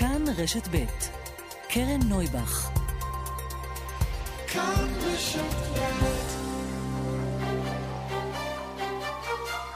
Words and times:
כאן 0.00 0.24
רשת 0.36 0.68
ב' 0.68 0.84
קרן 1.68 2.00
נויבך 2.08 2.70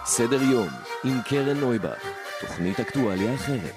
סדר 0.05 0.43
יום 0.43 0.69
עם 1.05 1.23
קרן 1.23 1.57
נויבך, 1.57 2.03
תוכנית 2.41 2.81
אקטואליה 2.81 3.35
אחרת. 3.35 3.75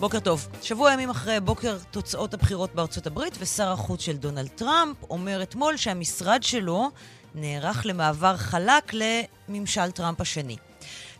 בוקר 0.00 0.20
טוב. 0.20 0.48
שבוע 0.62 0.92
ימים 0.92 1.10
אחרי 1.10 1.40
בוקר 1.40 1.76
תוצאות 1.90 2.34
הבחירות 2.34 2.74
בארצות 2.74 3.06
הברית, 3.06 3.36
ושר 3.38 3.72
החוץ 3.72 4.00
של 4.00 4.16
דונלד 4.16 4.48
טראמפ 4.48 4.96
אומר 5.10 5.42
אתמול 5.42 5.76
שהמשרד 5.76 6.42
שלו 6.42 6.90
נערך 7.34 7.86
למעבר 7.86 8.36
חלק 8.36 8.92
לממשל 8.92 9.90
טראמפ 9.90 10.20
השני. 10.20 10.56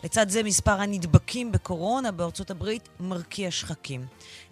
לצד 0.05 0.29
זה 0.29 0.43
מספר 0.43 0.81
הנדבקים 0.81 1.53
בקורונה 1.53 2.13
בארצות 2.13 2.51
הברית 2.51 2.89
מרקיע 3.01 3.51
שחקים. 3.51 4.07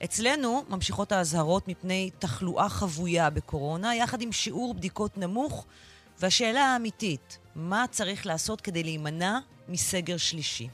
אצלנו 0.04 0.64
ממשיכות 0.68 1.12
האזהרות 1.12 1.68
מפני 1.68 2.10
תחלואה 2.18 2.68
חבויה 2.68 3.30
בקורונה, 3.30 3.94
יחד 3.94 4.22
עם 4.22 4.32
שיעור 4.32 4.74
בדיקות 4.74 5.18
נמוך, 5.18 5.66
והשאלה 6.20 6.64
האמיתית, 6.64 7.38
מה 7.54 7.84
צריך 7.90 8.26
לעשות 8.26 8.60
כדי 8.60 8.82
להימנע 8.82 9.38
מסגר 9.68 10.16
שלישי? 10.16 10.68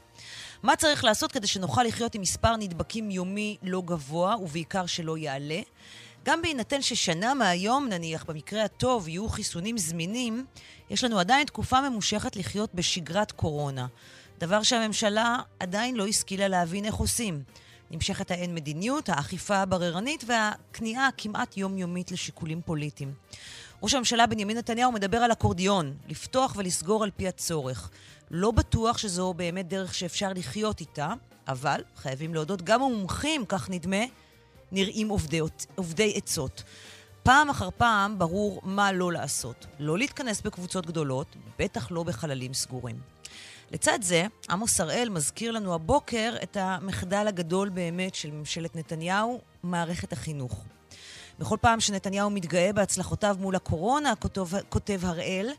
מה 0.63 0.75
צריך 0.75 1.03
לעשות 1.03 1.31
כדי 1.31 1.47
שנוכל 1.47 1.83
לחיות 1.83 2.15
עם 2.15 2.21
מספר 2.21 2.55
נדבקים 2.55 3.11
יומי 3.11 3.57
לא 3.63 3.81
גבוה, 3.85 4.37
ובעיקר 4.37 4.85
שלא 4.85 5.17
יעלה? 5.17 5.59
גם 6.27 6.41
בהינתן 6.41 6.81
ששנה 6.81 7.33
מהיום, 7.33 7.87
נניח, 7.89 8.23
במקרה 8.23 8.63
הטוב, 8.63 9.07
יהיו 9.07 9.29
חיסונים 9.29 9.77
זמינים, 9.77 10.45
יש 10.89 11.03
לנו 11.03 11.19
עדיין 11.19 11.45
תקופה 11.45 11.89
ממושכת 11.89 12.35
לחיות 12.35 12.75
בשגרת 12.75 13.31
קורונה. 13.31 13.87
דבר 14.39 14.63
שהממשלה 14.63 15.37
עדיין 15.59 15.95
לא 15.95 16.07
השכילה 16.07 16.47
להבין 16.47 16.85
איך 16.85 16.95
עושים. 16.95 17.43
נמשכת 17.91 18.31
האין 18.31 18.55
מדיניות, 18.55 19.09
האכיפה 19.09 19.57
הבררנית 19.57 20.23
והכניעה 20.27 21.07
הכמעט 21.07 21.57
יומיומית 21.57 22.11
לשיקולים 22.11 22.61
פוליטיים. 22.65 23.13
ראש 23.83 23.93
הממשלה 23.93 24.27
בנימין 24.27 24.57
נתניהו 24.57 24.91
מדבר 24.91 25.17
על 25.17 25.31
אקורדיון, 25.31 25.93
לפתוח 26.07 26.53
ולסגור 26.57 27.03
על 27.03 27.11
פי 27.17 27.27
הצורך. 27.27 27.89
לא 28.31 28.51
בטוח 28.51 28.97
שזו 28.97 29.33
באמת 29.33 29.67
דרך 29.67 29.93
שאפשר 29.93 30.29
לחיות 30.35 30.79
איתה, 30.79 31.13
אבל 31.47 31.81
חייבים 31.95 32.33
להודות, 32.33 32.61
גם 32.61 32.81
המומחים, 32.81 33.45
כך 33.45 33.69
נדמה, 33.69 34.03
נראים 34.71 35.09
עובדי, 35.09 35.41
עובדי 35.75 36.13
עצות. 36.15 36.63
פעם 37.23 37.49
אחר 37.49 37.69
פעם 37.77 38.19
ברור 38.19 38.61
מה 38.63 38.91
לא 38.91 39.11
לעשות. 39.11 39.65
לא 39.79 39.97
להתכנס 39.97 40.41
בקבוצות 40.41 40.85
גדולות, 40.85 41.35
בטח 41.59 41.91
לא 41.91 42.03
בחללים 42.03 42.53
סגורים. 42.53 42.95
לצד 43.71 43.99
זה, 44.01 44.25
עמוס 44.49 44.81
הראל 44.81 45.09
מזכיר 45.09 45.51
לנו 45.51 45.75
הבוקר 45.75 46.35
את 46.43 46.57
המחדל 46.59 47.27
הגדול 47.27 47.69
באמת 47.69 48.15
של 48.15 48.31
ממשלת 48.31 48.75
נתניהו, 48.75 49.41
מערכת 49.63 50.13
החינוך. 50.13 50.63
בכל 51.39 51.57
פעם 51.61 51.79
שנתניהו 51.79 52.29
מתגאה 52.29 52.73
בהצלחותיו 52.73 53.35
מול 53.39 53.55
הקורונה, 53.55 54.15
כותב, 54.15 54.47
כותב 54.69 54.99
הראל, 55.03 55.49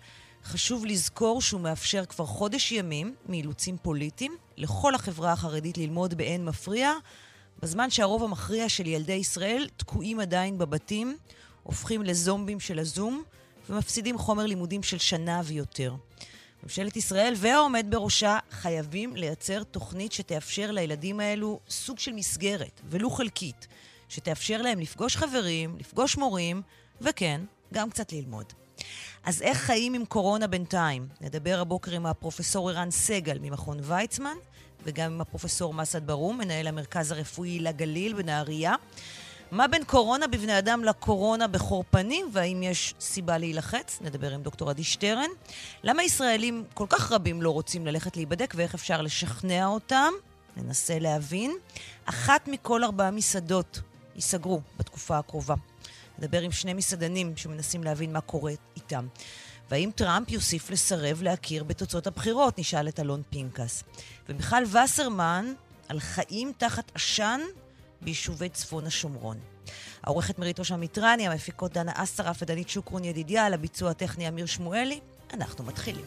חשוב 0.44 0.86
לזכור 0.86 1.42
שהוא 1.42 1.60
מאפשר 1.60 2.04
כבר 2.04 2.26
חודש 2.26 2.72
ימים 2.72 3.14
מאילוצים 3.28 3.76
פוליטיים 3.82 4.36
לכל 4.56 4.94
החברה 4.94 5.32
החרדית 5.32 5.78
ללמוד 5.78 6.14
באין 6.14 6.44
מפריע, 6.44 6.92
בזמן 7.62 7.90
שהרוב 7.90 8.24
המכריע 8.24 8.68
של 8.68 8.86
ילדי 8.86 9.12
ישראל 9.12 9.68
תקועים 9.76 10.20
עדיין 10.20 10.58
בבתים, 10.58 11.16
הופכים 11.62 12.02
לזומבים 12.02 12.60
של 12.60 12.78
הזום 12.78 13.22
ומפסידים 13.70 14.18
חומר 14.18 14.46
לימודים 14.46 14.82
של 14.82 14.98
שנה 14.98 15.40
ויותר. 15.44 15.94
ממשלת 16.62 16.96
ישראל 16.96 17.34
והעומד 17.36 17.86
בראשה 17.88 18.38
חייבים 18.50 19.16
לייצר 19.16 19.62
תוכנית 19.62 20.12
שתאפשר 20.12 20.70
לילדים 20.70 21.20
האלו 21.20 21.60
סוג 21.70 21.98
של 21.98 22.12
מסגרת, 22.12 22.80
ולו 22.88 23.10
חלקית, 23.10 23.66
שתאפשר 24.08 24.62
להם 24.62 24.80
לפגוש 24.80 25.16
חברים, 25.16 25.76
לפגוש 25.78 26.16
מורים, 26.16 26.62
וכן, 27.00 27.40
גם 27.74 27.90
קצת 27.90 28.12
ללמוד. 28.12 28.52
אז 29.24 29.42
איך 29.42 29.58
חיים 29.58 29.94
עם 29.94 30.04
קורונה 30.04 30.46
בינתיים? 30.46 31.08
נדבר 31.20 31.58
הבוקר 31.60 31.90
עם 31.92 32.06
הפרופסור 32.06 32.70
ערן 32.70 32.90
סגל 32.90 33.38
ממכון 33.38 33.78
ויצמן, 33.82 34.36
וגם 34.84 35.12
עם 35.12 35.20
הפרופסור 35.20 35.74
מסעד 35.74 36.06
ברום, 36.06 36.38
מנהל 36.38 36.66
המרכז 36.66 37.12
הרפואי 37.12 37.58
לגליל 37.58 38.12
בנהריה. 38.12 38.74
מה 39.50 39.68
בין 39.68 39.84
קורונה 39.84 40.26
בבני 40.26 40.58
אדם 40.58 40.84
לקורונה 40.84 41.46
בחורפנים, 41.46 42.30
והאם 42.32 42.62
יש 42.62 42.94
סיבה 43.00 43.38
להילחץ? 43.38 43.98
נדבר 44.00 44.34
עם 44.34 44.42
דוקטור 44.42 44.70
עדי 44.70 44.84
שטרן. 44.84 45.30
למה 45.82 46.02
ישראלים 46.02 46.64
כל 46.74 46.86
כך 46.88 47.12
רבים 47.12 47.42
לא 47.42 47.50
רוצים 47.50 47.86
ללכת 47.86 48.16
להיבדק, 48.16 48.54
ואיך 48.56 48.74
אפשר 48.74 49.02
לשכנע 49.02 49.66
אותם? 49.66 50.12
ננסה 50.56 50.98
להבין. 50.98 51.52
אחת 52.04 52.48
מכל 52.48 52.84
ארבעה 52.84 53.10
מסעדות 53.10 53.80
ייסגרו 54.16 54.60
בתקופה 54.78 55.18
הקרובה. 55.18 55.54
נדבר 56.18 56.40
עם 56.40 56.52
שני 56.52 56.74
מסעדנים 56.74 57.36
שמנסים 57.36 57.84
להבין 57.84 58.12
מה 58.12 58.20
קורה 58.20 58.52
איתם. 58.76 59.06
והאם 59.70 59.90
טראמפ 59.94 60.30
יוסיף 60.30 60.70
לסרב 60.70 61.22
להכיר 61.22 61.64
בתוצאות 61.64 62.06
הבחירות? 62.06 62.58
נשאל 62.58 62.88
את 62.88 63.00
אלון 63.00 63.22
פינקס. 63.30 63.84
ומיכל 64.28 64.62
וסרמן 64.64 65.52
על 65.88 66.00
חיים 66.00 66.52
תחת 66.58 66.92
עשן 66.94 67.40
ביישובי 68.00 68.48
צפון 68.48 68.86
השומרון. 68.86 69.36
העורכת 70.02 70.38
מרית 70.38 70.58
ראש 70.58 70.72
המיטרני, 70.72 71.28
המפיקות 71.28 71.72
דנה 71.72 71.92
אסרף 71.94 72.42
ודנית 72.42 72.68
שוקרון 72.68 73.04
ידידיה, 73.04 73.46
על 73.46 73.54
הביצוע 73.54 73.90
הטכני 73.90 74.28
אמיר 74.28 74.46
שמואלי. 74.46 75.00
אנחנו 75.34 75.64
מתחילים. 75.64 76.04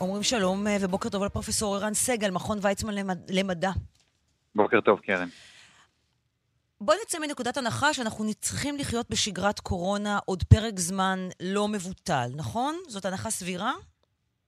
אומרים 0.00 0.22
שלום 0.22 0.66
אה, 0.66 0.76
ובוקר 0.80 1.08
טוב 1.08 1.24
לפרופסור 1.24 1.76
ערן 1.76 1.94
סגל, 1.94 2.30
מכון 2.30 2.58
ויצמן 2.62 2.94
למדע. 3.28 3.70
בוקר 4.54 4.80
טוב, 4.80 5.00
קרן. 5.00 5.28
בואי 6.84 6.96
נצא 7.02 7.18
מנקודת 7.18 7.56
הנחה 7.56 7.92
שאנחנו 7.92 8.24
צריכים 8.34 8.74
לחיות 8.78 9.10
בשגרת 9.10 9.60
קורונה 9.60 10.18
עוד 10.26 10.42
פרק 10.42 10.78
זמן 10.78 11.18
לא 11.40 11.68
מבוטל, 11.68 12.28
נכון? 12.36 12.74
זאת 12.88 13.04
הנחה 13.04 13.30
סבירה? 13.30 13.72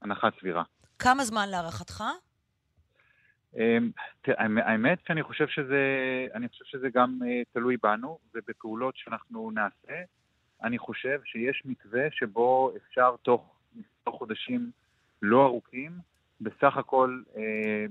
הנחה 0.02 0.28
סבירה. 0.40 0.62
כמה 0.98 1.24
זמן 1.24 1.48
להערכתך? 1.48 2.04
אמ, 3.56 3.90
האמת 4.58 4.98
שאני 5.06 5.22
חושב 5.22 5.48
שזה, 5.48 5.82
אני 6.34 6.48
חושב 6.48 6.64
שזה 6.64 6.88
גם 6.94 7.18
אה, 7.26 7.42
תלוי 7.52 7.76
בנו 7.82 8.18
ובפעולות 8.34 8.96
שאנחנו 8.96 9.50
נעשה. 9.50 10.02
אני 10.62 10.78
חושב 10.78 11.20
שיש 11.24 11.62
מתווה 11.64 12.10
שבו 12.10 12.72
אפשר 12.76 13.16
תוך 13.22 13.56
מספר 13.74 14.10
חודשים 14.10 14.70
לא 15.22 15.44
ארוכים, 15.44 15.92
בסך 16.40 16.76
הכל 16.76 17.22
אה, 17.36 17.84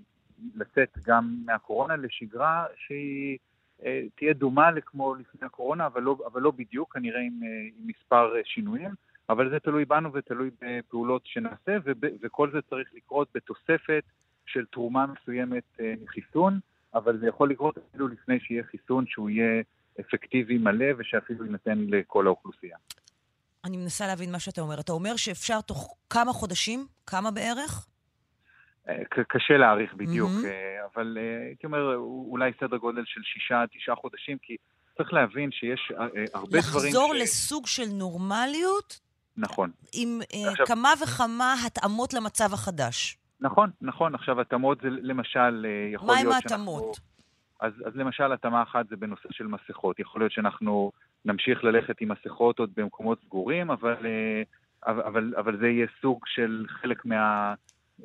לצאת 0.56 0.98
גם 1.06 1.36
מהקורונה 1.46 1.96
לשגרה 1.96 2.66
שהיא 2.78 3.38
תהיה 4.16 4.34
דומה 4.34 4.72
לכמו 4.72 5.16
לפני 5.16 5.46
הקורונה, 5.46 5.86
אבל 5.86 6.02
לא, 6.02 6.18
אבל 6.26 6.42
לא 6.42 6.52
בדיוק, 6.52 6.94
כנראה 6.94 7.20
עם, 7.20 7.40
אה, 7.44 7.48
עם 7.78 7.88
מספר 7.88 8.36
אה, 8.36 8.42
שינויים, 8.46 8.92
אבל 9.30 9.50
זה 9.50 9.60
תלוי 9.60 9.86
בנו 9.86 10.14
ותלוי 10.14 10.50
בפעולות 10.62 11.22
שנעשה, 11.26 11.78
וב, 11.84 11.98
וכל 12.22 12.52
זה 12.52 12.60
צריך 12.70 12.90
לקרות 12.94 13.28
בתוספת 13.36 14.04
של 14.46 14.66
תרומה 14.66 15.06
מסוימת 15.08 15.64
מחיסון, 16.04 16.60
אבל 16.94 17.18
זה 17.20 17.28
יכול 17.28 17.50
לקרות 17.50 17.78
אפילו 17.78 18.08
לפני 18.08 18.40
שיהיה 18.40 18.64
חיסון 18.64 19.06
שהוא 19.08 19.30
יהיה 19.30 19.62
אפקטיבי 20.00 20.58
מלא 20.58 20.86
ושאפילו 20.98 21.46
יינתן 21.46 21.80
לכל 21.80 22.28
האוכלוסייה. 22.28 22.78
אני 23.66 23.78
מנסה 23.78 24.08
להבין 24.08 24.32
מה 24.32 24.40
שאתה 24.40 24.62
אומר. 24.62 24.80
אתה 24.80 24.92
אומר 24.92 25.16
שאפשר 25.16 25.62
תוך 25.62 25.96
כמה 26.10 26.34
חודשים, 26.34 26.88
כמה 27.08 27.32
בערך? 27.32 27.88
קשה 29.28 29.58
להעריך 29.58 29.94
בדיוק, 29.94 30.30
mm-hmm. 30.30 30.94
אבל 30.94 31.18
אה, 31.20 31.46
הייתי 31.48 31.66
אומר 31.66 31.96
אולי 31.98 32.52
סדר 32.60 32.78
גודל 32.78 33.04
של 33.06 33.22
שישה, 33.24 33.64
תשעה 33.74 33.96
חודשים, 33.96 34.38
כי 34.42 34.56
צריך 34.98 35.14
להבין 35.14 35.52
שיש 35.52 35.92
אה, 35.92 36.06
הרבה 36.34 36.58
לחזור 36.58 36.82
דברים 36.82 36.92
ש... 36.92 36.96
לחזור 36.96 37.14
לסוג 37.16 37.68
של 37.68 37.86
נורמליות? 37.94 39.00
נכון. 39.38 39.72
עם 39.94 40.20
עכשיו... 40.52 40.66
כמה 40.66 40.94
וכמה 41.04 41.56
התאמות 41.66 42.14
למצב 42.14 42.54
החדש. 42.54 43.18
נכון, 43.40 43.70
נכון. 43.82 44.16
עכשיו, 44.16 44.42
התאמות 44.42 44.82
זה 44.82 44.88
למשל, 44.90 45.66
יכול 45.94 46.08
מה 46.08 46.14
להיות 46.14 46.34
שאנחנו... 46.50 46.72
מה 46.72 46.78
עם 46.78 46.84
ההתאמות? 46.84 47.00
אז, 47.60 47.74
אז 47.86 47.96
למשל, 47.96 48.32
התאמה 48.32 48.64
אחת 48.64 48.90
זה 48.90 48.96
בנושא 48.96 49.30
של 49.32 49.48
מסכות. 49.48 50.00
יכול 50.00 50.22
להיות 50.22 50.32
שאנחנו 50.32 50.92
נמשיך 51.26 51.64
ללכת 51.64 52.02
עם 52.02 52.12
מסכות 52.12 52.60
עוד 52.60 52.72
במקומות 52.76 53.20
סגורים, 53.26 53.72
אבל, 53.72 53.98
אבל, 54.86 55.34
אבל 55.38 55.58
זה 55.58 55.68
יהיה 55.68 55.88
סוג 56.02 56.20
של 56.26 56.66
חלק 56.82 57.06
מה... 57.06 57.54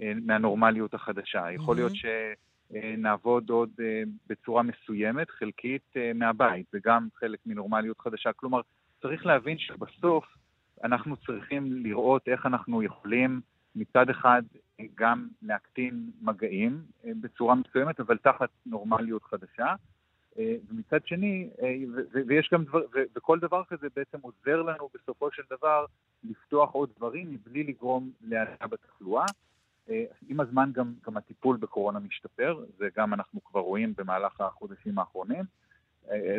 אה, 0.02 0.12
מהנורמליות 0.22 0.94
החדשה. 0.94 1.52
יכול 1.52 1.76
להיות 1.76 1.92
שנעבוד 1.94 3.50
עוד 3.50 3.70
אה, 3.80 4.02
בצורה 4.26 4.62
מסוימת, 4.62 5.30
חלקית, 5.30 5.82
אה, 5.96 6.12
מהבית, 6.14 6.66
זה 6.72 6.78
גם 6.84 7.08
חלק 7.14 7.38
מנורמליות 7.46 8.00
חדשה. 8.00 8.32
כלומר, 8.32 8.60
צריך 9.02 9.26
להבין 9.26 9.58
שבסוף 9.58 10.24
אנחנו 10.84 11.16
צריכים 11.16 11.72
לראות 11.72 12.28
איך 12.28 12.46
אנחנו 12.46 12.82
יכולים 12.82 13.40
מצד 13.74 14.10
אחד 14.10 14.42
גם 14.94 15.28
להקטין 15.42 16.10
מגעים 16.22 16.82
בצורה 17.04 17.54
מסוימת, 17.54 18.00
אבל 18.00 18.16
תחת 18.16 18.48
נורמליות 18.66 19.22
חדשה. 19.22 19.74
ומצד 20.36 21.06
שני, 21.06 21.50
ויש 22.26 22.48
גם 22.52 22.64
דבר, 22.64 22.80
וכל 23.16 23.38
דבר 23.38 23.62
כזה 23.68 23.86
בעצם 23.96 24.18
עוזר 24.22 24.62
לנו 24.62 24.88
בסופו 24.94 25.30
של 25.32 25.42
דבר 25.50 25.84
לפתוח 26.24 26.70
עוד 26.70 26.90
דברים 26.96 27.30
מבלי 27.30 27.64
לגרום 27.64 28.10
להעלאה 28.20 28.66
בתחלואה. 28.70 29.24
עם 30.28 30.40
הזמן 30.40 30.70
גם, 30.72 30.94
גם 31.06 31.16
הטיפול 31.16 31.56
בקורונה 31.56 31.98
משתפר, 31.98 32.64
זה 32.78 32.88
גם 32.96 33.14
אנחנו 33.14 33.44
כבר 33.44 33.60
רואים 33.60 33.94
במהלך 33.96 34.40
החודשים 34.40 34.98
האחרונים. 34.98 35.44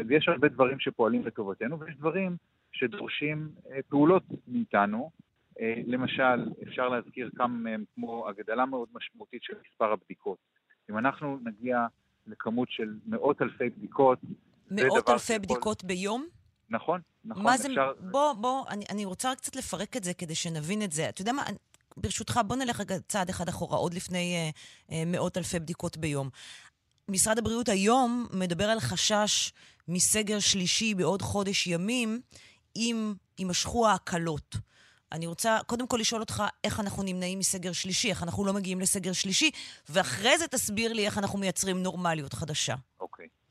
ויש 0.07 0.27
הרבה 0.27 0.47
דברים 0.47 0.79
שפועלים 0.79 1.25
לטובתנו, 1.25 1.79
ויש 1.79 1.95
דברים 1.95 2.37
שדורשים 2.71 3.49
פעולות 3.89 4.23
מאיתנו. 4.47 5.11
למשל, 5.85 6.49
אפשר 6.67 6.89
להזכיר 6.89 7.29
כמה 7.35 7.47
מהם 7.47 7.83
כמו 7.95 8.29
הגדלה 8.29 8.65
מאוד 8.65 8.89
משמעותית 8.93 9.43
של 9.43 9.53
מספר 9.65 9.91
הבדיקות. 9.91 10.37
אם 10.89 10.97
אנחנו 10.97 11.39
נגיע 11.43 11.85
לכמות 12.27 12.67
של 12.71 12.97
מאות 13.05 13.41
אלפי 13.41 13.69
בדיקות, 13.69 14.19
מאות 14.71 15.09
אלפי 15.09 15.19
שיכול... 15.19 15.37
בדיקות 15.37 15.83
ביום? 15.83 16.25
נכון, 16.69 17.01
נכון. 17.25 17.43
מה 17.43 17.57
זה, 17.57 17.67
אפשר... 17.67 17.93
בוא, 18.11 18.33
בוא, 18.33 18.65
אני, 18.69 18.85
אני 18.91 19.05
רוצה 19.05 19.35
קצת 19.35 19.55
לפרק 19.55 19.97
את 19.97 20.03
זה 20.03 20.13
כדי 20.13 20.35
שנבין 20.35 20.81
את 20.81 20.91
זה. 20.91 21.09
אתה 21.09 21.21
יודע 21.21 21.31
מה, 21.33 21.43
ברשותך, 22.01 22.39
בוא 22.47 22.55
נלך 22.55 22.79
רגע 22.79 22.95
צעד 23.07 23.29
אחד 23.29 23.49
אחורה, 23.49 23.77
עוד 23.77 23.93
לפני 23.93 24.35
אה, 24.35 24.49
אה, 24.91 25.03
מאות 25.05 25.37
אלפי 25.37 25.59
בדיקות 25.59 25.97
ביום. 25.97 26.29
משרד 27.09 27.37
הבריאות 27.37 27.69
היום 27.69 28.27
מדבר 28.33 28.65
על 28.69 28.79
חשש 28.79 29.53
מסגר 29.87 30.39
שלישי 30.39 30.93
בעוד 30.93 31.21
חודש 31.21 31.67
ימים, 31.67 32.21
אם 32.75 33.13
יימשכו 33.39 33.87
ההקלות. 33.87 34.55
אני 35.11 35.27
רוצה 35.27 35.59
קודם 35.67 35.87
כל 35.87 35.97
לשאול 35.97 36.21
אותך 36.21 36.43
איך 36.63 36.79
אנחנו 36.79 37.03
נמנעים 37.03 37.39
מסגר 37.39 37.71
שלישי, 37.71 38.09
איך 38.09 38.23
אנחנו 38.23 38.45
לא 38.45 38.53
מגיעים 38.53 38.79
לסגר 38.79 39.13
שלישי, 39.13 39.51
ואחרי 39.89 40.37
זה 40.37 40.47
תסביר 40.47 40.93
לי 40.93 41.05
איך 41.05 41.17
אנחנו 41.17 41.39
מייצרים 41.39 41.83
נורמליות 41.83 42.33
חדשה. 42.33 42.75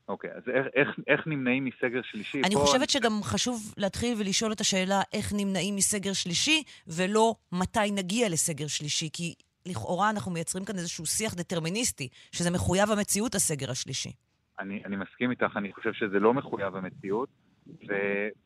אוקיי, 0.09 0.31
אוקיי. 0.31 0.31
אז 0.31 0.43
איך, 0.49 0.67
איך, 0.75 0.89
איך 1.07 1.27
נמנעים 1.27 1.65
מסגר 1.65 2.03
שלישי? 2.03 2.43
אני 2.45 2.55
חושבת 2.55 2.81
אני... 2.81 2.89
שגם 2.89 3.13
חשוב 3.23 3.75
להתחיל 3.77 4.15
ולשאול 4.19 4.53
את 4.53 4.61
השאלה 4.61 5.01
איך 5.13 5.33
נמנעים 5.37 5.77
מסגר 5.77 6.13
שלישי, 6.13 6.63
ולא 6.87 7.35
מתי 7.53 7.91
נגיע 7.93 8.29
לסגר 8.29 8.67
שלישי, 8.67 9.09
כי 9.13 9.35
לכאורה 9.67 10.11
אנחנו 10.11 10.33
מייצרים 10.33 10.65
כאן 10.65 10.75
איזשהו 10.75 11.07
שיח 11.07 11.35
דטרמיניסטי, 11.35 12.09
שזה 12.33 12.51
מחויב 12.51 12.91
המציאות, 12.91 13.35
הסגר 13.35 13.71
השלישי. 13.71 14.13
אני, 14.61 14.83
אני 14.85 14.97
מסכים 14.97 15.31
איתך, 15.31 15.57
אני 15.57 15.73
חושב 15.73 15.93
שזה 15.93 16.21
לא 16.21 16.35
מחויב 16.35 16.77
המציאות. 16.77 17.29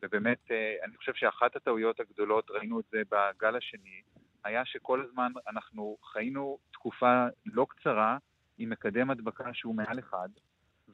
ובאמת, 0.02 0.38
אה, 0.50 0.74
אני 0.84 0.96
חושב 0.96 1.12
שאחת 1.14 1.56
הטעויות 1.56 2.00
הגדולות, 2.00 2.50
ראינו 2.50 2.80
את 2.80 2.84
זה 2.92 3.02
בגל 3.10 3.56
השני, 3.56 4.02
היה 4.44 4.64
שכל 4.64 5.04
הזמן 5.08 5.32
אנחנו 5.48 5.96
חיינו 6.12 6.58
תקופה 6.72 7.26
לא 7.46 7.66
קצרה 7.68 8.18
עם 8.58 8.70
מקדם 8.70 9.10
הדבקה 9.10 9.44
שהוא 9.52 9.74
מעל 9.74 9.98
אחד, 9.98 10.28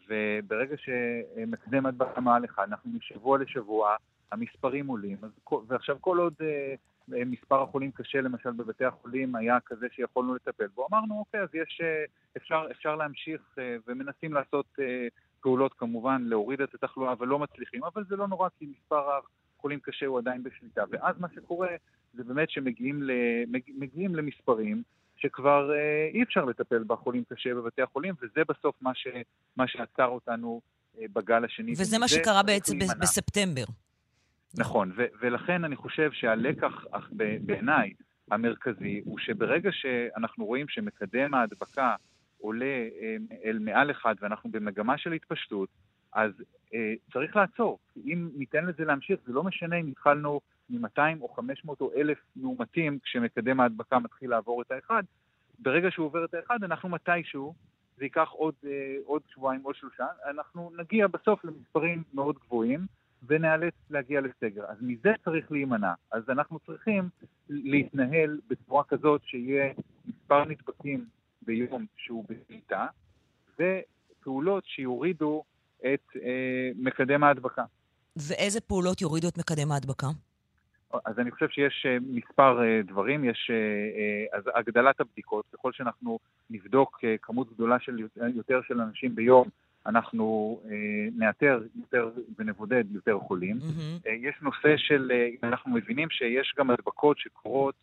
וברגע 0.08 0.76
שמקדם 0.76 1.86
הדבקה 1.86 2.20
מעל 2.20 2.44
אחד, 2.44 2.62
אנחנו 2.68 2.90
משבוע 2.90 3.38
לשבוע, 3.38 3.96
המספרים 4.32 4.86
עולים, 4.86 5.16
אז, 5.22 5.30
ועכשיו 5.66 5.96
כל 6.00 6.18
עוד 6.18 6.34
uh, 6.40 7.12
מספר 7.26 7.62
החולים 7.62 7.90
קשה 7.90 8.20
למשל 8.20 8.50
בבתי 8.50 8.84
החולים 8.84 9.36
היה 9.36 9.58
כזה 9.66 9.86
שיכולנו 9.92 10.34
לטפל 10.34 10.66
בו, 10.66 10.86
אמרנו 10.90 11.18
אוקיי, 11.18 11.40
אז 11.40 11.48
יש, 11.54 11.80
uh, 11.80 12.10
אפשר, 12.36 12.66
אפשר 12.70 12.96
להמשיך 12.96 13.40
uh, 13.54 13.60
ומנסים 13.86 14.32
לעשות 14.32 14.66
uh, 14.78 14.82
פעולות 15.40 15.74
כמובן 15.74 16.22
להוריד 16.26 16.60
את 16.60 16.74
התחלואה 16.74 17.14
ולא 17.18 17.38
מצליחים, 17.38 17.84
אבל 17.84 18.04
זה 18.04 18.16
לא 18.16 18.28
נורא 18.28 18.48
כי 18.58 18.66
מספר 18.66 19.10
החולים 19.58 19.80
קשה 19.80 20.06
הוא 20.06 20.18
עדיין 20.18 20.42
בשליטה. 20.42 20.84
ואז 20.90 21.20
מה 21.20 21.28
שקורה 21.34 21.68
זה 22.14 22.24
באמת 22.24 22.50
שמגיעים 22.50 23.02
מגיעים 23.78 24.14
למספרים 24.14 24.82
שכבר 25.18 25.70
אה, 25.74 26.08
אי 26.14 26.22
אפשר 26.22 26.44
לטפל 26.44 26.84
בחולים 26.86 27.24
קשה 27.28 27.54
בבתי 27.54 27.82
החולים, 27.82 28.14
וזה 28.22 28.40
בסוף 28.48 28.76
מה, 28.80 28.94
ש, 28.94 29.06
מה 29.56 29.68
שעצר 29.68 30.06
אותנו 30.06 30.60
אה, 31.00 31.04
בגל 31.12 31.44
השני. 31.44 31.72
וזה 31.72 31.98
מה 31.98 32.08
שקרה 32.08 32.42
בעצם 32.42 32.78
ב- 32.78 33.00
בספטמבר. 33.00 33.64
נכון, 34.54 34.92
ו- 34.96 35.06
ולכן 35.20 35.64
אני 35.64 35.76
חושב 35.76 36.12
שהלקח 36.12 36.84
בעיניי 37.40 37.92
המרכזי 38.30 39.00
הוא 39.04 39.18
שברגע 39.18 39.70
שאנחנו 39.72 40.44
רואים 40.44 40.68
שמקדם 40.68 41.34
ההדבקה 41.34 41.94
עולה 42.38 42.64
אה, 42.64 43.16
אל 43.44 43.58
מעל 43.58 43.90
אחד 43.90 44.14
ואנחנו 44.20 44.50
במגמה 44.50 44.98
של 44.98 45.12
התפשטות, 45.12 45.68
אז 46.12 46.32
אה, 46.74 46.94
צריך 47.12 47.36
לעצור. 47.36 47.78
אם 48.06 48.28
ניתן 48.34 48.64
לזה 48.66 48.84
להמשיך, 48.84 49.20
זה 49.26 49.32
לא 49.32 49.44
משנה 49.44 49.76
אם 49.76 49.86
התחלנו 49.86 50.40
מ-200 50.70 51.20
או 51.20 51.28
500 51.28 51.80
או 51.80 51.90
1,000 51.96 52.18
מאומתים 52.36 52.98
כשמקדם 53.02 53.60
ההדבקה 53.60 53.98
מתחיל 53.98 54.30
לעבור 54.30 54.62
את 54.62 54.70
האחד. 54.70 55.02
ברגע 55.58 55.90
שהוא 55.90 56.06
עובר 56.06 56.24
את 56.24 56.34
האחד, 56.34 56.64
אנחנו 56.64 56.88
מתישהו, 56.88 57.54
זה 57.98 58.04
ייקח 58.04 58.28
עוד, 58.30 58.54
אה, 58.66 58.96
עוד 59.04 59.22
שבועיים, 59.28 59.62
עוד 59.62 59.74
שלושה, 59.74 60.06
אנחנו 60.30 60.70
נגיע 60.78 61.06
בסוף 61.06 61.44
למספרים 61.44 62.02
מאוד 62.14 62.36
גבוהים 62.46 62.86
ונאלץ 63.26 63.74
להגיע 63.90 64.20
לסגר. 64.20 64.64
אז 64.68 64.76
מזה 64.80 65.12
צריך 65.24 65.52
להימנע. 65.52 65.92
אז 66.10 66.22
אנחנו 66.28 66.58
צריכים 66.58 67.08
להתנהל 67.48 68.40
בצורה 68.48 68.84
כזאת 68.84 69.20
שיהיה 69.24 69.72
מספר 70.06 70.44
נדבקים 70.44 71.04
ביום 71.42 71.86
שהוא 71.96 72.24
בשליטה, 72.28 72.86
ופעולות 73.58 74.64
שיורידו 74.66 75.42
את 75.80 76.16
אה, 76.16 76.70
מקדם 76.76 77.24
ההדבקה. 77.24 77.64
ואיזה 78.16 78.60
פעולות 78.60 79.00
יורידו 79.00 79.28
את 79.28 79.38
מקדם 79.38 79.72
ההדבקה? 79.72 80.06
אז 81.04 81.18
אני 81.18 81.30
חושב 81.30 81.48
שיש 81.48 81.86
אה, 81.86 81.96
מספר 82.10 82.62
אה, 82.62 82.80
דברים, 82.86 83.24
יש 83.24 83.50
אה, 83.50 84.38
אז 84.38 84.42
הגדלת 84.54 85.00
הבדיקות, 85.00 85.44
ככל 85.52 85.72
שאנחנו 85.72 86.18
נבדוק 86.50 87.04
כמות 87.22 87.52
גדולה 87.52 87.80
של 87.80 87.98
יותר 88.34 88.60
של 88.62 88.80
אנשים 88.80 89.14
ביום, 89.14 89.48
אנחנו 89.86 90.60
נאתר 91.16 91.62
יותר 91.76 92.10
ונבודד 92.38 92.84
יותר 92.94 93.18
חולים. 93.18 93.56
Mm-hmm. 93.56 94.08
יש 94.10 94.34
נושא 94.42 94.76
של, 94.76 95.12
אנחנו 95.42 95.70
מבינים 95.70 96.10
שיש 96.10 96.54
גם 96.58 96.70
הדבקות 96.70 97.18
שקורות 97.18 97.74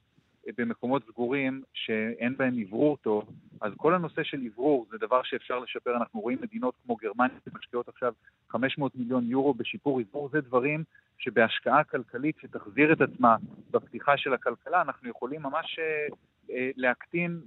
במקומות 0.57 1.03
סגורים 1.07 1.63
שאין 1.73 2.37
בהם 2.37 2.63
אוורור 2.63 2.97
טוב, 2.97 3.29
אז 3.61 3.73
כל 3.77 3.93
הנושא 3.93 4.23
של 4.23 4.41
אוורור 4.47 4.85
זה 4.91 4.97
דבר 4.97 5.23
שאפשר 5.23 5.59
לשפר. 5.59 5.97
אנחנו 5.97 6.19
רואים 6.19 6.37
מדינות 6.41 6.75
כמו 6.85 6.95
גרמניה 6.95 7.37
שמשקיעות 7.45 7.87
עכשיו 7.87 8.13
500 8.49 8.95
מיליון 8.95 9.23
יורו 9.27 9.53
בשיפור 9.53 10.01
אוורור, 10.01 10.29
זה 10.29 10.41
דברים 10.41 10.83
שבהשקעה 11.17 11.83
כלכלית 11.83 12.35
שתחזיר 12.41 12.93
את 12.93 13.01
עצמה 13.01 13.35
בפתיחה 13.71 14.17
של 14.17 14.33
הכלכלה, 14.33 14.81
אנחנו 14.81 15.09
יכולים 15.09 15.41
ממש 15.41 15.79
אה, 15.79 16.07
אה, 16.51 16.69
להקטין 16.75 17.41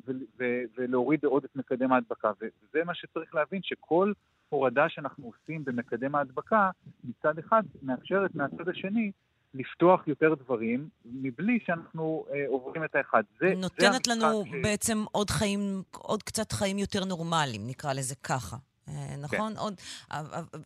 ולהוריד 0.77 1.25
עוד 1.25 1.45
את 1.45 1.57
מקדם 1.57 1.93
ההדבקה. 1.93 2.33
וזה 2.41 2.85
מה 2.85 2.95
שצריך 2.95 3.35
להבין, 3.35 3.61
שכל 3.63 4.13
הורדה 4.49 4.89
שאנחנו 4.89 5.27
עושים 5.27 5.65
במקדם 5.65 6.15
ההדבקה, 6.15 6.71
מצד 7.05 7.39
אחד 7.39 7.63
מאפשרת 7.83 8.35
מהצד 8.35 8.69
השני 8.69 9.13
לפתוח 9.55 10.09
יותר 10.09 10.35
דברים, 10.35 10.89
מבלי 11.05 11.59
שאנחנו 11.67 12.25
אה, 12.33 12.45
עוברים 12.49 12.85
את 12.85 12.95
האחד. 12.95 13.23
זה, 13.41 13.55
נותנת 13.57 14.05
זה 14.05 14.15
לנו 14.15 14.45
ש... 14.47 14.51
בעצם 14.63 15.05
עוד 15.13 15.31
חיים, 15.31 15.83
עוד 15.93 16.23
קצת 16.23 16.53
חיים 16.53 16.79
יותר 16.79 17.05
נורמליים, 17.05 17.67
נקרא 17.67 17.93
לזה 17.93 18.15
ככה. 18.15 18.57
אה, 18.89 19.17
נכון? 19.19 19.55
כן. 19.55 19.59
עוד, 19.59 19.75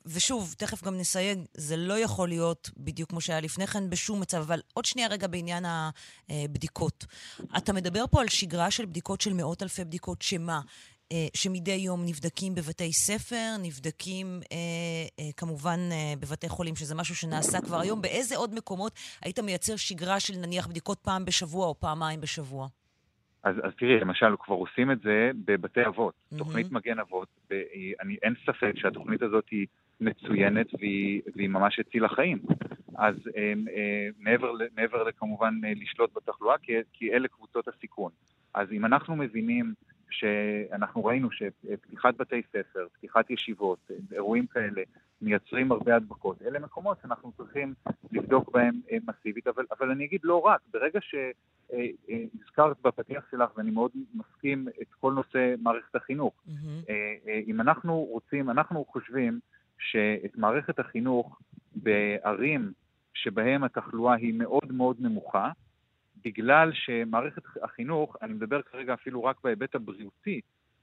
ושוב, 0.07 0.55
תכף 0.59 0.83
גם 0.85 0.97
נסייג, 0.97 1.39
זה 1.55 1.77
לא 1.77 1.99
יכול 1.99 2.29
להיות 2.29 2.71
בדיוק 2.77 3.11
כמו 3.11 3.21
שהיה 3.21 3.41
לפני 3.41 3.67
כן 3.67 3.91
בשום 3.91 4.21
מצב, 4.21 4.37
אבל 4.37 4.61
עוד 4.75 4.85
שנייה 4.85 5.09
רגע 5.09 5.27
בעניין 5.27 5.65
הבדיקות. 6.29 7.07
אתה 7.57 7.73
מדבר 7.73 8.05
פה 8.11 8.21
על 8.21 8.29
שגרה 8.29 8.71
של 8.71 8.87
בדיקות 8.87 9.21
של 9.21 9.33
מאות 9.33 9.63
אלפי 9.63 9.85
בדיקות, 9.85 10.23
שמה? 10.23 10.61
אה, 11.13 11.27
שמדי 11.35 11.71
יום 11.71 12.01
נבדקים 12.07 12.55
בבתי 12.55 12.93
ספר, 12.93 13.57
נבדקים 13.63 14.27
אה, 14.27 14.57
אה, 15.19 15.31
כמובן 15.37 15.79
בבתי 16.21 16.49
חולים, 16.49 16.77
שזה 16.77 16.95
משהו 16.95 17.15
שנעשה 17.15 17.61
כבר 17.61 17.81
היום. 17.81 18.03
באיזה 18.03 18.37
עוד 18.37 18.55
מקומות 18.55 18.93
היית 19.25 19.39
מייצר 19.39 19.77
שגרה 19.77 20.21
של 20.21 20.35
נניח 20.47 20.67
בדיקות 20.67 20.99
פעם 20.99 21.25
בשבוע 21.25 21.67
או 21.67 21.81
פעמיים 21.81 22.21
בשבוע? 22.21 22.69
אז, 23.45 23.55
אז 23.63 23.73
תראי, 23.79 24.01
למשל, 24.01 24.37
כבר 24.41 24.55
עושים 24.55 24.91
את 24.91 25.01
זה 25.01 25.31
בבתי 25.45 25.87
אבות. 25.87 26.15
Mm-hmm. 26.15 26.39
תוכנית 26.39 26.73
מגן 26.73 26.99
אבות, 26.99 27.29
ואני, 27.51 28.17
אין 28.23 28.35
ספק 28.47 28.73
שהתוכנית 28.77 29.23
הזאת 29.23 29.45
היא 29.51 29.67
מצוינת 30.01 30.67
והיא, 30.79 31.21
והיא 31.37 31.49
ממש 31.49 31.79
הצילה 31.79 32.09
חיים. 32.09 32.39
אז 32.99 33.15
אה, 33.37 33.53
אה, 33.77 34.09
מעבר, 34.19 34.53
מעבר 34.77 35.03
לכמובן 35.03 35.55
לשלוט 35.77 36.11
בתחלואה, 36.17 36.59
כי, 36.63 36.73
כי 36.93 37.13
אלה 37.13 37.29
קבוצות 37.29 37.69
הסיכון. 37.69 38.13
אז 38.55 38.73
אם 38.73 38.85
אנחנו 38.85 39.17
מבינים 39.17 39.75
שאנחנו 40.13 41.05
ראינו 41.05 41.29
שפתיחת 41.33 42.15
בתי 42.17 42.43
ספר, 42.49 42.87
פתיחת 42.93 43.31
ישיבות, 43.31 43.91
אירועים 44.13 44.47
כאלה, 44.47 44.83
מייצרים 45.23 45.73
הרבה 45.73 45.97
הדבקות. 45.97 46.43
אלה 46.43 46.59
מקומות 46.59 46.99
שאנחנו 47.03 47.33
צריכים 47.37 47.75
לבדוק 48.13 48.51
בהם 48.53 48.81
אה, 48.91 48.97
מסיבית, 49.09 49.47
אבל, 49.47 49.65
אבל 49.79 49.91
אני 49.91 50.05
אגיד 50.05 50.21
לא 50.25 50.41
רק, 50.41 50.61
ברגע 50.73 51.01
שהזכרת 51.01 52.77
בפתיח 52.85 53.25
שלך, 53.31 53.51
ואני 53.57 53.71
מאוד 53.71 53.91
מסכים 54.15 54.69
את 54.83 54.95
כל 55.01 55.13
נושא 55.13 55.55
מערכת 55.63 55.95
החינוך, 55.95 56.35
mm-hmm. 56.47 56.91
אם 57.47 57.61
אנחנו 57.61 57.95
רוצים, 57.95 58.51
אנחנו 58.51 58.85
חושבים 58.85 59.41
שאת 59.79 60.37
מערכת 60.37 60.79
החינוך 60.79 61.39
בערים 61.75 62.73
שבהם 63.15 63.65
התחלואה 63.65 64.15
היא 64.15 64.35
מאוד 64.35 64.73
מאוד 64.73 64.97
נמוכה, 65.01 65.51
בגלל 66.25 66.71
שמערכת 66.75 67.43
החינוך, 67.63 68.17
אני 68.23 68.33
מדבר 68.33 68.63
כרגע 68.63 68.95
אפילו 68.95 69.25
רק 69.25 69.37
בהיבט 69.45 69.75
הבריאותי, 69.75 70.41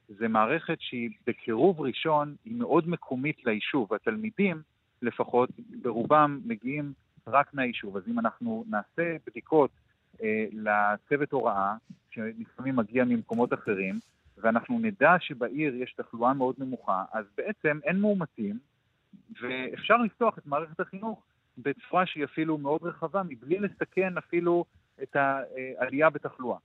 זה 0.07 0.27
מערכת 0.27 0.77
שהיא 0.79 1.09
בקירוב 1.27 1.81
ראשון, 1.81 2.35
היא 2.45 2.55
מאוד 2.55 2.89
מקומית 2.89 3.45
ליישוב. 3.45 3.93
התלמידים, 3.93 4.61
לפחות, 5.01 5.49
ברובם 5.81 6.39
מגיעים 6.45 6.93
רק 7.27 7.53
מהיישוב. 7.53 7.97
אז 7.97 8.03
אם 8.07 8.19
אנחנו 8.19 8.65
נעשה 8.69 9.15
בדיקות 9.27 9.71
אה, 10.23 10.45
לצוות 10.51 11.31
הוראה, 11.31 11.75
שלפעמים 12.11 12.75
מגיע 12.75 13.03
ממקומות 13.05 13.53
אחרים, 13.53 13.99
ואנחנו 14.37 14.79
נדע 14.79 15.15
שבעיר 15.19 15.75
יש 15.75 15.93
תחלואה 15.93 16.33
מאוד 16.33 16.55
נמוכה, 16.57 17.03
אז 17.13 17.25
בעצם 17.37 17.79
אין 17.83 17.99
מאומתים, 17.99 18.59
ואפשר 19.41 19.97
לפתוח 19.97 20.37
את 20.37 20.47
מערכת 20.47 20.79
החינוך 20.79 21.23
בצורה 21.57 22.05
שהיא 22.05 22.23
אפילו 22.25 22.57
מאוד 22.57 22.83
רחבה, 22.83 23.23
מבלי 23.23 23.59
לסכן 23.59 24.17
אפילו 24.17 24.65
את 25.03 25.15
העלייה 25.15 26.09
בתחלואה. 26.09 26.57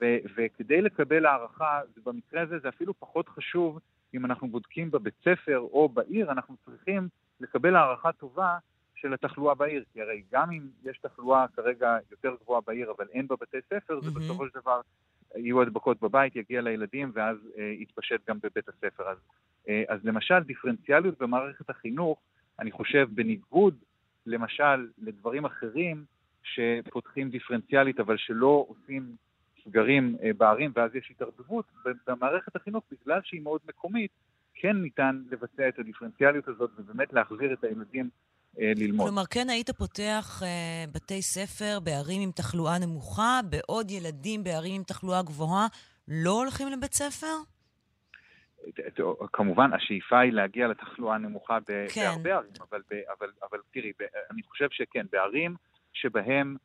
ו- 0.00 0.18
וכדי 0.36 0.80
לקבל 0.80 1.26
הערכה, 1.26 1.80
במקרה 2.04 2.42
הזה 2.42 2.58
זה 2.58 2.68
אפילו 2.68 2.94
פחות 2.98 3.28
חשוב 3.28 3.78
אם 4.14 4.24
אנחנו 4.24 4.48
בודקים 4.48 4.90
בבית 4.90 5.14
ספר 5.24 5.58
או 5.58 5.88
בעיר, 5.88 6.32
אנחנו 6.32 6.56
צריכים 6.64 7.08
לקבל 7.40 7.76
הערכה 7.76 8.12
טובה 8.12 8.58
של 8.94 9.14
התחלואה 9.14 9.54
בעיר, 9.54 9.84
כי 9.92 10.02
הרי 10.02 10.22
גם 10.32 10.50
אם 10.50 10.68
יש 10.84 10.98
תחלואה 10.98 11.46
כרגע 11.48 11.98
יותר 12.10 12.34
גבוהה 12.42 12.60
בעיר, 12.66 12.90
אבל 12.96 13.06
אין 13.12 13.26
בה 13.26 13.36
בתי 13.40 13.56
ספר, 13.66 13.98
mm-hmm. 13.98 14.04
זה 14.04 14.10
בסופו 14.10 14.46
של 14.46 14.60
דבר 14.60 14.80
יהיו 15.36 15.62
הדבקות 15.62 16.00
בבית, 16.00 16.36
יגיע 16.36 16.60
לילדים, 16.60 17.10
ואז 17.14 17.36
אה, 17.58 17.64
יתפשט 17.64 18.20
גם 18.28 18.38
בבית 18.42 18.68
הספר. 18.68 19.08
אז, 19.08 19.18
אה, 19.68 19.82
אז 19.88 20.00
למשל, 20.04 20.38
דיפרנציאליות 20.38 21.18
במערכת 21.18 21.70
החינוך, 21.70 22.18
אני 22.58 22.70
חושב, 22.70 23.08
בניגוד 23.14 23.74
למשל 24.26 24.88
לדברים 24.98 25.44
אחרים 25.44 26.04
שפותחים 26.44 27.30
דיפרנציאלית, 27.30 28.00
אבל 28.00 28.16
שלא 28.16 28.66
עושים 28.68 29.16
סגרים 29.64 30.16
אה, 30.22 30.30
בערים, 30.36 30.72
ואז 30.74 30.94
יש 30.94 31.10
התערבבות, 31.10 31.64
במערכת 32.06 32.56
החינוך, 32.56 32.84
בגלל 32.92 33.20
שהיא 33.24 33.42
מאוד 33.42 33.60
מקומית, 33.68 34.10
כן 34.54 34.76
ניתן 34.76 35.22
לבצע 35.30 35.68
את 35.68 35.78
הדיפרנציאליות 35.78 36.48
הזאת 36.48 36.70
ובאמת 36.78 37.12
להחזיר 37.12 37.52
את 37.52 37.64
הילדים 37.64 38.10
אה, 38.60 38.72
ללמוד. 38.76 39.06
כלומר, 39.06 39.26
כן 39.30 39.50
היית 39.50 39.70
פותח 39.70 40.42
אה, 40.42 40.84
בתי 40.92 41.22
ספר 41.22 41.80
בערים 41.80 42.22
עם 42.22 42.30
תחלואה 42.30 42.78
נמוכה, 42.78 43.40
בעוד 43.50 43.90
ילדים 43.90 44.44
בערים 44.44 44.74
עם 44.74 44.82
תחלואה 44.82 45.22
גבוהה 45.22 45.66
לא 46.08 46.30
הולכים 46.30 46.68
לבית 46.68 46.94
ספר? 46.94 47.36
כמובן, 49.32 49.72
השאיפה 49.72 50.20
היא 50.20 50.32
להגיע 50.32 50.68
לתחלואה 50.68 51.18
נמוכה 51.18 51.58
כן. 51.66 52.00
בהרבה 52.02 52.34
ערים, 52.34 52.50
אבל, 52.70 52.82
אבל, 53.18 53.28
אבל 53.50 53.58
תראי, 53.72 53.92
אני 54.30 54.42
חושב 54.42 54.68
שכן, 54.70 55.06
בערים 55.12 55.56
שבהם 56.00 56.56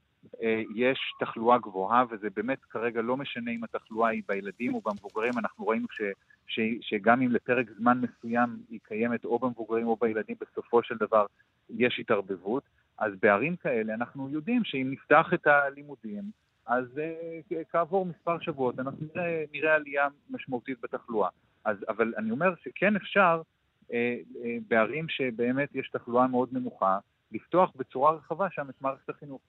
אה, 0.43 0.61
יש 0.75 0.99
תחלואה 1.19 1.57
גבוהה, 1.57 2.03
וזה 2.09 2.27
באמת 2.35 2.63
כרגע 2.69 3.01
לא 3.01 3.17
משנה 3.17 3.51
אם 3.51 3.63
התחלואה 3.63 4.09
היא 4.09 4.23
בילדים 4.27 4.73
או 4.73 4.81
במבוגרים, 4.81 5.33
אנחנו 5.37 5.67
ראינו 5.67 5.87
ש, 5.91 6.01
ש, 6.47 6.59
שגם 6.81 7.21
אם 7.21 7.31
לפרק 7.31 7.71
זמן 7.77 8.01
מסוים 8.01 8.57
היא 8.69 8.79
קיימת 8.83 9.25
או 9.25 9.39
במבוגרים 9.39 9.87
או 9.87 9.97
בילדים, 10.01 10.35
בסופו 10.41 10.83
של 10.83 10.97
דבר 10.97 11.25
יש 11.69 11.99
התערבבות. 11.99 12.63
אז 12.97 13.13
בערים 13.21 13.55
כאלה 13.55 13.93
אנחנו 13.93 14.29
יודעים 14.29 14.63
שאם 14.63 14.87
נפתח 14.91 15.33
את 15.33 15.47
הלימודים, 15.47 16.23
אז 16.65 16.85
uh, 16.97 17.55
כעבור 17.71 18.05
מספר 18.05 18.39
שבועות 18.39 18.79
אנחנו 18.79 19.07
נראה, 19.15 19.43
נראה 19.53 19.75
עלייה 19.75 20.07
משמעותית 20.29 20.77
בתחלואה. 20.83 21.29
אז, 21.65 21.77
אבל 21.89 22.13
אני 22.17 22.31
אומר 22.31 22.53
שכן 22.63 22.95
אפשר 22.95 23.41
uh, 23.87 23.91
uh, 23.91 24.37
בערים 24.67 25.09
שבאמת 25.09 25.75
יש 25.75 25.89
תחלואה 25.89 26.27
מאוד 26.27 26.49
נמוכה, 26.51 26.99
לפתוח 27.31 27.71
בצורה 27.75 28.11
רחבה 28.11 28.47
שם 28.51 28.69
את 28.69 28.81
מערכת 28.81 29.09
החינוך. 29.09 29.41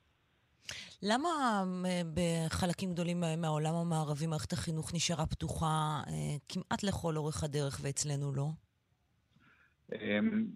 למה 1.02 1.28
אה, 1.86 2.02
בחלקים 2.14 2.92
גדולים 2.92 3.24
מהעולם 3.38 3.74
המערבי 3.74 4.26
מערכת 4.26 4.52
החינוך 4.52 4.94
נשארה 4.94 5.26
פתוחה 5.26 6.00
אה, 6.08 6.12
כמעט 6.48 6.82
לכל 6.82 7.16
אורך 7.16 7.44
הדרך 7.44 7.80
ואצלנו 7.82 8.32
לא? 8.32 8.48
אמ, 9.92 10.46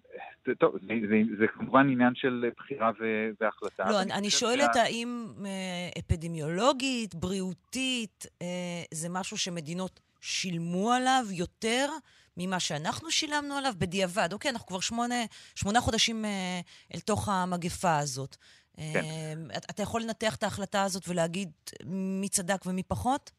טוב, 0.58 0.74
זה, 0.80 0.94
זה, 1.08 1.36
זה 1.38 1.46
כמובן 1.46 1.88
עניין 1.90 2.14
של 2.14 2.50
בחירה 2.56 2.90
והחלטה. 3.40 3.90
לא, 3.90 4.02
אני, 4.02 4.12
אני 4.12 4.30
שואלת 4.30 4.70
שה... 4.74 4.82
האם 4.82 5.26
אה, 5.46 5.90
אפידמיולוגית, 5.98 7.14
בריאותית, 7.14 8.26
זה 8.94 9.08
משהו 9.10 9.38
שמדינות 9.38 10.00
שילמו 10.20 10.92
עליו 10.92 11.24
יותר 11.30 11.88
ממה 12.40 12.60
שאנחנו 12.60 13.10
שילמנו 13.10 13.54
עליו 13.54 13.72
בדיעבד. 13.78 14.28
אוקיי, 14.32 14.50
אנחנו 14.50 14.66
כבר 14.66 14.80
שמונה, 14.80 15.14
שמונה 15.54 15.80
חודשים 15.80 16.24
אל 16.94 17.00
תוך 17.00 17.28
המגפה 17.28 17.98
הזאת. 17.98 18.36
כן. 18.76 19.00
אמ, 19.04 19.48
אתה 19.70 19.82
יכול 19.82 20.02
לנתח 20.02 20.36
את 20.36 20.42
ההחלטה 20.42 20.82
הזאת 20.82 21.08
ולהגיד 21.08 21.50
מי 22.20 22.28
צדק 22.28 22.66
ומי 22.66 22.82
פחות? 22.82 23.30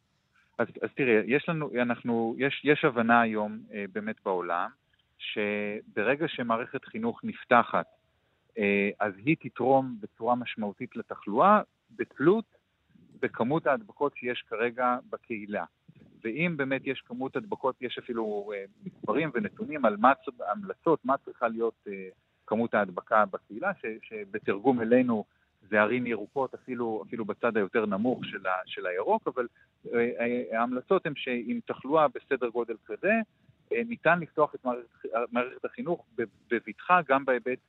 אז, 0.58 0.67
אז 0.81 0.89
תראי, 0.96 1.13
יש 1.27 1.50
לנו, 1.50 1.70
אנחנו, 1.81 2.36
יש, 2.38 2.62
יש 2.63 2.86
הבנה 2.86 3.22
היום 3.22 3.60
אה, 3.74 3.86
באמת 3.91 4.15
בעולם, 4.25 4.70
שברגע 5.17 6.27
שמערכת 6.27 6.86
חינוך 6.86 7.20
נפתחת, 7.24 7.86
אה, 8.58 8.89
אז 9.00 9.13
היא 9.25 9.36
תתרום 9.39 9.98
בצורה 10.00 10.36
משמעותית 10.36 10.96
לתחלואה, 10.96 11.62
בתלות 11.91 12.46
בכמות 13.20 13.67
ההדבקות 13.67 14.13
שיש 14.17 14.43
כרגע 14.50 14.98
בקהילה. 15.10 15.65
ואם 16.24 16.58
באמת 16.58 16.82
יש 16.86 17.01
כמות 17.06 17.36
הדבקות, 17.36 17.75
יש 17.82 17.98
אפילו 17.98 18.51
אה, 18.54 18.63
מספרים 18.86 19.32
ונתונים 19.34 19.86
על 19.86 19.98
מה, 19.98 20.13
המלצות, 20.51 21.06
מה 21.06 21.18
צריכה 21.18 21.48
להיות 21.48 21.88
אה, 21.88 22.08
כמות 22.48 22.74
ההדבקה 22.74 23.25
בקהילה, 23.25 23.72
ש, 23.82 23.86
שבתרגום 24.04 24.82
אלינו 24.82 25.25
זה 25.70 25.82
ערים 25.82 26.08
ירוקות, 26.08 26.54
אפילו, 26.54 27.04
אפילו 27.08 27.25
בצד 27.25 27.58
היותר 27.58 27.86
נמוך 27.86 28.25
של, 28.25 28.48
ה, 28.48 28.51
של 28.66 28.86
הירוק, 28.86 29.28
אבל 29.28 29.48
אה, 29.94 30.60
ההמלצות 30.60 31.06
הן 31.06 31.13
שעם 31.16 31.60
תחלואה 31.66 32.08
בסדר 32.08 32.50
גודל 32.50 32.75
כזה, 32.86 33.12
ניתן 33.72 34.20
לפתוח 34.20 34.56
את 34.56 34.66
מערכת 35.32 35.66
החינוך 35.66 36.06
בבטחה 36.50 37.00
גם 37.08 37.25
בהיבט 37.25 37.60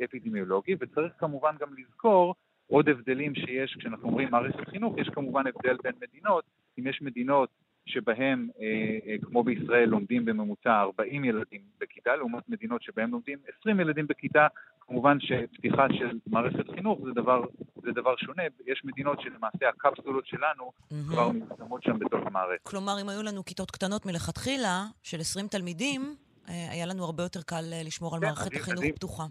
האפידמיולוגי, 0.00 0.74
וצריך 0.80 1.12
כמובן 1.18 1.54
גם 1.60 1.68
לזכור 1.78 2.34
עוד 2.66 2.88
הבדלים 2.88 3.34
שיש 3.34 3.76
כשאנחנו 3.78 4.08
אומרים 4.08 4.30
מערכת 4.30 4.68
חינוך, 4.68 4.98
יש 4.98 5.08
כמובן 5.08 5.46
הבדל 5.46 5.76
בין 5.82 5.92
מדינות, 6.00 6.44
אם 6.78 6.86
יש 6.86 7.02
מדינות 7.02 7.48
שבהם, 7.86 8.48
אה, 8.60 8.66
אה, 9.06 9.16
כמו 9.22 9.44
בישראל, 9.44 9.88
לומדים 9.88 10.24
בממוצע 10.24 10.80
40 10.80 11.24
ילדים 11.24 11.60
בכיתה, 11.80 12.16
לעומת 12.16 12.48
מדינות 12.48 12.82
שבהם 12.82 13.10
לומדים 13.10 13.38
20 13.60 13.80
ילדים 13.80 14.06
בכיתה, 14.06 14.46
כמובן 14.80 15.18
שפתיחה 15.20 15.86
של 15.98 16.18
מערכת 16.26 16.70
חינוך 16.74 16.98
זה 17.04 17.10
דבר, 17.14 17.44
זה 17.82 17.92
דבר 17.92 18.16
שונה. 18.16 18.42
יש 18.66 18.82
מדינות 18.84 19.20
שלמעשה 19.20 19.68
הקפסולות 19.68 20.26
שלנו 20.26 20.64
mm-hmm. 20.64 20.94
כבר 21.08 21.32
מתקדמות 21.32 21.82
שם 21.82 21.98
בתוך 21.98 22.26
המערכת. 22.26 22.62
כלומר, 22.62 22.92
אם 23.02 23.08
היו 23.08 23.22
לנו 23.22 23.44
כיתות 23.44 23.70
קטנות 23.70 24.06
מלכתחילה, 24.06 24.84
של 25.02 25.20
20 25.20 25.46
תלמידים, 25.48 26.02
אה, 26.48 26.70
היה 26.70 26.86
לנו 26.86 27.04
הרבה 27.04 27.22
יותר 27.22 27.42
קל 27.42 27.64
לשמור 27.86 28.14
על 28.14 28.20
כן, 28.20 28.26
מערכת 28.26 28.56
החינוך 28.56 28.84
פתוחה. 28.94 29.24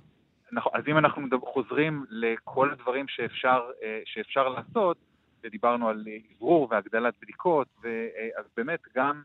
נכון, 0.51 0.71
אז 0.75 0.83
אם 0.87 0.97
אנחנו 0.97 1.27
חוזרים 1.53 2.05
לכל 2.09 2.71
הדברים 2.71 3.05
שאפשר, 3.07 3.59
שאפשר 4.05 4.49
לעשות, 4.49 4.97
ודיברנו 5.45 5.89
על 5.89 6.07
אוורור 6.35 6.67
והגדלת 6.71 7.13
בדיקות, 7.21 7.67
אז 8.37 8.45
באמת 8.57 8.79
גם 8.95 9.21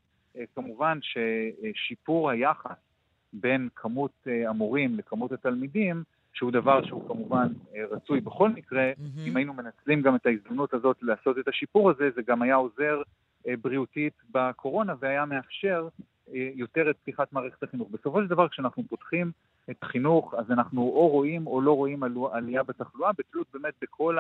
כמובן 0.55 0.99
ששיפור 1.03 2.31
היחס 2.31 2.77
בין 3.33 3.69
כמות 3.77 4.27
המורים 4.47 4.97
לכמות 4.97 5.33
התלמידים, 5.33 6.03
שהוא 6.33 6.51
דבר 6.51 6.85
שהוא 6.87 7.09
כמובן 7.09 7.47
רצוי 7.91 8.21
בכל 8.21 8.49
מקרה, 8.49 8.93
mm-hmm. 8.93 9.29
אם 9.29 9.37
היינו 9.37 9.55
מנצלים 9.55 10.03
גם 10.03 10.17
את 10.17 10.27
ההזדמנות 10.27 10.75
הזאת 10.75 10.97
לעשות 11.03 11.39
את 11.39 11.49
השיפור 11.49 11.91
הזה, 11.91 12.11
זה 12.15 12.23
גם 12.23 12.43
היה 12.43 12.55
עוזר 12.55 13.03
בריאותית 13.61 14.15
בקורונה 14.31 14.95
והיה 15.01 15.25
מאפשר 15.25 15.89
יותר 16.33 16.91
את 16.91 16.97
פתיחת 16.97 17.33
מערכת 17.33 17.63
החינוך. 17.63 17.89
בסופו 17.91 18.23
של 18.23 18.29
דבר, 18.29 18.49
כשאנחנו 18.49 18.83
פותחים 18.89 19.31
את 19.71 19.83
החינוך, 19.83 20.35
אז 20.35 20.51
אנחנו 20.51 20.83
או 20.83 21.09
רואים 21.09 21.47
או 21.47 21.61
לא 21.61 21.77
רואים 21.77 22.03
עלייה 22.33 22.63
בתחלואה, 22.63 23.11
בתלות 23.19 23.47
באמת 23.53 23.75
בכל 23.83 24.19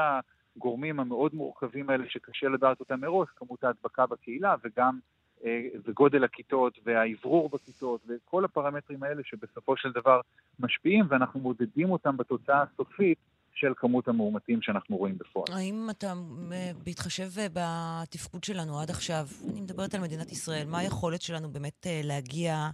הגורמים 0.60 1.00
המאוד 1.00 1.34
מורכבים 1.34 1.90
האלה 1.90 2.04
שקשה 2.08 2.48
לדעת 2.48 2.80
אותם 2.80 3.00
מראש, 3.00 3.28
כמות 3.36 3.64
ההדבקה 3.64 4.06
בקהילה 4.06 4.54
וגם 4.64 4.98
אה, 5.44 5.68
וגודל 5.84 6.24
הכיתות 6.24 6.78
והאוורור 6.84 7.48
בכיתות 7.48 8.00
וכל 8.08 8.44
הפרמטרים 8.44 9.02
האלה 9.02 9.22
שבסופו 9.24 9.76
של 9.76 9.92
דבר 9.92 10.20
משפיעים 10.58 11.04
ואנחנו 11.08 11.40
מודדים 11.40 11.90
אותם 11.90 12.16
בתוצאה 12.16 12.62
הסופית 12.62 13.18
של 13.54 13.72
כמות 13.76 14.08
המאומתים 14.08 14.62
שאנחנו 14.62 14.96
רואים 14.96 15.18
בפועל. 15.18 15.46
האם 15.52 15.88
אתה, 15.90 16.12
אה, 16.52 16.70
בהתחשב 16.84 17.28
אה, 17.38 17.46
בתפקוד 17.52 18.44
שלנו 18.44 18.80
עד 18.80 18.90
עכשיו, 18.90 19.26
אני 19.52 19.60
מדברת 19.60 19.94
על 19.94 20.00
מדינת 20.00 20.32
ישראל, 20.32 20.66
מה 20.66 20.78
היכולת 20.78 21.22
שלנו 21.22 21.50
באמת 21.50 21.86
להגיע 22.02 22.70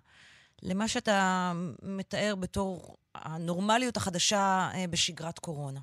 למה 0.62 0.88
שאתה 0.88 1.52
מתאר 1.82 2.34
בתור 2.40 2.96
הנורמליות 3.14 3.96
החדשה 3.96 4.68
בשגרת 4.90 5.38
קורונה? 5.38 5.80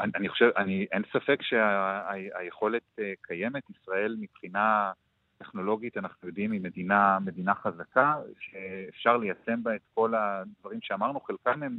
אני, 0.00 0.12
אני 0.16 0.28
חושב, 0.28 0.50
אני, 0.56 0.86
אין 0.92 1.02
ספק 1.12 1.42
שהיכולת 1.42 2.82
שה, 2.96 3.12
קיימת. 3.22 3.62
ישראל 3.70 4.16
מבחינה 4.20 4.92
טכנולוגית, 5.38 5.96
אנחנו 5.96 6.28
יודעים, 6.28 6.52
היא 6.52 6.60
מדינה, 6.60 7.18
מדינה 7.18 7.54
חזקה, 7.54 8.14
שאפשר 8.40 9.16
ליישם 9.16 9.62
בה 9.62 9.74
את 9.74 9.80
כל 9.94 10.14
הדברים 10.14 10.78
שאמרנו, 10.82 11.20
חלקם 11.20 11.62
הם, 11.62 11.78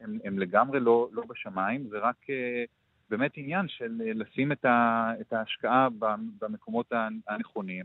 הם, 0.00 0.18
הם 0.24 0.38
לגמרי 0.38 0.80
לא, 0.80 1.08
לא 1.12 1.22
בשמיים, 1.28 1.88
זה 1.88 1.98
רק 1.98 2.16
באמת 3.10 3.32
עניין 3.34 3.68
של 3.68 3.92
לשים 3.98 4.52
את, 4.52 4.64
ה, 4.64 5.10
את 5.20 5.32
ההשקעה 5.32 5.88
במקומות 6.38 6.92
הנכונים. 7.28 7.84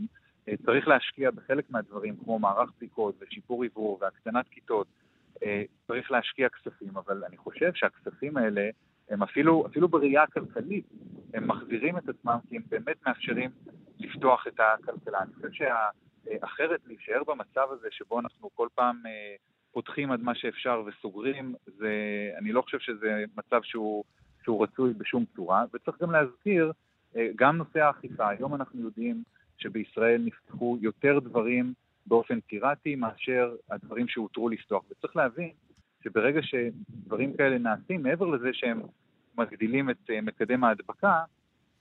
צריך 0.66 0.88
להשקיע 0.88 1.32
בחלק 1.32 1.70
מהדברים, 1.70 2.16
כמו 2.24 2.40
מערך 2.40 2.70
בדיקות 2.78 3.16
ושיפור 3.22 3.64
עיבור 3.64 3.98
והקטנת 4.02 4.48
כיתות. 4.48 4.88
צריך 5.88 6.12
להשקיע 6.12 6.50
כספים, 6.50 6.98
אבל 6.98 7.24
אני 7.24 7.38
חושב 7.38 7.72
שהכספים 7.74 8.38
האלה 8.38 8.70
הם 9.10 9.24
אפילו, 9.24 9.66
אפילו 9.68 9.88
בראייה 9.88 10.24
הכלכלית, 10.24 10.86
הם 11.34 11.48
מחזירים 11.48 11.98
את 11.98 12.10
עצמם 12.10 12.38
כי 12.50 12.56
הם 12.56 12.62
באמת 12.70 12.98
מאפשרים 13.08 13.50
לפתוח 14.00 14.48
את 14.48 14.60
הכלכלה. 14.60 15.20
אני 15.22 15.34
חושב 15.34 15.50
שאחרת 15.52 16.80
להישאר 16.88 17.24
במצב 17.28 17.68
הזה 17.72 17.88
שבו 17.92 18.20
אנחנו 18.20 18.50
כל 18.56 18.68
פעם 18.76 19.02
אה, 19.06 19.36
פותחים 19.72 20.12
עד 20.12 20.22
מה 20.22 20.36
שאפשר 20.36 20.84
וסוגרים, 20.86 21.56
זה, 21.66 21.94
אני 22.38 22.52
לא 22.52 22.62
חושב 22.62 22.80
שזה 22.80 23.24
מצב 23.38 23.60
שהוא, 23.64 24.04
שהוא 24.44 24.64
רצוי 24.64 24.94
בשום 24.94 25.26
צורה, 25.36 25.66
וצריך 25.74 26.02
גם 26.02 26.12
להזכיר, 26.12 26.72
אה, 27.16 27.28
גם 27.36 27.58
נושא 27.58 27.80
האכיפה, 27.80 28.30
היום 28.30 28.56
אנחנו 28.56 28.82
יודעים 28.82 29.24
שבישראל 29.58 30.22
נפתחו 30.26 30.78
יותר 30.82 31.20
דברים 31.20 31.74
באופן 32.06 32.40
פיראטי 32.42 32.96
מאשר 32.96 33.56
הדברים 33.72 34.08
שהותרו 34.08 34.50
לפתוח, 34.50 34.84
וצריך 34.92 35.16
להבין 35.16 35.50
שברגע 36.04 36.40
שדברים 36.42 37.38
כאלה 37.38 37.58
נעשים, 37.58 38.04
מעבר 38.04 38.26
לזה 38.26 38.50
שהם 38.54 38.82
מגדילים 39.38 39.90
את 39.90 40.10
אה, 40.10 40.22
מקדם 40.22 40.64
ההדבקה, 40.64 41.24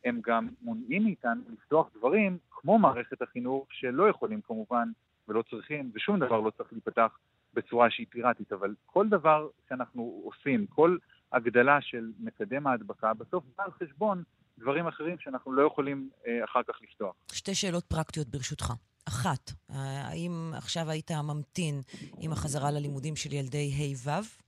הם 0.04 0.20
גם 0.24 0.48
מונעים 0.62 1.04
מאיתנו 1.04 1.42
לפתוח 1.52 1.90
דברים 1.98 2.38
כמו 2.50 2.78
מערכת 2.78 3.22
החינוך, 3.22 3.66
שלא 3.70 4.08
יכולים 4.08 4.40
כמובן 4.40 4.88
ולא 5.28 5.42
צריכים, 5.50 5.90
ושום 5.94 6.18
דבר 6.18 6.40
לא 6.40 6.50
צריך 6.50 6.72
להיפתח 6.72 7.18
בצורה 7.54 7.90
שהיא 7.90 8.06
פיראטית, 8.10 8.52
אבל 8.52 8.74
כל 8.86 9.08
דבר 9.08 9.48
שאנחנו 9.68 10.20
עושים, 10.24 10.66
כל 10.66 10.96
הגדלה 11.32 11.80
של 11.80 12.12
מקדם 12.18 12.66
ההדבקה, 12.66 13.14
בסוף 13.14 13.44
בא 13.58 13.64
על 13.64 13.70
חשבון 13.70 14.22
דברים 14.58 14.86
אחרים 14.86 15.16
שאנחנו 15.18 15.52
לא 15.52 15.62
יכולים 15.62 16.10
אה, 16.26 16.44
אחר 16.44 16.60
כך 16.68 16.74
לפתוח. 16.82 17.14
שתי 17.32 17.54
שאלות 17.54 17.84
פרקטיות 17.84 18.28
ברשותך. 18.28 18.72
אחת, 19.08 19.50
האם 19.68 20.52
עכשיו 20.54 20.90
היית 20.90 21.10
ממתין 21.10 21.80
עם 22.20 22.32
החזרה 22.32 22.70
ללימודים 22.70 23.16
של 23.16 23.32
ילדי 23.32 23.70
ה'-ו', 23.78 24.38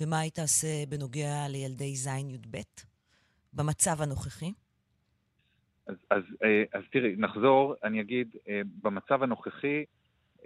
ומה 0.00 0.18
היית 0.18 0.38
עושה 0.38 0.86
בנוגע 0.88 1.48
לילדי 1.48 1.96
ז'-י"ב? 1.96 2.56
במצב 3.52 4.02
הנוכחי? 4.02 4.52
אז, 5.86 5.94
אז, 6.10 6.22
אה, 6.44 6.64
אז 6.72 6.82
תראי, 6.92 7.14
נחזור, 7.18 7.74
אני 7.84 8.00
אגיד, 8.00 8.36
אה, 8.48 8.60
במצב 8.82 9.22
הנוכחי, 9.22 9.84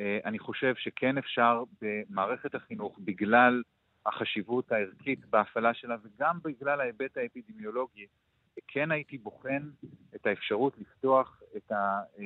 אה, 0.01 0.19
אני 0.25 0.39
חושב 0.39 0.75
שכן 0.77 1.19
אפשר 1.19 1.63
במערכת 1.83 2.55
החינוך, 2.55 2.99
בגלל 2.99 3.63
החשיבות 4.07 4.73
הערכית 4.73 5.27
בהפעלה 5.27 5.75
שלה 5.75 5.97
וגם 6.03 6.39
בגלל 6.45 6.81
ההיבט 6.81 7.17
האפידמיולוגי, 7.17 8.07
כן 8.69 8.91
הייתי 8.91 9.19
בוחן 9.19 9.63
את 10.15 10.27
האפשרות 10.27 10.79
לפתוח 10.79 11.41
את 11.57 11.73
ה... 11.73 11.75
אה, 12.19 12.25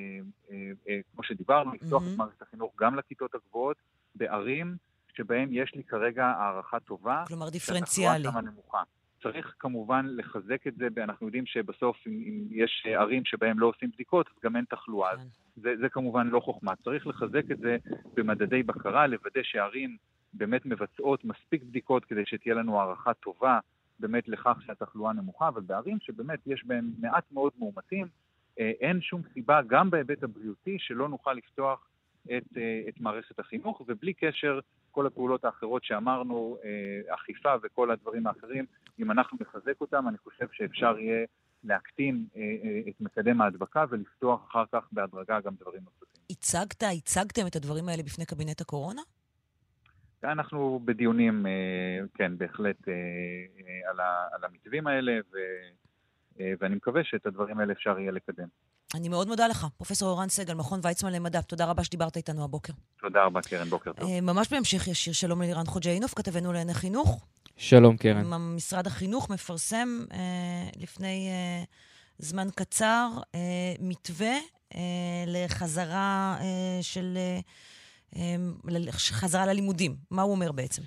אה, 0.51 0.71
אה, 0.89 1.01
כמו 1.15 1.23
שדיברנו, 1.23 1.73
לפתוח 1.75 2.03
mm-hmm. 2.03 2.13
את 2.13 2.19
מערכת 2.19 2.43
החינוך 2.43 2.73
גם 2.79 2.95
לכיתות 2.95 3.35
הגבוהות 3.35 3.77
בערים 4.15 4.77
שבהן 5.15 5.49
יש 5.53 5.75
לי 5.75 5.85
כרגע 5.85 6.27
הערכה 6.27 6.81
טובה. 6.81 7.25
כלומר 7.29 7.51
דיפרנציאלי. 7.51 8.29
צריך 9.23 9.55
כמובן 9.59 10.07
לחזק 10.09 10.67
את 10.67 10.75
זה, 10.77 10.89
ואנחנו 10.95 11.27
יודעים 11.27 11.47
שבסוף 11.47 11.97
אם, 12.07 12.13
אם 12.13 12.47
יש 12.51 12.87
ערים 12.87 13.25
שבהן 13.25 13.57
לא 13.57 13.67
עושים 13.67 13.91
בדיקות, 13.91 14.27
אז 14.27 14.43
גם 14.45 14.57
אין 14.57 14.65
תחלואה. 14.65 15.17
כן. 15.17 15.23
זה, 15.57 15.75
זה 15.81 15.89
כמובן 15.89 16.29
לא 16.29 16.41
חוכמה. 16.41 16.77
צריך 16.77 17.07
לחזק 17.07 17.51
את 17.51 17.59
זה 17.59 17.77
במדדי 18.15 18.63
בקרה, 18.63 19.07
לוודא 19.07 19.41
שערים 19.43 19.97
באמת 20.33 20.67
מבצעות 20.67 21.25
מספיק 21.25 21.63
בדיקות 21.63 22.05
כדי 22.05 22.23
שתהיה 22.27 22.55
לנו 22.55 22.81
הערכה 22.81 23.15
טובה 23.15 23.59
באמת 24.01 24.29
לכך 24.29 24.59
שהתחלואה 24.67 25.13
נמוכה, 25.13 25.49
אבל 25.49 25.61
בערים 25.61 25.99
שבאמת 26.01 26.39
יש 26.47 26.65
בהן 26.67 26.91
מעט 26.99 27.25
מאוד 27.33 27.53
מאומתים, 27.59 28.07
אה, 28.61 28.73
אין 28.81 29.01
שום 29.01 29.23
סיבה, 29.35 29.61
גם 29.67 29.91
בהיבט 29.91 30.23
הבריאותי, 30.23 30.77
שלא 30.79 31.09
נוכל 31.09 31.33
לפתוח 31.33 31.89
את, 32.25 32.57
אה, 32.57 32.83
את 32.89 33.01
מערכת 33.01 33.39
החינוך, 33.39 33.83
ובלי 33.89 34.15
קשר, 34.15 34.61
כל 34.91 35.07
הפעולות 35.07 35.45
האחרות 35.45 35.85
שאמרנו, 35.85 36.59
אה, 36.65 37.15
אכיפה 37.15 37.55
וכל 37.63 37.91
הדברים 37.91 38.27
האחרים, 38.27 38.65
אם 38.99 39.11
אנחנו 39.11 39.39
נחזק 39.41 39.81
אותם, 39.81 40.09
אני 40.09 40.19
חושב 40.19 40.47
שאפשר 40.53 40.99
יהיה 40.99 41.27
להקטין 41.65 42.27
את 42.89 43.01
מקדם 43.01 43.41
ההדבקה 43.41 43.85
ולפתוח 43.91 44.47
אחר 44.51 44.65
כך 44.73 44.89
בהדרגה 44.93 45.41
גם 45.41 45.55
דברים 45.61 45.81
נוספים. 45.85 46.23
הצגת, 46.31 46.83
הצגתם 46.99 47.47
את 47.47 47.57
הדברים 47.57 47.89
האלה 47.89 48.03
בפני 48.03 48.27
קבינט 48.27 48.61
הקורונה? 48.61 49.03
אנחנו 50.25 50.81
בדיונים, 50.85 51.47
אה, 51.47 52.07
כן, 52.15 52.39
בהחלט 52.39 52.89
אה, 52.89 52.93
אה, 52.95 53.91
על 54.33 54.45
המתווים 54.45 54.87
האלה, 54.87 55.13
ו, 55.33 55.37
ואני 56.61 56.75
מקווה 56.75 57.05
שאת 57.05 57.27
הדברים 57.27 57.61
האלה 57.61 57.73
אפשר 57.73 57.99
יהיה 57.99 58.13
לקדם. 58.13 58.47
אני 58.95 59.09
מאוד 59.09 59.29
מודה 59.29 59.47
לך, 59.47 59.67
פרופ' 59.77 60.03
אורן 60.03 60.29
סגל, 60.29 60.55
מכון 60.55 60.81
ויצמן 60.83 61.13
למדע. 61.13 61.41
תודה 61.41 61.65
רבה 61.65 61.85
שדיברת 61.85 62.17
איתנו 62.17 62.45
הבוקר. 62.45 62.73
תודה 63.01 63.25
רבה, 63.25 63.41
קרן, 63.43 63.69
בוקר 63.69 63.93
טוב. 63.93 64.21
ממש 64.23 64.53
בהמשך 64.53 64.89
ישיר, 64.89 65.13
שלום 65.13 65.43
ללירן 65.43 65.67
חוג'יינוף, 65.67 66.15
כתבנו 66.15 66.53
לענייני 66.53 66.75
חינוך. 66.75 67.27
שלום, 67.57 67.97
קרן. 67.97 68.55
משרד 68.57 68.87
החינוך 68.87 69.31
מפרסם 69.31 69.89
אה, 70.13 70.19
לפני 70.77 71.29
אה, 71.29 71.65
זמן 72.19 72.49
קצר 72.55 73.09
אה, 73.35 73.41
מתווה 73.81 74.35
אה, 74.75 74.81
לחזרה 75.27 76.37
אה, 76.41 76.79
של... 76.83 77.15
אה, 77.17 77.41
חזרה 78.91 79.47
ללימודים. 79.47 79.97
מה 80.11 80.23
הוא 80.23 80.33
אומר 80.33 80.53
בעצם? 80.53 80.83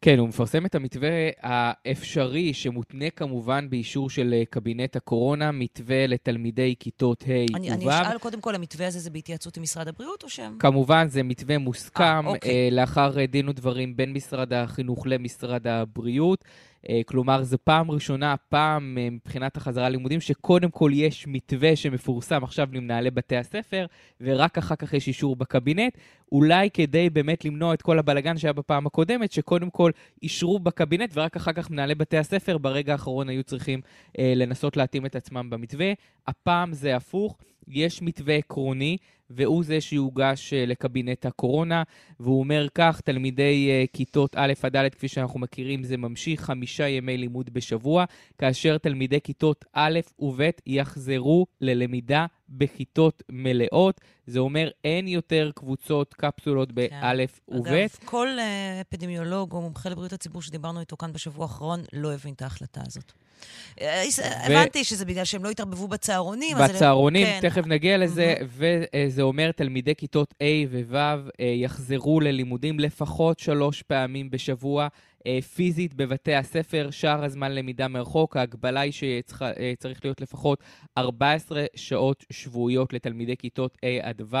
כן, 0.00 0.18
הוא 0.18 0.28
מפרסם 0.28 0.66
את 0.66 0.74
המתווה 0.74 1.08
האפשרי, 1.42 2.54
שמותנה 2.54 3.10
כמובן 3.10 3.70
באישור 3.70 4.10
של 4.10 4.34
אה, 4.34 4.42
קבינט 4.50 4.96
הקורונה, 4.96 5.52
מתווה 5.52 6.06
לתלמידי 6.06 6.74
כיתות 6.80 7.22
ה' 7.22 7.52
ו'. 7.52 7.56
אני, 7.56 7.70
אני 7.70 7.88
אשאל 7.88 8.18
קודם 8.18 8.40
כל, 8.40 8.54
המתווה 8.54 8.86
הזה 8.86 8.98
זה 8.98 9.10
בהתייעצות 9.10 9.56
עם 9.56 9.62
משרד 9.62 9.88
הבריאות 9.88 10.22
או 10.22 10.28
שהם... 10.28 10.56
כמובן, 10.58 11.08
זה 11.08 11.22
מתווה 11.22 11.58
מוסכם, 11.58 12.02
아, 12.24 12.26
אה, 12.26 12.34
אוקיי. 12.34 12.50
אה, 12.50 12.68
לאחר 12.70 13.24
דין 13.24 13.48
ודברים 13.48 13.96
בין 13.96 14.12
משרד 14.12 14.52
החינוך 14.52 15.06
למשרד 15.06 15.66
הבריאות. 15.66 16.44
אה, 16.88 17.00
כלומר, 17.06 17.42
זו 17.42 17.56
פעם 17.64 17.90
ראשונה, 17.90 18.34
פעם 18.48 18.98
אה, 18.98 19.10
מבחינת 19.10 19.56
החזרה 19.56 19.88
ללימודים, 19.88 20.20
שקודם 20.20 20.70
כל 20.70 20.90
יש 20.94 21.26
מתווה 21.26 21.76
שמפורסם 21.76 22.44
עכשיו 22.44 22.68
למנהלי 22.72 23.10
בתי 23.10 23.36
הספר, 23.36 23.86
ורק 24.20 24.58
אחר 24.58 24.76
כך 24.76 24.94
יש 24.94 25.08
אישור 25.08 25.36
בקבינט, 25.36 25.98
אולי 26.32 26.70
כדי 26.70 27.10
באמת 27.10 27.44
למנוע 27.44 27.74
את 27.74 27.82
כל 27.82 27.98
הבלגן 27.98 28.38
שהיה 28.38 28.52
בפעם 28.52 28.86
הקודמת, 28.86 29.32
שקודם 29.32 29.70
כל 29.70 29.90
אישרו 30.22 30.58
בקבינט, 30.58 31.10
ורק 31.14 31.36
אחר 31.36 31.52
כך 31.52 31.70
מנהלי 31.70 31.94
בתי 31.94 32.16
הספר 32.18 32.58
ברגע 32.58 32.92
האחרון 32.92 33.28
היו 33.28 33.44
צריכים 33.44 33.80
אה, 34.18 34.32
לנסות 34.36 34.76
להתאים 34.76 35.06
את 35.06 35.16
עצמם 35.16 35.50
במתווה. 35.50 35.92
הפעם 36.26 36.72
זה 36.72 36.96
הפוך. 36.96 37.38
יש 37.70 38.02
מתווה 38.02 38.34
עקרוני, 38.34 38.96
והוא 39.30 39.64
זה 39.64 39.80
שיוגש 39.80 40.52
uh, 40.52 40.68
לקבינט 40.68 41.26
הקורונה, 41.26 41.82
והוא 42.20 42.38
אומר 42.38 42.66
כך, 42.74 43.00
תלמידי 43.00 43.70
uh, 43.70 43.96
כיתות 43.96 44.36
א' 44.36 44.52
עד 44.62 44.76
ד', 44.76 44.88
כפי 44.88 45.08
שאנחנו 45.08 45.40
מכירים, 45.40 45.82
זה 45.84 45.96
ממשיך 45.96 46.40
חמישה 46.40 46.88
ימי 46.88 47.16
לימוד 47.16 47.50
בשבוע, 47.50 48.04
כאשר 48.38 48.78
תלמידי 48.78 49.20
כיתות 49.20 49.64
א' 49.72 50.00
וב' 50.18 50.40
יחזרו 50.66 51.46
ללמידה 51.60 52.26
בכיתות 52.48 53.22
מלאות. 53.28 54.00
זה 54.26 54.38
אומר 54.38 54.70
אין 54.84 55.08
יותר 55.08 55.50
קבוצות, 55.54 56.14
קפסולות 56.14 56.72
באלף 56.72 57.40
כן. 57.46 57.56
וב'. 57.56 57.66
אגב, 57.66 57.88
כל 58.04 58.28
uh, 58.38 58.80
אפידמיולוג 58.80 59.52
או 59.52 59.60
מומחה 59.60 59.88
לבריאות 59.88 60.12
הציבור 60.12 60.42
שדיברנו 60.42 60.80
איתו 60.80 60.96
כאן 60.96 61.12
בשבוע 61.12 61.44
האחרון 61.44 61.80
לא 61.92 62.12
הבין 62.12 62.34
את 62.34 62.42
ההחלטה 62.42 62.80
הזאת. 62.86 63.12
הבנתי 64.20 64.84
שזה 64.84 65.04
בגלל 65.04 65.24
שהם 65.24 65.44
לא 65.44 65.50
התערבבו 65.50 65.88
בצהרונים. 65.88 66.56
בצהרונים, 66.56 67.26
כן. 67.26 67.38
תכף 67.42 67.66
נגיע 67.66 67.98
לזה, 67.98 68.34
וזה 68.42 69.22
אומר 69.22 69.52
תלמידי 69.52 69.94
כיתות 69.94 70.34
A 70.42 70.44
וו' 70.70 70.96
אה, 70.96 71.20
יחזרו 71.46 72.20
ללימודים 72.20 72.80
לפחות 72.80 73.38
שלוש 73.38 73.82
פעמים 73.82 74.30
בשבוע. 74.30 74.88
אה, 75.26 75.38
פיזית 75.54 75.94
בבתי 75.94 76.34
הספר, 76.34 76.88
שאר 76.90 77.24
הזמן 77.24 77.52
למידה 77.52 77.88
מרחוק. 77.88 78.36
ההגבלה 78.36 78.80
היא 78.80 78.92
שצריך 78.92 79.42
אה, 79.96 80.00
להיות 80.04 80.20
לפחות 80.20 80.62
14 80.98 81.64
שעות 81.74 82.24
שבועיות 82.30 82.92
לתלמידי 82.92 83.36
כיתות 83.36 83.76
A 83.76 84.06
עד 84.06 84.22
ו' 84.30 84.36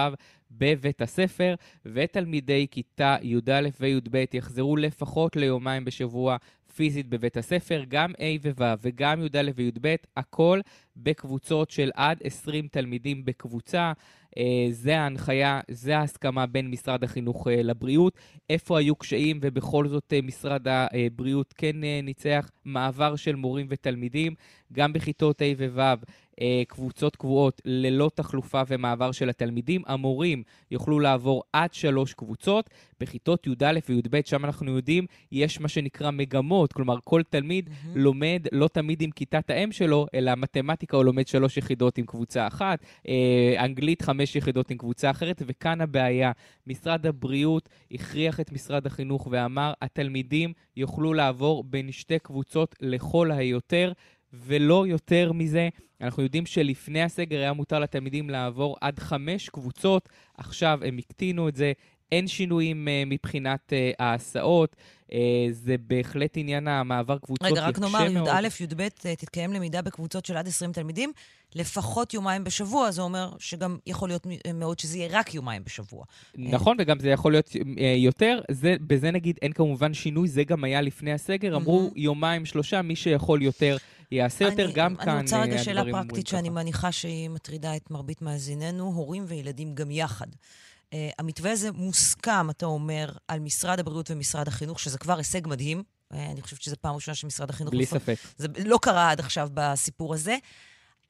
בבית 0.50 1.02
הספר, 1.02 1.54
ותלמידי 1.86 2.66
כיתה 2.70 3.16
י"א 3.22 3.68
וי"ב 3.80 4.24
יחזרו 4.32 4.76
לפחות 4.76 5.36
ליומיים 5.36 5.84
בשבוע 5.84 6.36
פיזית 6.76 7.08
בבית 7.08 7.36
הספר, 7.36 7.84
גם 7.88 8.12
A 8.12 8.22
ו-ו' 8.42 8.74
וגם 8.82 9.22
י"א 9.22 9.50
וי"ב, 9.54 9.94
הכל 10.16 10.60
בקבוצות 10.96 11.70
של 11.70 11.90
עד 11.94 12.18
20 12.24 12.68
תלמידים 12.68 13.24
בקבוצה. 13.24 13.92
Uh, 14.28 14.40
זה 14.70 14.98
ההנחיה, 15.00 15.60
זה 15.70 15.98
ההסכמה 15.98 16.46
בין 16.46 16.70
משרד 16.70 17.04
החינוך 17.04 17.46
uh, 17.46 17.50
לבריאות. 17.50 18.18
איפה 18.50 18.78
היו 18.78 18.96
קשיים, 18.96 19.38
ובכל 19.42 19.88
זאת 19.88 20.12
uh, 20.12 20.26
משרד 20.26 20.66
הבריאות 20.68 21.54
כן 21.56 21.76
uh, 21.76 22.04
ניצח 22.04 22.50
מעבר 22.64 23.16
של 23.16 23.34
מורים 23.34 23.66
ותלמידים, 23.70 24.34
גם 24.72 24.92
בכיתות 24.92 25.42
A 25.42 25.44
ו-ו'. 25.58 26.04
אה, 26.40 26.62
קבוצות 26.68 27.16
קבועות 27.16 27.62
ללא 27.64 28.10
תחלופה 28.14 28.62
ומעבר 28.68 29.12
של 29.12 29.28
התלמידים. 29.28 29.82
המורים 29.86 30.42
יוכלו 30.70 31.00
לעבור 31.00 31.42
עד 31.52 31.74
שלוש 31.74 32.14
קבוצות. 32.14 32.70
בכיתות 33.00 33.46
י"א 33.46 33.78
וי"ב, 33.88 34.20
שם 34.24 34.44
אנחנו 34.44 34.76
יודעים, 34.76 35.06
יש 35.32 35.60
מה 35.60 35.68
שנקרא 35.68 36.10
מגמות, 36.10 36.72
כלומר 36.72 36.96
כל 37.04 37.22
תלמיד 37.30 37.68
mm-hmm. 37.68 37.88
לומד 37.94 38.46
לא 38.52 38.68
תמיד 38.68 39.02
עם 39.02 39.10
כיתת 39.10 39.50
האם 39.50 39.72
שלו, 39.72 40.06
אלא 40.14 40.32
מתמטיקה 40.36 40.96
הוא 40.96 41.04
לומד 41.04 41.26
שלוש 41.26 41.56
יחידות 41.56 41.98
עם 41.98 42.06
קבוצה 42.06 42.46
אחת, 42.46 42.78
אה, 43.08 43.64
אנגלית 43.64 44.02
חמש 44.02 44.36
יחידות 44.36 44.70
עם 44.70 44.78
קבוצה 44.78 45.10
אחרת, 45.10 45.42
וכאן 45.46 45.80
הבעיה. 45.80 46.32
משרד 46.66 47.06
הבריאות 47.06 47.68
הכריח 47.90 48.40
את 48.40 48.52
משרד 48.52 48.86
החינוך 48.86 49.28
ואמר, 49.30 49.72
התלמידים 49.82 50.52
יוכלו 50.76 51.14
לעבור 51.14 51.64
בין 51.64 51.92
שתי 51.92 52.18
קבוצות 52.18 52.74
לכל 52.80 53.30
היותר. 53.30 53.92
ולא 54.32 54.86
יותר 54.86 55.32
מזה. 55.32 55.68
אנחנו 56.00 56.22
יודעים 56.22 56.46
שלפני 56.46 57.02
הסגר 57.02 57.38
היה 57.38 57.52
מותר 57.52 57.78
לתלמידים 57.78 58.30
לעבור 58.30 58.76
עד 58.80 58.98
חמש 58.98 59.48
קבוצות, 59.48 60.08
עכשיו 60.36 60.78
הם 60.84 60.98
הקטינו 60.98 61.48
את 61.48 61.56
זה, 61.56 61.72
אין 62.12 62.28
שינויים 62.28 62.88
uh, 62.88 63.08
מבחינת 63.08 63.72
uh, 63.72 63.94
ההסעות, 63.98 64.76
uh, 65.10 65.14
זה 65.50 65.76
בהחלט 65.86 66.36
עניין 66.36 66.68
המעבר 66.68 67.18
קבוצות 67.18 67.52
רגע, 67.52 67.68
רק 67.68 67.78
נאמר, 67.78 68.06
י"א, 68.10 68.62
י"ב 68.62 68.88
תתקיים 68.88 69.52
למידה 69.52 69.82
בקבוצות 69.82 70.26
של 70.26 70.36
עד 70.36 70.48
20 70.48 70.72
תלמידים, 70.72 71.12
לפחות 71.54 72.14
יומיים 72.14 72.44
בשבוע, 72.44 72.90
זה 72.90 73.02
אומר 73.02 73.32
שגם 73.38 73.78
יכול 73.86 74.08
להיות 74.08 74.26
מאוד 74.54 74.78
שזה 74.78 74.98
יהיה 74.98 75.08
רק 75.12 75.34
יומיים 75.34 75.62
בשבוע. 75.64 76.04
נכון, 76.38 76.76
וגם 76.80 76.98
זה 76.98 77.08
יכול 77.08 77.32
להיות 77.32 77.48
uh, 77.48 77.80
יותר. 77.96 78.40
זה, 78.50 78.76
בזה 78.86 79.10
נגיד 79.10 79.38
אין 79.42 79.52
כמובן 79.52 79.94
שינוי, 79.94 80.28
זה 80.28 80.44
גם 80.44 80.64
היה 80.64 80.80
לפני 80.80 81.12
הסגר, 81.12 81.56
אמרו 81.56 81.90
יומיים, 81.96 82.46
שלושה, 82.46 82.82
מי 82.82 82.96
שיכול 82.96 83.42
יותר. 83.42 83.76
יעשה 84.12 84.44
יותר 84.44 84.70
גם 84.70 84.94
אני 84.94 85.04
כאן. 85.04 85.08
אני 85.08 85.22
רוצה 85.22 85.40
רגע 85.40 85.58
שאלה 85.58 85.82
פרקטית 85.90 86.26
שאני 86.26 86.48
מניחה 86.48 86.92
שהיא 86.92 87.28
מטרידה 87.28 87.76
את 87.76 87.90
מרבית 87.90 88.22
מאזיננו, 88.22 88.84
הורים 88.84 89.24
וילדים 89.28 89.74
גם 89.74 89.90
יחד. 89.90 90.26
Uh, 90.26 90.94
המתווה 91.18 91.52
הזה 91.52 91.72
מוסכם, 91.72 92.50
אתה 92.50 92.66
אומר, 92.66 93.12
על 93.28 93.40
משרד 93.40 93.80
הבריאות 93.80 94.10
ומשרד 94.10 94.48
החינוך, 94.48 94.80
שזה 94.80 94.98
כבר 94.98 95.18
הישג 95.18 95.46
מדהים. 95.46 95.82
Uh, 96.12 96.16
אני 96.16 96.42
חושבת 96.42 96.62
שזו 96.62 96.76
פעם 96.80 96.94
ראשונה 96.94 97.14
שמשרד 97.14 97.50
החינוך... 97.50 97.74
בלי 97.74 97.86
ספק. 97.86 98.16
זה 98.36 98.48
לא 98.64 98.78
קרה 98.82 99.10
עד 99.10 99.20
עכשיו 99.20 99.48
בסיפור 99.54 100.14
הזה, 100.14 100.36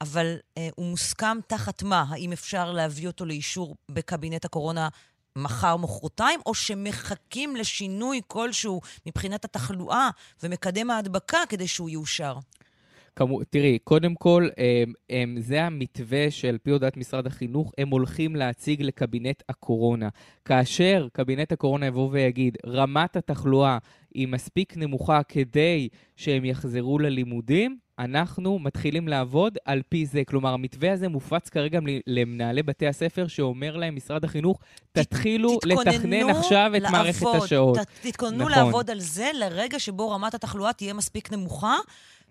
אבל 0.01 0.37
uh, 0.37 0.61
הוא 0.75 0.85
מוסכם 0.85 1.37
תחת 1.47 1.83
מה? 1.83 2.05
האם 2.09 2.31
אפשר 2.31 2.71
להביא 2.71 3.07
אותו 3.07 3.25
לאישור 3.25 3.75
בקבינט 3.89 4.45
הקורונה 4.45 4.89
מחר, 5.35 5.77
מחרתיים, 5.77 6.39
או 6.45 6.53
שמחכים 6.53 7.55
לשינוי 7.55 8.21
כלשהו 8.27 8.81
מבחינת 9.05 9.45
התחלואה 9.45 10.09
ומקדם 10.43 10.89
ההדבקה 10.91 11.39
כדי 11.49 11.67
שהוא 11.67 11.89
יאושר? 11.89 12.37
כמו, 13.19 13.43
תראי, 13.49 13.79
קודם 13.83 14.15
כל, 14.15 14.47
הם, 14.57 14.93
הם, 15.09 15.35
זה 15.39 15.63
המתווה 15.63 16.31
שעל 16.31 16.57
פי 16.57 16.71
הודעת 16.71 16.97
משרד 16.97 17.27
החינוך, 17.27 17.71
הם 17.77 17.89
הולכים 17.89 18.35
להציג 18.35 18.81
לקבינט 18.81 19.43
הקורונה. 19.49 20.09
כאשר 20.45 21.07
קבינט 21.13 21.51
הקורונה 21.51 21.85
יבוא 21.85 22.09
ויגיד, 22.11 22.57
רמת 22.65 23.15
התחלואה 23.15 23.77
היא 24.13 24.27
מספיק 24.27 24.77
נמוכה 24.77 25.23
כדי 25.23 25.89
שהם 26.15 26.45
יחזרו 26.45 26.99
ללימודים, 26.99 27.77
אנחנו 27.99 28.59
מתחילים 28.59 29.07
לעבוד 29.07 29.57
על 29.65 29.81
פי 29.89 30.05
זה. 30.05 30.21
כלומר, 30.27 30.53
המתווה 30.53 30.93
הזה 30.93 31.09
מופץ 31.09 31.49
כרגע 31.49 31.79
למנהלי 32.07 32.63
בתי 32.63 32.87
הספר, 32.87 33.27
שאומר 33.27 33.77
להם, 33.77 33.95
משרד 33.95 34.25
החינוך, 34.25 34.59
תתחילו 34.91 35.59
לתכנן 35.65 36.29
עכשיו 36.29 36.71
את 36.77 36.81
לעבוד, 36.81 36.99
מערכת 36.99 37.25
השעות. 37.43 37.77
תתכוננו 38.01 38.49
נכון. 38.49 38.51
לעבוד 38.51 38.89
על 38.89 38.99
זה 38.99 39.31
לרגע 39.33 39.79
שבו 39.79 40.11
רמת 40.11 40.33
התחלואה 40.33 40.73
תהיה 40.73 40.93
מספיק 40.93 41.31
נמוכה. 41.31 41.75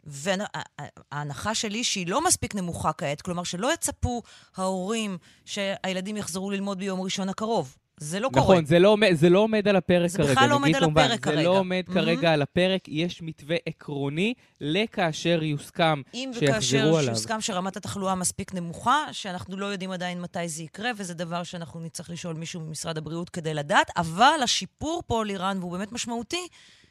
וההנחה 0.08 1.54
שלי 1.54 1.84
שהיא 1.84 2.06
לא 2.06 2.24
מספיק 2.24 2.54
נמוכה 2.54 2.92
כעת, 2.92 3.22
כלומר 3.22 3.42
שלא 3.42 3.72
יצפו 3.72 4.22
ההורים 4.56 5.18
שהילדים 5.44 6.16
יחזרו 6.16 6.50
ללמוד 6.50 6.78
ביום 6.78 7.00
ראשון 7.00 7.28
הקרוב. 7.28 7.76
זה 8.00 8.20
לא 8.20 8.28
נכון, 8.32 8.42
קורה. 8.42 8.54
נכון, 8.54 8.66
זה 8.66 8.78
לא, 8.78 8.96
זה 9.12 9.28
לא 9.28 9.38
עומד 9.38 9.68
על 9.68 9.76
הפרק 9.76 10.10
זה 10.10 10.18
כרגע. 10.18 10.28
זה 10.28 10.34
בכלל 10.34 10.48
לא 10.48 10.54
עומד 10.54 10.74
על 10.74 10.84
הפרק 10.84 11.10
זה 11.10 11.18
כרגע. 11.18 11.36
זה 11.36 11.42
לא 11.42 11.58
עומד 11.58 11.84
mm-hmm. 11.88 11.94
כרגע 11.94 12.32
על 12.32 12.42
הפרק, 12.42 12.88
יש 12.88 13.22
מתווה 13.22 13.56
עקרוני 13.66 14.34
לכאשר 14.60 15.42
יוסכם 15.42 16.02
שיחזרו 16.12 16.38
עליו. 16.38 16.48
אם 16.48 16.50
וכאשר 16.50 17.10
יוסכם 17.10 17.40
שרמת 17.40 17.76
התחלואה 17.76 18.14
מספיק 18.14 18.54
נמוכה, 18.54 19.04
שאנחנו 19.12 19.56
לא 19.56 19.66
יודעים 19.66 19.90
עדיין 19.90 20.20
מתי 20.20 20.48
זה 20.48 20.62
יקרה, 20.62 20.90
וזה 20.96 21.14
דבר 21.14 21.42
שאנחנו 21.42 21.80
נצטרך 21.80 22.10
לשאול 22.10 22.34
מישהו 22.34 22.60
ממשרד 22.60 22.98
הבריאות 22.98 23.30
כדי 23.30 23.54
לדעת, 23.54 23.90
אבל 23.96 24.40
השיפור 24.44 25.02
פה, 25.06 25.24
לירן, 25.24 25.56
והוא 25.60 25.72
באמת 25.72 25.92
משמעותי, 25.92 26.48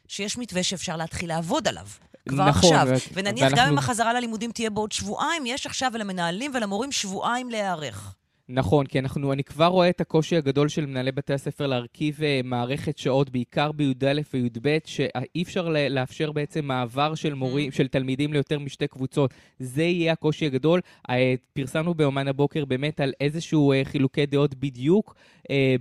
שיש 0.08 0.38
מתווה 0.38 0.64
שאפשר 0.64 0.98
להתחיל 0.98 1.30
לעבוד 1.30 1.68
עליו. 1.68 1.88
כבר 2.28 2.50
נכון, 2.50 2.76
עכשיו. 2.76 2.98
ונניח 3.14 3.44
ואנחנו... 3.44 3.58
גם 3.58 3.72
אם 3.72 3.78
החזרה 3.78 4.14
ללימודים 4.14 4.52
תהיה 4.52 4.70
בעוד 4.70 4.92
שבועיים, 4.92 5.46
יש 5.46 5.66
עכשיו 5.66 5.92
למנהלים 5.96 6.52
ולמורים 6.56 6.92
שבועיים 6.92 7.50
להיערך. 7.50 8.16
נכון, 8.50 8.86
כי 8.86 9.00
אנחנו, 9.00 9.34
אני 9.34 9.44
כבר 9.44 9.66
רואה 9.66 9.90
את 9.90 10.02
הקושי 10.02 10.38
הגדול 10.38 10.68
של 10.68 10.86
מנהלי 10.86 11.12
בתי 11.12 11.34
הספר 11.34 11.68
להרכיב 11.68 12.20
uh, 12.20 12.22
מערכת 12.44 12.98
שעות, 12.98 13.30
בעיקר 13.30 13.72
בי"א 13.72 14.22
וי"ב, 14.34 14.78
שאי 14.86 15.44
אפשר 15.44 15.70
לאפשר 15.90 16.32
בעצם 16.32 16.66
מעבר 16.66 17.16
של 17.16 17.34
מורים, 17.34 17.70
mm. 17.70 17.76
של 17.76 17.88
תלמידים 17.88 18.34
ליותר 18.34 18.60
משתי 18.60 18.88
קבוצות. 18.88 19.34
זה 19.60 19.84
יהיה 19.84 20.14
הקושי 20.14 20.46
הגדול. 20.46 20.82
Uh, 21.08 21.14
פרסמנו 21.54 21.94
באומן 21.94 22.28
הבוקר 22.28 22.66
באמת 22.66 23.00
על 23.00 23.14
איזשהו 23.22 23.74
uh, 23.74 23.86
חילוקי 23.86 24.26
דעות 24.26 24.56
בדיוק 24.56 25.16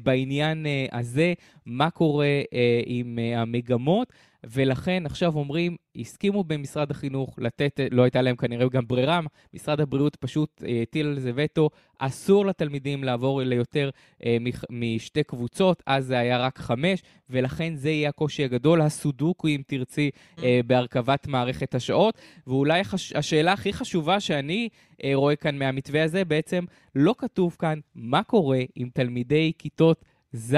בעניין 0.03 0.67
הזה, 0.93 1.33
מה 1.67 1.91
קורה 1.91 2.41
עם 2.87 3.19
המגמות. 3.37 4.13
ולכן 4.51 5.03
עכשיו 5.07 5.37
אומרים, 5.37 5.77
הסכימו 5.97 6.45
במשרד 6.45 6.91
החינוך 6.91 7.39
לתת, 7.39 7.81
לא 7.91 8.03
הייתה 8.03 8.23
להם 8.23 8.37
כנראה 8.37 8.69
גם 8.69 8.87
ברירה, 8.87 9.21
משרד 9.55 9.81
הבריאות 9.81 10.17
פשוט 10.17 10.63
אה, 10.67 10.83
הטיל 10.83 11.07
על 11.07 11.19
זה 11.19 11.33
וטו, 11.35 11.71
אסור 11.99 12.47
לתלמידים 12.47 13.05
לעבור 13.05 13.43
ליותר 13.43 13.91
אה, 14.25 14.37
משתי 14.71 15.23
קבוצות, 15.23 15.83
אז 15.87 16.07
זה 16.07 16.19
היה 16.19 16.39
רק 16.39 16.59
חמש, 16.59 17.03
ולכן 17.31 17.77
זה 17.77 17.91
יהיה 17.91 18.09
הקושי 18.09 18.45
הגדול, 18.45 18.81
הסודוקו, 18.81 19.49
אם 19.49 19.63
תרצי, 19.67 20.11
אה, 20.43 20.61
בהרכבת 20.67 21.27
מערכת 21.27 21.75
השעות. 21.75 22.19
ואולי 22.47 22.81
החש... 22.81 23.13
השאלה 23.13 23.53
הכי 23.53 23.73
חשובה 23.73 24.21
שאני 24.21 24.69
אה, 25.05 25.11
רואה 25.15 25.37
כאן 25.37 25.59
מהמתווה 25.59 26.05
הזה, 26.05 26.25
בעצם 26.25 26.65
לא 26.95 27.15
כתוב 27.19 27.57
כאן 27.59 27.79
מה 27.95 28.23
קורה 28.23 28.61
עם 28.75 28.89
תלמידי 28.95 29.53
כיתות 29.59 30.05
ז' 30.33 30.55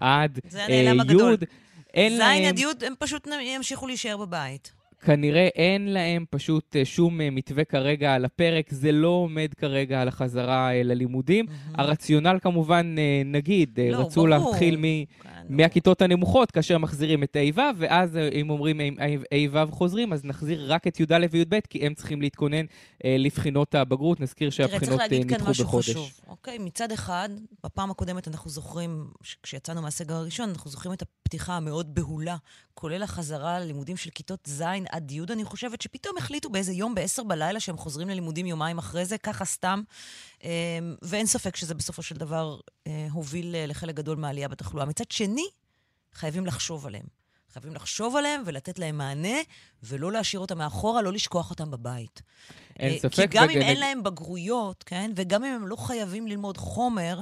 עד 0.00 0.38
אה, 0.54 0.92
י'. 1.42 1.65
אין 1.96 2.18
להם... 2.18 2.36
זין 2.36 2.48
עד 2.48 2.58
י', 2.58 2.86
הם 2.86 2.94
פשוט 2.98 3.28
ימשיכו 3.42 3.86
להישאר 3.86 4.16
בבית. 4.16 4.72
כנראה 5.00 5.48
אין 5.54 5.92
להם 5.92 6.24
פשוט 6.30 6.76
אה, 6.76 6.84
שום 6.84 7.20
אה, 7.20 7.30
מתווה 7.30 7.64
כרגע 7.64 8.14
על 8.14 8.24
הפרק, 8.24 8.70
זה 8.70 8.92
לא 8.92 9.08
עומד 9.08 9.54
כרגע 9.56 10.02
על 10.02 10.08
החזרה 10.08 10.72
אה, 10.72 10.82
ללימודים. 10.82 11.46
Mm-hmm. 11.46 11.74
הרציונל 11.74 12.38
כמובן, 12.42 12.94
נגיד, 13.24 13.80
לא, 13.90 13.96
רצו 13.96 14.26
ברור. 14.26 14.28
להתחיל 14.28 14.76
מ... 14.76 14.84
מהכיתות 15.48 16.02
הנמוכות, 16.02 16.50
כאשר 16.50 16.78
מחזירים 16.78 17.22
את 17.22 17.36
ה'-ו', 17.36 17.60
ואז 17.76 18.16
אם 18.16 18.50
אומרים 18.50 18.80
ה'-ו' 18.80 19.72
חוזרים, 19.72 20.12
אז 20.12 20.24
נחזיר 20.24 20.72
רק 20.72 20.86
את 20.86 21.00
י"א 21.00 21.26
וי"ב, 21.30 21.60
כי 21.70 21.86
הם 21.86 21.94
צריכים 21.94 22.20
להתכונן 22.22 22.66
לבחינות 23.04 23.74
הבגרות. 23.74 24.20
נזכיר 24.20 24.50
שהבחינות 24.50 25.00
נדחו 25.10 25.52
בחודש. 25.62 25.90
חשוב, 25.90 26.10
אוקיי? 26.28 26.58
מצד 26.58 26.92
אחד, 26.92 27.28
בפעם 27.64 27.90
הקודמת 27.90 28.28
אנחנו 28.28 28.50
זוכרים, 28.50 29.10
כשיצאנו 29.42 29.82
מהסגר 29.82 30.14
הראשון, 30.14 30.48
אנחנו 30.48 30.70
זוכרים 30.70 30.92
את 30.92 31.02
הפתיחה 31.02 31.56
המאוד 31.56 31.94
בהולה, 31.94 32.36
כולל 32.74 33.02
החזרה 33.02 33.60
ללימודים 33.60 33.96
של 33.96 34.10
כיתות 34.10 34.40
ז' 34.46 34.62
עד 34.90 35.10
י', 35.10 35.22
אני 35.30 35.44
חושבת 35.44 35.82
שפתאום 35.82 36.18
החליטו 36.18 36.50
באיזה 36.50 36.72
יום 36.72 36.94
בעשר 36.94 37.22
בלילה 37.22 37.60
שהם 37.60 37.76
חוזרים 37.76 38.08
ללימודים 38.08 38.46
יומיים 38.46 38.78
אחרי 38.78 39.04
זה, 39.04 39.18
ככה 39.18 39.44
סתם. 39.44 39.82
אמ, 40.44 40.48
ואין 41.02 41.26
ספק 41.26 41.56
שזה 41.56 41.74
בסופו 41.74 42.02
של 42.02 42.16
דבר 42.16 42.60
אה, 42.86 43.06
הוביל 43.12 43.54
אה, 43.54 43.66
לחלק 43.66 43.94
גדול 43.94 44.16
מהעלייה 44.16 44.48
בתחלואה. 44.48 44.86
מצד 44.86 45.10
שני, 45.10 45.46
חייבים 46.12 46.46
לחשוב 46.46 46.86
עליהם. 46.86 47.06
חייבים 47.52 47.74
לחשוב 47.74 48.16
עליהם 48.16 48.42
ולתת 48.46 48.78
להם 48.78 48.98
מענה, 48.98 49.38
ולא 49.82 50.12
להשאיר 50.12 50.40
אותם 50.40 50.58
מאחורה, 50.58 51.02
לא 51.02 51.12
לשכוח 51.12 51.50
אותם 51.50 51.70
בבית. 51.70 52.22
אין 52.78 52.92
אה, 52.92 52.98
ספק. 52.98 53.14
כי 53.14 53.26
גם 53.26 53.50
אם 53.50 53.60
אין 53.60 53.80
להם 53.80 54.02
בגרויות, 54.02 54.82
כן, 54.82 55.10
וגם 55.16 55.44
אם 55.44 55.52
הם 55.52 55.66
לא 55.66 55.76
חייבים 55.76 56.26
ללמוד 56.26 56.56
חומר, 56.56 57.20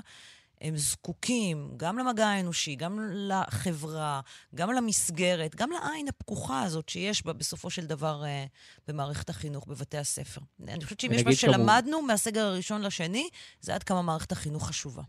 הם 0.65 0.77
זקוקים 0.77 1.71
גם 1.77 1.99
למגע 1.99 2.27
האנושי, 2.27 2.75
גם 2.75 2.99
לחברה, 3.13 4.21
גם 4.55 4.73
למסגרת, 4.73 5.55
גם 5.55 5.71
לעין 5.71 6.09
הפקוחה 6.09 6.63
הזאת 6.63 6.89
שיש 6.89 7.27
בה 7.27 7.33
בסופו 7.33 7.71
של 7.71 7.87
דבר 7.87 8.25
אה, 8.25 8.45
במערכת 8.89 9.31
החינוך, 9.31 9.67
בבתי 9.67 9.99
הספר. 9.99 10.41
אני 10.69 10.85
חושבת 10.85 11.01
שאם 11.01 11.13
יש 11.13 11.25
מה 11.25 11.35
שלמדנו 11.35 11.99
כמו... 11.99 12.07
מהסגר 12.07 12.45
הראשון 12.45 12.83
לשני, 12.83 13.29
זה 13.61 13.75
עד 13.75 13.83
כמה 13.83 14.03
מערכת 14.03 14.33
החינוך 14.33 14.67
חשובה. 14.67 15.03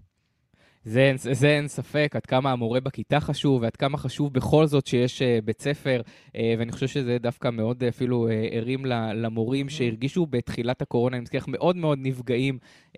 זה, 0.85 0.99
אין, 0.99 1.17
זה 1.17 1.47
אין 1.47 1.67
ספק, 1.67 2.11
עד 2.15 2.25
כמה 2.25 2.51
המורה 2.51 2.79
בכיתה 2.79 3.19
חשוב, 3.19 3.61
ועד 3.61 3.75
כמה 3.75 3.97
חשוב 3.97 4.33
בכל 4.33 4.67
זאת 4.67 4.87
שיש 4.87 5.21
uh, 5.21 5.25
בית 5.45 5.61
ספר, 5.61 6.01
uh, 6.05 6.31
ואני 6.59 6.71
חושב 6.71 6.87
שזה 6.87 7.17
דווקא 7.21 7.49
מאוד 7.49 7.83
אפילו 7.83 8.27
uh, 8.27 8.55
הרים 8.55 8.85
למורים 9.15 9.69
שהרגישו 9.69 10.25
בתחילת 10.25 10.81
הקורונה, 10.81 11.17
אני 11.17 11.21
מזכיר 11.21 11.41
מאוד 11.47 11.75
מאוד 11.75 11.99
נפגעים 12.01 12.57
uh, 12.93 12.97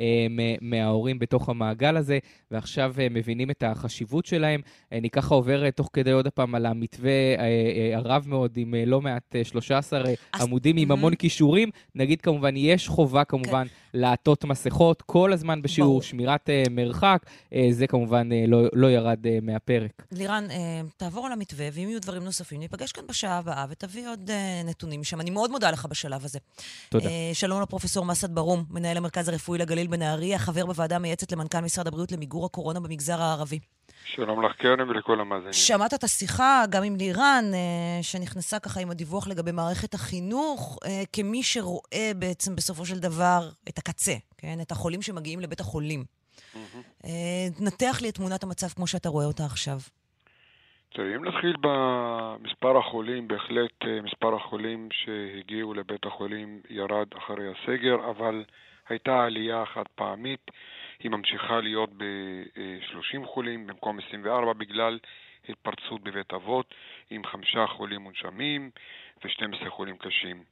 מההורים 0.61 1.19
בתוך 1.19 1.49
המעגל 1.49 1.97
הזה, 1.97 2.19
ועכשיו 2.51 2.93
uh, 2.97 3.13
מבינים 3.13 3.51
את 3.51 3.63
החשיבות 3.63 4.25
שלהם. 4.25 4.61
Uh, 4.63 4.95
אני 4.97 5.09
ככה 5.09 5.35
עובר 5.35 5.63
uh, 5.67 5.71
תוך 5.71 5.89
כדי 5.93 6.11
עוד 6.11 6.27
פעם 6.27 6.55
על 6.55 6.65
המתווה 6.65 7.35
uh, 7.35 7.39
uh, 7.39 7.97
הרב 7.97 8.25
מאוד, 8.27 8.53
עם 8.57 8.73
uh, 8.73 8.89
לא 8.89 9.01
מעט 9.01 9.35
uh, 9.41 9.47
13 9.47 9.99
אז... 9.99 10.41
עמודים 10.41 10.77
עם 10.77 10.91
המון 10.91 11.15
כישורים. 11.15 11.69
נגיד 11.95 12.21
כמובן, 12.21 12.57
יש 12.57 12.87
חובה 12.87 13.23
כמובן 13.23 13.67
כן. 13.67 13.86
לעטות 13.93 14.45
מסכות 14.45 15.01
כל 15.01 15.33
הזמן 15.33 15.61
בשיעור, 15.61 15.89
ברור. 15.89 16.01
שמירת 16.01 16.49
uh, 16.49 16.69
מרחק. 16.69 17.25
Uh, 17.25 17.55
זה 17.71 17.87
כמובן 17.87 18.31
אה, 18.31 18.45
לא, 18.47 18.61
לא 18.73 18.87
ירד 18.87 19.27
אה, 19.27 19.37
מהפרק. 19.41 20.05
לירן, 20.11 20.47
אה, 20.51 20.81
תעבור 20.97 21.25
על 21.25 21.31
המתווה, 21.31 21.67
ואם 21.73 21.89
יהיו 21.89 22.01
דברים 22.01 22.23
נוספים, 22.23 22.59
ניפגש 22.59 22.91
כאן 22.91 23.03
בשעה 23.07 23.37
הבאה 23.37 23.65
ותביא 23.69 24.09
עוד 24.09 24.31
נתונים 24.65 25.01
משם. 25.01 25.21
אני 25.21 25.29
מאוד 25.29 25.51
מודה 25.51 25.71
לך 25.71 25.85
בשלב 25.85 26.25
הזה. 26.25 26.39
תודה. 26.89 27.09
שלום 27.33 27.61
לפרופסור 27.61 28.05
מסעד 28.05 28.35
ברום, 28.35 28.65
מנהל 28.69 28.97
המרכז 28.97 29.29
הרפואי 29.29 29.59
לגליל 29.59 29.87
בנהריה, 29.87 30.39
חבר 30.39 30.65
בוועדה 30.65 30.95
המייעצת 30.95 31.31
למנכ"ל 31.31 31.59
משרד 31.59 31.87
הבריאות 31.87 32.11
למיגור 32.11 32.45
הקורונה 32.45 32.79
במגזר 32.79 33.21
הערבי. 33.21 33.59
שלום 34.15 34.45
לך, 34.45 34.55
קרן, 34.55 34.89
ולכל 34.89 35.19
המאזינים. 35.19 35.53
שמעת 35.53 35.93
את 35.93 36.03
השיחה 36.03 36.63
גם 36.69 36.83
עם 36.83 36.95
לירן, 36.95 37.45
שנכנסה 38.01 38.59
ככה 38.59 38.79
עם 38.79 38.91
הדיווח 38.91 39.27
לגבי 39.27 39.51
מערכת 39.51 39.93
החינוך, 39.93 40.79
כמי 41.13 41.43
שרואה 41.43 42.11
בעצם 42.15 42.55
בסופו 42.55 42.85
של 42.85 42.99
דבר 42.99 43.49
את 43.69 43.77
הקצה, 43.77 44.13
כן? 44.37 44.57
את 44.61 44.71
החולים 44.71 45.01
שמגיעים 45.01 45.39
לבית 45.39 45.59
החולים. 45.59 46.03
אה, 47.05 47.47
נתח 47.59 47.99
לי 48.01 48.09
את 48.09 48.15
תמונת 48.15 48.43
המצב 48.43 48.67
כמו 48.67 48.87
שאתה 48.87 49.09
רואה 49.09 49.25
אותה 49.25 49.45
עכשיו. 49.45 49.77
תראי, 50.93 51.15
אם 51.15 51.25
נתחיל 51.25 51.55
במספר 51.61 52.77
החולים, 52.77 53.27
בהחלט 53.27 53.71
אה, 53.85 54.01
מספר 54.01 54.35
החולים 54.35 54.89
שהגיעו 54.91 55.73
לבית 55.73 56.05
החולים 56.05 56.61
ירד 56.69 57.07
אחרי 57.17 57.45
הסגר, 57.51 58.09
אבל 58.09 58.43
הייתה 58.89 59.23
עלייה 59.23 59.63
חד 59.73 59.83
פעמית. 59.95 60.51
היא 60.99 61.11
ממשיכה 61.11 61.59
להיות 61.59 61.89
ב-30 61.97 63.25
חולים 63.25 63.67
במקום 63.67 63.99
24 64.07 64.53
בגלל 64.53 64.99
התפרצות 65.49 66.03
בבית 66.03 66.33
אבות 66.33 66.73
עם 67.09 67.25
חמישה 67.25 67.67
חולים 67.67 68.01
מונשמים 68.01 68.69
ו-12 69.23 69.69
חולים 69.69 69.97
קשים. 69.97 70.43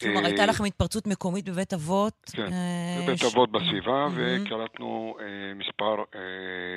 כלומר, 0.00 0.26
הייתה 0.26 0.46
לכם 0.46 0.64
התפרצות 0.64 1.06
מקומית 1.06 1.48
בבית 1.48 1.72
אבות? 1.72 2.30
כן, 2.36 2.52
אה, 2.52 3.02
בבית 3.02 3.22
אבות 3.32 3.52
בסביבה, 3.52 4.06
וקלטנו 4.14 5.16
אה, 5.20 5.54
מספר 5.54 6.04
אה, 6.14 6.20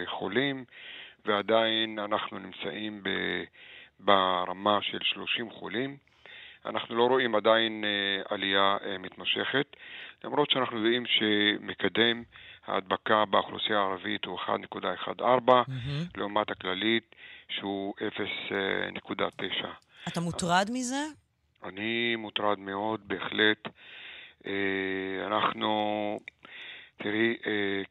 חולים, 0.05 0.65
ועדיין 1.25 1.99
אנחנו 1.99 2.39
נמצאים 2.39 3.03
ברמה 3.99 4.79
של 4.81 4.99
30 5.01 5.49
חולים. 5.51 5.97
אנחנו 6.65 6.95
לא 6.95 7.03
רואים 7.03 7.35
עדיין 7.35 7.83
עלייה 8.29 8.77
מתמשכת, 8.99 9.75
למרות 10.23 10.51
שאנחנו 10.51 10.77
יודעים 10.77 11.03
שמקדם 11.05 12.23
ההדבקה 12.67 13.25
באוכלוסייה 13.25 13.79
הערבית 13.79 14.25
הוא 14.25 14.39
1.14, 14.39 15.21
לעומת 16.17 16.51
הכללית 16.51 17.15
שהוא 17.49 17.93
0.9. 17.97 19.67
אתה 20.07 20.19
מוטרד 20.19 20.69
מזה? 20.73 21.05
אני 21.63 22.15
מוטרד 22.15 22.59
מאוד, 22.59 23.01
בהחלט. 23.07 23.67
אה, 24.45 25.27
אנחנו, 25.27 26.19
תראי, 26.97 27.37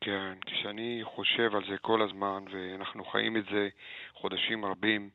כן, 0.00 0.32
כשאני 0.46 1.00
חושב 1.04 1.54
על 1.54 1.62
זה 1.70 1.76
כל 1.80 2.02
הזמן, 2.02 2.44
ואנחנו 2.50 3.04
חיים 3.04 3.36
את 3.36 3.44
זה 3.52 3.68
חודשים 4.14 4.64
רבים, 4.64 5.10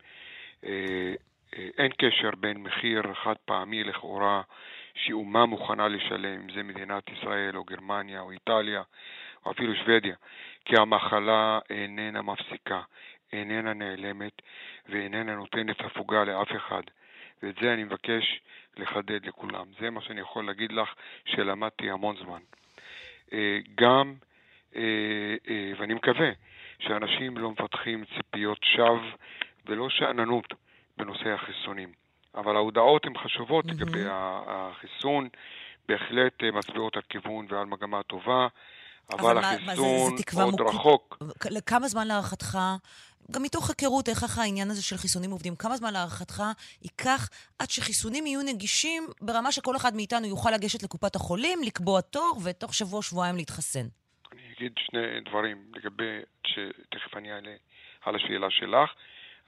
אה, 0.65 1.13
אין 1.77 1.91
קשר 1.97 2.29
בין 2.37 2.57
מחיר 2.57 3.13
חד 3.23 3.35
פעמי 3.45 3.83
לכאורה 3.83 4.41
שאומה 4.95 5.45
מוכנה 5.45 5.87
לשלם, 5.87 6.41
אם 6.41 6.53
זה 6.55 6.63
מדינת 6.63 7.03
ישראל 7.09 7.57
או 7.57 7.63
גרמניה 7.63 8.21
או 8.21 8.31
איטליה 8.31 8.81
או 9.45 9.51
אפילו 9.51 9.75
שוודיה, 9.75 10.15
כי 10.65 10.77
המחלה 10.77 11.59
איננה 11.69 12.21
מפסיקה, 12.21 12.81
איננה 13.33 13.73
נעלמת 13.73 14.41
ואיננה 14.89 15.35
נותנת 15.35 15.81
הפוגה 15.81 16.23
לאף 16.23 16.51
אחד. 16.55 16.81
ואת 17.43 17.55
זה 17.61 17.73
אני 17.73 17.83
מבקש 17.83 18.41
לחדד 18.77 19.25
לכולם. 19.25 19.65
זה 19.79 19.89
מה 19.89 20.01
שאני 20.01 20.21
יכול 20.21 20.45
להגיד 20.45 20.71
לך 20.71 20.93
שלמדתי 21.25 21.89
המון 21.91 22.15
זמן. 22.17 22.39
אה, 23.33 23.57
גם, 23.75 24.13
אה, 24.75 24.81
אה, 25.49 25.71
ואני 25.77 25.93
מקווה 25.93 26.29
שאנשים 26.79 27.37
לא 27.37 27.51
מפתחים 27.51 28.05
ציפיות 28.05 28.59
שווא 28.63 29.11
ולא 29.65 29.89
שאננות 29.89 30.53
בנושא 30.97 31.29
החיסונים. 31.29 31.91
אבל 32.35 32.55
ההודעות 32.55 33.05
הן 33.05 33.17
חשובות 33.17 33.65
mm-hmm. 33.65 33.71
לגבי 33.71 34.03
החיסון, 34.47 35.29
בהחלט 35.87 36.43
מצביעות 36.43 36.95
על 36.95 37.01
כיוון 37.09 37.45
ועל 37.49 37.65
מגמה 37.65 38.03
טובה, 38.03 38.47
אבל, 39.11 39.37
החיסון 39.37 39.65
מה, 39.65 39.75
זה, 39.75 40.23
זה 40.31 40.43
עוד 40.43 40.61
מוק... 40.61 40.73
רחוק. 40.73 41.17
לכמה 41.51 41.87
זמן 41.87 42.07
להערכתך 42.07 42.57
גם 43.31 43.43
מתוך 43.43 43.69
היכרות 43.69 44.09
איך 44.09 44.39
העניין 44.39 44.71
הזה 44.71 44.83
של 44.83 44.97
חיסונים 44.97 45.31
עובדים, 45.31 45.55
כמה 45.55 45.77
זמן 45.77 45.93
להערכתך 45.93 46.43
ייקח 46.81 47.29
עד 47.59 47.69
שחיסונים 47.69 48.27
יהיו 48.27 48.41
נגישים 48.41 49.07
ברמה 49.21 49.51
שכל 49.51 49.75
אחד 49.75 49.95
מאיתנו 49.95 50.27
יוכל 50.27 50.51
לגשת 50.51 50.83
לקופת 50.83 51.15
החולים, 51.15 51.59
לקבוע 51.63 52.01
תור, 52.01 52.37
ותוך 52.43 52.73
שבוע-שבועיים 52.73 53.35
להתחסן? 53.35 53.85
אני 54.31 54.41
אגיד 54.57 54.71
שני 54.77 55.19
דברים 55.25 55.57
לגבי, 55.75 56.19
שתכף 56.47 57.17
אני 57.17 57.31
אעלה 57.31 57.55
על 58.01 58.15
השאלה 58.15 58.47
שלך, 58.49 58.89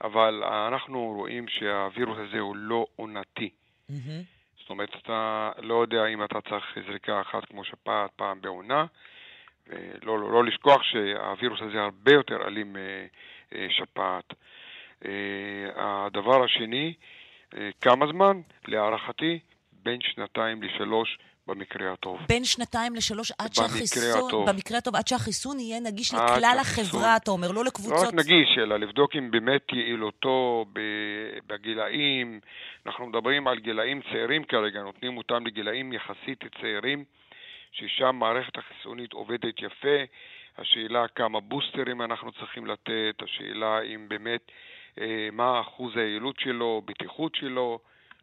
אבל 0.04 0.44
אנחנו 0.44 1.14
רואים 1.16 1.48
שהווירוס 1.48 2.18
הזה 2.28 2.38
הוא 2.38 2.56
לא 2.56 2.86
עונתי. 2.96 3.50
Mm-hmm. 3.90 3.94
זאת 4.60 4.70
אומרת, 4.70 4.90
אתה 5.02 5.50
לא 5.58 5.82
יודע 5.82 6.06
אם 6.06 6.24
אתה 6.24 6.40
צריך 6.40 6.64
זריקה 6.86 7.20
אחת 7.20 7.44
כמו 7.44 7.64
שפעת 7.64 8.10
פעם 8.16 8.40
בעונה, 8.40 8.84
ולא 9.68 10.18
לא, 10.18 10.32
לא 10.32 10.44
לשכוח 10.44 10.82
שהווירוס 10.82 11.60
הזה 11.62 11.80
הרבה 11.80 12.12
יותר 12.12 12.46
אלים 12.46 12.76
אה, 12.76 13.06
אה, 13.54 13.66
שפעת. 13.70 14.34
אה, 15.04 15.10
הדבר 15.76 16.44
השני, 16.44 16.94
אה, 17.56 17.70
כמה 17.80 18.06
זמן? 18.12 18.40
להערכתי, 18.68 19.38
בין 19.72 19.98
שנתיים 20.00 20.62
לשלוש 20.62 21.18
במקרה 21.46 21.92
הטוב. 21.92 22.18
בין 22.28 22.44
שנתיים 22.44 22.94
לשלוש 22.94 23.32
עד 23.38 23.54
שהחיסון, 23.54 24.26
הטוב. 24.26 24.50
במקרה 24.50 24.78
הטוב, 24.78 24.96
עד 24.96 25.08
שהחיסון 25.08 25.60
יהיה 25.60 25.80
נגיש 25.80 26.14
לכלל 26.14 26.56
החברה, 26.60 27.16
אתה 27.16 27.30
אומר, 27.30 27.52
לא 27.52 27.64
לקבוצות... 27.64 28.02
לא 28.02 28.08
רק 28.08 28.14
נגיש, 28.14 28.58
אלא 28.58 28.76
לבדוק 28.76 29.16
אם 29.16 29.30
באמת 29.30 29.72
יעילותו 29.72 30.64
בגילאים, 31.46 32.40
אנחנו 32.86 33.06
מדברים 33.06 33.48
על 33.48 33.58
גילאים 33.58 34.00
צעירים 34.12 34.44
כרגע, 34.44 34.82
נותנים 34.82 35.16
אותם 35.18 35.46
לגילאים 35.46 35.92
יחסית 35.92 36.44
צעירים, 36.60 37.04
ששם 37.76 38.16
מערכת 38.16 38.58
החיסונית 38.58 39.12
עובדת 39.12 39.62
יפה, 39.62 39.98
השאלה 40.58 41.08
כמה 41.08 41.40
בוסטרים 41.40 42.02
אנחנו 42.02 42.32
צריכים 42.32 42.66
לתת, 42.66 43.22
השאלה 43.22 43.80
אם 43.80 44.08
באמת 44.08 44.50
אה, 45.00 45.28
מה 45.32 45.60
אחוז 45.60 45.96
היעילות 45.96 46.40
שלו, 46.40 46.82
בטיחות 46.84 47.34
שלו, 47.34 47.78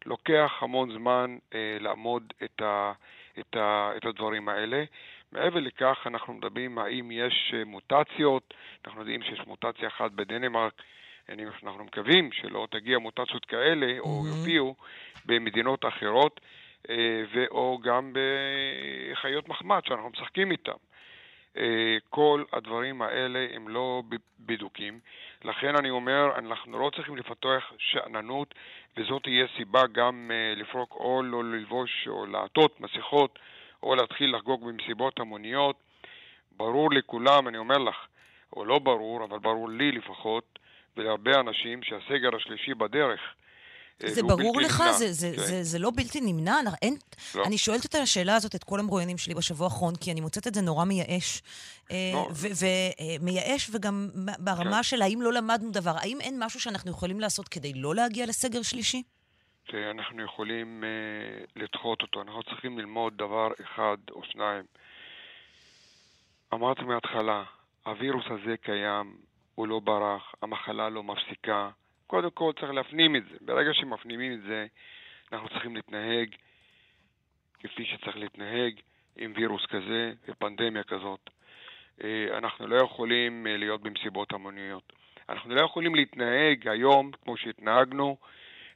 לוקח 0.06 0.52
המון 0.60 0.92
זמן 0.92 1.36
אה, 1.54 1.76
לעמוד 1.80 2.32
את, 2.44 2.62
ה, 2.62 2.92
את, 3.38 3.56
ה, 3.56 3.90
את 3.96 4.04
הדברים 4.04 4.48
האלה. 4.48 4.84
מעבר 5.32 5.60
לכך, 5.60 6.06
אנחנו 6.06 6.34
מדברים 6.34 6.78
האם 6.78 7.10
יש 7.10 7.54
אה, 7.56 7.64
מוטציות, 7.64 8.54
אנחנו 8.86 9.00
יודעים 9.00 9.22
שיש 9.22 9.40
מוטציה 9.46 9.88
אחת 9.88 10.10
בדנמרק, 10.10 10.82
אנחנו 11.62 11.84
מקווים 11.84 12.32
שלא 12.32 12.66
תגיע 12.70 12.98
מוטציות 12.98 13.44
כאלה, 13.44 13.86
mm-hmm. 13.86 14.00
או 14.00 14.22
יופיעו 14.26 14.74
במדינות 15.26 15.84
אחרות, 15.84 16.40
ואו 17.32 17.78
גם 17.82 18.12
בחיות 19.12 19.48
מחמד 19.48 19.80
שאנחנו 19.84 20.10
משחקים 20.10 20.50
איתם. 20.50 20.76
אה, 21.56 21.96
כל 22.10 22.44
הדברים 22.52 23.02
האלה 23.02 23.46
הם 23.52 23.68
לא 23.68 24.02
בדוקים. 24.40 25.00
לכן 25.44 25.76
אני 25.76 25.90
אומר, 25.90 26.38
אנחנו 26.38 26.78
לא 26.78 26.90
צריכים 26.96 27.16
לפתוח 27.16 27.72
שאננות, 27.78 28.54
וזאת 28.96 29.22
תהיה 29.22 29.46
סיבה 29.56 29.86
גם 29.86 30.30
אה, 30.34 30.54
לפרוק 30.56 30.94
או 30.94 31.22
לא 31.22 31.44
ללבוש 31.44 32.08
או 32.08 32.26
לעטות 32.26 32.80
מסכות, 32.80 33.38
או 33.82 33.94
להתחיל 33.94 34.36
לחגוג 34.36 34.68
במסיבות 34.68 35.20
המוניות. 35.20 35.76
ברור 36.56 36.92
לכולם, 36.92 37.48
אני 37.48 37.58
אומר 37.58 37.78
לך, 37.78 38.06
או 38.52 38.64
לא 38.64 38.78
ברור, 38.78 39.24
אבל 39.24 39.38
ברור 39.38 39.68
לי 39.68 39.92
לפחות, 39.92 40.58
ולהרבה 40.96 41.40
אנשים 41.40 41.82
שהסגר 41.82 42.36
השלישי 42.36 42.74
בדרך. 42.74 43.20
אה, 44.02 44.14
זה 44.14 44.22
ברור 44.22 44.60
לך? 44.60 44.82
זה, 44.98 45.12
זה, 45.12 45.32
כן. 45.36 45.42
זה, 45.42 45.62
זה 45.62 45.78
לא 45.78 45.90
בלתי 45.96 46.20
נמנע? 46.20 46.56
אין, 46.82 46.96
לא. 47.34 47.44
אני 47.44 47.58
שואלת 47.58 47.84
את 47.84 47.94
השאלה 47.94 48.36
הזאת 48.36 48.54
את 48.54 48.64
כל 48.64 48.80
המרואיינים 48.80 49.18
שלי 49.18 49.34
בשבוע 49.34 49.66
האחרון, 49.66 49.96
כי 49.96 50.12
אני 50.12 50.20
מוצאת 50.20 50.46
את 50.46 50.54
זה 50.54 50.60
נורא 50.60 50.84
מייאש. 50.84 51.42
אה, 51.90 51.96
לא. 52.14 52.28
ומייאש 53.20 53.70
וגם 53.72 54.08
ברמה 54.38 54.76
כן. 54.76 54.82
של 54.82 55.02
האם 55.02 55.22
לא 55.22 55.32
למדנו 55.32 55.70
דבר. 55.70 55.94
האם 55.96 56.20
אין 56.20 56.44
משהו 56.44 56.60
שאנחנו 56.60 56.90
יכולים 56.90 57.20
לעשות 57.20 57.48
כדי 57.48 57.72
לא 57.74 57.94
להגיע 57.94 58.26
לסגר 58.26 58.62
שלישי? 58.62 59.02
אנחנו 59.90 60.24
יכולים 60.24 60.84
uh, 60.84 61.50
לדחות 61.56 62.02
אותו. 62.02 62.22
אנחנו 62.22 62.42
צריכים 62.42 62.78
ללמוד 62.78 63.12
דבר 63.16 63.48
אחד 63.62 63.96
או 64.10 64.22
שניים. 64.24 64.64
אמרתי 66.54 66.82
מההתחלה, 66.82 67.44
הווירוס 67.86 68.24
הזה 68.26 68.56
קיים, 68.56 69.16
הוא 69.54 69.68
לא 69.68 69.80
ברח, 69.80 70.34
המחלה 70.42 70.88
לא 70.88 71.02
מפסיקה. 71.02 71.70
קודם 72.06 72.30
כל 72.30 72.52
צריך 72.60 72.72
להפנים 72.72 73.16
את 73.16 73.22
זה. 73.24 73.36
ברגע 73.40 73.74
שמפנימים 73.74 74.32
את 74.32 74.42
זה, 74.42 74.66
אנחנו 75.32 75.48
צריכים 75.48 75.76
להתנהג 75.76 76.34
כפי 77.60 77.84
שצריך 77.84 78.16
להתנהג 78.16 78.80
עם 79.16 79.32
וירוס 79.36 79.66
כזה 79.66 80.12
ופנדמיה 80.28 80.82
כזאת. 80.82 81.30
אה, 82.04 82.38
אנחנו 82.38 82.66
לא 82.66 82.76
יכולים 82.76 83.46
אה, 83.46 83.56
להיות 83.56 83.82
במסיבות 83.82 84.32
המוניות. 84.32 84.92
אנחנו 85.28 85.54
לא 85.54 85.60
יכולים 85.60 85.94
להתנהג 85.94 86.68
היום 86.68 87.10
כמו 87.22 87.36
שהתנהגנו 87.36 88.16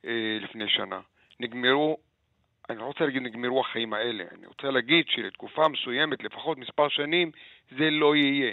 אה, 0.05 0.39
לפני 0.41 0.69
שנה. 0.69 1.01
נגמרו, 1.41 1.99
אני 2.71 2.79
לא 2.79 2.85
רוצה 2.85 3.05
להגיד 3.05 3.23
נגמרו 3.23 3.61
החיים 3.61 3.93
האלה, 3.93 4.25
אני 4.39 4.47
רוצה 4.47 4.71
להגיד 4.71 5.09
שלתקופה 5.09 5.69
מסוימת, 5.69 6.23
לפחות 6.23 6.59
מספר 6.59 6.89
שנים, 6.89 7.31
זה 7.71 7.91
לא 7.91 8.17
יהיה. 8.17 8.53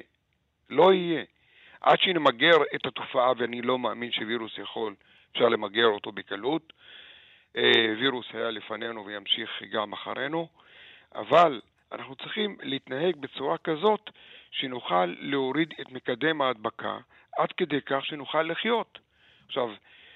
לא 0.69 0.93
יהיה. 0.93 1.23
עד 1.81 1.99
שנמגר 1.99 2.57
את 2.75 2.85
התופעה, 2.85 3.31
ואני 3.37 3.61
לא 3.61 3.79
מאמין 3.79 4.11
שווירוס 4.11 4.57
יכול, 4.57 4.95
אפשר 5.31 5.49
למגר 5.49 5.85
אותו 5.85 6.11
בקלות. 6.11 6.73
וירוס 7.99 8.25
היה 8.33 8.51
לפנינו 8.51 9.05
וימשיך 9.05 9.49
גם 9.71 9.93
אחרינו, 9.93 10.47
אבל 11.15 11.61
אנחנו 11.91 12.15
צריכים 12.15 12.57
להתנהג 12.61 13.15
בצורה 13.15 13.57
כזאת 13.57 14.09
שנוכל 14.51 15.05
להוריד 15.19 15.73
את 15.81 15.91
מקדם 15.91 16.41
ההדבקה 16.41 16.97
עד 17.37 17.51
כדי 17.51 17.81
כך 17.85 18.05
שנוכל 18.05 18.41
לחיות. 18.43 18.99
עכשיו, 19.45 19.69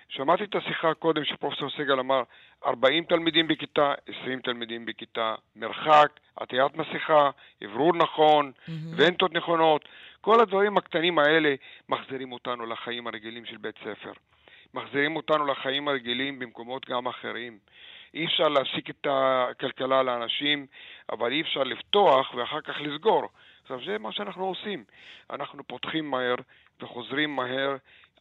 שמעתי 0.09 0.43
את 0.43 0.55
השיחה 0.55 0.93
קודם 0.93 1.25
שפרופסור 1.25 1.69
סגל 1.69 1.99
אמר 1.99 2.23
40 2.65 3.03
תלמידים 3.03 3.47
בכיתה, 3.47 3.93
20 4.21 4.41
תלמידים 4.41 4.85
בכיתה, 4.85 5.35
מרחק, 5.55 6.19
עטיית 6.35 6.75
מסכה, 6.75 7.29
אוורור 7.63 7.95
נכון, 7.95 8.51
mm-hmm. 8.51 8.71
ונטות 8.95 9.33
נכונות, 9.33 9.85
כל 10.29 10.41
הדברים 10.41 10.77
הקטנים 10.77 11.19
האלה 11.19 11.55
מחזירים 11.89 12.31
אותנו 12.31 12.65
לחיים 12.65 13.07
הרגילים 13.07 13.45
של 13.45 13.57
בית 13.57 13.75
ספר. 13.77 14.11
מחזירים 14.73 15.15
אותנו 15.15 15.45
לחיים 15.45 15.87
הרגילים 15.87 16.39
במקומות 16.39 16.89
גם 16.89 17.07
אחרים. 17.07 17.57
אי 18.13 18.25
אפשר 18.25 18.47
להפסיק 18.47 18.89
את 18.89 19.07
הכלכלה 19.09 20.03
לאנשים, 20.03 20.65
אבל 21.11 21.31
אי 21.31 21.41
אפשר 21.41 21.63
לפתוח 21.63 22.33
ואחר 22.33 22.61
כך 22.61 22.75
לסגור. 22.79 23.29
עכשיו, 23.61 23.79
זה 23.85 23.97
מה 23.97 24.11
שאנחנו 24.11 24.45
עושים. 24.45 24.83
אנחנו 25.29 25.63
פותחים 25.63 26.11
מהר 26.11 26.35
וחוזרים 26.81 27.35
מהר. 27.35 27.75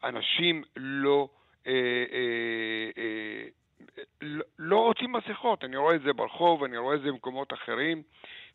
אנשים 0.04 0.62
לא, 0.76 1.28
אה, 1.66 1.72
אה, 2.12 2.90
אה, 2.98 3.48
לא, 4.20 4.44
לא 4.58 4.76
עוטים 4.76 5.12
מסכות. 5.12 5.64
אני 5.64 5.76
רואה 5.76 5.94
את 5.94 6.02
זה 6.02 6.12
ברחוב, 6.12 6.64
אני 6.64 6.78
רואה 6.78 6.94
את 6.94 7.00
זה 7.00 7.08
במקומות 7.08 7.52
אחרים. 7.52 8.02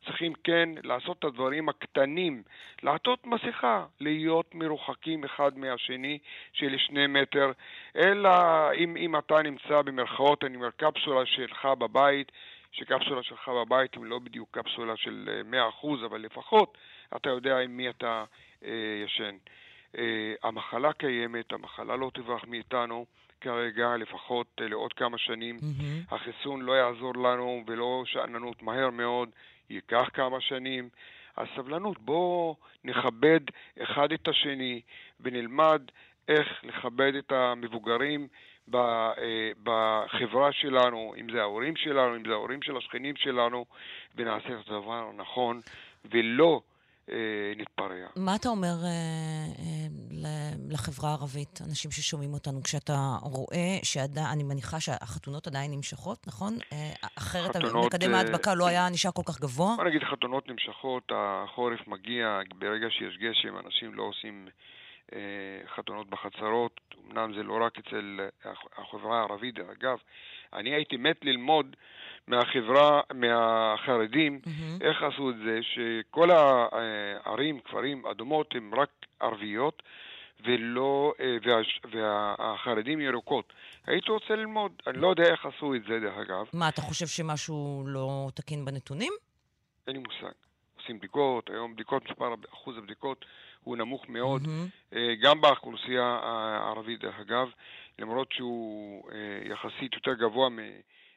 צריכים 0.06 0.34
כן 0.44 0.70
לעשות 0.84 1.20
את 1.20 1.24
הדברים 1.24 1.70
הקטנים, 1.70 2.44
לעטות 2.84 3.26
מסכה, 3.26 3.86
להיות 4.00 4.56
מרוחקים 4.56 5.24
אחד 5.24 5.58
מהשני 5.58 6.18
של 6.54 6.78
שני 6.78 7.08
מטר, 7.08 7.52
אלא 7.96 8.30
אם, 8.78 8.98
אם 8.98 9.18
אתה 9.18 9.42
נמצא 9.42 9.82
במרכאות, 9.82 10.44
אני 10.44 10.56
אומר, 10.56 10.70
קפסולה 10.78 11.26
שלך 11.26 11.66
בבית, 11.66 12.32
שקפסולה 12.72 13.24
שלך 13.24 13.50
בבית 13.50 13.96
היא 13.96 14.04
לא 14.06 14.20
בדיוק 14.20 14.58
קפסולה 14.58 14.98
של 14.98 15.30
100%, 15.52 15.56
אה, 15.56 16.06
אבל 16.06 16.22
לפחות 16.22 16.78
אתה 17.16 17.30
יודע 17.30 17.60
עם 17.60 17.78
מי 17.78 17.90
אתה 17.90 18.24
אה, 18.66 19.04
ישן. 19.06 19.36
אה, 19.98 20.34
המחלה 20.44 20.94
קיימת, 20.94 21.54
המחלה 21.54 21.96
לא 21.96 22.12
תברח 22.14 22.44
מאיתנו. 22.48 23.06
כרגע, 23.44 23.98
לפחות 23.98 24.48
אה, 24.62 24.68
לעוד 24.68 24.94
כמה 24.94 25.18
שנים. 25.18 25.58
Mm-hmm. 25.58 26.16
החיסון 26.16 26.62
לא 26.62 26.74
יעזור 26.74 27.14
לנו 27.18 27.64
ולא 27.68 28.04
שאננות 28.06 28.62
מהר 28.62 28.90
מאוד, 28.90 29.30
ייקח 29.70 30.10
כמה 30.14 30.42
שנים. 30.42 30.90
אז 31.38 31.48
סבלנות, 31.56 32.00
בואו 32.00 32.56
נכבד 32.84 33.40
אחד 33.84 34.12
את 34.12 34.28
השני 34.28 34.82
ונלמד 35.20 35.82
איך 36.28 36.64
לכבד 36.64 37.16
את 37.16 37.32
המבוגרים 37.32 38.28
אה, 38.76 39.12
בחברה 39.64 40.52
שלנו, 40.52 41.14
אם 41.18 41.32
זה 41.32 41.42
ההורים 41.42 41.76
שלנו, 41.76 42.16
אם 42.16 42.26
זה 42.26 42.32
ההורים 42.32 42.62
של 42.62 42.78
השכנים 42.78 43.16
שלנו, 43.16 43.66
ונעשה 44.16 44.60
את 44.60 44.70
הדבר 44.70 45.10
הנכון, 45.10 45.60
ולא 46.06 46.62
נתפרע. 47.58 48.08
מה 48.16 48.36
אתה 48.36 48.50
אומר 48.50 48.76
אה, 48.84 48.90
אה, 49.60 50.52
לחברה 50.70 51.10
הערבית, 51.10 51.60
אנשים 51.70 51.92
ששומעים 51.92 52.34
אותנו, 52.34 52.64
כשאתה 52.64 52.98
רואה 53.22 53.80
שאני 53.84 54.44
מניחה 54.44 54.80
שהחתונות 54.80 55.48
עדיין 55.48 55.72
נמשכות, 55.72 56.28
נכון? 56.28 56.54
אה, 56.74 56.92
אחרת 57.18 57.56
חתונות, 57.56 57.86
מקדם 57.86 58.14
אה, 58.14 58.18
ההדבקה 58.18 58.56
לא 58.56 58.68
היה 58.68 58.90
נשאר 58.90 59.12
כל 59.12 59.22
כך 59.26 59.42
גבוה? 59.42 59.76
בוא 59.78 59.86
נגיד 59.86 60.04
חתונות 60.04 60.48
נמשכות, 60.50 61.12
החורף 61.16 61.88
מגיע, 61.88 62.40
ברגע 62.56 62.88
שיש 62.90 63.18
גשם, 63.18 63.58
אנשים 63.66 63.94
לא 63.94 64.04
עושים... 64.04 64.48
אה, 65.14 65.68
חתונות 65.76 66.10
בחצרות, 66.10 66.80
אמנם 67.08 67.34
זה 67.34 67.44
לא 67.44 67.66
רק 67.66 67.78
אצל 67.78 68.20
החברה 68.78 69.20
הערבית, 69.20 69.56
אגב, 69.60 69.98
אני 70.54 70.74
הייתי 70.74 70.98
מת 70.98 71.18
ללמוד 71.24 71.76
מהחברה, 72.28 73.02
מהחרדים, 73.14 74.40
mm-hmm. 74.44 74.84
איך 74.84 75.04
עשו 75.04 75.30
את 75.30 75.36
זה, 75.46 75.60
שכל 75.62 76.32
הערים, 76.32 77.60
כפרים 77.60 78.06
אדומות 78.06 78.56
הם 78.56 78.76
רק 78.76 78.90
ערביות, 79.20 79.84
ולא, 80.46 81.14
אה, 81.20 81.38
וה, 81.44 81.62
והחרדים 81.92 83.02
ירוקות. 83.02 83.54
הייתי 83.88 84.12
רוצה 84.12 84.36
ללמוד, 84.36 84.72
אני 84.88 84.98
לא 84.98 85.08
יודע 85.08 85.24
איך 85.24 85.46
עשו 85.46 85.76
את 85.76 85.82
זה 85.88 86.00
דרך 86.00 86.18
אגב. 86.18 86.46
מה, 86.54 86.70
אתה 86.70 86.82
חושב 86.82 87.08
שמשהו 87.08 87.84
לא 87.88 88.30
תקין 88.34 88.66
בנתונים? 88.66 89.14
אין 89.88 89.96
לי 89.96 90.02
מושג. 90.02 90.34
עושים 90.82 90.98
בדיקות, 90.98 91.50
היום 91.50 91.74
בדיקות, 91.74 92.10
מספר 92.10 92.34
אחוז 92.54 92.78
הבדיקות 92.78 93.26
הוא 93.64 93.78
נמוך 93.78 94.10
מאוד, 94.10 94.42
mm-hmm. 94.42 94.96
גם 95.22 95.42
באוכלוסייה 95.42 96.20
הערבית 96.24 97.00
דרך 97.00 97.20
אגב, 97.20 97.48
למרות 98.00 98.32
שהוא 98.32 99.10
אה, 99.12 99.18
יחסית 99.52 99.94
יותר 99.94 100.14
גבוה 100.14 100.50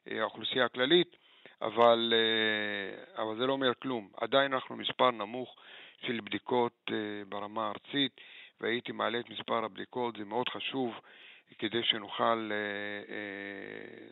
מהאוכלוסייה 0.07 0.65
הכללית, 0.65 1.17
אבל, 1.63 2.15
אה, 2.17 3.23
אבל 3.23 3.37
זה 3.37 3.47
לא 3.47 3.53
אומר 3.53 3.73
כלום. 3.75 4.09
עדיין 4.17 4.53
אנחנו 4.53 4.77
מספר 4.77 5.11
נמוך 5.11 5.57
של 6.07 6.21
בדיקות 6.25 6.91
ברמה 7.29 7.67
הארצית, 7.67 8.21
והייתי 8.61 8.93
מעלה 8.93 9.21
את 9.21 9.31
מספר 9.31 9.65
הבדיקות, 9.65 10.17
זה 10.17 10.25
מאוד 10.25 10.49
חשוב. 10.49 10.95
כדי 11.59 11.83
שנוכל 11.83 12.51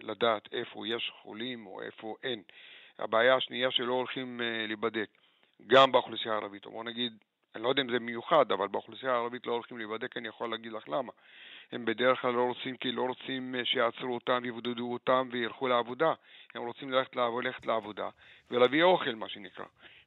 לדעת 0.01 0.49
איפה 0.53 0.87
יש 0.87 1.13
חולים 1.23 1.67
או 1.67 1.83
איפה 1.83 2.17
אין. 2.23 2.43
הבעיה 2.99 3.37
השנייה 3.37 3.71
שלא 3.71 3.93
הולכים 3.93 4.41
להיבדק, 4.69 5.09
גם 5.67 5.93
באוכלוסייה 5.93 6.35
הערבית, 6.35 6.67
או 6.67 6.71
בוא 6.71 6.85
נגיד 6.85 7.13
אני 7.55 7.63
לא 7.63 7.69
יודע 7.69 7.83
אם 7.83 7.91
זה 7.91 7.99
מיוחד, 7.99 8.53
אבל 8.53 8.69
באוכלוסייה 8.69 9.13
הערבית 9.13 9.47
לא 9.47 9.53
הולכים 9.53 9.79
להיבדק, 9.79 10.17
אני 10.17 10.29
יכול 10.29 10.51
להגיד 10.51 10.73
לך 10.73 10.89
למה. 10.89 11.13
הם 11.73 11.85
בדרך 11.85 12.21
כלל 12.21 12.33
לא 12.33 12.43
רוצים, 12.43 12.77
כי 12.77 12.93
לא 12.93 13.03
רוצים 13.03 13.55
אה, 13.55 13.65
שיעצרו 13.65 14.15
אותם 14.15 14.41
ויבודדו 14.43 14.93
אותם 14.93 15.29
וילכו 15.33 15.69
לעבודה. 15.69 16.13
הם 16.55 16.63
רוצים 16.63 16.91
ללכת, 16.91 17.17
ללכת 17.17 17.67
לעבודה 17.67 18.09
ולהביא 18.51 18.83
אוכל, 18.83 19.15
מה 19.15 19.29
שנקרא. 19.29 19.65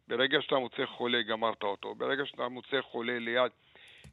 ברגע 0.07 0.41
שאתה 0.41 0.55
מוצא 0.55 0.86
חולה, 0.86 1.21
גמרת 1.21 1.63
אותו. 1.63 1.95
ברגע 1.95 2.25
שאתה 2.25 2.47
מוצא 2.47 2.81
חולה 2.81 3.19
ליד, 3.19 3.51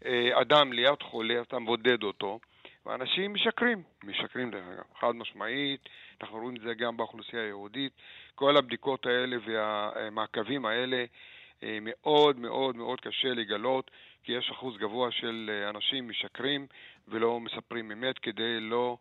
אה, 0.04 0.40
אדם 0.40 0.72
ליד 0.72 1.02
חולה, 1.02 1.40
אתה 1.40 1.58
מבודד 1.58 2.02
אותו. 2.02 2.40
ואנשים 2.86 3.34
משקרים, 3.34 3.82
משקרים 4.04 4.50
דרך 4.50 4.64
אגב, 4.74 4.84
חד 5.00 5.16
משמעית, 5.16 5.88
אנחנו 6.20 6.38
רואים 6.38 6.56
את 6.56 6.60
זה 6.60 6.74
גם 6.74 6.96
באוכלוסייה 6.96 7.42
היהודית. 7.42 7.92
כל 8.34 8.56
הבדיקות 8.56 9.06
האלה 9.06 9.36
והמעקבים 9.46 10.66
האלה 10.66 10.96
אה, 10.96 11.04
מאוד 11.62 12.38
מאוד 12.38 12.76
מאוד 12.76 13.00
קשה 13.00 13.28
לגלות, 13.28 13.90
כי 14.24 14.32
יש 14.32 14.50
אחוז 14.50 14.74
גבוה 14.80 15.08
של 15.12 15.50
אה, 15.52 15.70
אנשים 15.70 16.08
משקרים 16.08 16.66
ולא 17.08 17.40
מספרים 17.40 17.92
אמת 17.92 18.18
כדי 18.18 18.60
לא, 18.60 18.96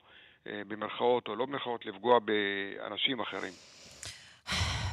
אה, 0.47 0.61
במרכאות 0.67 1.27
או 1.27 1.35
לא 1.35 1.45
במרכאות, 1.45 1.85
לפגוע 1.85 2.19
באנשים 2.19 3.19
אחרים. 3.19 3.53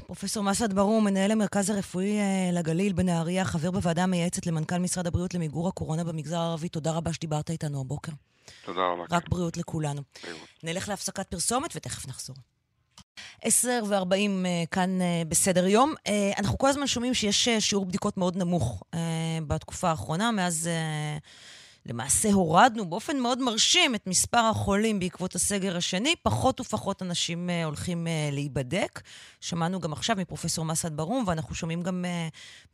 פרופסור 0.07 0.45
מסעד 0.45 0.73
ברום, 0.73 1.05
מנהל 1.05 1.31
המרכז 1.31 1.71
הרפואי 1.71 2.19
לגליל 2.53 2.93
בנהריה, 2.93 3.45
חבר 3.45 3.71
בוועדה 3.71 4.03
המייעצת 4.03 4.47
למנכ"ל 4.47 4.79
משרד 4.79 5.07
הבריאות 5.07 5.35
למיגור 5.35 5.69
הקורונה 5.69 6.05
במגזר 6.05 6.39
הערבי, 6.39 6.69
תודה 6.69 6.93
רבה 6.93 7.13
שדיברת 7.13 7.51
איתנו 7.51 7.81
הבוקר. 7.81 8.13
תודה 8.65 8.81
רבה. 8.81 9.05
רק 9.11 9.29
בריאות 9.29 9.57
לכולנו. 9.57 10.03
בריאות. 10.23 10.49
נלך 10.63 10.89
להפסקת 10.89 11.31
פרסומת 11.31 11.77
ותכף 11.77 12.09
נחזור. 12.09 12.37
10 13.43 13.83
ו-40 13.89 14.13
uh, 14.13 14.67
כאן 14.71 14.99
uh, 15.01 15.29
בסדר 15.29 15.67
יום. 15.67 15.95
Uh, 15.99 16.11
אנחנו 16.39 16.59
כל 16.59 16.69
הזמן 16.69 16.87
שומעים 16.87 17.15
שיש 17.15 17.49
שיעור 17.59 17.87
בדיקות 17.87 18.17
מאוד 18.17 18.37
נמוך 18.37 18.83
בתקופה 19.47 19.91
האחרונה, 19.91 20.31
מאז 20.31 20.69
למעשה 21.87 22.33
הורדנו 22.33 22.91
באופן 22.91 23.19
מאוד 23.19 23.43
מרשים 23.43 23.95
את 23.95 24.07
מספר 24.07 24.39
החולים 24.39 24.99
בעקבות 24.99 25.35
הסגר 25.35 25.77
השני. 25.77 26.15
פחות 26.23 26.61
ופחות 26.61 27.03
אנשים 27.03 27.51
הולכים 27.65 28.07
להיבדק. 28.33 29.01
שמענו 29.41 29.81
גם 29.81 29.93
עכשיו 29.93 30.17
מפרופסור 30.17 30.65
מסעד 30.65 30.97
ברום, 30.97 31.25
ואנחנו 31.27 31.55
שומעים 31.55 31.83
גם 31.83 32.05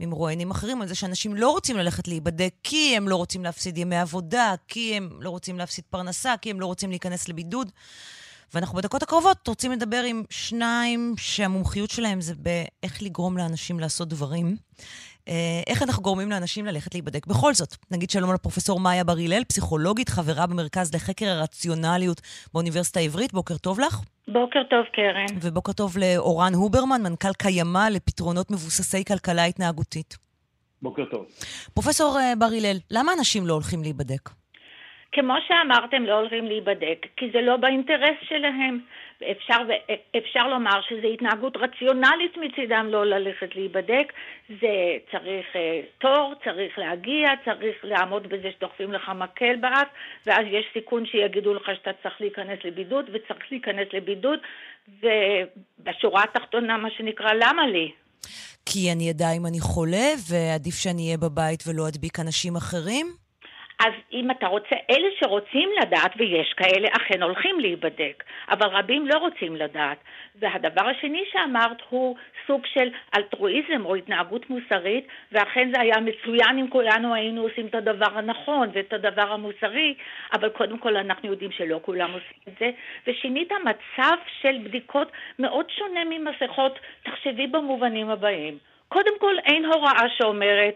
ממרואיינים 0.01 0.51
אחרים 0.51 0.83
על 0.83 0.89
זה 0.89 0.95
שאנשים 0.95 1.35
לא 1.35 1.51
רוצים 1.51 1.77
ללכת 1.77 2.09
להיבדק 2.09 2.55
כי 2.63 2.97
הם 2.97 3.09
לא 3.09 3.17
רוצים 3.17 3.45
להפסיד 3.45 3.79
ימי 3.79 3.97
עבודה, 3.97 4.55
כי 4.69 4.97
הם 4.97 5.11
לא 5.21 5.31
רוצים 5.31 5.59
להפסיד 5.59 5.85
פרנסה, 5.91 6.35
כי 6.43 6.51
הם 6.51 6.61
לא 6.61 6.67
רוצים 6.67 6.91
להיכנס 6.91 7.29
לבידוד. 7.29 7.71
ואנחנו 8.55 8.77
בדקות 8.79 9.03
הקרובות 9.03 9.49
רוצים 9.49 9.73
לדבר 9.73 10.03
עם 10.07 10.23
שניים 10.31 11.15
שהמומחיות 11.19 11.91
שלהם 11.91 12.21
זה 12.21 12.35
באיך 12.35 13.03
לגרום 13.03 13.39
לאנשים 13.39 13.81
לעשות 13.81 14.09
דברים. 14.09 14.57
אה, 15.29 15.63
איך 15.67 15.83
אנחנו 15.83 16.03
גורמים 16.03 16.31
לאנשים 16.31 16.67
ללכת 16.67 16.95
להיבדק 16.95 17.27
בכל 17.27 17.55
זאת? 17.55 17.77
נגיד 17.91 18.11
שלום 18.11 18.35
לפרופסור 18.35 18.81
מאיה 18.81 19.05
בר 19.05 19.17
הלל, 19.25 19.45
פסיכולוגית, 19.45 20.09
חברה 20.09 20.47
במרכז 20.47 20.95
לחקר 20.95 21.27
הרציונליות 21.27 22.21
באוניברסיטה 22.55 23.01
העברית. 23.01 23.33
בוקר 23.33 23.57
טוב 23.57 23.81
לך. 23.81 24.01
בוקר 24.29 24.63
טוב, 24.71 24.85
קרן. 24.93 25.39
ובוקר 25.41 25.73
טוב 25.73 25.99
לאורן 25.99 26.55
הוברמן, 26.55 27.03
מנכ"ל 27.03 27.33
קיימא 27.33 27.89
לפתרונות 27.89 28.51
מבוססי 28.51 29.05
כלכלה 29.05 29.45
התנהגותית. 29.45 30.17
בוקר 30.83 31.05
טוב. 31.11 31.27
פרופסור 31.75 32.19
אה, 32.19 32.37
בר 32.39 32.47
הלל, 32.57 32.77
למה 32.91 33.13
אנשים 33.19 33.47
לא 33.47 33.53
הולכים 33.53 33.83
להיבדק? 33.83 34.31
כמו 35.13 35.35
שאמרתם, 35.49 36.03
לא 36.03 36.15
הולכים 36.21 36.47
להיבדק, 36.47 37.07
כי 37.17 37.31
זה 37.33 37.41
לא 37.41 37.57
באינטרס 37.57 38.17
שלהם. 38.29 38.81
אפשר, 39.31 39.59
אפשר 40.19 40.49
לומר 40.49 40.81
שזו 40.89 41.07
התנהגות 41.07 41.57
רציונלית 41.57 42.37
מצידם 42.37 42.87
לא 42.91 43.07
ללכת 43.07 43.57
להיבדק. 43.57 44.13
זה 44.49 44.97
צריך 45.11 45.47
uh, 45.53 45.59
תור, 45.99 46.35
צריך 46.45 46.79
להגיע, 46.79 47.29
צריך 47.45 47.77
לעמוד 47.83 48.27
בזה 48.27 48.49
שדוחפים 48.59 48.93
לך 48.93 49.09
מקל 49.15 49.57
באף, 49.57 49.89
ואז 50.27 50.47
יש 50.51 50.67
סיכון 50.73 51.07
שיגידו 51.07 51.55
לך 51.55 51.71
שאתה 51.75 51.91
צריך 52.03 52.21
להיכנס 52.21 52.59
לבידוד, 52.65 53.05
וצריך 53.13 53.47
להיכנס 53.51 53.89
לבידוד, 53.93 54.39
ובשורה 54.89 56.25
התחתונה, 56.25 56.77
מה 56.77 56.91
שנקרא, 56.91 57.33
למה 57.33 57.67
לי? 57.67 57.93
כי 58.67 58.93
אני 58.93 59.11
אדע 59.11 59.33
אם 59.37 59.47
אני 59.47 59.61
חולה, 59.61 60.09
ועדיף 60.29 60.75
שאני 60.75 61.07
אהיה 61.07 61.19
בבית 61.19 61.65
ולא 61.67 61.89
אדביק 61.89 62.21
אנשים 62.21 62.57
אחרים? 62.57 63.26
אז 63.81 63.93
אם 64.13 64.31
אתה 64.31 64.47
רוצה, 64.47 64.77
אלה 64.91 65.09
שרוצים 65.21 65.71
לדעת, 65.83 66.13
ויש 66.17 66.53
כאלה, 66.53 66.89
אכן 66.93 67.23
הולכים 67.23 67.61
להיבדק, 67.61 68.25
אבל 68.51 68.67
רבים 68.67 69.07
לא 69.07 69.19
רוצים 69.19 69.57
לדעת. 69.57 69.99
והדבר 70.39 70.89
השני 70.89 71.25
שאמרת 71.33 71.83
הוא 71.89 72.17
סוג 72.47 72.67
של 72.67 72.89
אלטרואיזם 73.17 73.85
או 73.85 73.95
התנהגות 73.95 74.51
מוסרית, 74.51 75.07
ואכן 75.33 75.71
זה 75.75 75.81
היה 75.81 75.95
מצוין 76.01 76.59
אם 76.59 76.69
כולנו 76.71 77.15
היינו 77.15 77.43
עושים 77.43 77.67
את 77.67 77.75
הדבר 77.75 78.19
הנכון 78.19 78.69
ואת 78.73 78.93
הדבר 78.93 79.33
המוסרי, 79.33 79.95
אבל 80.33 80.49
קודם 80.49 80.79
כל 80.79 80.97
אנחנו 80.97 81.29
יודעים 81.29 81.51
שלא 81.51 81.81
כולם 81.83 82.13
עושים 82.13 82.39
את 82.49 82.53
זה. 82.61 82.71
ושינית 83.07 83.53
מצב 83.53 84.17
של 84.41 84.59
בדיקות 84.65 85.13
מאוד 85.39 85.67
שונה 85.71 86.01
ממסכות, 86.05 86.79
תחשבי 87.03 87.47
במובנים 87.47 88.11
הבאים. 88.11 88.59
קודם 88.89 89.19
כל, 89.19 89.39
אין 89.39 89.65
הוראה 89.65 90.09
שאומרת, 90.19 90.75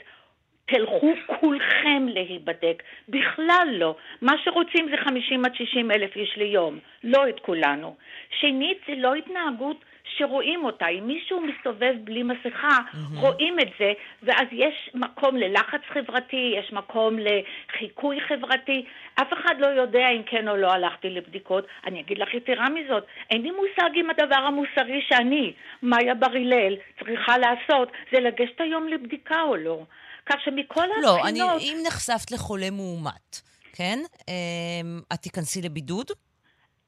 תלכו 0.71 1.12
כולכם 1.27 2.07
להיבדק. 2.09 2.83
בכלל 3.09 3.68
לא. 3.73 3.97
מה 4.23 4.33
שרוצים 4.45 4.89
זה 4.91 4.97
50 4.97 5.45
עד 5.45 5.55
60 5.55 5.91
אלף 5.91 6.16
איש 6.16 6.37
ליום, 6.37 6.79
לא 7.05 7.29
את 7.29 7.41
כולנו. 7.41 7.97
שנית, 8.41 8.79
זה 8.89 8.95
לא 8.97 9.14
התנהגות 9.14 9.85
שרואים 10.16 10.64
אותה. 10.64 10.89
אם 10.89 11.07
מישהו 11.07 11.41
מסתובב 11.41 11.95
בלי 12.05 12.23
מסכה, 12.23 12.79
mm-hmm. 12.79 13.21
רואים 13.21 13.61
את 13.61 13.68
זה, 13.79 13.93
ואז 14.23 14.47
יש 14.53 14.91
מקום 14.95 15.37
ללחץ 15.37 15.81
חברתי, 15.89 16.55
יש 16.59 16.73
מקום 16.73 17.16
לחיקוי 17.18 18.21
חברתי. 18.21 18.85
אף 19.14 19.33
אחד 19.33 19.55
לא 19.59 19.66
יודע 19.66 20.09
אם 20.09 20.23
כן 20.27 20.49
או 20.49 20.57
לא 20.57 20.73
הלכתי 20.73 21.11
לבדיקות. 21.11 21.66
אני 21.87 22.01
אגיד 22.01 22.18
לך 22.18 22.35
יתרה 22.35 22.66
מזאת, 22.68 23.05
אין 23.31 23.43
לי 23.43 23.51
מושג 23.51 23.91
אם 23.97 24.11
הדבר 24.11 24.43
המוסרי 24.47 25.03
שאני, 25.09 25.53
מאיה 25.83 26.14
בר 26.14 26.33
הלל, 26.35 26.77
צריכה 26.99 27.39
לעשות, 27.39 27.93
זה 28.12 28.21
לגשת 28.21 28.61
היום 28.61 28.89
לבדיקה 28.89 29.43
או 29.43 29.57
לא. 29.57 29.83
כך 30.31 30.37
שמכל 30.45 30.85
הבחינות... 30.85 31.03
לא, 31.03 31.28
אני, 31.28 31.41
אם 31.61 31.78
נחשפת 31.87 32.31
לחולה 32.31 32.70
מאומת, 32.70 33.41
כן? 33.72 33.99
אמ, 34.28 35.01
את 35.12 35.18
תיכנסי 35.18 35.62
לבידוד? 35.62 36.11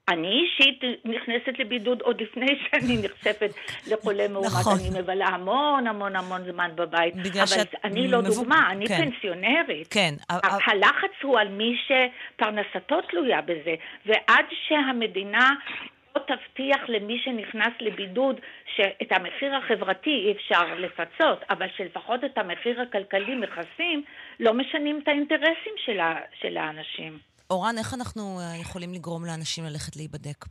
אני 0.08 0.28
אישית 0.28 0.80
נכנסת 1.04 1.58
לבידוד 1.58 2.00
עוד 2.00 2.20
לפני 2.20 2.46
שאני 2.62 2.96
נחשפת 3.02 3.50
לחולה 3.86 4.28
מאומת. 4.28 4.46
נכון. 4.46 4.78
אני 4.80 5.00
מבלה 5.00 5.26
המון 5.26 5.86
המון 5.86 6.16
המון 6.16 6.52
זמן 6.52 6.70
בבית. 6.74 7.14
בגלל 7.16 7.42
אבל 7.42 7.46
שאת... 7.46 7.74
אני 7.84 8.08
לא 8.08 8.22
מבו... 8.22 8.34
דוגמה, 8.34 8.68
אני 8.70 8.86
כן. 8.86 9.10
פנסיונרית. 9.10 9.86
כן. 9.90 10.14
הלחץ 10.66 11.10
הוא 11.22 11.38
על 11.38 11.48
מי 11.48 11.76
שפרנסתו 11.86 13.00
תלויה 13.10 13.40
בזה, 13.40 13.74
ועד 14.06 14.44
שהמדינה 14.68 15.50
לא 16.16 16.20
תבטיח 16.20 16.80
למי 16.88 17.18
שנכנס 17.24 17.72
לבידוד 17.80 18.40
שאת 18.76 19.12
המחיר 19.12 19.56
החברתי 19.56 20.10
אי 20.10 20.32
אפשר 20.32 20.74
לפצות, 20.78 21.38
אבל 21.50 21.66
שלפחות 21.76 22.24
את 22.24 22.38
המחיר 22.38 22.80
הכלכלי 22.80 23.34
מכסים, 23.34 24.02
לא 24.40 24.54
משנים 24.54 25.00
את 25.02 25.08
האינטרסים 25.08 25.74
של, 25.84 26.00
ה, 26.00 26.14
של 26.40 26.56
האנשים. 26.56 27.18
אורן, 27.50 27.74
איך 27.78 27.94
אנחנו 27.94 28.22
אה, 28.40 28.60
יכולים 28.60 28.92
לגרום 28.94 29.24
לאנשים 29.24 29.64
ללכת 29.64 29.96
להיבדק? 29.96 30.44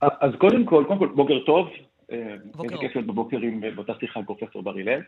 אז 0.00 0.30
קודם 0.38 0.64
כל, 0.64 0.84
קודם 0.88 0.98
כל, 0.98 1.06
בוקר 1.06 1.38
טוב. 1.46 1.68
אה, 2.12 2.34
בוקר. 2.44 2.62
איזה 2.64 2.76
כיף 2.80 2.96
להיות 2.96 3.06
בבוקר 3.06 3.36
עם 3.36 3.64
אה, 3.64 3.70
באותה 3.70 3.92
שיחה 4.00 4.20
עם 4.20 4.26
פרופסור 4.26 4.62
בר 4.62 4.74
הלל. 4.78 5.00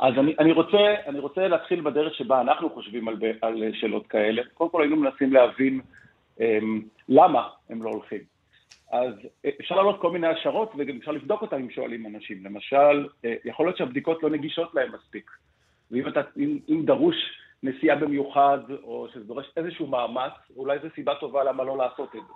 אז 0.00 0.14
אני, 0.18 0.34
אני, 0.38 0.52
רוצה, 0.52 0.94
אני 1.06 1.18
רוצה 1.18 1.48
להתחיל 1.48 1.80
בדרך 1.80 2.14
שבה 2.14 2.40
אנחנו 2.40 2.70
חושבים 2.70 3.08
על, 3.08 3.16
על 3.42 3.62
שאלות 3.72 4.06
כאלה. 4.06 4.42
קודם 4.54 4.70
כל 4.70 4.82
היינו 4.82 4.96
מנסים 4.96 5.32
להבין 5.32 5.80
למה 7.08 7.48
הם 7.70 7.82
לא 7.82 7.90
הולכים. 7.90 8.20
אז 8.92 9.14
אפשר 9.60 9.74
לעלות 9.74 10.00
כל 10.00 10.10
מיני 10.10 10.26
השערות 10.26 10.72
וגם 10.78 10.96
אפשר 10.96 11.12
לבדוק 11.12 11.42
אותם 11.42 11.56
אם 11.56 11.70
שואלים 11.70 12.06
אנשים. 12.06 12.44
למשל, 12.44 13.08
יכול 13.44 13.66
להיות 13.66 13.76
שהבדיקות 13.76 14.22
לא 14.22 14.30
נגישות 14.30 14.74
להם 14.74 14.92
מספיק. 14.94 15.30
ואם 15.90 16.08
אתה, 16.08 16.20
אם, 16.36 16.58
אם 16.68 16.82
דרוש 16.84 17.16
נסיעה 17.62 17.96
במיוחד, 17.96 18.58
או 18.82 19.06
שזה 19.14 19.24
דורש 19.24 19.46
איזשהו 19.56 19.86
מאמץ, 19.86 20.32
אולי 20.56 20.78
זו 20.82 20.88
סיבה 20.94 21.14
טובה 21.14 21.44
למה 21.44 21.64
לא 21.64 21.76
לעשות 21.76 22.08
את 22.16 22.20
זה. 22.26 22.32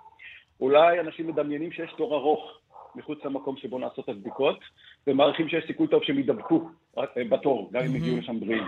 אולי 0.61 0.99
אנשים 0.99 1.27
מדמיינים 1.27 1.71
שיש 1.71 1.91
תור 1.97 2.15
ארוך 2.15 2.59
מחוץ 2.95 3.25
למקום 3.25 3.57
שבו 3.57 3.79
נעשות 3.79 4.09
הבדיקות, 4.09 4.59
ומעריכים 5.07 5.49
שיש 5.49 5.65
סיכוי 5.67 5.87
טוב 5.87 6.03
שהם 6.03 6.17
יידבקו 6.17 6.69
אה, 6.97 7.03
בתור, 7.29 7.69
גם 7.73 7.83
אם 7.83 7.95
יגיעו 7.95 8.17
לשם 8.17 8.39
בריאים. 8.39 8.63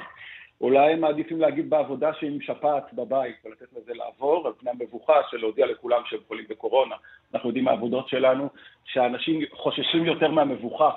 אולי 0.62 0.94
הם 0.94 1.02
מעדיפים 1.02 1.40
להגיד 1.42 1.70
בעבודה 1.70 2.12
שהם 2.20 2.38
שפעת 2.42 2.94
בבית 2.94 3.36
ולתת 3.46 3.68
לזה 3.78 3.94
לעבור, 3.94 4.48
על 4.48 4.54
פני 4.60 4.70
המבוכה 4.70 5.14
של 5.32 5.38
להודיע 5.38 5.66
לכולם 5.66 6.02
שהם 6.06 6.20
חולים 6.28 6.46
בקורונה. 6.50 6.96
אנחנו 7.34 7.50
יודעים 7.50 7.66
מהעבודות 7.66 8.10
שלנו 8.10 8.50
שאנשים 8.86 9.42
חוששים 9.52 10.06
יותר 10.06 10.32
מהמבוכה. 10.32 10.90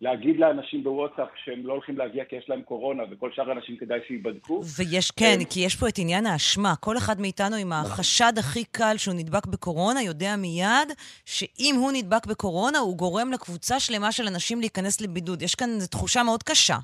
להגיד 0.00 0.40
לאנשים 0.40 0.84
בוואטסאפ 0.84 1.28
שהם 1.44 1.66
לא 1.66 1.72
הולכים 1.72 1.98
להגיע 1.98 2.24
כי 2.24 2.36
יש 2.36 2.48
להם 2.48 2.62
קורונה, 2.62 3.02
וכל 3.10 3.30
שאר 3.32 3.50
האנשים 3.50 3.76
כדאי 3.76 3.98
שייבדקו. 4.06 4.60
ויש, 4.76 5.10
כן, 5.10 5.36
כי 5.50 5.60
יש 5.60 5.76
פה 5.76 5.88
את 5.88 5.98
עניין 5.98 6.26
האשמה. 6.26 6.76
כל 6.80 6.96
אחד 6.96 7.20
מאיתנו 7.20 7.56
עם 7.56 7.72
החשד 7.72 8.32
הכי 8.38 8.64
קל 8.64 8.94
שהוא 8.96 9.14
נדבק 9.14 9.46
בקורונה, 9.46 10.02
יודע 10.02 10.36
מיד 10.36 10.88
שאם 11.24 11.74
הוא 11.78 11.92
נדבק 11.92 12.26
בקורונה, 12.26 12.78
הוא 12.78 12.96
גורם 12.96 13.32
לקבוצה 13.32 13.80
שלמה 13.80 14.12
של 14.12 14.26
אנשים 14.26 14.60
להיכנס 14.60 15.00
לבידוד. 15.00 15.42
יש 15.42 15.54
כאן 15.54 15.68
תחושה 15.90 16.22
מאוד 16.22 16.42
קשה. 16.42 16.76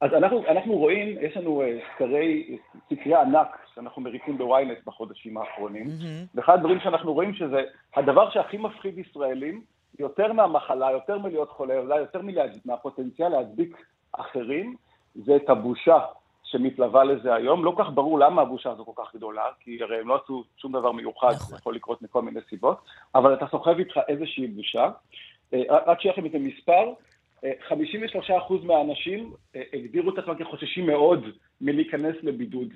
אז 0.00 0.10
אנחנו, 0.14 0.46
אנחנו 0.48 0.72
רואים, 0.72 1.16
יש 1.20 1.36
לנו 1.36 1.62
אה, 1.62 1.78
סקרי, 1.94 2.58
סקרי 2.90 3.14
ענק 3.14 3.58
שאנחנו 3.74 4.02
מריצים 4.02 4.38
בוויינט 4.38 4.78
בחודשים 4.86 5.38
האחרונים, 5.38 5.86
mm-hmm. 5.86 6.26
ואחד 6.34 6.54
הדברים 6.54 6.80
שאנחנו 6.80 7.12
רואים 7.12 7.34
שזה 7.34 7.62
הדבר 7.96 8.30
שהכי 8.30 8.56
מפחיד 8.56 8.98
ישראלים, 8.98 9.62
יותר 9.98 10.32
מהמחלה, 10.32 10.90
יותר 10.90 11.18
מלהיות 11.18 11.50
חולה, 11.50 11.78
אולי 11.78 11.98
יותר 11.98 12.20
מהפוטנציאל 12.64 13.28
להדביק 13.28 13.76
אחרים, 14.12 14.76
זה 15.14 15.36
את 15.36 15.50
הבושה 15.50 15.98
שמתלווה 16.44 17.04
לזה 17.04 17.34
היום. 17.34 17.64
לא 17.64 17.74
כך 17.78 17.86
ברור 17.94 18.18
למה 18.18 18.42
הבושה 18.42 18.70
הזו 18.70 18.84
כל 18.84 19.02
כך 19.04 19.14
גדולה, 19.14 19.42
כי 19.60 19.82
הרי 19.82 20.00
הם 20.00 20.08
לא 20.08 20.20
עשו 20.24 20.44
שום 20.56 20.72
דבר 20.72 20.92
מיוחד, 20.92 21.32
נכון. 21.32 21.46
זה 21.46 21.56
יכול 21.56 21.74
לקרות 21.74 22.02
מכל 22.02 22.22
מיני 22.22 22.40
סיבות, 22.48 22.78
אבל 23.14 23.34
אתה 23.34 23.46
סוחב 23.50 23.78
איתך 23.78 24.00
איזושהי 24.08 24.46
בושה. 24.46 24.90
אה, 25.54 25.62
רק 25.86 26.00
שיהיה 26.00 26.12
לכם 26.12 26.26
את 26.26 26.34
המספר, 26.34 26.92
53% 27.44 28.64
מהאנשים 28.64 29.32
אה, 29.56 29.62
הגדירו 29.72 30.10
את 30.10 30.18
עצמם 30.18 30.34
כחוששים 30.34 30.86
מאוד 30.86 31.24
מלהיכנס 31.60 32.16
לבידוד. 32.22 32.68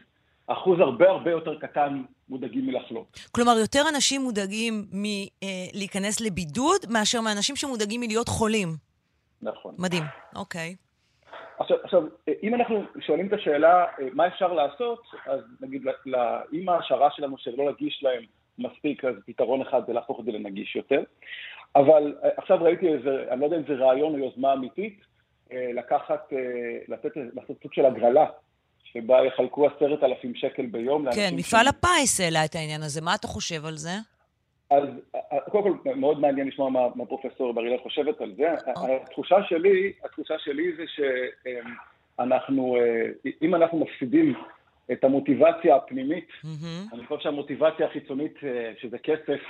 אחוז 0.46 0.80
הרבה 0.80 1.10
הרבה 1.10 1.30
יותר 1.30 1.58
קטן 1.58 2.02
מודאגים 2.28 2.66
מלחלות. 2.66 3.28
כלומר, 3.32 3.52
יותר 3.60 3.82
אנשים 3.94 4.20
מודאגים 4.22 4.84
מלהיכנס 4.92 6.20
אה, 6.20 6.26
לבידוד 6.26 6.80
מאשר 6.90 7.20
מאנשים 7.20 7.56
שמודאגים 7.56 8.00
מלהיות 8.00 8.28
חולים. 8.28 8.68
נכון. 9.42 9.74
מדהים, 9.78 10.02
אוקיי. 10.36 10.74
עכשיו, 11.58 11.76
עכשיו, 11.84 12.02
אם 12.42 12.54
אנחנו 12.54 12.82
שואלים 13.00 13.28
את 13.28 13.32
השאלה 13.32 13.84
אה, 13.84 14.08
מה 14.12 14.26
אפשר 14.26 14.52
לעשות, 14.52 15.02
אז 15.26 15.40
נגיד, 15.60 15.82
אם 16.52 16.68
ההשערה 16.68 17.08
שלנו 17.10 17.38
שלא 17.38 17.70
נגיש 17.70 18.00
להם 18.02 18.22
מספיק, 18.58 19.04
אז 19.04 19.14
פתרון 19.26 19.62
אחד 19.62 19.80
זה 19.86 19.92
להפוך 19.92 20.20
את 20.20 20.24
זה 20.24 20.32
לנגיש 20.32 20.76
יותר. 20.76 21.02
אבל 21.76 22.14
אה, 22.24 22.28
עכשיו 22.36 22.58
ראיתי 22.60 22.88
איזה, 22.88 23.24
אני 23.30 23.40
לא 23.40 23.44
יודע 23.44 23.56
אם 23.56 23.62
זה 23.68 23.74
רעיון 23.74 24.14
או 24.14 24.18
יוזמה 24.18 24.52
אמיתית, 24.52 25.00
אה, 25.52 25.70
לקחת, 25.74 26.32
אה, 26.32 26.38
לתת, 26.88 27.10
לעשות 27.16 27.56
סוג 27.62 27.72
של 27.72 27.86
הגרלה, 27.86 28.26
שבה 28.84 29.24
יחלקו 29.26 29.66
עשרת 29.66 30.02
אלפים 30.02 30.34
שקל 30.34 30.66
ביום. 30.66 31.06
כן, 31.14 31.30
מפעל 31.36 31.64
ש... 31.64 31.68
הפיס 31.68 32.20
העלה 32.20 32.44
את 32.44 32.54
העניין 32.54 32.82
הזה, 32.82 33.00
מה 33.00 33.14
אתה 33.14 33.26
חושב 33.26 33.66
על 33.66 33.76
זה? 33.76 33.90
אז 34.70 34.84
קודם 35.50 35.78
כל, 35.84 35.90
מאוד 35.94 36.20
מעניין 36.20 36.48
לשמוע 36.48 36.70
מה, 36.70 36.80
מה 36.94 37.06
פרופסור 37.06 37.52
בר 37.52 37.64
אילן 37.64 37.78
חושבת 37.82 38.20
על 38.20 38.34
זה. 38.36 38.54
אוקיי. 38.76 38.96
התחושה 39.02 39.36
שלי, 39.48 39.92
התחושה 40.04 40.34
שלי 40.38 40.72
זה 40.76 40.82
שאנחנו, 42.18 42.76
אם 43.42 43.54
אנחנו 43.54 43.78
מפסידים 43.78 44.34
את 44.92 45.04
המוטיבציה 45.04 45.76
הפנימית, 45.76 46.28
mm-hmm. 46.28 46.94
אני 46.94 47.06
חושב 47.06 47.22
שהמוטיבציה 47.22 47.86
החיצונית, 47.86 48.34
שזה 48.80 48.98
כסף, 48.98 49.40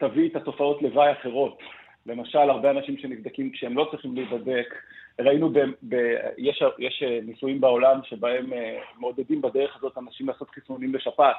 תביא 0.00 0.28
את 0.28 0.36
התופעות 0.36 0.82
לוואי 0.82 1.12
אחרות. 1.12 1.58
למשל, 2.06 2.38
הרבה 2.38 2.70
אנשים 2.70 2.98
שנבדקים 2.98 3.52
כשהם 3.52 3.76
לא 3.76 3.88
צריכים 3.90 4.14
להיבדק, 4.14 4.74
ראינו, 5.18 5.50
ב, 5.50 5.58
ב, 5.88 6.16
יש, 6.38 6.62
יש 6.78 7.02
ניסויים 7.22 7.60
בעולם 7.60 8.00
שבהם 8.04 8.52
מעודדים 8.98 9.42
בדרך 9.42 9.76
הזאת 9.76 9.98
אנשים 9.98 10.28
לעשות 10.28 10.50
חיסונים 10.50 10.94
לשפעת. 10.94 11.36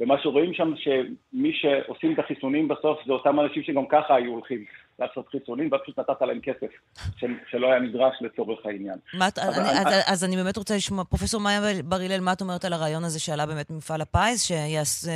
ומה 0.00 0.14
שרואים 0.22 0.54
שם, 0.54 0.72
שמי 0.76 1.52
שעושים 1.52 2.14
את 2.14 2.18
החיסונים 2.18 2.68
בסוף 2.68 2.98
זה 3.06 3.12
אותם 3.12 3.40
אנשים 3.40 3.62
שגם 3.62 3.86
ככה 3.86 4.14
היו 4.14 4.32
הולכים 4.32 4.64
לעשות 4.98 5.28
חיסונים, 5.28 5.68
ואת 5.72 5.80
פשוט 5.82 5.98
נתת 5.98 6.22
להם 6.22 6.40
כסף 6.40 6.66
שלא 7.50 7.66
היה 7.66 7.78
נדרש 7.80 8.16
לצורך 8.20 8.66
העניין. 8.66 8.98
אז 10.06 10.24
אני 10.24 10.36
באמת 10.36 10.56
רוצה 10.56 10.76
לשמוע, 10.76 11.04
פרופסור 11.04 11.40
מאיה 11.40 11.60
בר 11.84 11.96
הלל, 11.96 12.20
מה 12.20 12.32
את 12.32 12.40
אומרת 12.40 12.64
על 12.64 12.72
הרעיון 12.72 13.04
הזה 13.04 13.20
שעלה 13.20 13.46
באמת 13.46 13.70
ממפעל 13.70 14.00
הפיס, 14.00 14.50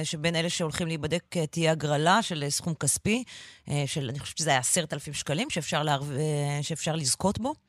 שבין 0.04 0.36
אלה 0.36 0.50
שהולכים 0.50 0.86
להיבדק 0.86 1.36
אה, 1.36 1.46
תהיה 1.46 1.72
הגרלה 1.72 2.22
של 2.22 2.42
אה, 2.42 2.50
סכום 2.50 2.74
כספי, 2.74 3.24
אה, 3.70 3.82
של, 3.86 4.08
אני 4.10 4.18
חושבת 4.18 4.38
שזה 4.38 4.50
היה 4.50 4.58
עשרת 4.58 4.92
אלפים 4.92 5.12
שקלים, 5.12 5.50
שאפשר 6.62 6.96
לזכות 6.96 7.38
בו? 7.38 7.67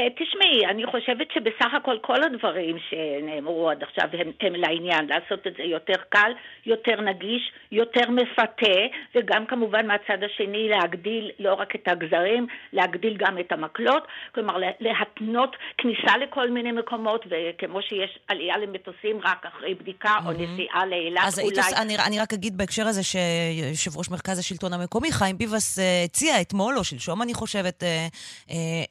אה, 0.00 0.06
תשמעי, 0.10 0.66
אני 0.66 0.86
חושבת 0.86 1.26
שבסך 1.34 1.74
הכל 1.74 1.98
כל 2.02 2.24
הדברים 2.24 2.76
שנאמרו 2.88 3.70
עד 3.70 3.82
עכשיו 3.82 4.08
הם, 4.12 4.32
הם 4.40 4.54
לעניין, 4.54 5.06
לעשות 5.08 5.46
את 5.46 5.52
זה 5.56 5.62
יותר 5.62 6.00
קל, 6.08 6.32
יותר 6.66 7.00
נגיש, 7.00 7.52
יותר 7.72 8.10
מפתה, 8.10 8.80
וגם 9.14 9.46
כמובן 9.46 9.86
מהצד 9.86 10.18
השני 10.24 10.68
להגדיל 10.68 11.30
לא 11.38 11.54
רק 11.54 11.74
את 11.74 11.88
הגזרים, 11.88 12.46
להגדיל 12.72 13.16
גם 13.16 13.38
את 13.38 13.52
המקלות, 13.52 14.06
כלומר 14.34 14.56
להתנות 14.80 15.56
כניסה 15.78 16.16
לכל 16.18 16.50
מיני 16.50 16.72
מקומות, 16.72 17.24
וכמו 17.30 17.82
שיש 17.82 18.18
עלייה 18.28 18.58
למטוסים 18.58 19.20
רק 19.24 19.46
אחרי 19.46 19.74
בדיקה 19.74 20.16
mm-hmm. 20.16 20.26
או 20.26 20.32
נסיעה 20.32 20.86
לאילת 20.86 21.22
אז 21.26 21.38
אולי... 21.38 21.60
אז 21.60 21.74
אני, 21.82 21.96
אני 22.06 22.20
רק 22.20 22.32
אגיד 22.32 22.58
בהקשר 22.58 22.86
הזה 22.86 23.02
שיושב 23.02 23.96
ראש 23.96 24.10
מרכז 24.10 24.38
השלטון 24.38 24.72
המקומי, 24.72 25.12
חיים 25.12 25.38
ביבס, 25.38 25.78
אה, 25.78 26.02
הציע 26.04 26.40
אתמול 26.40 26.78
או 26.78 26.84
שלשום, 26.84 27.22
אני 27.22 27.34
חושבת, 27.34 27.82
אה, 27.82 28.06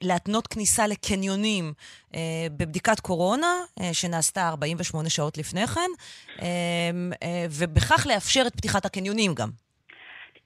להתנות 0.01 0.47
כניסה 0.47 0.88
לקניונים 1.04 1.74
אה, 2.16 2.47
בבדיקת 2.58 3.00
קורונה, 3.00 3.56
אה, 3.80 3.93
שנעשתה 3.93 4.47
48 4.47 5.10
שעות 5.10 5.38
לפני 5.38 5.68
כן, 5.68 5.89
אה, 6.41 6.47
אה, 7.24 7.45
ובכך 7.52 8.08
לאפשר 8.10 8.43
את 8.47 8.56
פתיחת 8.56 8.86
הקניונים 8.86 9.34
גם. 9.34 9.50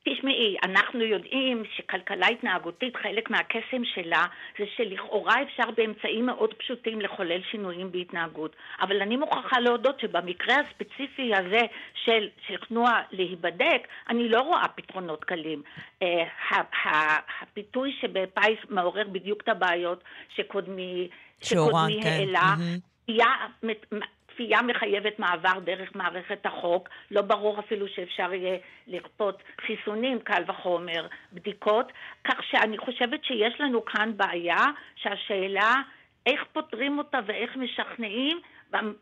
תשמעי, 0.06 0.56
אנחנו 0.64 1.01
יודעים 1.01 1.64
שכלכלה 1.76 2.28
התנהגותית, 2.28 2.95
חלק 2.95 3.30
מהקסם 3.30 3.86
שלה 3.86 4.26
זה 4.60 4.66
שלכאורה 4.76 5.41
אפשר 5.41 5.72
באמצעים 5.78 6.26
מאוד 6.26 6.54
פשוטים 6.54 7.01
לחולל 7.01 7.41
שינויים 7.51 7.91
בהתנהגות. 7.91 8.56
אבל 8.82 9.01
אני 9.01 9.18
מוכרחה 9.18 9.60
להודות 9.60 9.99
שבמקרה 9.99 10.56
הספציפי 10.60 11.32
הזה 11.36 11.62
של, 12.06 12.30
של 12.47 12.58
תנועה 12.68 13.01
להיבדק, 13.12 13.88
אני 14.10 14.30
לא 14.30 14.41
רואה 14.41 14.68
פתרונות 14.68 15.24
קלים. 15.24 15.62
Uh, 16.04 16.06
הפיתוי 17.41 17.95
שבפיס 18.01 18.60
מעורר 18.70 19.08
בדיוק 19.12 19.41
את 19.41 19.49
הבעיות 19.49 20.04
שקודמי, 20.36 21.08
שקודמי 21.41 21.99
כן. 22.04 22.10
העלה. 22.10 22.56
כפייה 24.34 24.62
מחייבת 24.62 25.20
מעבר 25.20 25.60
דרך 25.60 25.96
מערכת 25.96 26.46
החוק, 26.46 26.90
לא 27.12 27.22
ברור 27.22 27.60
אפילו 27.60 27.88
שאפשר 27.88 28.34
יהיה 28.34 28.58
לכפות 28.88 29.44
חיסונים, 29.62 30.20
קל 30.20 30.44
וחומר, 30.48 31.08
בדיקות, 31.34 31.92
כך 32.24 32.44
שאני 32.44 32.78
חושבת 32.78 33.24
שיש 33.24 33.62
לנו 33.62 33.86
כאן 33.86 34.12
בעיה 34.18 34.66
שהשאלה 34.96 35.76
איך 36.26 36.44
פותרים 36.54 36.98
אותה 36.98 37.20
ואיך 37.26 37.56
משכנעים 37.56 38.40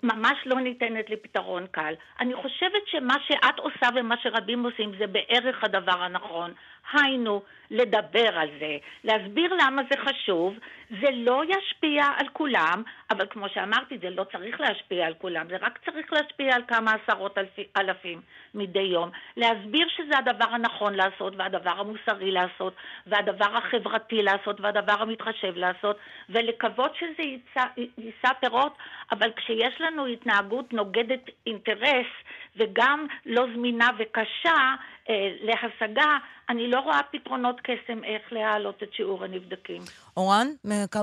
ממש 0.03 0.37
לא 0.45 0.59
ניתנת 0.59 1.09
לפתרון 1.09 1.67
קל. 1.71 1.93
אני 2.19 2.35
חושבת 2.35 2.87
שמה 2.87 3.13
שאת 3.27 3.59
עושה 3.59 3.87
ומה 3.95 4.15
שרבים 4.23 4.63
עושים 4.63 4.91
זה 4.97 5.07
בערך 5.07 5.63
הדבר 5.63 6.03
הנכון. 6.03 6.53
היינו, 6.93 7.41
לדבר 7.71 8.39
על 8.39 8.49
זה, 8.59 8.77
להסביר 9.03 9.53
למה 9.53 9.81
זה 9.91 10.01
חשוב, 10.01 10.55
זה 10.89 11.07
לא 11.13 11.41
ישפיע 11.47 12.03
על 12.17 12.27
כולם, 12.33 12.83
אבל 13.11 13.27
כמו 13.29 13.49
שאמרתי, 13.49 13.97
זה 14.01 14.09
לא 14.09 14.23
צריך 14.23 14.59
להשפיע 14.61 15.05
על 15.05 15.13
כולם, 15.13 15.47
זה 15.49 15.57
רק 15.61 15.79
צריך 15.85 16.13
להשפיע 16.13 16.55
על 16.55 16.61
כמה 16.67 16.91
עשרות 16.91 17.37
אלפי, 17.37 17.63
אלפים 17.77 18.21
מדי 18.53 18.79
יום. 18.79 19.09
להסביר 19.37 19.87
שזה 19.97 20.17
הדבר 20.17 20.49
הנכון 20.49 20.93
לעשות, 20.95 21.33
והדבר 21.37 21.79
המוסרי 21.79 22.31
לעשות, 22.31 22.73
והדבר 23.07 23.57
החברתי 23.57 24.21
לעשות, 24.21 24.61
והדבר 24.61 25.01
המתחשב 25.01 25.57
לעשות, 25.57 25.97
ולקוות 26.29 26.95
שזה 26.95 27.23
יישא, 27.23 27.65
יישא 27.97 28.33
פירות, 28.39 28.77
אבל 29.11 29.31
כשיש 29.35 29.81
לנו 29.81 30.05
התנהגות 30.05 30.73
נוגדת 30.73 31.29
אינטרס, 31.47 32.11
וגם 32.55 33.05
לא 33.25 33.45
זמינה 33.55 33.87
וקשה 33.97 34.75
אה, 35.09 35.31
להשגה, 35.41 36.17
אני 36.49 36.67
לא 36.71 36.79
רואה 36.79 36.99
פתרונות 37.11 37.61
קסם 37.61 38.03
איך 38.03 38.33
להעלות 38.33 38.83
את 38.83 38.93
שיעור 38.93 39.23
הנבדקים. 39.23 39.81
אורן, 40.17 40.47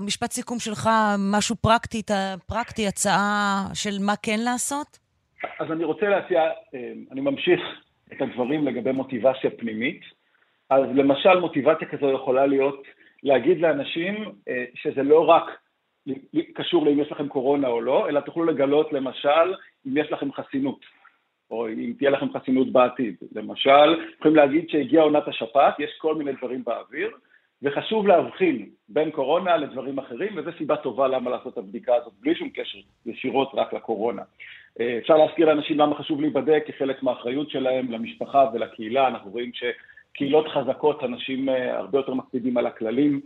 משפט 0.03 0.31
סיכום 0.31 0.59
שלך, 0.59 0.89
משהו 1.33 1.57
פרקטי, 1.57 2.03
פרקטי, 2.47 2.87
הצעה 2.87 3.65
של 3.75 3.99
מה 4.07 4.13
כן 4.23 4.41
לעשות? 4.45 4.99
אז 5.61 5.73
אני 5.73 5.85
רוצה 5.85 6.09
להציע, 6.09 6.41
אה, 6.75 6.93
אני 7.13 7.21
ממשיך 7.21 7.61
את 8.13 8.23
הדברים 8.23 8.67
לגבי 8.67 8.93
מוטיבציה 8.93 9.51
פנימית. 9.51 10.01
אז 10.71 10.83
למשל 10.95 11.41
מוטיבציה 11.41 11.89
כזו 11.89 12.13
יכולה 12.13 12.47
להיות 12.47 12.83
להגיד 13.23 13.61
לאנשים 13.61 14.15
אה, 14.49 14.65
שזה 14.75 15.03
לא 15.03 15.29
רק 15.29 15.45
קשור 16.55 16.87
לאם 16.87 17.01
יש 17.01 17.13
לכם 17.13 17.29
קורונה 17.29 17.69
או 17.69 17.81
לא, 17.81 18.09
אלא 18.09 18.21
תוכלו 18.21 18.45
לגלות 18.45 18.93
למשל 18.93 19.55
אם 19.87 19.97
יש 19.97 20.13
לכם 20.13 20.33
חסינות. 20.33 20.81
או 21.51 21.69
אם 21.69 21.93
תהיה 21.99 22.11
לכם 22.11 22.27
חסינות 22.33 22.73
בעתיד. 22.73 23.15
למשל, 23.35 24.05
יכולים 24.19 24.37
להגיד 24.37 24.69
שהגיעה 24.69 25.05
עונת 25.05 25.29
השפעת, 25.29 25.81
יש 25.81 25.91
כל 25.99 26.15
מיני 26.15 26.33
דברים 26.33 26.65
באוויר, 26.65 27.11
וחשוב 27.63 28.07
להבחין 28.07 28.67
בין 28.89 29.11
קורונה 29.11 29.57
לדברים 29.57 29.99
אחרים, 29.99 30.33
וזו 30.37 30.51
סיבה 30.59 30.77
טובה 30.77 31.09
למה 31.09 31.31
לעשות 31.31 31.53
את 31.53 31.59
הבדיקה 31.59 31.95
הזאת, 31.95 32.13
בלי 32.21 32.35
שום 32.35 32.49
קשר 32.49 32.79
ישירות 33.07 33.51
רק 33.55 33.73
לקורונה. 33.73 34.23
אה, 34.81 34.99
אפשר 34.99 35.17
להזכיר 35.17 35.47
לאנשים 35.47 35.79
למה 35.79 35.95
חשוב 35.95 36.21
להיבדק 36.21 36.65
כחלק 36.67 37.03
מהאחריות 37.03 37.51
שלהם 37.51 37.93
למשפחה 37.93 38.45
ולקהילה, 38.55 39.09
אנחנו 39.09 39.31
רואים 39.31 39.51
שקהילות 39.55 40.49
חזקות, 40.49 41.05
אנשים 41.05 41.49
אה, 41.49 41.79
הרבה 41.79 41.99
יותר 41.99 42.15
מקפידים 42.15 42.57
על 42.57 42.67
הכללים. 42.67 43.21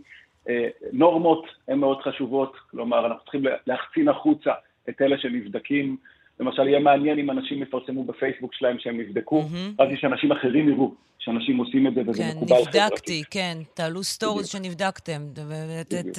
אה, 0.49 0.67
נורמות 0.93 1.45
הן 1.67 1.79
מאוד 1.79 2.01
חשובות, 2.01 2.55
כלומר, 2.71 3.05
אנחנו 3.05 3.23
צריכים 3.23 3.43
להחצין 3.67 4.09
החוצה 4.09 4.53
את 4.89 5.01
אלה 5.01 5.17
שנבדקים. 5.17 5.97
למשל, 6.39 6.67
יהיה 6.67 6.79
מעניין 6.79 7.19
אם 7.19 7.31
אנשים 7.31 7.61
יפרסמו 7.61 8.03
בפייסבוק 8.03 8.53
שלהם 8.53 8.79
שהם 8.79 8.99
נבדקו, 8.99 9.41
mm-hmm. 9.41 9.83
אז 9.83 9.87
שאנשים 9.99 10.31
אחרים 10.31 10.69
יראו 10.69 10.95
שאנשים 11.23 11.57
עושים 11.57 11.87
את 11.87 11.93
זה 11.93 12.01
וזה 12.07 12.23
כן, 12.23 12.29
מקובל 12.37 12.55
חברתי. 12.55 12.71
כן, 12.71 12.83
נבדקתי, 12.85 13.23
כן, 13.31 13.57
תעלו 13.73 14.03
סטוריז 14.03 14.47
שנבדקתם, 14.47 15.21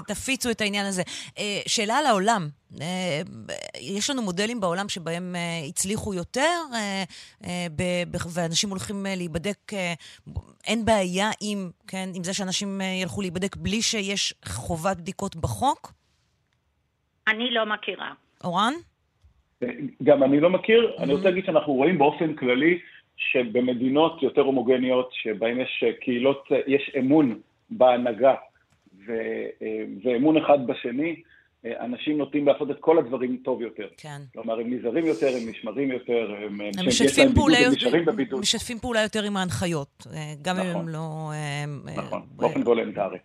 תפיצו 0.06 0.50
את 0.50 0.60
העניין 0.60 0.86
הזה. 0.86 1.02
אה, 1.38 1.60
שאלה 1.66 1.98
על 1.98 2.06
העולם. 2.06 2.48
אה, 2.80 3.20
יש 3.80 4.10
לנו 4.10 4.22
מודלים 4.22 4.60
בעולם 4.60 4.88
שבהם 4.88 5.34
אה, 5.36 5.66
הצליחו 5.68 6.14
יותר, 6.14 6.50
ואנשים 8.34 8.70
הולכים 8.70 9.06
להיבדק, 9.08 9.72
אין 10.66 10.84
בעיה 10.84 11.30
עם, 11.40 11.70
כן, 11.86 12.08
עם 12.14 12.24
זה 12.24 12.34
שאנשים 12.34 12.80
ילכו 13.02 13.20
להיבדק 13.20 13.56
בלי 13.56 13.82
שיש 13.82 14.34
חובת 14.44 14.96
בדיקות 14.96 15.36
בחוק? 15.36 15.92
אני 17.28 17.50
לא 17.50 17.66
מכירה. 17.66 18.12
אורן? 18.44 18.74
גם 20.02 20.22
אני 20.22 20.40
לא 20.40 20.50
מכיר, 20.50 20.92
mm-hmm. 20.96 21.02
אני 21.02 21.12
רוצה 21.12 21.28
להגיד 21.28 21.44
שאנחנו 21.44 21.72
רואים 21.72 21.98
באופן 21.98 22.34
כללי 22.34 22.78
שבמדינות 23.16 24.22
יותר 24.22 24.40
הומוגניות, 24.40 25.10
שבהן 25.12 25.60
יש 25.60 25.84
קהילות, 26.00 26.48
יש 26.66 26.90
אמון 26.98 27.40
בהנהגה 27.70 28.34
ו, 29.06 29.12
ואמון 30.04 30.36
אחד 30.36 30.66
בשני, 30.66 31.16
אנשים 31.64 32.18
נוטים 32.18 32.46
לעשות 32.46 32.70
את 32.70 32.76
כל 32.80 32.98
הדברים 32.98 33.36
טוב 33.44 33.62
יותר. 33.62 33.88
כן. 33.96 34.20
כלומר, 34.32 34.60
הם 34.60 34.74
נזהרים 34.74 35.06
יותר, 35.06 35.26
הם 35.26 35.48
נשמרים 35.48 35.90
יותר, 35.90 36.34
הם, 36.42 36.60
הם 36.60 36.86
משתפים 36.86 37.32
פעולה, 37.34 37.58
יותר, 37.60 38.36
משתפים 38.36 38.78
פעולה 38.78 39.02
יותר 39.02 39.22
עם 39.22 39.36
ההנחיות, 39.36 40.06
גם 40.42 40.56
נכון. 40.56 40.70
אם 40.70 40.76
הם 40.76 40.88
לא... 40.88 41.30
נכון, 41.96 42.22
באופן 42.36 42.62
וולנטרי. 42.62 43.18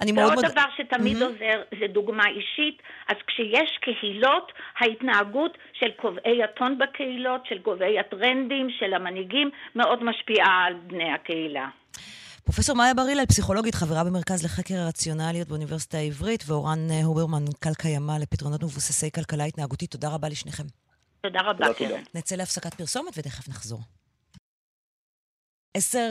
אני 0.00 0.12
מאוד... 0.12 0.32
ועוד 0.32 0.44
דבר 0.44 0.64
שתמיד 0.76 1.16
mm-hmm. 1.16 1.24
עוזר 1.24 1.62
זה 1.80 1.86
דוגמה 1.86 2.28
אישית, 2.28 2.82
אז 3.08 3.16
כשיש 3.26 3.78
קהילות, 3.80 4.52
ההתנהגות 4.78 5.58
של 5.72 5.90
קובעי 5.90 6.42
הטון 6.44 6.78
בקהילות, 6.78 7.46
של 7.46 7.58
קובעי 7.58 7.98
הטרנדים, 8.00 8.68
של 8.78 8.94
המנהיגים, 8.94 9.50
מאוד 9.74 10.04
משפיעה 10.04 10.64
על 10.66 10.74
בני 10.86 11.12
הקהילה. 11.12 11.68
פרופסור 12.44 12.76
מאיה 12.76 12.94
בר 12.94 13.02
הלל, 13.02 13.26
פסיכולוגית, 13.26 13.74
חברה 13.74 14.04
במרכז 14.04 14.44
לחקר 14.44 14.74
הרציונליות 14.74 15.48
באוניברסיטה 15.48 15.98
העברית, 15.98 16.44
ואורן 16.46 16.78
אה, 16.90 17.04
הוברמן, 17.04 17.42
מנכ"ל 17.42 17.74
קיימא 17.74 18.12
לפתרונות 18.20 18.62
מבוססי 18.62 19.10
כלכלה 19.10 19.44
התנהגותית. 19.44 19.90
תודה 19.90 20.08
רבה 20.08 20.28
לשניכם. 20.28 20.64
תודה 21.20 21.40
רבה. 21.40 21.66
נצא 22.14 22.36
להפסקת 22.36 22.74
פרסומת 22.74 23.18
ותכף 23.18 23.48
נחזור. 23.48 23.80
עשר, 25.76 26.10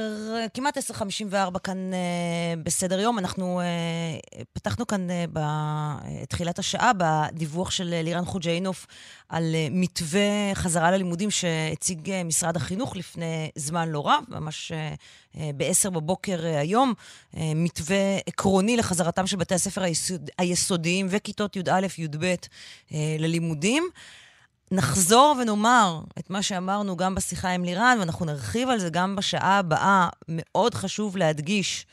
כמעט 0.53 0.77
10.54 0.77 1.59
כאן 1.59 1.93
אה, 1.93 2.53
בסדר 2.63 2.99
יום. 2.99 3.19
אנחנו 3.19 3.59
אה, 3.59 3.65
פתחנו 4.53 4.87
כאן 4.87 5.09
אה, 5.09 5.25
בתחילת 5.33 6.59
השעה 6.59 6.91
בדיווח 6.97 7.71
של 7.71 7.93
אה, 7.93 8.01
לירן 8.01 8.25
חוג'יינוף 8.25 8.87
על 9.29 9.55
אה, 9.55 9.67
מתווה 9.71 10.51
חזרה 10.53 10.91
ללימודים 10.91 11.31
שהציג 11.31 12.11
אה, 12.11 12.23
משרד 12.23 12.55
החינוך 12.55 12.95
לפני 12.95 13.51
זמן 13.55 13.89
לא 13.89 14.07
רב, 14.07 14.23
ממש 14.27 14.71
אה, 14.71 14.93
אה, 15.37 15.49
ב-10 15.57 15.89
בבוקר 15.89 16.45
אה, 16.45 16.59
היום. 16.59 16.93
אה, 17.37 17.51
מתווה 17.55 18.17
עקרוני 18.25 18.77
לחזרתם 18.77 19.27
של 19.27 19.37
בתי 19.37 19.55
הספר 19.55 19.83
היסוד, 19.83 20.29
היסודיים 20.37 21.07
וכיתות 21.09 21.55
י"א-י"ב 21.55 22.23
אה, 22.93 23.15
ללימודים. 23.19 23.89
נחזור 24.71 25.35
ונאמר 25.41 25.99
את 26.19 26.29
מה 26.29 26.41
שאמרנו 26.41 26.97
גם 26.97 27.15
בשיחה 27.15 27.49
עם 27.49 27.63
לירן, 27.63 27.97
ואנחנו 27.99 28.25
נרחיב 28.25 28.69
על 28.69 28.79
זה 28.79 28.89
גם 28.89 29.15
בשעה 29.15 29.57
הבאה. 29.57 30.09
מאוד 30.27 30.73
חשוב 30.73 31.17
להדגיש 31.17 31.85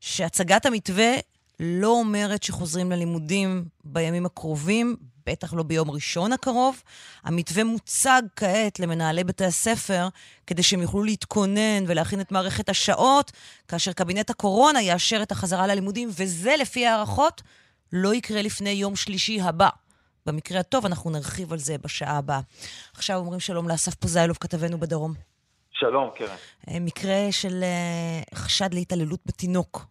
שהצגת 0.00 0.66
המתווה 0.66 1.12
לא 1.60 1.88
אומרת 1.88 2.42
שחוזרים 2.42 2.92
ללימודים 2.92 3.64
בימים 3.84 4.26
הקרובים, 4.26 4.96
בטח 5.26 5.54
לא 5.54 5.62
ביום 5.62 5.90
ראשון 5.90 6.32
הקרוב. 6.32 6.82
המתווה 7.24 7.64
מוצג 7.64 8.22
כעת 8.36 8.80
למנהלי 8.80 9.24
בתי 9.24 9.44
הספר 9.44 10.08
כדי 10.46 10.62
שהם 10.62 10.82
יוכלו 10.82 11.04
להתכונן 11.04 11.84
ולהכין 11.86 12.20
את 12.20 12.32
מערכת 12.32 12.68
השעות, 12.68 13.32
כאשר 13.68 13.92
קבינט 13.92 14.30
הקורונה 14.30 14.82
יאשר 14.82 15.22
את 15.22 15.32
החזרה 15.32 15.66
ללימודים, 15.66 16.10
וזה, 16.12 16.54
לפי 16.58 16.86
הערכות, 16.86 17.42
לא 17.92 18.14
יקרה 18.14 18.42
לפני 18.42 18.70
יום 18.70 18.96
שלישי 18.96 19.40
הבא. 19.40 19.68
במקרה 20.26 20.60
הטוב, 20.60 20.86
אנחנו 20.86 21.10
נרחיב 21.10 21.52
על 21.52 21.58
זה 21.58 21.74
בשעה 21.84 22.18
הבאה. 22.18 22.40
עכשיו 22.94 23.16
אומרים 23.16 23.40
שלום 23.40 23.68
לאסף 23.68 23.94
פוזיילוב, 23.94 24.36
כתבנו 24.40 24.78
בדרום. 24.78 25.12
שלום, 25.72 26.10
קרן. 26.14 26.36
אה, 26.68 26.80
מקרה 26.80 27.16
של 27.30 27.62
אה, 27.62 28.20
חשד 28.34 28.74
להתעללות 28.74 29.20
בתינוק. 29.26 29.86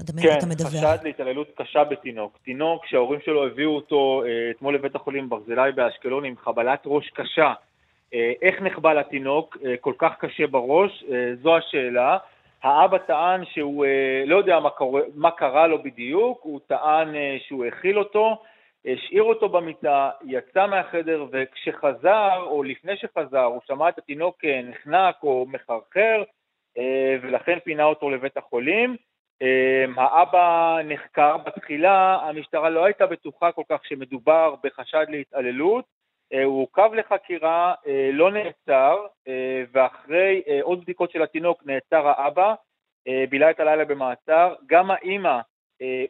אדמי, 0.00 0.22
אה, 0.22 0.40
כן, 0.40 0.64
חשד 0.64 0.98
להתעללות 1.02 1.48
קשה 1.56 1.84
בתינוק. 1.84 2.38
תינוק 2.44 2.86
שההורים 2.86 3.20
שלו 3.24 3.46
הביאו 3.46 3.76
אותו 3.76 4.22
אתמול 4.50 4.74
לבית 4.74 4.94
החולים 4.94 5.28
ברזילי 5.28 5.72
באשקלון 5.74 6.24
עם 6.24 6.34
חבלת 6.44 6.82
ראש 6.86 7.10
קשה. 7.10 7.52
איך 8.42 8.62
נחבל 8.62 8.98
התינוק 8.98 9.56
כל 9.80 9.92
כך 9.98 10.12
קשה 10.20 10.46
בראש? 10.46 11.04
זו 11.42 11.56
השאלה. 11.56 12.18
האבא 12.62 12.98
טען 12.98 13.44
שהוא 13.44 13.86
לא 14.26 14.36
יודע 14.36 14.60
מה 14.60 14.70
קרה, 14.70 15.00
מה 15.14 15.30
קרה 15.30 15.66
לו 15.66 15.82
בדיוק, 15.82 16.40
הוא 16.42 16.60
טען 16.66 17.14
שהוא 17.46 17.64
הכיל 17.64 17.98
אותו. 17.98 18.42
השאיר 18.86 19.22
אותו 19.22 19.48
במיטה, 19.48 20.10
יצא 20.24 20.66
מהחדר, 20.66 21.26
וכשחזר, 21.32 22.42
או 22.42 22.62
לפני 22.62 22.96
שחזר, 22.96 23.44
הוא 23.44 23.60
שמע 23.66 23.88
את 23.88 23.98
התינוק 23.98 24.44
אה, 24.44 24.62
נחנק 24.62 25.16
או 25.22 25.46
מחרחר, 25.48 26.22
אה, 26.78 27.16
ולכן 27.22 27.58
פינה 27.64 27.84
אותו 27.84 28.10
לבית 28.10 28.36
החולים. 28.36 28.96
אה, 29.42 29.84
האבא 29.96 30.78
נחקר 30.84 31.36
בתחילה, 31.36 32.18
המשטרה 32.22 32.70
לא 32.70 32.84
הייתה 32.84 33.06
בטוחה 33.06 33.52
כל 33.52 33.62
כך 33.68 33.84
שמדובר 33.84 34.54
בחשד 34.62 35.06
להתעללות, 35.08 35.84
הוא 36.44 36.62
עוכב 36.62 36.90
לחקירה, 36.94 37.74
לא 38.12 38.30
נעצר, 38.30 39.06
ואחרי 39.72 40.42
עוד 40.62 40.80
בדיקות 40.80 41.10
של 41.10 41.22
התינוק 41.22 41.62
נעצר 41.66 42.08
האבא, 42.08 42.54
בילה 43.30 43.50
את 43.50 43.60
הלילה 43.60 43.84
במעצר. 43.84 44.54
גם 44.66 44.90
האימא 44.90 45.40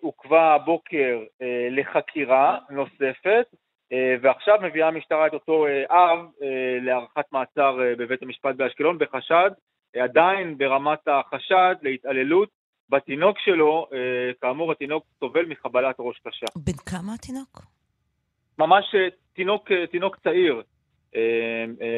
עוכבה 0.00 0.54
הבוקר 0.54 1.18
אה, 1.42 1.68
לחקירה 1.70 2.58
נוספת, 2.70 3.46
אה, 3.92 4.14
ועכשיו 4.22 4.58
מביאה 4.62 4.88
המשטרה 4.88 5.26
את 5.26 5.32
אותו 5.32 5.66
אב 5.90 6.18
להארכת 6.80 7.24
מעצר 7.32 7.78
בבית 7.98 8.22
המשפט 8.22 8.54
באשקלון 8.56 8.98
בחשד, 8.98 9.50
עדיין 9.96 10.58
ברמת 10.58 10.98
החשד 11.06 11.74
להתעללות 11.82 12.48
בתינוק 12.88 13.38
שלו, 13.38 13.86
כאמור 14.40 14.72
התינוק 14.72 15.04
סובל 15.20 15.46
מחבלת 15.46 15.96
ראש 15.98 16.18
קשה. 16.18 16.46
בן 16.56 16.72
כמה 16.72 17.14
התינוק? 17.14 17.62
ממש 18.58 18.84
תינוק, 19.34 19.68
תינוק 19.90 20.16
צעיר, 20.16 20.62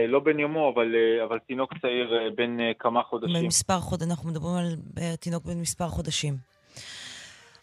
לא 0.09 0.21
בן 0.21 0.39
יומו, 0.39 0.73
אבל, 0.75 0.95
אבל 1.25 1.39
תינוק 1.39 1.79
צעיר 1.79 2.33
בן 2.37 2.57
כמה 2.79 3.03
חודשים. 3.03 3.45
במספר 3.45 3.79
חודשים, 3.79 4.11
אנחנו 4.11 4.31
מדברים 4.31 4.55
על 4.57 4.77
תינוק 5.17 5.45
בן 5.45 5.61
מספר 5.61 5.89
חודשים. 5.89 6.52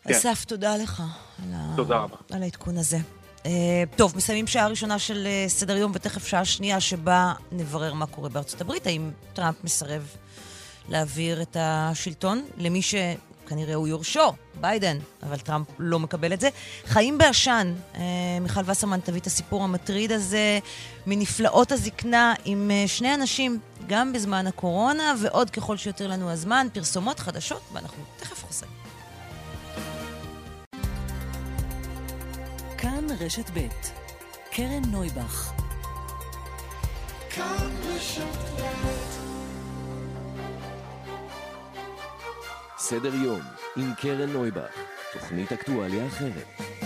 כן. 0.03 0.13
אסף, 0.13 0.45
תודה 0.45 0.77
לך 0.77 1.03
תודה 1.75 1.97
רבה. 1.97 2.15
על 2.31 2.43
העדכון 2.43 2.77
הזה. 2.77 2.97
Uh, 3.39 3.47
טוב, 3.95 4.15
מסיימים 4.15 4.47
שעה 4.47 4.67
ראשונה 4.67 4.99
של 4.99 5.27
uh, 5.27 5.49
סדר 5.49 5.77
יום, 5.77 5.91
ותכף 5.95 6.27
שעה 6.27 6.45
שנייה 6.45 6.79
שבה 6.79 7.33
נברר 7.51 7.93
מה 7.93 8.05
קורה 8.05 8.29
בארצות 8.29 8.61
הברית. 8.61 8.87
האם 8.87 9.11
טראמפ 9.33 9.63
מסרב 9.63 10.07
להעביר 10.89 11.41
את 11.41 11.57
השלטון 11.59 12.45
למי 12.57 12.81
שכנראה 12.81 13.75
הוא 13.75 13.87
יורשו, 13.87 14.33
ביידן, 14.61 14.97
אבל 15.23 15.39
טראמפ 15.39 15.67
לא 15.79 15.99
מקבל 15.99 16.33
את 16.33 16.39
זה. 16.39 16.49
חיים 16.85 17.17
בעשן, 17.17 17.73
uh, 17.93 17.97
מיכל 18.41 18.61
וסרמן 18.65 18.99
תביא 18.99 19.19
את 19.19 19.27
הסיפור 19.27 19.63
המטריד 19.63 20.11
הזה 20.11 20.59
מנפלאות 21.07 21.71
הזקנה 21.71 22.33
עם 22.45 22.71
uh, 22.71 22.87
שני 22.87 23.13
אנשים, 23.13 23.59
גם 23.87 24.13
בזמן 24.13 24.47
הקורונה, 24.47 25.13
ועוד 25.21 25.49
ככל 25.49 25.77
שיותר 25.77 26.07
לנו 26.07 26.31
הזמן, 26.31 26.67
פרסומות 26.73 27.19
חדשות, 27.19 27.61
ואנחנו 27.73 28.03
תכף 28.19 28.45
חוזרים. 28.45 28.88
כאן 32.81 33.07
רשת 33.19 33.49
ב' 33.53 33.67
קרן 34.51 34.81
נויבך 34.91 35.51
סדר 42.77 43.15
יום 43.15 43.41
עם 43.77 43.93
קרן 44.01 44.29
נויבך, 44.29 44.71
תוכנית 45.13 45.51
אקטואליה 45.51 46.07
אחרת. 46.07 46.78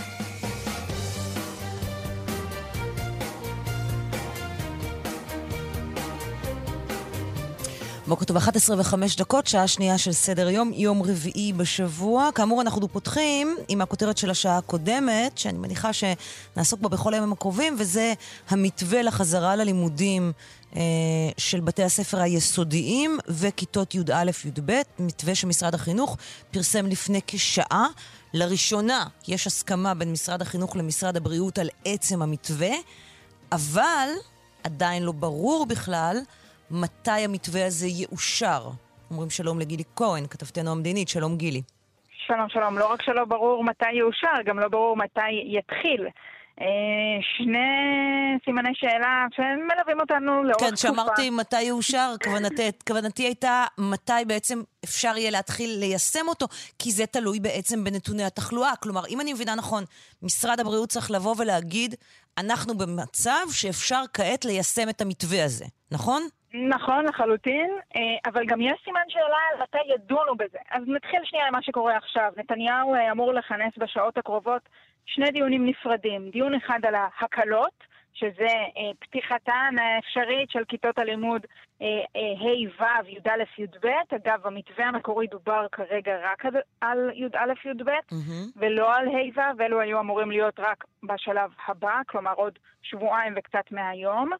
בוקר 8.06 8.24
טוב, 8.24 8.36
11 8.36 8.76
ו-5 8.76 9.18
דקות, 9.18 9.46
שעה 9.46 9.68
שנייה 9.68 9.98
של 9.98 10.12
סדר 10.12 10.48
יום, 10.48 10.72
יום 10.72 11.02
רביעי 11.02 11.52
בשבוע. 11.52 12.30
כאמור, 12.34 12.60
אנחנו 12.60 12.88
פותחים 12.88 13.56
עם 13.68 13.80
הכותרת 13.80 14.18
של 14.18 14.30
השעה 14.30 14.58
הקודמת, 14.58 15.38
שאני 15.38 15.58
מניחה 15.58 15.90
שנעסוק 15.92 16.80
בה 16.80 16.88
בכל 16.88 17.14
הימים 17.14 17.32
הקרובים, 17.32 17.76
וזה 17.78 18.12
המתווה 18.48 19.02
לחזרה 19.02 19.56
ללימודים 19.56 20.32
אה, 20.76 20.80
של 21.38 21.60
בתי 21.60 21.82
הספר 21.82 22.20
היסודיים 22.20 23.18
וכיתות 23.28 23.94
י"א-י"ב, 23.94 24.72
מתווה 24.98 25.34
שמשרד 25.34 25.74
החינוך 25.74 26.16
פרסם 26.50 26.86
לפני 26.86 27.20
כשעה. 27.26 27.86
לראשונה 28.34 29.06
יש 29.28 29.46
הסכמה 29.46 29.94
בין 29.94 30.12
משרד 30.12 30.42
החינוך 30.42 30.76
למשרד 30.76 31.16
הבריאות 31.16 31.58
על 31.58 31.68
עצם 31.84 32.22
המתווה, 32.22 32.72
אבל 33.52 34.08
עדיין 34.64 35.02
לא 35.02 35.12
ברור 35.12 35.66
בכלל 35.66 36.18
מתי 36.74 37.10
המתווה 37.10 37.66
הזה 37.66 37.86
יאושר. 37.86 38.68
אומרים 39.10 39.30
שלום 39.30 39.58
לגילי 39.58 39.82
כהן, 39.96 40.26
כתבתנו 40.26 40.70
המדינית, 40.70 41.08
שלום 41.08 41.36
גילי. 41.36 41.62
שלום, 42.26 42.48
שלום. 42.48 42.78
לא 42.78 42.92
רק 42.92 43.02
שלא 43.02 43.24
ברור 43.24 43.64
מתי 43.64 43.92
יאושר, 43.92 44.42
גם 44.44 44.58
לא 44.58 44.68
ברור 44.68 44.96
מתי 44.96 45.58
יתחיל. 45.58 46.06
אה, 46.60 46.66
שני 47.36 48.38
סימני 48.44 48.70
שאלה 48.74 49.26
שמלווים 49.36 50.00
אותנו 50.00 50.44
לאורך 50.44 50.60
כן, 50.60 50.66
תקופה. 50.66 50.70
כן, 50.70 50.76
שאמרתי 50.76 51.30
מתי 51.30 51.62
יאושר, 51.62 52.14
כוונתי, 52.24 52.70
כוונתי 52.88 53.22
הייתה 53.22 53.64
מתי 53.78 54.12
בעצם 54.26 54.62
אפשר 54.84 55.16
יהיה 55.16 55.30
להתחיל 55.30 55.70
ליישם 55.78 56.28
אותו, 56.28 56.46
כי 56.78 56.90
זה 56.90 57.06
תלוי 57.06 57.40
בעצם 57.40 57.84
בנתוני 57.84 58.24
התחלואה. 58.24 58.76
כלומר, 58.76 59.06
אם 59.08 59.20
אני 59.20 59.32
מבינה 59.32 59.54
נכון, 59.54 59.84
משרד 60.22 60.60
הבריאות 60.60 60.88
צריך 60.88 61.10
לבוא 61.10 61.34
ולהגיד, 61.38 61.94
אנחנו 62.38 62.78
במצב 62.78 63.46
שאפשר 63.52 64.02
כעת 64.12 64.44
ליישם 64.44 64.88
את 64.88 65.00
המתווה 65.00 65.44
הזה, 65.44 65.64
נכון? 65.90 66.22
נכון, 66.54 67.04
לחלוטין, 67.04 67.70
אה, 67.96 68.30
אבל 68.30 68.46
גם 68.46 68.60
יש 68.60 68.80
סימן 68.84 69.00
שאלה 69.08 69.38
על 69.52 69.62
מתי 69.62 69.94
ידונו 69.94 70.36
בזה. 70.36 70.58
אז 70.70 70.82
נתחיל 70.86 71.20
שנייה 71.24 71.46
למה 71.48 71.62
שקורה 71.62 71.96
עכשיו. 71.96 72.32
נתניהו 72.36 72.94
אה, 72.94 73.12
אמור 73.12 73.32
לכנס 73.34 73.72
בשעות 73.78 74.18
הקרובות 74.18 74.68
שני 75.06 75.30
דיונים 75.30 75.66
נפרדים. 75.66 76.30
דיון 76.30 76.54
אחד 76.54 76.78
על 76.82 76.94
ההקלות, 76.94 77.84
שזה 78.14 78.46
אה, 78.46 78.90
פתיחתן 78.98 79.74
האפשרית 79.78 80.50
של 80.50 80.64
כיתות 80.68 80.98
הלימוד 80.98 81.46
ה', 81.80 81.84
ו', 82.80 83.08
י"א, 83.08 83.60
י"ב. 83.62 83.86
אגב, 84.16 84.40
במתווה 84.44 84.86
המקורי 84.86 85.26
דובר 85.26 85.66
כרגע 85.72 86.18
רק 86.22 86.44
על 86.80 87.10
י"א, 87.14 87.68
י"ב, 87.68 87.88
mm-hmm. 87.88 88.52
ולא 88.56 88.94
על 88.94 89.08
ה', 89.08 89.38
ו', 89.38 89.58
ואלו 89.58 89.80
היו 89.80 90.00
אמורים 90.00 90.30
להיות 90.30 90.60
רק 90.60 90.84
בשלב 91.02 91.50
הבא, 91.66 92.00
כלומר 92.06 92.32
עוד 92.32 92.58
שבועיים 92.82 93.34
וקצת 93.36 93.72
מהיום. 93.72 94.30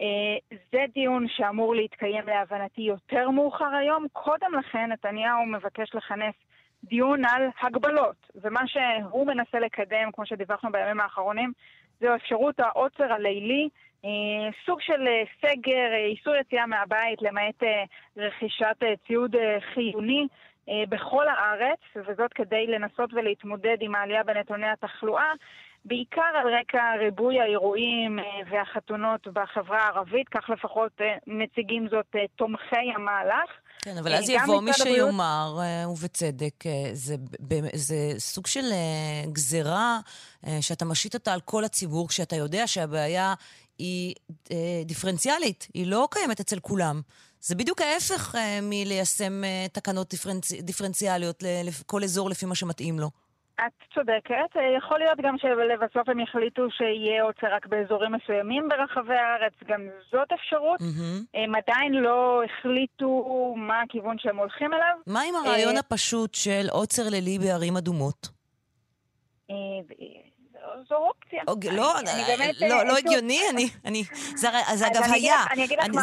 אה, 0.00 0.56
זה 0.72 0.84
דיון 0.94 1.26
שאמור 1.28 1.74
להתקיים 1.74 2.24
להבנתי 2.26 2.82
יותר 2.82 3.30
מאוחר 3.30 3.74
היום. 3.74 4.06
קודם 4.12 4.54
לכן, 4.58 4.92
נתניהו 4.92 5.46
מבקש 5.46 5.94
לכנס 5.94 6.34
דיון 6.84 7.24
על 7.24 7.48
הגבלות, 7.62 8.30
ומה 8.34 8.60
שהוא 8.66 9.26
מנסה 9.26 9.60
לקדם, 9.60 10.10
כמו 10.12 10.26
שדיווחנו 10.26 10.72
בימים 10.72 11.00
האחרונים, 11.00 11.52
זו 12.00 12.14
אפשרות 12.14 12.60
העוצר 12.60 13.12
הלילי 13.12 13.68
סוג 14.66 14.80
של 14.80 15.06
סגר, 15.40 15.94
איסור 16.10 16.36
יציאה 16.36 16.66
מהבית 16.66 17.22
למעט 17.22 17.62
רכישת 18.16 18.76
ציוד 19.06 19.36
חיוני 19.74 20.26
בכל 20.88 21.28
הארץ, 21.28 21.78
וזאת 21.96 22.32
כדי 22.32 22.66
לנסות 22.66 23.14
ולהתמודד 23.14 23.76
עם 23.80 23.94
העלייה 23.94 24.22
בנתוני 24.22 24.66
התחלואה. 24.66 25.32
בעיקר 25.84 26.32
על 26.40 26.54
רקע 26.60 26.82
ריבוי 26.98 27.40
האירועים 27.40 28.18
והחתונות 28.50 29.28
בחברה 29.28 29.78
הערבית, 29.78 30.28
כך 30.28 30.50
לפחות 30.50 30.92
מציגים 31.26 31.88
זאת 31.90 32.16
תומכי 32.36 32.90
המהלך. 32.96 33.50
כן, 33.82 33.98
אבל 33.98 34.14
אז 34.14 34.30
יבוא 34.30 34.60
מי 34.60 34.72
שיאמר, 34.72 35.58
ובצדק, 35.92 36.64
זה, 36.92 37.14
זה 37.74 37.96
סוג 38.18 38.46
של 38.46 38.64
גזרה 39.32 39.98
שאתה 40.60 40.84
משית 40.84 41.14
אותה 41.14 41.32
על 41.32 41.40
כל 41.40 41.64
הציבור, 41.64 42.08
כשאתה 42.08 42.36
יודע 42.36 42.66
שהבעיה 42.66 43.34
היא 43.78 44.14
דיפרנציאלית, 44.84 45.68
היא 45.74 45.86
לא 45.86 46.08
קיימת 46.10 46.40
אצל 46.40 46.60
כולם. 46.60 47.00
זה 47.40 47.54
בדיוק 47.54 47.80
ההפך 47.80 48.34
מליישם 48.62 49.42
תקנות 49.72 50.10
דיפרנצ... 50.10 50.52
דיפרנציאליות 50.52 51.42
לכל 51.64 52.04
אזור 52.04 52.30
לפי 52.30 52.46
מה 52.46 52.54
שמתאים 52.54 52.98
לו. 52.98 53.10
את 53.60 53.72
צודקת. 53.94 54.50
יכול 54.78 54.98
להיות 54.98 55.18
גם 55.22 55.36
שלבסוף 55.38 56.08
הם 56.08 56.20
יחליטו 56.20 56.62
שיהיה 56.70 57.22
עוצר 57.22 57.46
רק 57.54 57.66
באזורים 57.66 58.12
מסוימים 58.12 58.68
ברחבי 58.68 59.14
הארץ, 59.14 59.52
גם 59.66 59.80
זאת 60.12 60.28
אפשרות. 60.32 60.80
Mm-hmm. 60.80 61.24
הם 61.34 61.52
עדיין 61.54 61.92
לא 61.92 62.42
החליטו 62.44 63.54
מה 63.56 63.80
הכיוון 63.80 64.16
שהם 64.18 64.36
הולכים 64.36 64.74
אליו. 64.74 64.96
מה 65.06 65.20
עם 65.22 65.34
הרעיון 65.34 65.76
הפשוט 65.76 66.34
של 66.34 66.66
עוצר 66.70 67.08
לילי 67.10 67.38
בערים 67.38 67.76
אדומות? 67.76 68.28
זו 70.88 70.94
אופציה. 70.94 71.42
לא, 71.72 71.94
לא, 72.68 72.84
לא 72.84 72.96
הגיוני, 72.96 73.40
אני... 73.84 74.04
זה 74.74 74.86
אגב 74.86 75.02
היה. 75.12 75.36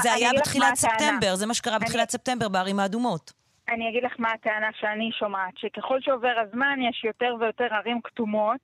זה 0.02 0.14
היה 0.14 0.32
בתחילת 0.38 0.76
ספטמבר, 0.76 1.36
זה 1.36 1.46
מה 1.46 1.54
שקרה 1.54 1.80
בתחילת 1.80 2.10
ספטמבר 2.10 2.50
בערים 2.50 2.80
האדומות. 2.80 3.41
אני 3.70 3.90
אגיד 3.90 4.04
לך 4.04 4.16
מה 4.20 4.32
הטענה 4.32 4.70
שאני 4.80 5.12
שומעת, 5.12 5.58
שככל 5.58 6.02
שעובר 6.02 6.34
הזמן 6.38 6.80
יש 6.82 7.04
יותר 7.04 7.36
ויותר 7.40 7.68
ערים 7.72 8.02
כתומות, 8.02 8.62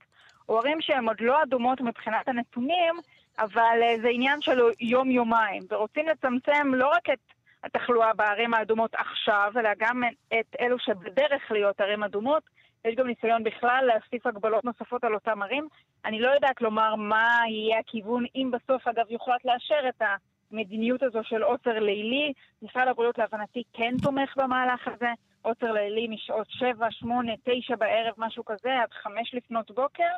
או 0.49 0.57
ערים 0.59 0.81
שהן 0.81 1.07
עוד 1.07 1.21
לא 1.21 1.43
אדומות 1.43 1.81
מבחינת 1.81 2.27
הנתונים, 2.27 2.95
אבל 3.39 3.79
זה 4.01 4.07
עניין 4.07 4.41
של 4.41 4.59
יום-יומיים, 4.79 5.63
ורוצים 5.69 6.07
לצמצם 6.07 6.73
לא 6.73 6.87
רק 6.87 7.09
את 7.09 7.19
התחלואה 7.63 8.13
בערים 8.13 8.53
האדומות 8.53 8.95
עכשיו, 8.95 9.51
אלא 9.59 9.69
גם 9.77 10.03
את 10.39 10.55
אלו 10.59 10.79
שבדרך 10.79 11.51
להיות 11.51 11.81
ערים 11.81 12.03
אדומות. 12.03 12.43
יש 12.85 12.95
גם 12.95 13.07
ניסיון 13.07 13.43
בכלל 13.43 13.83
להוסיף 13.87 14.27
הגבלות 14.27 14.65
נוספות 14.65 15.03
על 15.03 15.13
אותם 15.13 15.43
ערים. 15.43 15.67
אני 16.05 16.19
לא 16.19 16.29
יודעת 16.29 16.61
לומר 16.61 16.95
מה 16.95 17.41
יהיה 17.49 17.79
הכיוון, 17.79 18.25
אם 18.35 18.51
בסוף, 18.51 18.87
אגב, 18.87 19.05
יוחלט 19.09 19.45
לאשר 19.45 19.89
את 19.89 20.01
ה... 20.01 20.15
המדיניות 20.51 21.03
הזו 21.03 21.19
של 21.23 21.43
עוצר 21.43 21.79
לילי. 21.79 22.33
משרד 22.61 22.87
הבריאות 22.87 23.17
להבנתי 23.17 23.63
כן 23.73 23.93
תומך 24.03 24.37
במהלך 24.37 24.87
הזה. 24.87 25.09
עוצר 25.41 25.71
לילי 25.71 26.07
משעות 26.07 26.47
7, 26.49 26.91
8, 26.91 27.31
9 27.43 27.75
בערב, 27.75 28.13
משהו 28.17 28.45
כזה, 28.45 28.81
עד 28.83 28.91
5 28.91 29.33
לפנות 29.33 29.71
בוקר. 29.71 30.11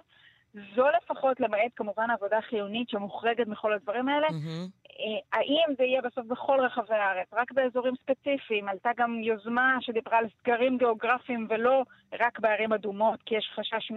זו 0.75 0.85
לפחות, 0.97 1.39
למעט 1.39 1.71
כמובן 1.75 2.09
עבודה 2.11 2.41
חיונית 2.41 2.89
שמוחרגת 2.89 3.47
מכל 3.47 3.73
הדברים 3.73 4.09
האלה. 4.09 4.27
Mm-hmm. 4.27 4.79
האם 5.33 5.75
זה 5.77 5.83
יהיה 5.83 6.01
בסוף 6.01 6.25
בכל 6.25 6.59
רחבי 6.59 6.95
הארץ, 6.95 7.27
רק 7.33 7.51
באזורים 7.51 7.93
ספציפיים? 7.95 8.69
עלתה 8.69 8.89
גם 8.97 9.23
יוזמה 9.23 9.77
שדיברה 9.81 10.17
על 10.17 10.25
סגרים 10.39 10.77
גיאוגרפיים 10.77 11.47
ולא 11.49 11.83
רק 12.19 12.39
בערים 12.39 12.73
אדומות, 12.73 13.19
כי 13.25 13.35
יש 13.35 13.51
חשש 13.55 13.91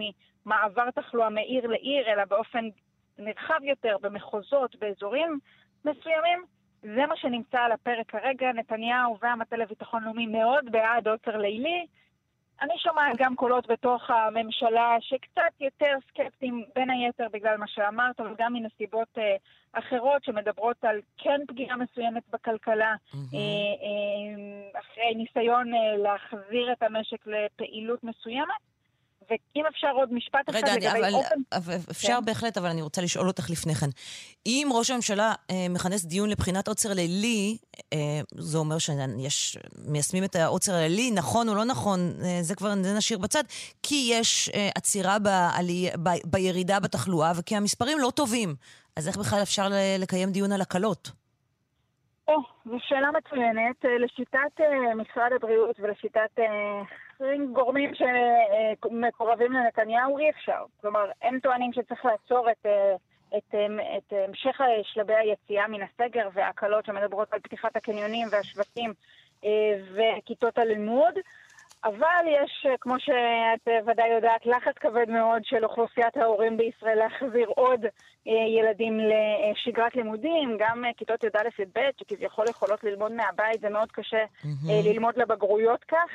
ממעבר 0.45 0.91
תחלואה 0.91 1.29
מעיר 1.29 1.67
לעיר, 1.67 2.13
אלא 2.13 2.25
באופן 2.25 2.69
נרחב 3.17 3.59
יותר, 3.63 3.95
במחוזות, 4.01 4.75
באזורים 4.75 5.39
מסוימים. 5.85 6.43
זה 6.81 7.05
מה 7.05 7.15
שנמצא 7.15 7.59
על 7.59 7.71
הפרק 7.71 8.09
כרגע. 8.09 8.51
נתניהו 8.53 9.17
והמטה 9.21 9.57
לביטחון 9.57 10.03
לאומי 10.03 10.27
מאוד 10.27 10.71
בעד 10.71 11.07
עוצר 11.07 11.37
לילי. 11.37 11.85
אני 12.61 12.73
שומעת 12.77 13.17
גם 13.17 13.35
קולות 13.35 13.67
בתוך 13.67 14.09
הממשלה 14.09 14.95
שקצת 14.99 15.61
יותר 15.61 15.95
סקפטיים, 16.07 16.63
בין 16.75 16.89
היתר 16.89 17.27
בגלל 17.33 17.57
מה 17.57 17.67
שאמרת, 17.67 18.19
אבל 18.19 18.35
גם 18.37 18.53
מנסיבות 18.53 19.07
אה, 19.17 19.35
אחרות 19.73 20.23
שמדברות 20.23 20.83
על 20.83 20.99
כן 21.17 21.41
פגיעה 21.47 21.77
מסוימת 21.77 22.23
בכלכלה, 22.29 22.95
mm-hmm. 22.95 23.17
אה, 23.17 23.39
אה, 23.83 24.79
אחרי 24.79 25.15
ניסיון 25.15 25.73
אה, 25.73 25.97
להחזיר 25.97 26.71
את 26.71 26.83
המשק 26.83 27.27
לפעילות 27.27 28.03
מסוימת. 28.03 28.72
ואם 29.29 29.63
אפשר 29.69 29.87
עוד 29.87 30.13
משפט 30.13 30.49
אחד 30.49 30.59
לגבי 30.59 30.87
אבל, 30.87 31.13
אופן... 31.13 31.35
רגע, 31.53 31.75
אפשר 31.91 32.17
כן. 32.19 32.25
בהחלט, 32.25 32.57
אבל 32.57 32.69
אני 32.69 32.81
רוצה 32.81 33.01
לשאול 33.01 33.27
אותך 33.27 33.49
לפני 33.49 33.75
כן. 33.75 33.89
אם 34.45 34.69
ראש 34.71 34.91
הממשלה 34.91 35.33
אה, 35.51 35.55
מכנס 35.69 36.05
דיון 36.05 36.29
לבחינת 36.29 36.67
עוצר 36.67 36.93
לילי, 36.93 37.57
אה, 37.93 37.97
זה 38.35 38.57
אומר 38.57 38.77
שיש, 38.77 39.57
מיישמים 39.87 40.23
את 40.23 40.35
העוצר 40.35 40.73
הלילי, 40.73 41.11
נכון 41.11 41.49
או 41.49 41.55
לא 41.55 41.65
נכון, 41.65 41.99
אה, 41.99 42.37
זה 42.41 42.55
כבר 42.55 42.73
זה 42.81 42.97
נשאיר 42.97 43.19
בצד, 43.19 43.43
כי 43.83 44.09
יש 44.13 44.49
אה, 44.49 44.69
עצירה 44.75 45.19
בעלי, 45.19 45.89
ב, 46.03 46.09
בירידה 46.25 46.79
בתחלואה 46.79 47.31
וכי 47.35 47.55
המספרים 47.55 47.99
לא 47.99 48.11
טובים. 48.15 48.55
אז 48.95 49.07
איך 49.07 49.17
בכלל 49.17 49.41
אפשר 49.41 49.67
לקיים 49.99 50.31
דיון 50.31 50.51
על 50.51 50.61
הקלות? 50.61 51.11
או, 52.27 52.33
זו 52.65 52.77
שאלה 52.79 53.11
מצוינת. 53.11 53.85
אה, 53.85 53.97
לשיטת 53.97 54.61
אה, 54.61 54.95
משרד 54.95 55.31
הבריאות 55.35 55.79
ולשיטת 55.79 56.39
אה, 57.21 57.27
גורמים 57.53 57.91
שמקורבים 57.95 59.51
לנתניהו 59.51 60.17
אי 60.17 60.29
אפשר. 60.29 60.63
כלומר, 60.81 61.11
הם 61.21 61.39
טוענים 61.39 61.73
שצריך 61.73 62.05
לעצור 62.05 62.51
את, 62.51 62.65
את, 63.37 63.55
את 63.97 64.13
המשך 64.27 64.61
שלבי 64.83 65.13
היציאה 65.15 65.67
מן 65.67 65.81
הסגר 65.81 66.29
וההקלות 66.33 66.85
שמדברות 66.85 67.33
על 67.33 67.39
פתיחת 67.39 67.75
הקניונים 67.75 68.27
והשווקים 68.31 68.93
וכיתות 69.95 70.57
הלימוד. 70.57 71.13
אבל 71.83 72.25
יש, 72.27 72.65
כמו 72.81 72.99
שאת 72.99 73.67
ודאי 73.85 74.09
יודעת, 74.09 74.45
לחץ 74.45 74.77
כבד 74.79 75.09
מאוד 75.09 75.45
של 75.45 75.65
אוכלוסיית 75.65 76.17
ההורים 76.17 76.57
בישראל 76.57 76.97
להחזיר 76.97 77.47
עוד 77.47 77.85
ילדים 78.25 78.99
לשגרת 78.99 79.95
לימודים, 79.95 80.57
גם 80.59 80.83
כיתות 80.97 81.23
י"א-י"ב, 81.23 81.79
שכביכול 81.97 82.45
יכולות 82.49 82.83
ללמוד 82.83 83.11
מהבית, 83.11 83.61
זה 83.61 83.69
מאוד 83.69 83.91
קשה 83.91 84.23
mm-hmm. 84.23 84.71
ללמוד 84.85 85.17
לבגרויות 85.17 85.83
כך. 85.83 86.09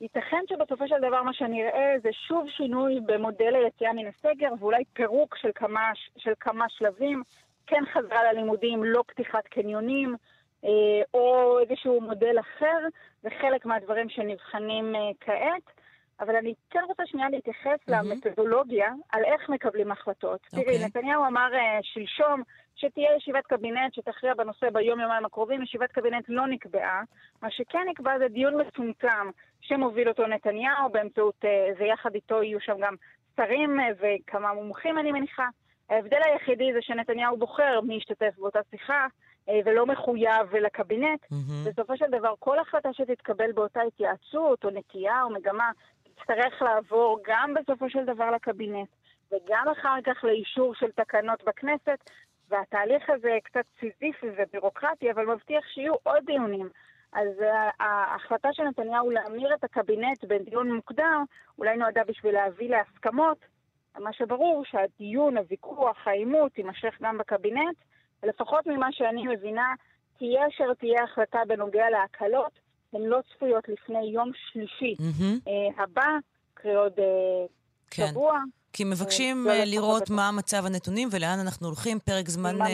ייתכן 0.00 0.42
שבסופו 0.48 0.88
של 0.88 0.98
דבר 0.98 1.22
מה 1.22 1.32
שנראה 1.32 1.94
זה 2.02 2.08
שוב 2.12 2.48
שינוי 2.48 3.00
במודל 3.06 3.54
היציאה 3.54 3.92
מן 3.92 4.06
הסגר 4.06 4.48
ואולי 4.58 4.84
פירוק 4.92 5.36
של 5.36 5.50
כמה, 5.54 5.90
של 6.16 6.32
כמה 6.40 6.64
שלבים, 6.68 7.22
כן 7.66 7.82
חזרה 7.92 8.32
ללימודים, 8.32 8.84
לא 8.84 9.02
פתיחת 9.06 9.46
קניונים, 9.46 10.16
אה, 10.64 10.70
או 11.14 11.58
איזשהו 11.60 12.00
מודל 12.00 12.40
אחר, 12.40 12.78
זה 13.22 13.28
חלק 13.40 13.66
מהדברים 13.66 14.08
שנבחנים 14.08 14.94
אה, 14.96 15.00
כעת. 15.20 15.85
אבל 16.20 16.36
אני 16.36 16.54
כן 16.70 16.80
רוצה 16.88 17.02
שנייה 17.06 17.28
להתייחס 17.30 17.78
mm-hmm. 17.88 17.92
למתודולוגיה, 17.92 18.92
על 19.12 19.24
איך 19.24 19.48
מקבלים 19.48 19.92
החלטות. 19.92 20.40
Okay. 20.46 20.50
תראי, 20.50 20.74
אוקיי. 20.74 20.86
נתניהו 20.86 21.26
אמר 21.26 21.48
uh, 21.52 21.82
שלשום 21.82 22.42
שתהיה 22.76 23.16
ישיבת 23.16 23.46
קבינט 23.46 23.94
שתכריע 23.94 24.34
בנושא 24.34 24.70
ביום-יומיים 24.70 25.24
הקרובים, 25.24 25.62
ישיבת 25.62 25.92
קבינט 25.92 26.24
לא 26.28 26.46
נקבעה. 26.46 27.02
מה 27.42 27.50
שכן 27.50 27.86
נקבע 27.88 28.18
זה 28.18 28.28
דיון 28.28 28.60
מצומצם 28.60 29.30
שמוביל 29.60 30.08
אותו 30.08 30.26
נתניהו, 30.26 30.88
באמצעות, 30.92 31.44
uh, 31.44 31.80
ויחד 31.80 32.14
איתו 32.14 32.42
יהיו 32.42 32.60
שם 32.60 32.76
גם 32.80 32.94
שרים 33.36 33.80
uh, 33.80 33.82
וכמה 34.00 34.52
מומחים, 34.54 34.98
אני 34.98 35.12
מניחה. 35.12 35.48
ההבדל 35.90 36.20
היחידי 36.24 36.72
זה 36.72 36.78
שנתניהו 36.82 37.36
בוחר 37.36 37.80
מי 37.80 37.94
ישתתף 37.94 38.38
באותה 38.38 38.60
שיחה, 38.70 39.06
ולא 39.64 39.86
מחויב 39.86 40.56
לקבינט. 40.62 41.24
Mm-hmm. 41.24 41.68
בסופו 41.70 41.96
של 41.96 42.04
דבר, 42.10 42.34
כל 42.38 42.58
החלטה 42.58 42.88
שתתקבל 42.92 43.52
באותה 43.52 43.80
התייעצות, 43.82 44.64
או 44.64 44.70
נטייה, 44.70 45.22
או 45.22 45.30
מגמה, 45.30 45.70
תצטרך 46.16 46.62
לעבור 46.62 47.18
גם 47.26 47.54
בסופו 47.54 47.90
של 47.90 48.04
דבר 48.04 48.30
לקבינט, 48.30 48.88
וגם 49.32 49.64
אחר 49.72 49.96
כך 50.04 50.24
לאישור 50.24 50.74
של 50.74 50.90
תקנות 50.90 51.44
בכנסת, 51.44 52.10
והתהליך 52.48 53.10
הזה 53.10 53.38
קצת 53.44 53.64
סיזיפי 53.80 54.26
ובירוקרטי, 54.36 55.10
אבל 55.10 55.26
מבטיח 55.26 55.64
שיהיו 55.66 55.94
עוד 56.02 56.24
דיונים. 56.26 56.68
אז 57.12 57.28
ההחלטה 57.80 58.48
של 58.52 58.62
נתניהו 58.62 59.10
להמיר 59.10 59.54
את 59.54 59.64
הקבינט 59.64 60.24
בדיון 60.24 60.72
מוקדם, 60.72 61.24
אולי 61.58 61.76
נועדה 61.76 62.04
בשביל 62.04 62.34
להביא 62.34 62.70
להסכמות. 62.70 63.38
מה 63.98 64.12
שברור 64.12 64.64
שהדיון, 64.64 65.36
הוויכוח, 65.36 66.06
העימות, 66.06 66.58
יימשך 66.58 66.98
גם 67.02 67.18
בקבינט, 67.18 67.76
ולפחות 68.22 68.66
ממה 68.66 68.92
שאני 68.92 69.26
מבינה, 69.26 69.74
תהיה 70.18 70.48
אשר 70.48 70.74
תהיה 70.74 71.04
החלטה 71.04 71.38
בנוגע 71.48 71.90
להקלות, 71.90 72.58
הן 72.92 73.02
לא 73.02 73.18
צפויות 73.34 73.68
לפני 73.68 74.04
יום 74.14 74.30
שלישי 74.52 74.94
mm-hmm. 74.98 75.50
הבא, 75.82 76.06
קרי 76.54 76.74
עוד 76.74 76.92
uh, 76.92 77.02
כן. 77.90 78.06
שבוע. 78.10 78.40
כי 78.76 78.84
מבקשים 78.84 79.46
uh, 79.48 79.64
לראות 79.64 80.10
מה 80.10 80.30
מצב 80.30 80.66
הנתונים 80.66 81.08
ולאן 81.12 81.38
אנחנו 81.40 81.66
הולכים, 81.66 81.98
פרק 81.98 82.28
זמן, 82.28 82.62
uh, 82.62 82.66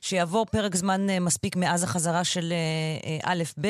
שיעבור 0.00 0.46
פרק 0.46 0.76
זמן 0.76 1.06
uh, 1.08 1.20
מספיק 1.20 1.56
מאז 1.56 1.84
החזרה 1.84 2.24
של 2.24 2.52
א', 3.24 3.42
ב' 3.60 3.66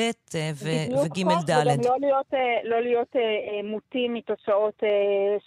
וג', 0.55 1.19
ד'. 1.45 1.51
וגם 1.51 1.81
לא 1.83 1.97
להיות, 1.99 2.33
לא 2.63 2.81
להיות 2.81 3.15
מוטים 3.63 4.13
מתוצאות 4.13 4.83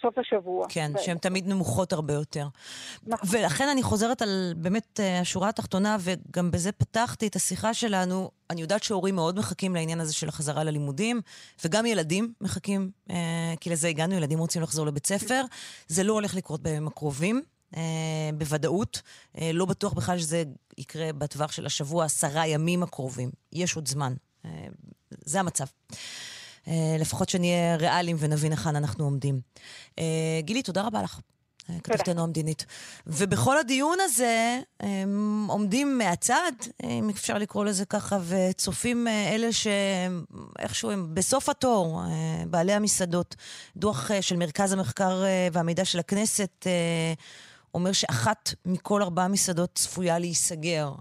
סוף 0.01 0.17
השבוע. 0.17 0.65
כן. 0.69 0.91
שהן 0.97 1.17
תמיד 1.17 1.47
נמוכות 1.47 1.93
הרבה 1.93 2.13
יותר. 2.13 2.47
נכון. 3.07 3.29
ולכן 3.31 3.69
אני 3.69 3.83
חוזרת 3.83 4.21
על 4.21 4.53
באמת 4.57 4.99
השורה 5.21 5.49
התחתונה, 5.49 5.97
וגם 5.99 6.51
בזה 6.51 6.71
פתחתי 6.71 7.27
את 7.27 7.35
השיחה 7.35 7.73
שלנו. 7.73 8.29
אני 8.49 8.61
יודעת 8.61 8.83
שהורים 8.83 9.15
מאוד 9.15 9.39
מחכים 9.39 9.75
לעניין 9.75 9.99
הזה 9.99 10.13
של 10.13 10.29
החזרה 10.29 10.63
ללימודים, 10.63 11.21
וגם 11.65 11.85
ילדים 11.85 12.33
מחכים, 12.41 12.91
אה, 13.09 13.53
כי 13.59 13.69
לזה 13.69 13.87
הגענו, 13.87 14.15
ילדים 14.15 14.39
רוצים 14.39 14.61
לחזור 14.61 14.85
לבית 14.85 15.07
ספר. 15.07 15.41
זה 15.87 16.03
לא 16.03 16.13
הולך 16.25 16.35
לקרות 16.35 16.61
בימים 16.61 16.87
הקרובים. 16.87 17.41
אה, 17.75 18.29
בוודאות. 18.37 19.01
אה, 19.37 19.51
לא 19.53 19.65
בטוח 19.65 19.93
בכלל 19.93 20.19
שזה 20.19 20.43
יקרה 20.77 21.13
בטווח 21.13 21.51
של 21.51 21.65
השבוע, 21.65 22.05
עשרה 22.05 22.47
ימים 22.47 22.83
הקרובים. 22.83 23.31
יש 23.53 23.75
עוד 23.75 23.87
זמן. 23.87 24.13
אה, 24.45 24.67
זה 25.25 25.39
המצב. 25.39 25.65
לפחות 26.99 27.29
שנהיה 27.29 27.75
ריאליים 27.75 28.17
ונבין 28.19 28.51
היכן 28.51 28.75
אנחנו 28.75 29.03
עומדים. 29.03 29.41
גילי, 30.39 30.63
תודה 30.63 30.81
רבה 30.81 31.03
לך. 31.03 31.19
כתבתנו 31.83 32.23
המדינית. 32.23 32.65
ובכל 33.07 33.57
הדיון 33.57 33.97
הזה 34.01 34.59
הם 34.79 35.45
עומדים 35.49 35.97
מהצד, 35.97 36.51
אם 36.83 37.09
אפשר 37.09 37.37
לקרוא 37.37 37.65
לזה 37.65 37.85
ככה, 37.85 38.17
וצופים 38.27 39.07
אה, 39.07 39.35
אלה 39.35 39.47
שאיכשהו 39.51 40.91
הם 40.91 41.15
בסוף 41.15 41.49
התור, 41.49 42.01
אה, 42.03 42.43
בעלי 42.47 42.73
המסעדות. 42.73 43.35
דוח 43.77 44.11
אה, 44.11 44.21
של 44.21 44.37
מרכז 44.37 44.73
המחקר 44.73 45.23
והמידע 45.51 45.85
של 45.85 45.99
הכנסת 45.99 46.67
אומר 47.73 47.91
שאחת 47.91 48.53
מכל 48.65 49.01
ארבעה 49.01 49.27
מסעדות 49.27 49.69
צפויה 49.75 50.19
להיסגר 50.19 50.93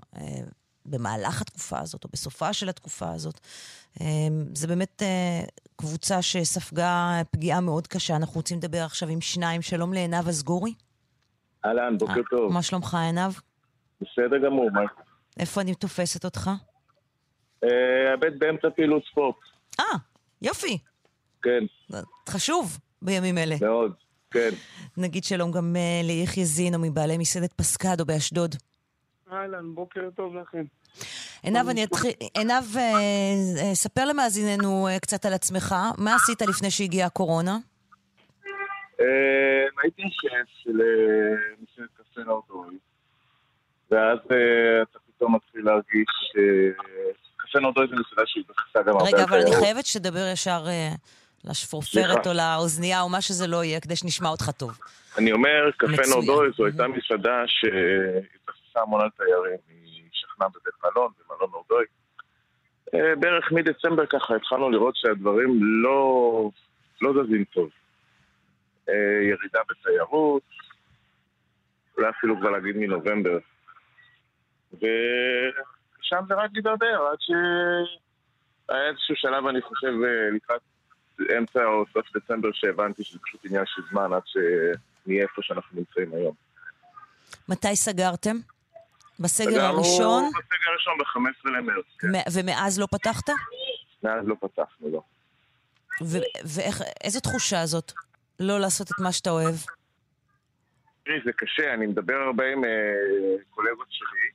במהלך 0.87 1.41
התקופה 1.41 1.79
הזאת, 1.79 2.05
או 2.05 2.09
בסופה 2.13 2.53
של 2.53 2.69
התקופה 2.69 3.13
הזאת. 3.13 3.41
זה 4.55 4.67
באמת 4.67 5.03
קבוצה 5.77 6.23
שספגה 6.23 7.23
פגיעה 7.31 7.61
מאוד 7.61 7.87
קשה. 7.87 8.17
אנחנו 8.17 8.35
רוצים 8.35 8.59
לדבר 8.59 8.83
עכשיו 8.85 9.09
עם 9.09 9.21
שניים. 9.21 9.63
שלום 9.63 9.93
לעינב 9.93 10.29
אזגורי. 10.29 10.75
אהלן, 11.65 11.99
בוקר 11.99 12.21
아, 12.21 12.31
טוב. 12.31 12.53
מה 12.53 12.63
שלומך, 12.63 12.95
עינב? 12.95 13.33
בסדר 14.01 14.39
גמור, 14.47 14.71
מה? 14.71 14.81
איפה 15.41 15.61
אני 15.61 15.75
תופסת 15.75 16.25
אותך? 16.25 16.51
האמת 17.63 18.33
אה, 18.33 18.39
באמצע 18.39 18.69
פעילות 18.77 19.03
ספורט. 19.11 19.37
אה, 19.81 19.85
יופי. 20.43 20.79
כן. 21.43 21.65
חשוב 22.29 22.79
בימים 23.03 23.39
אלה. 23.39 23.55
מאוד, 23.61 23.93
כן. 24.31 24.51
נגיד 24.97 25.25
שלום 25.25 25.53
גם 25.53 25.77
ליחיא 26.05 26.45
זינו 26.45 26.79
מבעלי 26.79 27.19
מסעדת 27.19 27.53
פסקדו 27.53 28.05
באשדוד. 28.05 28.55
אהלן, 29.33 29.75
בוקר 29.75 30.09
טוב 30.17 30.37
לכם. 30.37 30.65
עינב, 31.43 31.69
אני 31.69 31.85
אתחיל, 31.85 32.11
עינב, 32.35 32.77
אה, 32.77 32.83
אה, 33.63 33.75
ספר 33.75 34.05
למאזיננו 34.05 34.89
אה, 34.89 34.99
קצת 35.01 35.25
על 35.27 35.33
עצמך. 35.33 35.75
מה 35.99 36.15
עשית 36.15 36.43
לפני 36.43 36.71
שהגיעה 36.71 37.07
הקורונה? 37.07 37.59
הייתי 39.83 40.03
שף 40.13 40.51
של 40.63 40.81
מסעדת 41.63 41.89
קפה 41.97 42.21
נורדוי, 42.21 42.79
ואז 43.91 44.19
אתה 44.83 44.99
פתאום 45.07 45.37
מתחיל 45.37 45.65
להרגיש 45.65 46.33
קפה 47.37 47.61
נורדוי 47.61 47.87
זה 47.89 47.95
מסעדה 47.95 48.23
שהתבססה 48.27 48.83
גם 48.83 48.97
הרבה 48.97 49.09
רגע, 49.09 49.25
אבל 49.25 49.41
אני 49.41 49.57
חייבת 49.57 49.87
שתדבר 49.87 50.31
ישר 50.33 50.65
לשפורפרת 51.45 52.27
או 52.27 52.33
לאוזנייה 52.33 53.01
או 53.01 53.09
מה 53.09 53.21
שזה 53.21 53.47
לא 53.47 53.65
יהיה, 53.65 53.81
כדי 53.81 53.97
שנשמע 53.97 54.29
אותך 54.29 54.51
טוב. 54.51 54.79
אני 55.19 55.33
אומר, 55.33 55.71
קפה 55.77 56.03
נורדוי 56.15 56.49
זו 56.57 56.67
הייתה 56.67 56.89
מסעדה 56.89 57.43
שהתבססה 57.47 58.81
המון 58.81 59.01
על 59.01 59.09
תיירים. 59.17 59.74
שכנה 60.35 60.49
בבית 60.49 60.75
מלון, 60.85 61.13
במלון 61.19 61.51
נורדוי. 61.53 61.85
אה, 62.95 63.17
בערך 63.21 63.53
מדצמבר 63.53 64.07
ככה 64.07 64.37
התחלנו 64.37 64.71
לראות 64.71 64.97
שהדברים 64.97 65.59
לא, 65.63 66.51
לא 67.03 67.13
זזים 67.13 67.45
טוב. 67.45 67.69
אה, 68.89 68.95
ירידה 69.31 69.61
בתיירות, 69.71 70.43
אולי 71.97 72.11
אפילו 72.11 72.41
כבר 72.41 72.51
להגיד 72.51 72.77
מנובמבר. 72.77 73.39
ושם 74.73 76.25
זה 76.29 76.35
רק 76.35 76.51
הידרדר, 76.55 77.07
עד 77.13 77.19
שהיה 77.21 78.89
איזשהו 78.89 79.17
שלב, 79.17 79.47
אני 79.47 79.63
חושב, 79.63 79.89
אה, 80.05 80.31
לקראת 80.35 80.61
אמצע 81.39 81.65
או 81.65 81.85
סוף 81.93 82.17
דצמבר, 82.17 82.49
שהבנתי 82.53 83.05
שזה 83.05 83.19
פשוט 83.27 83.45
עניין 83.45 83.65
של 83.67 83.83
זמן 83.91 84.13
עד 84.13 84.23
שנהיה 84.27 85.23
איפה 85.23 85.43
שאנחנו 85.43 85.79
נמצאים 85.79 86.15
היום. 86.15 86.35
מתי 87.49 87.77
סגרתם? 87.77 88.37
בסגר 89.21 89.65
הראשון? 89.65 90.25
בסגר 90.31 90.71
הראשון, 90.71 90.99
ב-15 90.99 91.51
למרץ, 91.51 91.85
כן. 91.99 92.09
ומאז 92.35 92.81
לא 92.81 92.87
פתחת? 92.91 93.29
מאז 94.03 94.29
לא 94.29 94.35
פתחנו, 94.41 94.89
לא. 94.93 95.03
ואיזה 96.45 97.21
תחושה 97.21 97.67
זאת? 97.67 97.93
לא 98.41 98.59
לעשות 98.61 98.87
את 98.87 99.01
מה 99.01 99.13
שאתה 99.13 99.31
אוהב? 99.31 99.55
תראי, 101.05 101.19
זה 101.25 101.33
קשה, 101.33 101.75
אני 101.75 101.87
מדבר 101.87 102.15
הרבה 102.15 102.45
עם 102.53 102.65
uh, 102.65 102.69
קולגות 103.51 103.87
שלי. 103.91 104.29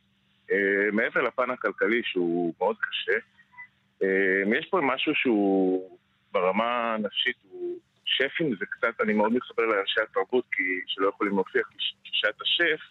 Uh, 0.50 0.92
מעבר 0.92 1.22
לפן 1.22 1.52
הכלכלי, 1.52 2.02
שהוא 2.04 2.54
מאוד 2.60 2.76
קשה, 2.82 3.18
uh, 4.02 4.06
יש 4.60 4.68
פה 4.70 4.80
משהו 4.84 5.16
שהוא 5.16 5.98
ברמה 6.32 6.94
הנפשית, 6.94 7.36
הוא 7.50 7.80
שפים 8.06 8.56
זה 8.60 8.66
קצת, 8.66 9.02
אני 9.02 9.14
מאוד 9.14 9.34
מתחבר 9.34 9.66
לאנשי 9.66 10.02
התרבות, 10.02 10.46
כי 10.52 10.64
שלא 10.88 11.10
יכולים 11.10 11.36
להופיע, 11.36 11.62
כי 11.70 11.78
כשאתה 12.12 12.44
שף, 12.46 12.82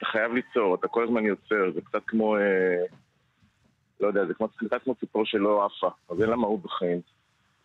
אתה 0.00 0.08
חייב 0.08 0.32
ליצור, 0.32 0.74
אתה 0.74 0.88
כל 0.88 1.04
הזמן 1.04 1.26
יוצר, 1.26 1.70
זה 1.74 1.80
קצת 1.80 2.02
כמו, 2.06 2.36
אה, 2.36 2.84
לא 4.00 4.06
יודע, 4.06 4.26
זה 4.26 4.34
קצת 4.34 4.82
כמו 4.84 4.94
ציפור 4.94 5.24
שלא 5.26 5.64
עפה, 5.66 5.90
אז 6.10 6.22
אין 6.22 6.30
לה 6.30 6.36
מהות 6.36 6.62
בחיים. 6.62 7.00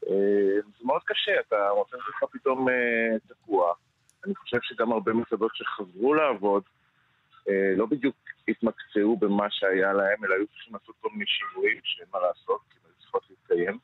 אה, 0.08 0.62
זה 0.80 0.86
מאוד 0.86 1.02
קשה, 1.06 1.32
אתה 1.48 1.56
מוצא 1.78 1.98
לך 1.98 2.24
פתאום 2.32 2.70
אה, 2.70 3.20
תקוע. 3.28 3.74
אני 4.26 4.36
חושב 4.36 4.58
שגם 4.62 4.92
הרבה 4.92 5.14
מסעדות 5.14 5.52
שחזרו 5.54 6.14
לעבוד, 6.14 6.64
אה, 7.50 7.74
לא 7.78 7.86
בדיוק 7.86 8.16
התמקצעו 8.48 9.18
במה 9.18 9.48
שהיה 9.50 9.94
להם, 9.94 10.26
אלא 10.26 10.36
היו 10.36 10.48
צריכים 10.48 10.74
לעשות 10.74 10.96
כל 11.02 11.10
מיני 11.12 11.26
שינויים 11.28 11.80
שאין 11.84 12.08
מה 12.14 12.20
לעשות, 12.20 12.62
כי 12.70 12.78
הם 12.86 12.92
צריכות 13.00 13.24
להתקיים. 13.30 13.78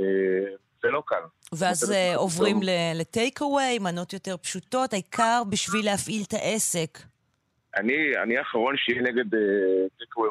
אה, 0.00 0.54
זה 0.82 0.88
לא 0.88 1.02
קל. 1.06 1.22
ואז 1.52 1.92
uh, 1.92 2.16
עוברים 2.16 2.60
לטייק 2.94 3.40
אווי, 3.40 3.78
מנות 3.78 4.12
יותר 4.12 4.36
פשוטות, 4.36 4.92
העיקר 4.92 5.42
בשביל 5.50 5.84
להפעיל 5.84 6.22
את 6.28 6.32
העסק. 6.32 6.98
אני, 7.78 8.16
אני 8.22 8.38
האחרון 8.38 8.76
שיהיה 8.76 9.02
נגד 9.02 9.34
אה, 9.34 9.40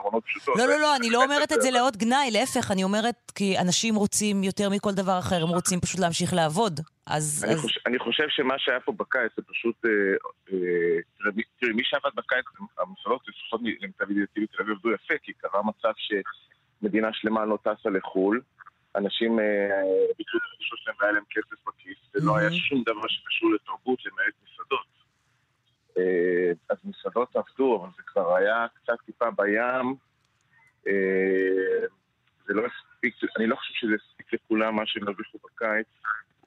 עונות 0.03 0.23
פשוטות. 0.25 0.55
לא, 0.57 0.65
לא, 0.67 0.79
לא, 0.79 0.95
אני 0.95 1.09
לא 1.09 1.19
אומרת 1.25 1.51
את 1.51 1.61
זה 1.61 1.71
לעוד 1.71 1.97
גנאי, 1.97 2.31
להפך, 2.31 2.71
אני 2.71 2.83
אומרת 2.83 3.31
כי 3.35 3.57
אנשים 3.59 3.95
רוצים 3.95 4.43
יותר 4.43 4.69
מכל 4.69 4.91
דבר 4.91 5.19
אחר, 5.19 5.43
הם 5.43 5.49
רוצים 5.49 5.79
פשוט 5.79 5.99
להמשיך 5.99 6.33
לעבוד. 6.33 6.79
אז... 7.07 7.43
אני, 7.43 7.53
אז... 7.53 7.61
חושב, 7.61 7.79
אני 7.85 7.99
חושב 7.99 8.23
שמה 8.29 8.55
שהיה 8.57 8.79
פה 8.79 8.91
בקיץ 8.91 9.31
זה 9.37 9.43
פשוט... 9.49 9.85
אה, 9.85 9.91
אה, 10.51 11.41
תראי, 11.59 11.73
מי 11.73 11.83
שעבד 11.83 12.15
בקיץ, 12.15 12.45
המסעדות, 12.79 13.21
לפחות 13.27 13.61
למיטב 13.81 14.11
ידיעתי 14.11 14.39
בתל 14.41 14.61
אביב 14.61 14.75
עבדו 14.75 14.91
יפה, 14.91 15.13
כי 15.23 15.33
קרה 15.33 15.61
מצב 15.63 15.93
שמדינה 15.97 17.09
שלמה 17.13 17.45
לא 17.45 17.57
טסה 17.63 17.89
לחו"ל. 17.89 18.41
אנשים 18.95 19.39
ביטלו 20.17 20.39
את 20.39 20.45
התחושות 20.53 20.79
שלהם 20.79 20.95
והיה 20.99 21.11
להם 21.11 21.23
כסף 21.29 21.67
בכיס, 21.67 21.97
ולא 22.15 22.37
היה 22.37 22.51
שום 22.51 22.83
דבר 22.83 23.07
שקשור 23.07 23.51
לתרבות 23.53 23.99
למעט 24.05 24.33
מסעדות. 24.43 24.96
אה, 25.97 26.51
אז 26.69 26.77
מסעדות 26.83 27.35
עבדו, 27.35 27.79
אבל 27.81 27.89
זה 27.97 28.03
כבר 28.05 28.35
היה 28.35 28.65
קצת 28.73 28.95
טיפה 29.05 29.31
בים. 29.31 29.95
אה, 30.87 31.87
זה 32.45 32.53
לא 32.53 32.63
הספיק, 32.65 33.15
אני 33.37 33.47
לא 33.47 33.55
חושב 33.55 33.73
שזה 33.73 33.93
הספיק 33.95 34.33
לכולם 34.33 34.75
מה 34.75 34.83
שהם 34.85 35.07
הרוויחו 35.07 35.37
בקיץ 35.43 35.87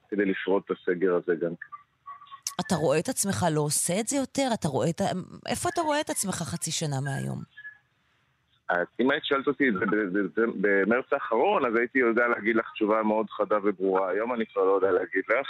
כדי 0.09 0.25
לשרוד 0.25 0.63
את 0.65 0.71
הסגר 0.71 1.15
הזה 1.15 1.35
גם 1.35 1.55
כן. 1.55 1.81
אתה 2.59 2.75
רואה 2.75 2.99
את 2.99 3.09
עצמך 3.09 3.45
לא 3.51 3.61
עושה 3.61 3.99
את 3.99 4.07
זה 4.07 4.17
יותר? 4.17 4.47
אתה 4.53 4.67
רואה 4.67 4.89
את. 4.89 5.01
איפה 5.49 5.69
אתה 5.69 5.81
רואה 5.81 6.01
את 6.01 6.09
עצמך 6.09 6.35
חצי 6.35 6.71
שנה 6.71 6.95
מהיום? 7.01 7.43
אם 8.99 9.11
היית 9.11 9.25
שואלת 9.25 9.47
אותי 9.47 9.69
את 9.69 9.73
זה 10.35 10.41
במרץ 10.61 11.13
האחרון, 11.13 11.65
אז 11.65 11.75
הייתי 11.75 11.99
יודע 11.99 12.27
להגיד 12.27 12.55
לך 12.55 12.71
תשובה 12.73 13.03
מאוד 13.03 13.29
חדה 13.29 13.57
וברורה. 13.63 14.09
היום 14.09 14.33
אני 14.33 14.45
כבר 14.45 14.63
לא 14.63 14.71
יודע 14.71 14.91
להגיד 14.91 15.23
לך. 15.29 15.47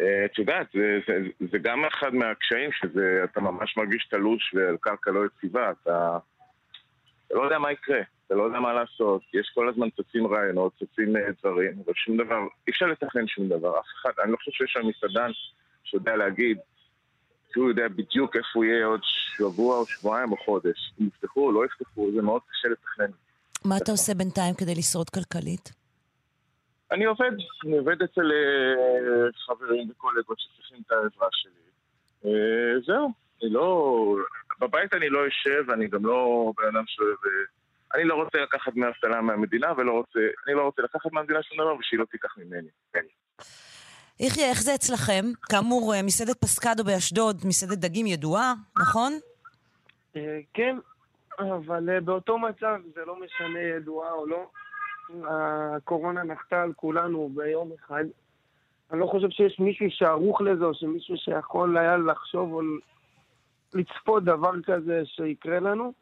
אה, 0.00 0.24
את 0.24 0.38
יודעת, 0.38 0.66
זה, 0.74 0.98
זה, 1.06 1.46
זה 1.52 1.58
גם 1.58 1.84
אחד 1.84 2.14
מהקשיים 2.14 2.70
שזה, 2.72 3.20
אתה 3.24 3.40
ממש 3.40 3.76
מרגיש 3.76 4.06
תלוש 4.10 4.54
ועל 4.54 4.76
קרקע 4.80 5.10
לא 5.10 5.20
יציבה, 5.26 5.70
אתה, 5.70 6.18
אתה 7.26 7.34
לא 7.34 7.42
יודע 7.42 7.58
מה 7.58 7.72
יקרה, 7.72 8.00
אתה 8.26 8.34
לא 8.34 8.42
יודע 8.42 8.60
מה 8.60 8.72
לעשות, 8.72 9.22
יש 9.34 9.50
כל 9.54 9.68
הזמן 9.68 9.88
צצים 9.90 10.26
רעיונות, 10.26 10.72
צצים 10.74 11.16
אה, 11.16 11.22
דברים, 11.40 11.72
אבל 11.84 11.92
שום 11.96 12.16
דבר, 12.16 12.38
אי 12.66 12.72
אפשר 12.72 12.86
לתכנן 12.86 13.26
שום 13.26 13.48
דבר, 13.48 13.78
אף 13.78 13.86
אחד, 14.00 14.10
אני 14.24 14.32
לא 14.32 14.36
חושב 14.36 14.50
שיש 14.52 14.72
שם 14.72 14.86
מסעדן 14.86 15.30
שיודע 15.84 16.16
להגיד 16.16 16.58
שהוא 17.52 17.68
יודע 17.68 17.88
בדיוק 17.88 18.36
איפה 18.36 18.48
הוא 18.54 18.64
יהיה 18.64 18.86
עוד 18.86 19.00
שבוע 19.02 19.78
או 19.78 19.86
שבועיים 19.86 20.32
או 20.32 20.36
חודש. 20.36 20.92
אם 21.00 21.06
יפתחו 21.06 21.46
או 21.46 21.52
לא 21.52 21.64
יפתחו, 21.64 22.10
זה 22.14 22.22
מאוד 22.22 22.42
קשה 22.50 22.68
לתכנן. 22.68 23.10
מה 23.64 23.76
אתה 23.76 23.92
עושה 23.92 24.14
בינתיים 24.14 24.54
כדי 24.54 24.74
לשרוד 24.74 25.10
כלכלית? 25.10 25.81
אני 26.92 27.04
עובד, 27.04 27.30
אני 27.64 27.78
עובד 27.78 28.02
אצל 28.02 28.32
אה, 28.32 29.32
חברים 29.46 29.90
וקולגות 29.90 30.38
שצריכים 30.40 30.78
את 30.86 30.92
העזרה 30.92 31.28
שלי. 31.30 31.62
אה, 32.24 32.80
זהו, 32.86 33.12
אני 33.42 33.50
לא... 33.50 34.16
בבית 34.60 34.94
אני 34.94 35.08
לא 35.08 35.18
יושב, 35.18 35.70
אני 35.70 35.88
גם 35.88 36.06
לא 36.06 36.52
בן 36.56 36.64
אדם 36.76 36.84
שאוהב... 36.86 37.18
אני 37.94 38.04
לא 38.04 38.14
רוצה 38.14 38.38
לקחת 38.38 38.72
דמי 38.72 38.86
אבטלה 38.88 39.20
מהמדינה, 39.20 39.72
ולא 39.76 39.92
רוצה... 39.92 40.18
אני 40.46 40.54
לא 40.54 40.62
רוצה 40.62 40.82
לקחת 40.82 41.12
מהמדינה 41.12 41.42
שום 41.42 41.58
דבר, 41.58 41.74
ושהיא 41.74 42.00
לא 42.00 42.04
תיקח 42.04 42.38
ממני. 42.38 42.68
כן. 42.92 43.04
יחיא, 44.20 44.44
איך 44.44 44.62
זה 44.62 44.74
אצלכם? 44.74 45.24
כאמור, 45.50 45.94
מסעדת 46.04 46.36
פסקדו 46.40 46.84
באשדוד, 46.84 47.36
מסעדת 47.44 47.78
דגים 47.78 48.06
ידועה, 48.06 48.54
נכון? 48.80 49.12
כן, 50.54 50.76
אבל 51.38 52.00
באותו 52.00 52.38
מצב, 52.38 52.80
זה 52.94 53.00
לא 53.06 53.16
משנה 53.20 53.60
ידועה 53.60 54.12
או 54.12 54.26
לא. 54.26 54.46
הקורונה 55.28 56.22
נחתה 56.22 56.62
על 56.62 56.72
כולנו 56.72 57.30
ביום 57.34 57.70
אחד. 57.78 58.04
אני 58.90 59.00
לא 59.00 59.06
חושב 59.06 59.30
שיש 59.30 59.60
מישהו 59.60 59.86
שערוך 59.90 60.40
לזה, 60.40 60.64
או 60.64 60.74
שמישהו 60.74 61.16
שיכול 61.16 61.78
היה 61.78 61.96
לחשוב 61.96 62.52
או 62.52 62.60
לצפות 63.74 64.24
דבר 64.24 64.62
כזה 64.62 65.02
שיקרה 65.04 65.60
לנו. 65.60 65.92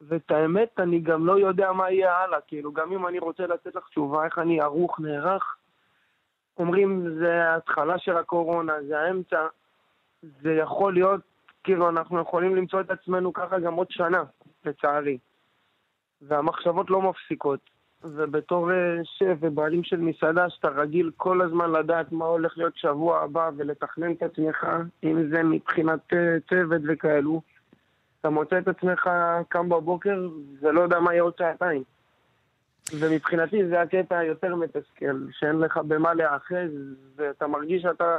ואת 0.00 0.30
האמת, 0.30 0.80
אני 0.80 1.00
גם 1.00 1.26
לא 1.26 1.38
יודע 1.38 1.72
מה 1.72 1.90
יהיה 1.90 2.16
הלאה. 2.16 2.40
כאילו, 2.40 2.72
גם 2.72 2.92
אם 2.92 3.06
אני 3.06 3.18
רוצה 3.18 3.46
לתת 3.46 3.74
לך 3.74 3.88
תשובה 3.88 4.24
איך 4.24 4.38
אני 4.38 4.60
ערוך, 4.60 5.00
נערך, 5.00 5.56
אומרים 6.58 7.18
זה 7.18 7.44
ההתחלה 7.44 7.98
של 7.98 8.16
הקורונה, 8.16 8.72
זה 8.88 9.00
האמצע. 9.00 9.46
זה 10.22 10.52
יכול 10.52 10.94
להיות, 10.94 11.20
כאילו, 11.64 11.88
אנחנו 11.88 12.20
יכולים 12.20 12.56
למצוא 12.56 12.80
את 12.80 12.90
עצמנו 12.90 13.32
ככה 13.32 13.58
גם 13.58 13.74
עוד 13.74 13.90
שנה, 13.90 14.24
לצערי. 14.64 15.18
והמחשבות 16.22 16.90
לא 16.90 17.02
מפסיקות. 17.02 17.73
ובתור 18.04 18.72
אה, 18.72 18.76
שף 19.04 19.36
ובעלים 19.40 19.84
של 19.84 19.96
מסעדה, 19.96 20.50
שאתה 20.50 20.68
רגיל 20.68 21.10
כל 21.16 21.42
הזמן 21.42 21.72
לדעת 21.72 22.12
מה 22.12 22.24
הולך 22.24 22.58
להיות 22.58 22.76
שבוע 22.76 23.20
הבא 23.20 23.50
ולתכנן 23.56 24.12
את 24.12 24.22
עצמך, 24.22 24.66
אם 25.04 25.28
זה 25.30 25.42
מבחינת 25.42 26.12
אה, 26.12 26.36
צוות 26.48 26.82
וכאלו, 26.88 27.42
אתה 28.20 28.30
מוצא 28.30 28.58
את 28.58 28.68
עצמך 28.68 29.10
קם 29.48 29.68
בבוקר 29.68 30.28
ולא 30.60 30.80
יודע 30.80 31.00
מה 31.00 31.12
יהיה 31.12 31.22
עוד 31.22 31.32
שעתיים. 31.38 31.82
ומבחינתי 32.98 33.66
זה 33.68 33.80
הקטע 33.80 34.18
היותר 34.18 34.54
מתסכל, 34.54 35.26
שאין 35.30 35.58
לך 35.58 35.76
במה 35.76 36.14
להאחז, 36.14 36.70
ואתה 37.16 37.46
מרגיש 37.46 37.82
שאתה 37.82 38.18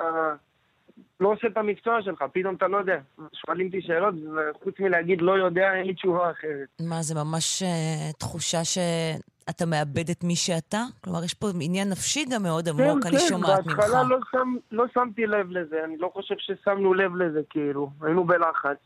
לא 1.19 1.31
עושה 1.31 1.47
את 1.47 1.57
המקצוע 1.57 2.01
שלך, 2.01 2.23
פתאום 2.33 2.55
אתה 2.55 2.67
לא 2.67 2.77
יודע. 2.77 2.97
שואלים 3.33 3.67
אותי 3.67 3.81
שאלות, 3.81 4.13
וחוץ 4.15 4.79
מלהגיד 4.79 5.21
לא 5.21 5.37
יודע, 5.37 5.73
אין 5.73 5.87
לי 5.87 5.93
תשובה 5.93 6.31
אחרת. 6.31 6.67
מה, 6.81 7.01
זה 7.01 7.15
ממש 7.15 7.63
uh, 7.63 8.17
תחושה 8.17 8.63
שאתה 8.63 9.65
מאבד 9.65 10.09
את 10.09 10.23
מי 10.23 10.35
שאתה? 10.35 10.81
כלומר, 11.03 11.23
יש 11.23 11.33
פה 11.33 11.47
עניין 11.61 11.89
נפשי 11.89 12.25
גם 12.31 12.43
מאוד 12.43 12.69
עמוק, 12.69 13.03
כן, 13.03 13.07
אני 13.07 13.17
כן, 13.17 13.25
שומעת 13.27 13.65
ממך. 13.65 13.67
כן, 13.67 13.71
כן, 13.71 13.77
בהתחלה 13.77 14.03
לא, 14.03 14.17
שם, 14.31 14.55
לא 14.71 14.85
שמתי 14.93 15.25
לב 15.25 15.51
לזה, 15.51 15.83
אני 15.83 15.97
לא 15.97 16.11
חושב 16.13 16.35
ששמנו 16.37 16.93
לב 16.93 17.15
לזה, 17.15 17.41
כאילו. 17.49 17.89
היינו 18.01 18.23
בלחץ. 18.23 18.77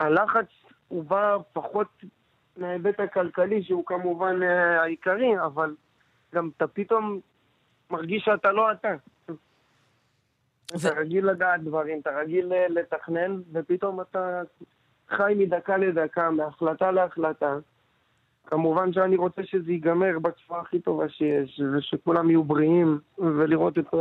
והלחץ 0.00 0.46
הוא 0.88 1.04
בא 1.04 1.36
פחות 1.52 1.88
מההיבט 2.56 3.00
הכלכלי, 3.00 3.62
שהוא 3.62 3.86
כמובן 3.86 4.42
אה, 4.42 4.82
העיקרי, 4.82 5.40
אבל 5.44 5.74
גם 6.34 6.50
אתה 6.56 6.66
פתאום 6.66 7.20
מרגיש 7.90 8.24
שאתה 8.24 8.52
לא 8.52 8.72
אתה. 8.72 8.94
ו... 9.28 9.32
אתה 10.76 11.00
רגיל 11.00 11.26
לדעת 11.26 11.62
דברים, 11.62 12.00
אתה 12.00 12.10
רגיל 12.10 12.52
אה, 12.52 12.66
לתכנן, 12.68 13.40
ופתאום 13.52 14.00
אתה 14.00 14.42
חי 15.08 15.34
מדקה 15.38 15.76
לדקה, 15.76 16.30
מהחלטה 16.30 16.90
להחלטה. 16.90 17.58
כמובן 18.46 18.92
שאני 18.92 19.16
רוצה 19.16 19.42
שזה 19.44 19.72
ייגמר 19.72 20.18
בצורה 20.18 20.60
הכי 20.60 20.80
טובה 20.80 21.08
שיש, 21.08 21.60
ושכולם 21.72 22.30
יהיו 22.30 22.44
בריאים, 22.44 22.98
ולראות 23.18 23.78
את 23.78 23.94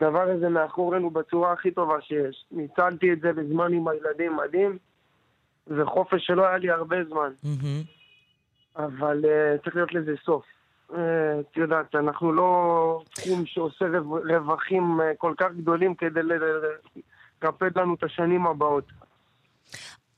הדבר 0.00 0.30
הזה 0.30 0.48
מאחורינו 0.48 1.10
בצורה 1.10 1.52
הכי 1.52 1.70
טובה 1.70 2.00
שיש. 2.00 2.44
ניצלתי 2.50 3.12
את 3.12 3.20
זה 3.20 3.32
בזמן 3.32 3.72
עם 3.72 3.88
הילדים 3.88 4.36
מדהים, 4.36 4.78
וחופש 5.66 6.26
שלא 6.26 6.46
היה 6.46 6.58
לי 6.58 6.70
הרבה 6.70 7.04
זמן. 7.04 7.32
Mm-hmm. 7.44 7.88
אבל 8.76 9.24
uh, 9.24 9.62
צריך 9.62 9.76
להיות 9.76 9.94
לזה 9.94 10.14
סוף. 10.24 10.44
אה, 10.94 11.40
את 11.40 11.56
יודעת, 11.56 11.94
אנחנו 11.94 12.32
לא 12.32 13.00
תחום 13.14 13.46
שעושה 13.46 13.84
רווחים 14.28 15.00
אה, 15.00 15.12
כל 15.18 15.34
כך 15.38 15.46
גדולים 15.56 15.94
כדי 15.94 16.20
לרפד 17.42 17.78
לנו 17.78 17.94
את 17.94 18.02
השנים 18.04 18.46
הבאות. 18.46 18.84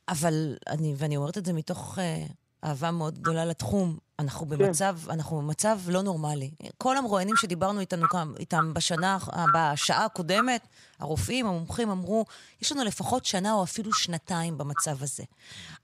אבל 0.09 0.57
אני, 0.69 0.95
ואני 0.99 1.17
אומרת 1.17 1.39
את 1.39 1.45
זה 1.45 1.53
מתוך 1.53 1.99
uh, 1.99 2.33
אהבה 2.65 2.91
מאוד 2.91 3.19
גדולה 3.19 3.45
לתחום, 3.45 3.99
אנחנו 4.19 4.49
כן. 4.49 4.59
במצב, 4.59 4.97
כן. 5.05 5.11
אנחנו 5.11 5.39
במצב 5.39 5.79
לא 5.89 6.03
נורמלי. 6.03 6.51
כל 6.79 6.97
המרואיינים 6.97 7.37
שדיברנו 7.37 7.81
איתנו, 7.81 8.07
איתם 8.39 8.75
בשנה, 8.75 9.19
בשעה 9.55 10.05
הקודמת, 10.05 10.67
הרופאים, 10.99 11.47
המומחים 11.47 11.91
אמרו, 11.91 12.25
יש 12.63 12.73
לנו 12.73 12.85
לפחות 12.85 13.25
שנה 13.25 13.53
או 13.53 13.63
אפילו 13.63 13.93
שנתיים 13.93 14.59
במצב 14.59 15.03
הזה. 15.03 15.25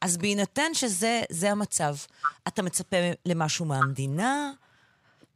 אז 0.00 0.16
בהינתן 0.16 0.74
שזה 0.74 1.50
המצב, 1.50 1.94
אתה 2.48 2.62
מצפה 2.62 2.96
למשהו 3.26 3.66
מהמדינה? 3.66 4.52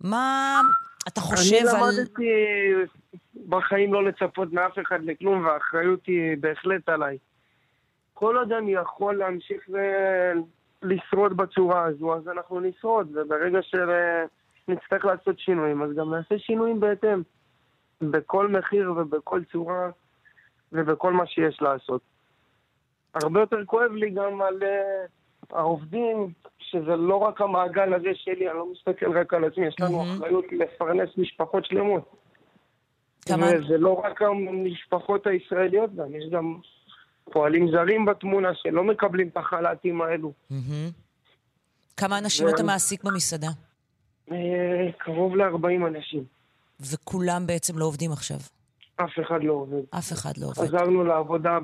מה 0.00 0.60
אתה 1.08 1.20
חושב 1.20 1.56
על... 1.56 1.68
אני 1.68 1.96
למדתי 1.96 2.30
בחיים 3.48 3.94
לא 3.94 4.04
לצפות 4.04 4.52
מאף 4.52 4.78
אחד 4.86 5.04
לכלום, 5.04 5.46
והאחריות 5.46 6.06
היא 6.06 6.36
בהחלט 6.40 6.88
עליי. 6.88 7.18
כל 8.14 8.36
עוד 8.36 8.52
אני 8.52 8.72
יכול 8.74 9.16
להמשיך 9.16 9.68
ולשרוד 10.82 11.36
בצורה 11.36 11.84
הזו, 11.84 12.14
אז 12.14 12.28
אנחנו 12.28 12.60
נשרוד, 12.60 13.16
וברגע 13.16 13.58
שנצטרך 13.62 15.04
לעשות 15.04 15.38
שינויים, 15.38 15.82
אז 15.82 15.90
גם 15.96 16.14
נעשה 16.14 16.38
שינויים 16.38 16.80
בהתאם. 16.80 17.22
בכל 18.02 18.48
מחיר 18.48 18.92
ובכל 18.92 19.40
צורה 19.52 19.90
ובכל 20.72 21.12
מה 21.12 21.26
שיש 21.26 21.62
לעשות. 21.62 22.00
הרבה 23.14 23.40
יותר 23.40 23.64
כואב 23.64 23.92
לי 23.92 24.10
גם 24.10 24.42
על 24.42 24.62
uh, 24.62 25.08
העובדים 25.52 26.32
שזה 26.58 26.96
לא 26.96 27.16
רק 27.16 27.40
המעגל 27.40 27.94
הזה 27.94 28.10
שלי, 28.14 28.48
אני 28.50 28.58
לא 28.58 28.66
מסתכל 28.72 29.18
רק 29.18 29.34
על 29.34 29.44
עצמי, 29.44 29.66
יש 29.66 29.76
לנו 29.80 30.02
mm-hmm. 30.02 30.16
אחריות 30.16 30.44
לפרנס 30.52 31.08
משפחות 31.16 31.64
שלמות. 31.64 32.16
כמה... 33.26 33.46
וזה 33.46 33.78
לא 33.78 34.00
רק 34.04 34.22
המשפחות 34.22 35.26
הישראליות 35.26 35.94
גם, 35.94 36.14
יש 36.14 36.24
גם 36.30 36.58
פועלים 37.24 37.70
זרים 37.70 38.04
בתמונה 38.04 38.48
שלא 38.54 38.84
מקבלים 38.84 39.28
את 39.28 39.36
החל"תים 39.36 40.02
האלו. 40.02 40.32
Mm-hmm. 40.50 40.92
כמה 41.96 42.18
אנשים 42.18 42.46
ו... 42.46 42.50
אתה 42.50 42.62
מעסיק 42.62 43.04
במסעדה? 43.04 43.48
אה, 44.32 44.92
קרוב 44.98 45.36
ל-40 45.36 45.86
אנשים. 45.86 46.24
וכולם 46.80 47.46
בעצם 47.46 47.78
לא 47.78 47.84
עובדים 47.84 48.12
עכשיו? 48.12 48.36
אף 48.96 49.18
אחד 49.26 49.44
לא 49.44 49.52
עובד. 49.52 49.82
אף 49.90 50.12
אחד 50.12 50.36
לא 50.38 50.46
עובד. 50.46 50.58
חזרנו 50.58 51.04
לעבודה 51.04 51.58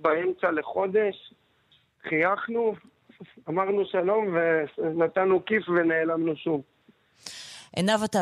באמצע 0.00 0.50
לחודש, 0.50 1.34
חייכנו, 2.08 2.74
אמרנו 3.48 3.84
שלום 3.84 4.36
ונתנו 4.78 5.44
כיף 5.44 5.68
ונעלמנו 5.68 6.36
שוב. 6.36 6.62
עינב, 7.76 8.02
אתה, 8.04 8.18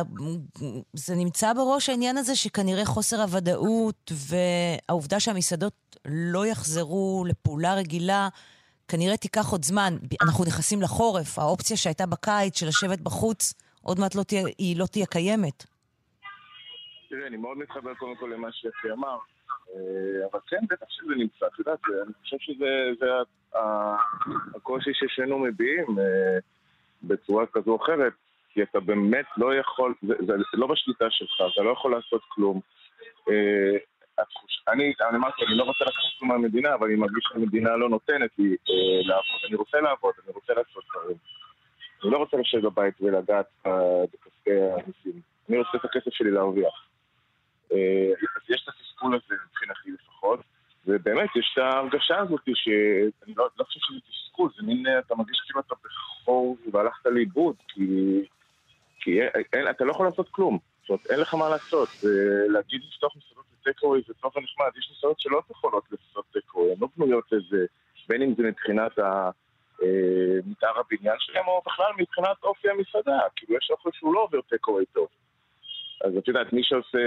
זה 0.93 1.15
נמצא 1.15 1.53
בראש 1.53 1.89
העניין 1.89 2.17
הזה 2.17 2.37
שכנראה 2.37 2.85
חוסר 2.85 3.23
הוודאות 3.23 4.13
והעובדה 4.29 5.21
שהמסעדות 5.21 5.97
לא 6.07 6.47
יחזרו 6.47 7.25
לפעולה 7.29 7.75
רגילה, 7.75 8.29
כנראה 8.89 9.17
תיקח 9.17 9.51
עוד 9.53 9.65
זמן. 9.65 9.95
אנחנו 10.23 10.45
נכנסים 10.45 10.83
לחורף, 10.83 11.39
האופציה 11.39 11.77
שהייתה 11.77 12.07
בקיץ 12.07 12.59
של 12.59 12.67
לשבת 12.67 13.01
בחוץ, 13.01 13.55
עוד 13.83 14.01
מעט 14.01 14.15
לא 14.15 14.23
תהיה, 14.23 14.43
היא 14.59 14.77
לא 14.77 14.87
תהיה 14.87 15.07
קיימת. 15.07 15.65
תראה, 17.09 17.27
אני 17.27 17.37
מאוד 17.37 17.59
מתחבר 17.59 17.95
קודם 17.95 18.17
כל 18.17 18.31
למה 18.35 18.49
שיפי 18.53 18.91
אמר. 18.93 19.19
אה, 19.75 20.27
אבל 20.33 20.41
כן, 20.47 20.61
בטח 20.71 20.87
שזה 20.89 21.15
נמצא, 21.17 21.47
את 21.47 21.59
יודעת, 21.59 21.79
אני 22.05 22.13
חושב 22.23 22.37
שזה 22.41 22.67
הקושי 24.55 24.91
ששנינו 24.95 25.39
מביעים 25.39 25.99
אה, 25.99 26.39
בצורה 27.03 27.47
כזו 27.47 27.71
או 27.71 27.85
אחרת, 27.85 28.13
כי 28.49 28.63
אתה 28.63 28.81
באמת 28.81 29.27
לא 29.37 29.55
יכול, 29.55 29.95
זה, 30.03 30.15
זה 30.27 30.35
לא 30.53 30.67
בשליטה 30.67 31.11
שלך, 31.11 31.43
אתה 31.53 31.63
לא 31.63 31.71
יכול 31.71 31.93
לעשות 31.93 32.23
כלום. 32.29 32.61
אה, 33.31 33.77
אני, 34.69 34.93
אמרתי, 35.15 35.45
אני 35.47 35.57
לא 35.57 35.65
רוצה 35.65 35.85
לקחת 35.85 36.19
כלום 36.19 36.31
מהמדינה, 36.31 36.75
אבל 36.75 36.87
אני 36.87 36.97
מרגיש 36.97 37.25
שהמדינה 37.29 37.77
לא 37.77 37.89
נותנת 37.89 38.31
לי 38.39 38.57
לעבוד. 39.05 39.41
אני 39.49 39.57
רוצה 39.57 39.81
לעבוד, 39.81 40.15
אני 40.25 40.33
רוצה 40.35 40.53
לעשות 40.55 40.85
דברים. 40.91 41.17
אני 42.03 42.11
לא 42.11 42.19
רוצה 42.19 42.37
לשבת 42.37 42.63
בבית 42.63 42.95
ולגעת 43.01 43.47
בכספי 44.13 44.51
המיסים. 44.51 45.21
אני 45.49 45.59
רוצה 45.59 45.71
את 45.77 45.85
הכסף 45.85 46.11
שלי 46.11 46.31
להרוויח. 46.31 46.92
אז 47.73 48.51
יש 48.51 48.63
את 48.63 48.69
התסכול 48.69 49.15
הזה 49.15 49.35
מבחינתי 49.47 49.91
לפחות, 49.91 50.41
ובאמת 50.87 51.37
יש 51.37 51.51
את 51.53 51.59
ההרגשה 51.63 52.19
הזאת 52.19 52.41
שאני 52.55 53.35
לא, 53.37 53.49
לא 53.59 53.65
חושב 53.65 53.81
שזה 53.81 53.99
תסכול, 54.01 54.51
זה 54.57 54.67
מין, 54.67 54.87
אתה 54.99 55.15
מרגיש 55.15 55.41
כאילו 55.45 55.61
אתה 55.61 55.75
בחור 55.85 56.57
והלכת 56.73 57.07
לאיבוד, 57.07 57.57
כי, 57.69 57.83
כי 59.01 59.21
אין, 59.53 59.69
אתה 59.71 59.85
לא 59.85 59.91
יכול 59.91 60.07
לעשות 60.07 60.29
כלום, 60.31 60.59
זאת 60.81 60.91
אומרת 60.91 61.07
אין 61.11 61.21
לך 61.21 61.35
מה 61.35 61.49
לעשות, 61.49 61.89
להגיד 62.49 62.81
לפתוח 62.89 63.17
מסעדות 63.17 63.45
לטקווי 63.67 64.03
זה 64.07 64.15
טוב 64.15 64.33
ונחמד, 64.37 64.71
יש 64.79 64.93
מסעדות 64.97 65.21
שלא 65.21 65.43
יכולות 65.51 65.85
לעשות 65.91 66.25
טקווי, 66.33 66.73
הן 66.73 66.77
לא 66.81 66.89
בנויות 66.97 67.33
לזה, 67.33 67.67
בין 68.09 68.23
אם 68.23 68.35
זה 68.35 68.43
מבחינת 68.43 68.99
ה... 68.99 69.31
אה, 69.83 70.39
מתאר 70.47 70.79
הבניין 70.79 71.17
שלהם, 71.19 71.47
או 71.47 71.63
בכלל 71.67 71.93
מבחינת 71.99 72.37
אופי 72.43 72.69
המסעדה. 72.71 73.19
כאילו 73.37 73.57
יש 73.57 73.71
אוכל 73.71 73.91
שהוא 73.93 74.15
לא 74.15 74.21
עובר 74.21 74.41
טקווי 74.41 74.85
טוב. 74.93 75.09
אז 76.05 76.13
את 76.19 76.29
יודעת, 76.29 76.53
מי 76.53 76.61
שעושה 76.63 76.99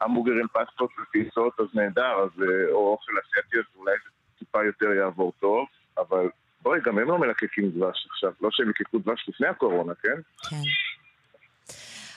המבורגרים, 0.00 0.46
פסטות 0.52 0.90
ופיסות, 1.02 1.60
אז 1.60 1.66
נהדר, 1.74 2.12
אז, 2.24 2.42
אה, 2.42 2.72
או 2.72 2.92
אוכל 2.92 3.12
אסייתי, 3.12 3.56
אז 3.56 3.64
אולי 3.76 3.92
זה 4.04 4.10
טיפה 4.38 4.64
יותר 4.64 4.86
יעבור 4.86 5.32
טוב, 5.40 5.66
אבל 5.98 6.28
בואי, 6.62 6.80
גם 6.84 6.98
הם 6.98 7.08
לא 7.08 7.18
מלקקים 7.18 7.70
דבש 7.70 8.06
עכשיו, 8.10 8.32
לא 8.40 8.48
שהם 8.52 8.70
יקקו 8.70 8.98
דבש 8.98 9.28
לפני 9.28 9.46
הקורונה, 9.46 9.92
כן? 9.94 10.20
כן. 10.50 10.56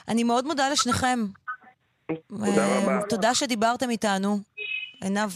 אני 0.08 0.24
מאוד 0.24 0.44
מודה 0.46 0.68
לשניכם. 0.72 1.18
תודה 2.28 2.46
אה, 2.58 2.78
רבה. 2.82 3.00
תודה 3.08 3.34
שדיברתם 3.34 3.90
איתנו. 3.90 4.38
עינב 5.00 5.30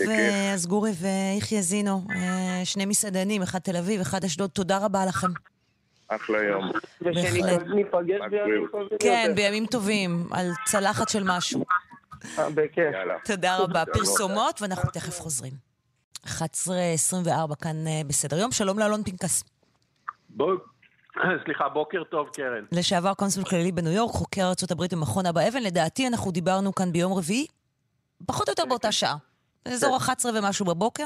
אסגורי 0.54 0.90
ויחיא 1.00 1.60
זינו, 1.60 2.02
אה, 2.10 2.64
שני 2.64 2.86
מסעדנים, 2.86 3.42
אחד 3.42 3.58
תל 3.58 3.76
אביב, 3.76 4.00
אחד 4.00 4.24
אשדוד, 4.24 4.50
תודה 4.50 4.78
רבה 4.84 5.06
לכם. 5.06 5.26
אחלה 6.10 6.42
יום. 6.42 6.70
ושניפגש 7.00 8.20
בימים 8.30 8.66
טובים. 8.72 8.98
כן, 9.00 9.32
בימים 9.34 9.66
טובים, 9.66 10.26
על 10.32 10.46
צלחת 10.66 11.08
של 11.08 11.22
משהו. 11.26 11.64
אה, 12.38 12.50
בכיף. 12.50 12.94
תודה 13.24 13.56
רבה. 13.56 13.84
פרסומות, 13.92 14.62
ואנחנו 14.62 14.90
תכף 14.90 15.20
חוזרים. 15.20 15.52
11.24 16.26 17.54
כאן 17.60 17.86
אה, 17.86 18.00
בסדר 18.06 18.38
יום. 18.38 18.52
שלום 18.52 18.78
לאלון 18.78 19.02
פנקס. 19.02 19.44
סליחה, 21.44 21.68
בוקר 21.68 22.04
טוב, 22.04 22.28
קרן. 22.32 22.64
לשעבר 22.72 23.14
קונסול 23.14 23.44
כללי 23.44 23.72
בניו 23.72 23.92
יורק, 23.92 24.12
חוקר 24.12 24.42
ארה"ב 24.42 24.94
במכון 24.94 25.26
אבא 25.26 25.48
אבן. 25.48 25.62
לדעתי, 25.62 26.06
אנחנו 26.06 26.30
דיברנו 26.30 26.74
כאן 26.74 26.92
ביום 26.92 27.12
רביעי, 27.12 27.46
פחות 28.26 28.48
או 28.48 28.52
יותר 28.52 28.64
באותה 28.64 28.92
שעה. 28.92 29.16
אזור 29.64 29.96
11 29.96 30.32
ומשהו 30.34 30.64
בבוקר. 30.66 31.04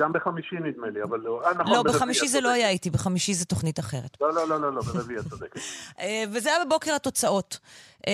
גם 0.00 0.12
בחמישי 0.12 0.56
נדמה 0.56 0.90
לי, 0.90 1.02
אבל 1.02 1.20
לא... 1.20 1.42
אה, 1.46 1.54
נכון, 1.54 1.74
לא, 1.74 1.82
בחמישי 1.82 2.28
זה 2.28 2.40
לא 2.40 2.50
היה 2.50 2.68
איתי, 2.68 2.90
בחמישי 2.90 3.34
זה 3.34 3.44
תוכנית 3.44 3.78
אחרת. 3.78 4.16
לא, 4.20 4.34
לא, 4.34 4.48
לא, 4.48 4.60
לא, 4.60 4.72
לא 4.72 4.82
ברביעי 4.82 5.18
את 5.18 5.24
צודקת. 5.30 5.60
אה, 6.00 6.24
וזה 6.32 6.48
היה 6.48 6.64
בבוקר 6.64 6.94
התוצאות. 6.94 7.58
נכון. 8.00 8.10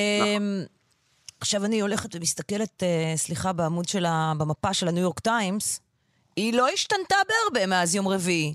עכשיו 1.41 1.65
אני 1.65 1.81
הולכת 1.81 2.15
ומסתכלת, 2.15 2.83
סליחה, 3.17 3.53
בעמוד 3.53 3.89
של 3.89 4.07
ה... 4.07 4.33
במפה 4.39 4.75
של 4.75 4.89
הניו 4.89 5.03
יורק 5.03 5.21
טיימס, 5.21 5.81
היא 6.37 6.55
לא 6.55 6.69
השתנתה 6.69 7.17
בהרבה 7.29 7.67
מאז 7.67 7.95
יום 7.95 8.09
רביעי. 8.09 8.55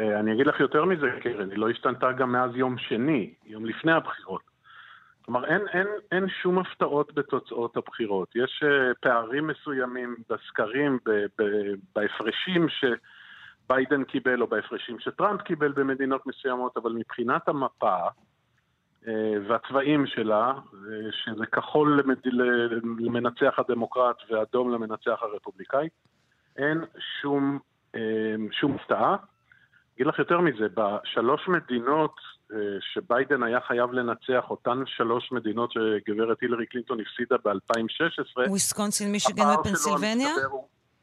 אני 0.00 0.32
אגיד 0.32 0.46
לך 0.46 0.60
יותר 0.60 0.84
מזה, 0.84 1.06
קרן, 1.22 1.50
היא 1.50 1.58
לא 1.58 1.70
השתנתה 1.70 2.12
גם 2.12 2.32
מאז 2.32 2.50
יום 2.54 2.76
שני, 2.78 3.34
יום 3.46 3.66
לפני 3.66 3.92
הבחירות. 3.92 4.49
כלומר, 5.32 5.46
אין, 5.46 5.68
אין, 5.68 5.86
אין 6.12 6.28
שום 6.28 6.58
הפתעות 6.58 7.14
בתוצאות 7.14 7.76
הבחירות. 7.76 8.28
יש 8.36 8.62
uh, 8.64 8.94
פערים 9.00 9.46
מסוימים 9.46 10.16
בסקרים, 10.30 10.98
ב, 11.06 11.10
ב, 11.10 11.44
בהפרשים 11.94 12.66
שביידן 12.68 14.04
קיבל 14.04 14.42
או 14.42 14.46
בהפרשים 14.46 15.00
שטראמפ 15.00 15.42
קיבל 15.42 15.72
במדינות 15.72 16.26
מסוימות, 16.26 16.76
אבל 16.76 16.92
מבחינת 16.92 17.48
המפה 17.48 17.96
uh, 19.04 19.08
והצבעים 19.48 20.06
שלה, 20.06 20.52
uh, 20.52 20.76
שזה 21.10 21.46
כחול 21.46 22.00
למד... 22.00 22.18
למנצח 22.98 23.58
הדמוקרט 23.58 24.16
ואדום 24.30 24.72
למנצח 24.72 25.22
הרפובליקאי, 25.22 25.88
אין 26.56 26.84
שום, 27.20 27.58
uh, 27.96 27.98
שום 28.52 28.74
הפתעה. 28.74 29.16
אגיד 29.94 30.06
לך 30.06 30.18
יותר 30.18 30.40
מזה, 30.40 30.66
בשלוש 30.74 31.48
מדינות 31.48 32.14
אה, 32.16 32.39
שביידן 32.80 33.42
היה 33.42 33.60
חייב 33.60 33.92
לנצח, 33.92 34.44
אותן 34.50 34.82
שלוש 34.86 35.32
מדינות 35.32 35.72
שגברת 35.72 36.40
הילרי 36.40 36.66
קלינטון 36.66 36.98
הפסידה 37.00 37.36
ב-2016, 37.44 38.48
וויסקונסין, 38.48 39.12
מישיגן 39.12 39.44
ופנסילבניה? 39.60 40.34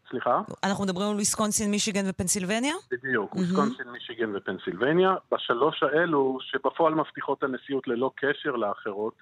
סליחה? 0.09 0.41
אנחנו 0.63 0.83
מדברים 0.83 1.07
על 1.07 1.15
וויסקונסין, 1.15 1.71
מישיגן 1.71 2.09
ופנסילבניה? 2.09 2.73
בדיוק, 2.91 3.33
mm-hmm. 3.33 3.37
וויסקונסין, 3.37 3.89
מישיגן 3.91 4.35
ופנסילבניה. 4.35 5.15
בשלוש 5.31 5.83
האלו, 5.83 6.37
שבפועל 6.41 6.93
מבטיחות 6.95 7.43
הנשיאות 7.43 7.87
ללא 7.87 8.11
קשר 8.15 8.51
לאחרות, 8.51 9.13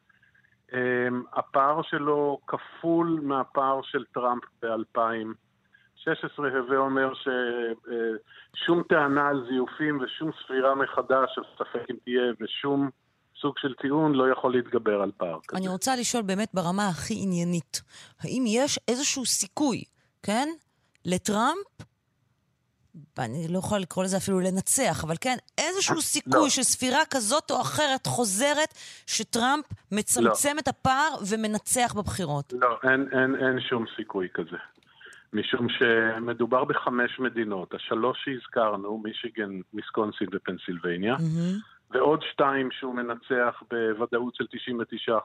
אה, 0.74 0.80
הפער 1.34 1.82
שלו 1.82 2.40
כפול 2.48 3.20
מהפער 3.24 3.82
של 3.84 4.04
טראמפ 4.14 4.44
ב-2000. 4.62 5.00
16 6.06 6.48
הווה 6.48 6.78
אומר 6.78 7.14
ששום 7.14 8.84
טענה 8.90 9.28
על 9.28 9.46
זיופים 9.50 10.00
ושום 10.02 10.32
ספירה 10.44 10.76
מחדש, 10.76 11.40
ספק 11.58 11.86
אם 11.92 11.96
תהיה, 12.04 12.24
ושום 12.42 12.90
סוג 13.42 13.54
של 13.60 13.74
טיעון 13.74 14.14
לא 14.14 14.32
יכול 14.32 14.52
להתגבר 14.52 15.02
על 15.02 15.12
פער 15.18 15.40
כזה. 15.48 15.58
אני 15.58 15.68
רוצה 15.68 15.96
לשאול 15.96 16.24
באמת 16.24 16.50
ברמה 16.54 16.88
הכי 16.88 17.14
עניינית, 17.24 17.82
האם 18.20 18.44
יש 18.48 18.80
איזשהו 18.88 19.26
סיכוי, 19.26 19.84
כן, 20.24 20.48
לטראמפ, 21.06 21.68
ואני 23.18 23.48
לא 23.50 23.60
יכולה 23.60 23.82
לקרוא 23.82 24.04
לזה 24.04 24.18
אפילו 24.18 24.40
לנצח, 24.40 25.04
אבל 25.04 25.16
כן, 25.22 25.36
איזשהו 25.58 26.02
סיכוי 26.02 26.42
לא. 26.42 26.50
של 26.50 26.64
ספירה 26.64 27.06
כזאת 27.10 27.52
או 27.52 27.62
אחרת 27.62 28.08
חוזרת, 28.08 28.74
שטראמפ 29.08 29.66
מצמצם 29.92 30.56
לא. 30.56 30.60
את 30.60 30.68
הפער 30.68 31.10
ומנצח 31.30 31.94
בבחירות. 31.98 32.54
לא, 32.62 32.78
אין, 32.84 33.08
אין, 33.12 33.36
אין 33.36 33.60
שום 33.70 33.86
סיכוי 33.96 34.28
כזה. 34.34 34.58
משום 35.36 35.68
שמדובר 35.70 36.64
בחמש 36.64 37.20
מדינות. 37.20 37.74
השלוש 37.74 38.18
שהזכרנו, 38.24 38.98
מישיגן, 38.98 39.60
ויסקונסין 39.74 40.28
ופנסילבניה, 40.34 41.16
mm-hmm. 41.16 41.92
ועוד 41.92 42.24
שתיים 42.32 42.72
שהוא 42.72 42.96
מנצח 42.96 43.64
בוודאות 43.70 44.36
של 44.36 44.46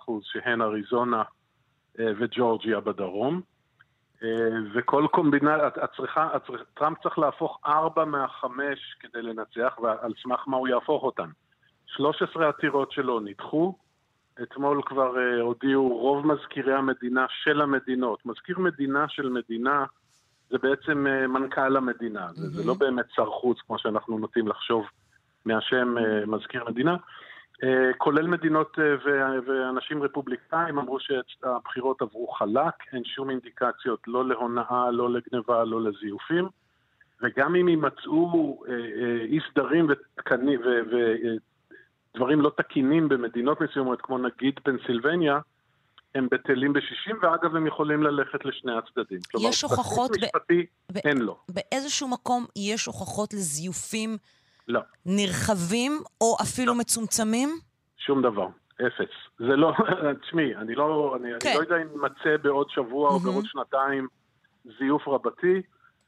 99%, 0.08 0.12
שהן 0.22 0.62
אריזונה 0.62 1.22
אה, 1.98 2.12
וג'ורג'יה 2.18 2.80
בדרום. 2.80 3.40
אה, 4.22 4.28
וכל 4.74 5.06
צריכה, 5.96 6.28
טראמפ 6.74 6.98
צריך 7.02 7.18
להפוך 7.18 7.58
ארבע 7.66 8.04
מהחמש 8.04 8.96
כדי 9.00 9.22
לנצח, 9.22 9.78
ועל 9.82 10.12
סמך 10.22 10.44
מה 10.46 10.56
הוא 10.56 10.68
יהפוך 10.68 11.02
אותן. 11.02 11.30
13 11.86 12.48
עתירות 12.48 12.92
שלו 12.92 13.20
נדחו, 13.20 13.74
אתמול 14.42 14.82
כבר 14.86 15.14
uh, 15.14 15.40
הודיעו 15.40 15.88
רוב 15.88 16.26
מזכירי 16.26 16.74
המדינה 16.74 17.26
של 17.28 17.60
המדינות. 17.60 18.26
מזכיר 18.26 18.58
מדינה 18.58 19.08
של 19.08 19.28
מדינה 19.28 19.84
זה 20.50 20.58
בעצם 20.58 21.06
uh, 21.06 21.26
מנכ"ל 21.26 21.76
המדינה. 21.76 22.28
Mm-hmm. 22.28 22.34
זה, 22.34 22.48
זה 22.48 22.64
לא 22.66 22.74
באמת 22.74 23.04
שר 23.14 23.26
חוץ, 23.26 23.58
כמו 23.66 23.78
שאנחנו 23.78 24.18
נוטים 24.18 24.48
לחשוב 24.48 24.86
מהשם 25.44 25.94
uh, 25.98 26.26
מזכיר 26.26 26.64
מדינה. 26.64 26.96
Uh, 27.62 27.66
כולל 27.98 28.26
מדינות 28.26 28.78
ואנשים 29.46 30.02
רפובליקאים 30.02 30.78
אמרו 30.78 30.98
שהבחירות 31.00 32.02
עברו 32.02 32.28
חלק, 32.28 32.74
אין 32.92 33.04
שום 33.04 33.30
אינדיקציות 33.30 34.00
לא 34.06 34.28
להונאה, 34.28 34.90
לא 34.90 35.10
לגניבה, 35.10 35.64
לא 35.64 35.82
לזיופים. 35.82 36.48
וגם 37.22 37.54
אם 37.54 37.68
יימצאו 37.68 38.62
אי 39.24 39.38
סדרים 39.50 39.86
ודברים 42.14 42.40
לא 42.40 42.52
תקינים 42.56 43.08
במדינות 43.08 43.60
מסוימות, 43.60 44.00
כמו 44.00 44.18
נגיד 44.18 44.60
פנסילבניה, 44.62 45.38
הם 46.14 46.28
בטלים 46.30 46.72
בשישים, 46.72 47.16
ואגב, 47.22 47.56
הם 47.56 47.66
יכולים 47.66 48.02
ללכת 48.02 48.44
לשני 48.44 48.72
הצדדים. 48.72 49.18
יש 49.40 49.62
הוכחות... 49.62 50.10
כלומר, 50.10 50.26
משפטי 50.26 50.66
ב... 50.92 50.96
אין 50.96 51.18
לו. 51.18 51.38
באיזשהו 51.48 52.08
מקום 52.08 52.46
יש 52.56 52.86
הוכחות 52.86 53.34
לזיופים 53.34 54.16
לא. 54.68 54.80
נרחבים, 55.06 55.92
או 56.20 56.36
אפילו 56.42 56.72
לא. 56.72 56.78
מצומצמים? 56.78 57.48
שום 57.98 58.22
דבר. 58.22 58.46
אפס. 58.86 59.10
זה 59.38 59.56
לא, 59.56 59.72
תשמעי, 60.22 60.56
אני 60.56 60.74
לא, 60.74 61.16
אני, 61.16 61.28
כן. 61.40 61.48
אני 61.48 61.56
לא 61.56 61.62
יודע 61.62 61.76
אם 61.76 61.88
יימצא 61.90 62.42
בעוד 62.42 62.70
שבוע 62.70 63.10
mm-hmm. 63.10 63.12
או 63.12 63.18
בעוד 63.18 63.44
שנתיים 63.46 64.08
זיוף 64.78 65.08
רבתי, 65.08 65.62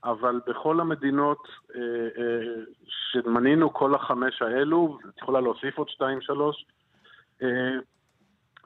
אבל 0.04 0.40
בכל 0.46 0.80
המדינות 0.80 1.48
אה, 1.74 1.80
אה, 2.18 2.62
שמנינו 2.86 3.72
כל 3.72 3.94
החמש 3.94 4.42
האלו, 4.42 4.98
את 5.08 5.18
יכולה 5.18 5.40
להוסיף 5.40 5.78
עוד 5.78 5.88
שתיים, 5.88 6.20
שלוש, 6.20 6.66
אה, 7.42 7.48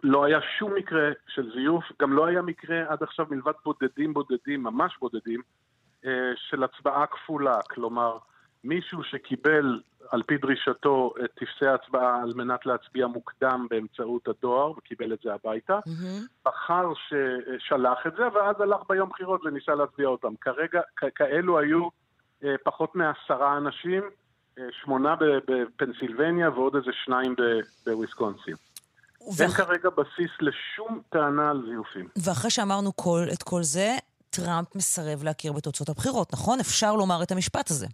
לא 0.07 0.25
היה 0.25 0.39
שום 0.59 0.75
מקרה 0.75 1.11
של 1.29 1.53
זיוף, 1.55 1.85
גם 2.03 2.13
לא 2.13 2.27
היה 2.27 2.43
מקרה 2.43 2.85
עד 2.89 3.03
עכשיו 3.03 3.27
מלבד 3.31 3.53
בודדים 3.65 4.15
בודדים, 4.15 4.63
ממש 4.63 4.97
בודדים, 5.01 5.41
אה, 6.07 6.11
של 6.37 6.65
הצבעה 6.65 7.07
כפולה. 7.07 7.63
כלומר, 7.71 8.19
מישהו 8.65 9.05
שקיבל 9.05 9.81
על 10.11 10.23
פי 10.23 10.37
דרישתו 10.37 11.15
את 11.25 11.31
טפסי 11.31 11.67
ההצבעה 11.67 12.23
על 12.23 12.33
מנת 12.35 12.67
להצביע 12.67 13.07
מוקדם 13.07 13.67
באמצעות 13.71 14.29
הדואר, 14.29 14.71
וקיבל 14.71 15.13
את 15.13 15.19
זה 15.25 15.35
הביתה, 15.35 15.79
mm-hmm. 15.79 16.45
בחר 16.45 16.93
ששלח 16.95 18.07
את 18.07 18.13
זה, 18.17 18.23
ואז 18.35 18.61
הלך 18.61 18.81
ביום 18.89 19.09
בחירות 19.09 19.41
וניסה 19.45 19.75
להצביע 19.75 20.09
אותם. 20.09 20.37
כרגע, 20.41 20.81
כ- 20.97 21.15
כאלו 21.15 21.59
היו 21.59 21.89
אה, 22.45 22.55
פחות 22.65 22.95
מעשרה 22.95 23.57
אנשים, 23.57 24.03
אה, 24.59 24.65
שמונה 24.83 25.15
בפנסילבניה 25.49 26.51
ועוד 26.51 26.77
איזה 26.77 26.91
שניים 27.05 27.35
בוויסקונסין. 27.87 28.55
אין 29.41 29.51
כרגע 29.51 29.91
בסיס 29.91 30.31
לשום 30.41 31.01
טענה 31.09 31.51
על 31.51 31.63
זיופים. 31.69 32.09
ואחרי 32.25 32.51
שאמרנו 32.51 32.97
כל, 32.97 33.21
את 33.33 33.43
כל 33.43 33.63
זה, 33.63 33.97
טראמפ 34.31 34.77
מסרב 34.77 35.25
להכיר 35.25 35.53
בתוצאות 35.53 35.89
הבחירות, 35.89 36.33
נכון? 36.33 36.61
אפשר 36.61 36.97
לומר 36.97 37.23
את 37.23 37.33
המשפט 37.33 37.71
הזה. 37.71 37.87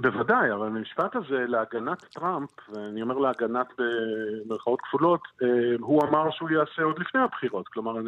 בוודאי, 0.00 0.52
אבל 0.52 0.66
המשפט 0.66 1.16
הזה 1.16 1.44
להגנת 1.48 2.04
טראמפ, 2.14 2.50
ואני 2.68 3.02
אומר 3.02 3.18
להגנת 3.18 3.66
במרכאות 3.78 4.80
כפולות, 4.80 5.20
אה, 5.42 5.48
הוא 5.80 6.02
אמר 6.04 6.30
שהוא 6.30 6.50
יעשה 6.50 6.82
עוד 6.82 6.98
לפני 6.98 7.20
הבחירות. 7.20 7.68
כלומר, 7.68 7.96
אה, 7.96 8.02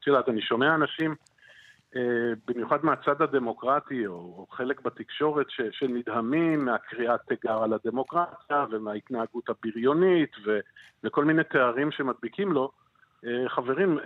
את 0.00 0.06
יודעת, 0.06 0.28
אני 0.28 0.42
שומע 0.42 0.74
אנשים 0.74 1.14
במיוחד 2.46 2.84
מהצד 2.84 3.22
הדמוקרטי, 3.22 4.06
או 4.06 4.46
חלק 4.50 4.80
בתקשורת 4.80 5.50
ש, 5.50 5.60
שנדהמים 5.70 6.64
מהקריאת 6.64 7.20
תיגר 7.28 7.62
על 7.62 7.72
הדמוקרטיה 7.72 8.64
ומההתנהגות 8.70 9.48
הבריונית 9.48 10.30
ו, 10.46 10.60
וכל 11.04 11.24
מיני 11.24 11.44
תארים 11.44 11.90
שמדביקים 11.90 12.52
לו, 12.52 12.70
חברים, 13.48 13.98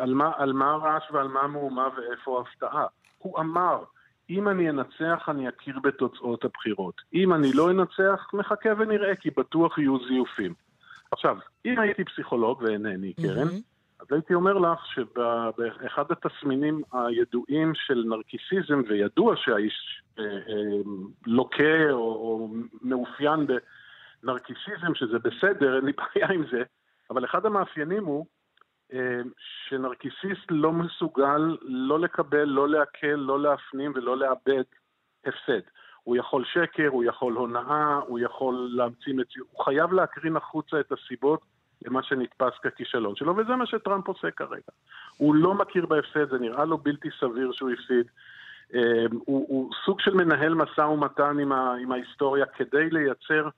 על 0.00 0.14
מה, 0.14 0.32
על 0.36 0.52
מה 0.52 0.70
הרעש 0.70 1.10
ועל 1.12 1.28
מה 1.28 1.40
המהומה 1.40 1.88
ואיפה 1.96 2.38
ההפתעה? 2.38 2.86
הוא 3.18 3.38
אמר, 3.38 3.84
אם 4.30 4.48
אני 4.48 4.70
אנצח 4.70 5.28
אני 5.28 5.48
אכיר 5.48 5.78
בתוצאות 5.82 6.44
הבחירות. 6.44 7.02
אם 7.14 7.32
אני 7.34 7.52
לא 7.52 7.70
אנצח, 7.70 8.30
מחכה 8.32 8.68
ונראה, 8.78 9.16
כי 9.16 9.30
בטוח 9.30 9.78
יהיו 9.78 9.98
זיופים. 10.08 10.54
עכשיו, 11.10 11.36
אם 11.64 11.78
הייתי 11.78 12.04
פסיכולוג, 12.04 12.62
ואינני, 12.62 13.12
קרן, 13.12 13.48
mm-hmm. 13.48 13.71
אז 14.02 14.06
הייתי 14.10 14.34
אומר 14.34 14.58
לך 14.58 14.86
שבאחד 14.86 16.04
התסמינים 16.10 16.82
הידועים 16.92 17.72
של 17.74 18.04
נרקיסיזם, 18.06 18.82
וידוע 18.88 19.34
שהאיש 19.36 20.02
אה, 20.18 20.24
אה, 20.24 20.80
לוקה 21.26 21.90
או, 21.90 21.98
או 21.98 22.48
מאופיין 22.82 23.46
בנרקיסיזם, 24.22 24.94
שזה 24.94 25.18
בסדר, 25.18 25.76
אין 25.76 25.84
לי 25.84 25.92
בעיה 25.92 26.28
עם 26.28 26.44
זה, 26.50 26.62
אבל 27.10 27.24
אחד 27.24 27.46
המאפיינים 27.46 28.04
הוא 28.04 28.26
אה, 28.92 29.20
שנרקיסיסט 29.68 30.46
לא 30.50 30.72
מסוגל 30.72 31.56
לא 31.62 32.00
לקבל, 32.00 32.44
לא 32.44 32.68
לעכל, 32.68 33.06
לא 33.06 33.40
להפנים 33.40 33.92
ולא 33.94 34.16
לאבד 34.16 34.64
הפסד. 35.26 35.60
הוא 36.02 36.16
יכול 36.16 36.44
שקר, 36.44 36.88
הוא 36.88 37.04
יכול 37.04 37.32
הונאה, 37.32 37.96
הוא 37.96 38.18
יכול 38.18 38.68
להמציא 38.72 39.14
מציאות, 39.14 39.48
הוא 39.50 39.64
חייב 39.64 39.92
להקרין 39.92 40.36
החוצה 40.36 40.80
את 40.80 40.92
הסיבות 40.92 41.51
למה 41.86 42.02
שנתפס 42.02 42.58
ככישלון 42.62 43.16
שלו, 43.16 43.36
וזה 43.36 43.56
מה 43.56 43.66
שטראמפ 43.66 44.08
עושה 44.08 44.30
כרגע. 44.30 44.72
הוא 45.16 45.34
לא 45.34 45.54
מכיר 45.54 45.86
בהפסד, 45.86 46.30
זה 46.30 46.38
נראה 46.38 46.64
לו 46.64 46.78
בלתי 46.78 47.08
סביר 47.20 47.52
שהוא 47.52 47.70
הפסיד. 47.70 48.06
אה, 48.74 49.04
הוא, 49.10 49.46
הוא 49.48 49.70
סוג 49.84 50.00
של 50.00 50.14
מנהל 50.14 50.54
משא 50.54 50.80
ומתן 50.80 51.38
עם, 51.38 51.52
ה, 51.52 51.74
עם 51.74 51.92
ההיסטוריה 51.92 52.46
כדי 52.46 52.90
לייצר 52.90 53.48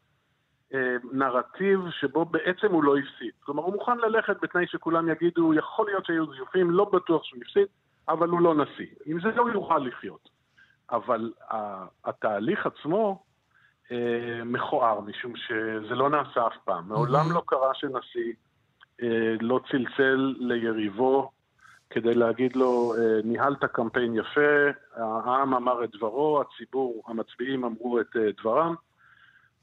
אה, 0.75 0.97
נרטיב 1.13 1.81
שבו 1.91 2.25
בעצם 2.25 2.67
הוא 2.71 2.85
לא 2.85 2.97
הפסיד. 2.97 3.31
כלומר, 3.41 3.63
הוא 3.63 3.73
מוכן 3.73 3.99
ללכת 3.99 4.37
בתנאי 4.43 4.67
שכולם 4.67 5.09
יגידו, 5.09 5.55
יכול 5.55 5.87
להיות 5.87 6.07
שהיו 6.07 6.33
זיופים, 6.35 6.71
לא 6.71 6.85
בטוח 6.85 7.25
שהוא 7.25 7.41
הפסיד, 7.43 7.67
אבל 8.09 8.29
הוא 8.29 8.41
לא 8.41 8.55
נשיא. 8.55 8.87
עם 9.07 9.21
זה 9.21 9.29
לא 9.29 9.47
יוכל 9.53 9.79
לחיות. 9.79 10.29
אבל 10.91 11.33
התהליך 12.05 12.67
עצמו 12.67 13.23
אה, 13.93 14.45
מכוער, 14.45 15.01
משום 15.01 15.33
שזה 15.37 15.95
לא 15.95 16.11
נעשה 16.11 16.47
אף 16.47 16.57
פעם. 16.65 16.89
מעולם 16.89 17.33
לא 17.33 17.43
קרה 17.47 17.75
שנשיא 17.75 18.33
אה, 19.03 19.35
לא 19.41 19.61
צלצל 19.71 20.35
ליריבו 20.39 21.31
כדי 21.91 22.15
להגיד 22.15 22.57
לו, 22.57 22.95
אה, 22.99 23.21
ניהלת 23.25 23.65
קמפיין 23.65 24.15
יפה, 24.15 24.71
העם 24.97 25.55
אמר 25.55 25.85
את 25.85 25.91
דברו, 25.97 26.41
הציבור, 26.41 27.03
המצביעים 27.07 27.65
אמרו 27.65 28.01
את 28.01 28.17
אה, 28.17 28.31
דברם. 28.41 28.75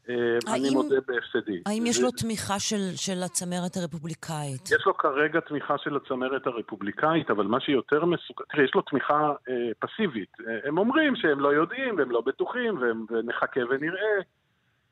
אה, 0.10 0.16
אני 0.56 0.70
מודה 0.70 0.96
בהפסדי. 1.08 1.62
האם 1.66 1.86
יש 1.86 2.02
לו 2.02 2.12
תמיכה 2.12 2.60
של, 2.60 2.96
של 2.96 3.24
הצמרת 3.24 3.78
הרפובליקאית? 3.78 4.72
יש 4.72 4.86
לו 4.86 4.98
כרגע 4.98 5.40
תמיכה 5.40 5.76
של 5.78 5.96
הצמרת 5.96 6.48
הרפובליקאית, 6.48 7.30
אבל 7.30 7.46
מה 7.46 7.60
שיותר 7.60 8.06
מסוכן... 8.06 8.44
תראה, 8.52 8.64
יש 8.64 8.72
לו 8.76 8.82
תמיכה 8.82 9.34
אה, 9.50 9.56
פסיבית. 9.80 10.30
אה, 10.48 10.60
הם 10.68 10.78
אומרים 10.78 11.16
שהם 11.16 11.40
לא 11.40 11.54
יודעים 11.54 11.96
והם 11.98 12.12
לא 12.12 12.22
בטוחים 12.26 12.78
והם, 12.82 13.06
ונחכה 13.10 13.62
ונראה. 13.70 14.22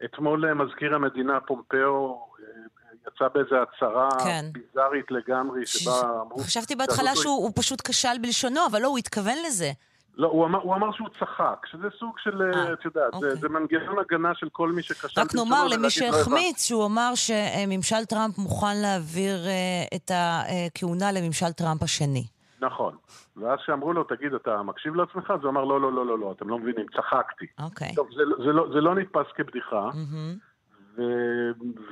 אתמול 0.05 0.45
אה, 0.45 0.53
מזכיר 0.53 0.95
המדינה 0.95 1.39
פומפאו 1.39 2.25
אה, 2.39 2.45
יצא 3.07 3.27
באיזו 3.33 3.55
הצהרה 3.55 4.09
כן. 4.23 4.45
ביזארית 4.51 5.11
לגמרי, 5.11 5.65
שבה 5.65 6.01
אמרו... 6.01 6.39
חשבתי 6.39 6.75
בהתחלה 6.75 7.15
שהוא 7.15 7.51
פשוט 7.55 7.87
כשל 7.87 8.17
בלשונו, 8.21 8.59
אבל 8.71 8.81
לא, 8.81 8.87
הוא 8.87 8.97
התכוון 8.97 9.37
לזה. 9.45 9.71
לא, 10.19 10.27
הוא 10.27 10.45
אמר, 10.45 10.59
הוא 10.59 10.75
אמר 10.75 10.91
שהוא 10.91 11.07
צחק, 11.19 11.65
שזה 11.65 11.87
סוג 11.99 12.19
של, 12.19 12.41
אה, 12.41 12.73
את 12.73 12.85
יודעת, 12.85 13.13
אוקיי. 13.13 13.29
זה, 13.29 13.35
זה 13.35 13.49
מנגנון 13.49 13.99
הגנה 13.99 14.35
של 14.35 14.49
כל 14.51 14.71
מי 14.71 14.83
שכשל... 14.83 15.21
רק 15.21 15.35
נאמר 15.35 15.67
למי 15.67 15.83
לא 15.83 15.89
שהחמיץ, 15.89 16.67
שהוא 16.67 16.85
אמר 16.85 17.11
שממשל 17.15 18.05
טראמפ 18.09 18.37
מוכן 18.37 18.77
להעביר 18.81 19.35
uh, 19.45 19.95
את 19.95 20.11
הכהונה 20.13 21.11
לממשל 21.11 21.51
טראמפ 21.51 21.83
השני. 21.83 22.23
נכון. 22.61 22.95
ואז 23.37 23.59
כשאמרו 23.59 23.93
לו, 23.93 24.03
תגיד, 24.03 24.33
אתה 24.33 24.63
מקשיב 24.63 24.95
לעצמך? 24.95 25.31
אז 25.31 25.39
הוא 25.43 25.49
אמר, 25.49 25.63
לא, 25.63 25.81
לא, 25.81 25.93
לא, 25.93 26.05
לא, 26.05 26.19
לא, 26.19 26.31
אתם 26.31 26.49
לא 26.49 26.59
מבינים, 26.59 26.85
צחקתי. 26.95 27.45
אוקיי. 27.59 27.95
טוב, 27.95 28.07
זה, 28.15 28.23
זה, 28.45 28.51
לא, 28.53 28.67
זה 28.73 28.81
לא 28.81 28.95
נתפס 28.95 29.27
כבדיחה. 29.35 29.89
Mm-hmm. 29.89 30.49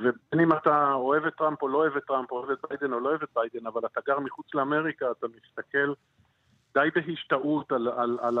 ובין 0.00 0.40
אם 0.40 0.52
אתה 0.52 0.92
אוהב 0.92 1.24
את 1.24 1.34
טראמפ 1.38 1.62
או 1.62 1.68
לא 1.68 1.78
אוהב 1.78 1.96
את 1.96 2.02
טראמפ, 2.06 2.32
אוהב 2.32 2.50
את 2.50 2.58
ביידן 2.68 2.92
או 2.92 3.00
לא 3.00 3.08
אוהב 3.08 3.22
את 3.22 3.28
ביידן, 3.34 3.66
אבל 3.66 3.80
אתה 3.92 4.00
גר 4.06 4.20
מחוץ 4.20 4.46
לאמריקה, 4.54 5.06
אתה 5.18 5.26
מסתכל 5.26 5.92
די 6.74 6.88
בהשתאות 6.94 7.72
על, 7.72 7.88
על, 7.88 8.18
על, 8.22 8.38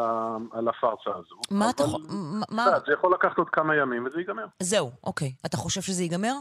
על 0.52 0.68
הפארסה 0.68 1.10
הזו. 1.10 1.36
מה 1.50 1.70
אתה 1.70 1.82
חושב? 1.82 2.04
מה... 2.50 2.64
זה 2.86 2.92
יכול 2.92 3.14
לקחת 3.14 3.38
עוד 3.38 3.50
כמה 3.50 3.76
ימים 3.76 4.06
וזה 4.06 4.18
ייגמר. 4.18 4.46
זהו, 4.62 4.90
אוקיי. 5.04 5.32
אתה 5.46 5.56
חושב 5.56 5.80
שזה 5.80 6.02
ייגמר? 6.02 6.34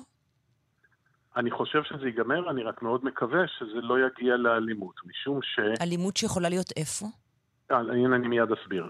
אני 1.38 1.52
חושב 1.52 1.84
שזה 1.84 2.06
ייגמר, 2.06 2.50
אני 2.50 2.64
רק 2.64 2.82
מאוד 2.82 3.06
מקווה 3.06 3.48
שזה 3.48 3.82
לא 3.82 3.96
יגיע 4.08 4.38
לאלימות, 4.38 4.96
משום 5.06 5.42
ש... 5.42 5.60
אלימות 5.82 6.18
שיכולה 6.18 6.50
להיות 6.50 6.72
איפה? 6.78 7.06
אה, 7.72 7.78
הנה 7.78 8.16
אני 8.16 8.28
מיד 8.28 8.52
אסביר. 8.52 8.90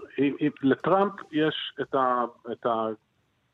לטראמפ 0.62 1.12
יש 1.32 1.72
את, 1.80 1.94
ה, 1.94 2.24
את 2.52 2.66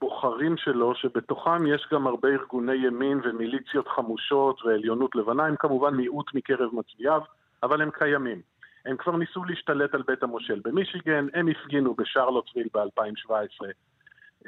הבוחרים 0.02 0.56
שלו, 0.56 0.94
שבתוכם 0.94 1.66
יש 1.66 1.88
גם 1.92 2.06
הרבה 2.06 2.28
ארגוני 2.28 2.74
ימין 2.74 3.20
ומיליציות 3.24 3.88
חמושות 3.88 4.64
ועליונות 4.64 5.16
לבנה, 5.16 5.46
הם 5.46 5.56
כמובן 5.56 5.94
מיעוט 5.94 6.34
מקרב 6.34 6.70
מצביעיו, 6.72 7.20
אבל 7.62 7.82
הם 7.82 7.90
קיימים. 7.90 8.40
הם 8.86 8.96
כבר 8.96 9.16
ניסו 9.16 9.44
להשתלט 9.44 9.94
על 9.94 10.02
בית 10.06 10.22
המושל 10.22 10.60
במישיגן, 10.64 11.26
הם 11.34 11.48
הפגינו 11.48 11.94
בשרלוטסוויל 11.94 12.68
ב-2017 12.74 13.32
אה, 13.32 13.70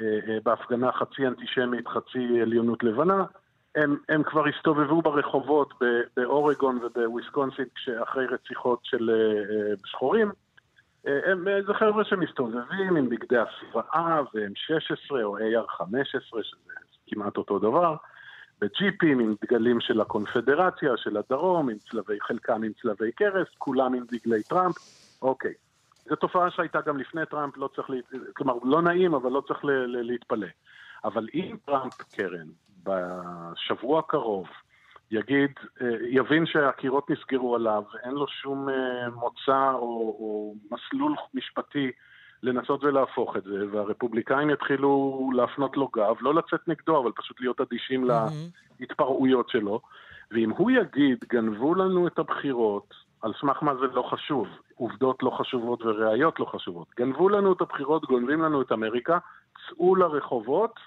אה, 0.01 0.37
בהפגנה 0.43 0.91
חצי 0.91 1.27
אנטישמית, 1.27 1.87
חצי 1.87 2.41
עליונות 2.41 2.83
לבנה. 2.83 3.25
הם, 3.75 3.97
הם 4.09 4.23
כבר 4.23 4.47
הסתובבו 4.47 5.01
ברחובות 5.01 5.73
באורגון 6.17 6.79
ובוויסקונסין 6.83 7.65
אחרי 8.03 8.25
רציחות 8.25 8.79
של 8.83 9.09
אה, 9.09 9.75
שחורים. 9.85 10.31
הם, 11.05 11.47
זה 11.67 11.73
חבר'ה 11.73 12.03
שמסתובבים 12.03 12.95
עם 12.97 13.09
בגדי 13.09 13.37
הסוואה 13.37 14.21
ו-M16 14.33 15.23
או 15.23 15.37
AR-15, 15.37 15.83
שזה 16.43 16.57
כמעט 17.07 17.37
אותו 17.37 17.59
דבר. 17.59 17.95
בג'יפים 18.61 19.19
עם 19.19 19.35
דגלים 19.41 19.79
של 19.81 20.01
הקונפדרציה, 20.01 20.97
של 20.97 21.17
הדרום, 21.17 21.69
עם 21.69 21.77
צלבי, 21.77 22.19
חלקם 22.21 22.63
עם 22.63 22.71
צלבי 22.81 23.11
קרס, 23.11 23.47
כולם 23.57 23.93
עם 23.93 24.03
דגלי 24.11 24.43
טראמפ, 24.43 24.75
אוקיי. 25.21 25.53
זו 26.09 26.15
תופעה 26.15 26.51
שהייתה 26.51 26.81
גם 26.81 26.97
לפני 26.97 27.25
טראמפ, 27.25 27.57
לא 27.57 27.69
צריך, 27.75 27.89
לה... 27.89 27.97
כלומר, 28.33 28.53
לא 28.63 28.81
נעים, 28.81 29.13
אבל 29.13 29.31
לא 29.31 29.41
צריך 29.47 29.65
ל... 29.65 29.69
להתפלא. 29.85 30.47
אבל 31.03 31.27
אם 31.33 31.55
טראמפ, 31.65 31.93
קרן, 31.93 32.47
בשבוע 32.83 33.99
הקרוב, 33.99 34.47
יגיד, 35.11 35.51
אה, 35.81 35.87
יבין 36.09 36.45
שהקירות 36.45 37.09
נסגרו 37.09 37.55
עליו, 37.55 37.83
ואין 37.93 38.13
לו 38.13 38.27
שום 38.27 38.69
אה, 38.69 39.09
מוצא 39.09 39.71
או, 39.73 40.15
או 40.19 40.55
מסלול 40.71 41.15
משפטי 41.33 41.91
לנסות 42.43 42.83
ולהפוך 42.83 43.37
את 43.37 43.43
זה, 43.43 43.65
והרפובליקאים 43.71 44.49
יתחילו 44.49 45.29
להפנות 45.35 45.77
לו 45.77 45.89
גב, 45.95 46.15
לא 46.21 46.33
לצאת 46.33 46.67
נגדו, 46.67 47.01
אבל 47.01 47.11
פשוט 47.11 47.41
להיות 47.41 47.61
אדישים 47.61 48.11
mm-hmm. 48.11 48.79
להתפרעויות 48.79 49.49
שלו. 49.49 49.81
ואם 50.31 50.49
הוא 50.49 50.71
יגיד, 50.71 51.17
גנבו 51.29 51.75
לנו 51.75 52.07
את 52.07 52.19
הבחירות, 52.19 52.93
על 53.21 53.33
סמך 53.41 53.63
מה 53.63 53.75
זה 53.75 53.85
לא 53.93 54.01
חשוב, 54.01 54.47
עובדות 54.75 55.23
לא 55.23 55.29
חשובות 55.29 55.81
וראיות 55.81 56.39
לא 56.39 56.45
חשובות, 56.45 56.87
גנבו 56.97 57.29
לנו 57.29 57.53
את 57.53 57.61
הבחירות, 57.61 58.05
גונבים 58.05 58.41
לנו 58.41 58.61
את 58.61 58.71
אמריקה, 58.71 59.17
צאו 59.67 59.95
לרחובות, 59.95 60.79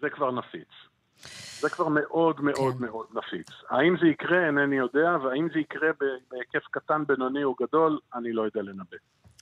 זה 0.00 0.10
כבר 0.10 0.30
נפיץ. 0.30 0.68
זה 1.60 1.70
כבר 1.70 1.88
מאוד 1.88 2.40
מאוד 2.40 2.74
כן. 2.78 2.84
מאוד 2.84 3.06
נפיץ. 3.14 3.48
האם 3.70 3.96
זה 4.00 4.06
יקרה, 4.06 4.46
אינני 4.46 4.76
יודע, 4.76 5.16
והאם 5.24 5.48
זה 5.54 5.58
יקרה 5.58 5.88
בהיקף 6.30 6.66
קטן, 6.70 7.02
בינוני 7.06 7.44
או 7.44 7.54
גדול, 7.62 7.98
אני 8.14 8.32
לא 8.32 8.42
יודע 8.42 8.62
לנבא. 8.62 8.96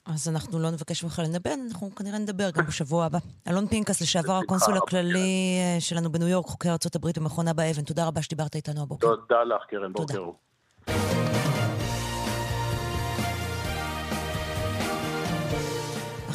אז 0.05 0.29
אנחנו 0.29 0.59
לא 0.59 0.71
נבקש 0.71 1.03
ממך 1.03 1.21
לנבא, 1.25 1.49
אנחנו 1.67 1.95
כנראה 1.95 2.19
נדבר 2.19 2.49
גם 2.51 2.65
בשבוע 2.65 3.05
הבא. 3.05 3.17
אלון 3.47 3.67
פינקס, 3.67 4.01
לשעבר 4.01 4.33
הקונסול 4.33 4.77
הכללי 4.77 5.57
אה, 5.59 5.81
שלנו 5.81 6.11
בניו 6.11 6.27
יורק, 6.27 6.45
חוקר 6.45 6.69
ארה"ב 6.69 7.19
במכון 7.19 7.47
אבא 7.47 7.63
אבן, 7.71 7.83
תודה 7.83 8.07
רבה 8.07 8.21
שדיברת 8.21 8.55
איתנו 8.55 8.81
הבוקר. 8.81 9.07
תודה 9.07 9.43
לך, 9.43 9.63
קרן, 9.69 9.93
בוקר. 9.93 10.29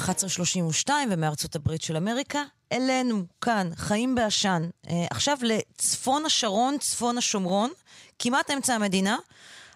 11.32 0.09 0.91
ומארצות 1.11 1.57
הברית 1.57 1.83
של 1.83 1.97
אמריקה, 1.97 2.43
אלינו, 2.73 3.23
כאן, 3.41 3.71
חיים 3.77 4.15
בעשן. 4.15 4.63
אה, 4.91 5.07
עכשיו 5.11 5.39
לצפון 5.43 6.27
השרון, 6.27 6.79
צפון 6.79 7.19
השומרון, 7.19 7.71
כמעט 8.19 8.51
אמצע 8.51 8.75
המדינה. 8.75 9.17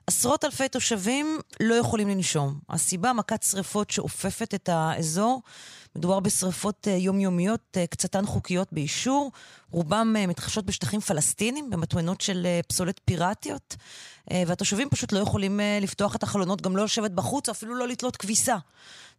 עשרות 0.07 0.45
אלפי 0.45 0.69
תושבים 0.69 1.39
לא 1.61 1.74
יכולים 1.74 2.09
לנשום. 2.09 2.55
הסיבה, 2.69 3.12
מכת 3.12 3.43
שריפות 3.43 3.91
שאופפת 3.91 4.55
את 4.55 4.69
האזור. 4.69 5.43
מדובר 5.97 6.20
בשריפות 6.20 6.89
אה, 6.89 6.93
יומיומיות, 6.93 7.77
אה, 7.77 7.87
קצתן 7.87 8.27
חוקיות 8.27 8.73
באישור. 8.73 9.31
רובם 9.70 10.15
אה, 10.19 10.27
מתרחשות 10.27 10.66
בשטחים 10.66 11.01
פלסטינים, 11.01 11.70
במטמנות 11.70 12.20
של 12.20 12.47
פסולת 12.69 13.01
פיראטיות. 13.05 13.77
והתושבים 14.47 14.91
פשוט 14.91 15.12
לא 15.12 15.19
יכולים 15.19 15.61
לפתוח 15.81 16.16
את 16.16 16.23
החלונות, 16.23 16.62
גם 16.62 16.77
לא 16.77 16.85
לשבת 16.85 17.11
בחוץ, 17.11 17.49
או 17.49 17.53
אפילו 17.53 17.74
לא 17.74 17.89
לתלות 17.89 18.16
כביסה. 18.16 18.57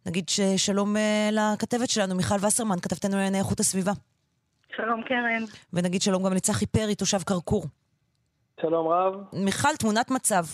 נגיד 0.06 0.28
ששלום 0.28 0.96
לכתבת 1.32 1.90
שלנו, 1.90 2.14
מיכל 2.14 2.34
וסרמן, 2.46 2.80
כתבתנו 2.80 3.16
לענייני 3.16 3.38
איכות 3.38 3.60
הסביבה. 3.60 3.92
שלום 4.76 5.02
קרן. 5.02 5.44
ונגיד 5.72 6.02
שלום 6.02 6.24
גם 6.24 6.32
לצחי 6.32 6.66
פרי, 6.66 6.94
תושב 6.94 7.18
כרכור. 7.18 7.64
שלום 8.60 8.88
רב. 8.88 9.14
מיכל, 9.32 9.76
תמונת 9.78 10.10
מצב. 10.10 10.44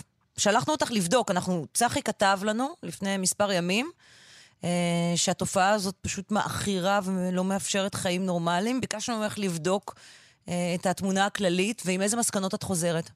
שלחנו 0.43 0.73
אותך 0.73 0.91
לבדוק, 0.91 1.31
אנחנו, 1.31 1.65
צחי 1.73 2.01
כתב 2.01 2.37
לנו 2.43 2.67
לפני 2.83 3.17
מספר 3.17 3.51
ימים, 3.51 3.85
אה, 4.63 4.69
שהתופעה 5.15 5.69
הזאת 5.69 5.95
פשוט 6.01 6.31
מעכירה 6.31 6.99
ולא 7.05 7.43
מאפשרת 7.43 7.95
חיים 7.95 8.25
נורמליים. 8.25 8.81
ביקשנו 8.81 9.19
ממך 9.19 9.35
לבדוק 9.39 9.95
אה, 10.49 10.53
את 10.75 10.85
התמונה 10.85 11.25
הכללית, 11.25 11.81
ועם 11.85 12.01
איזה 12.01 12.17
מסקנות 12.17 12.53
את 12.53 12.63
חוזרת? 12.63 13.09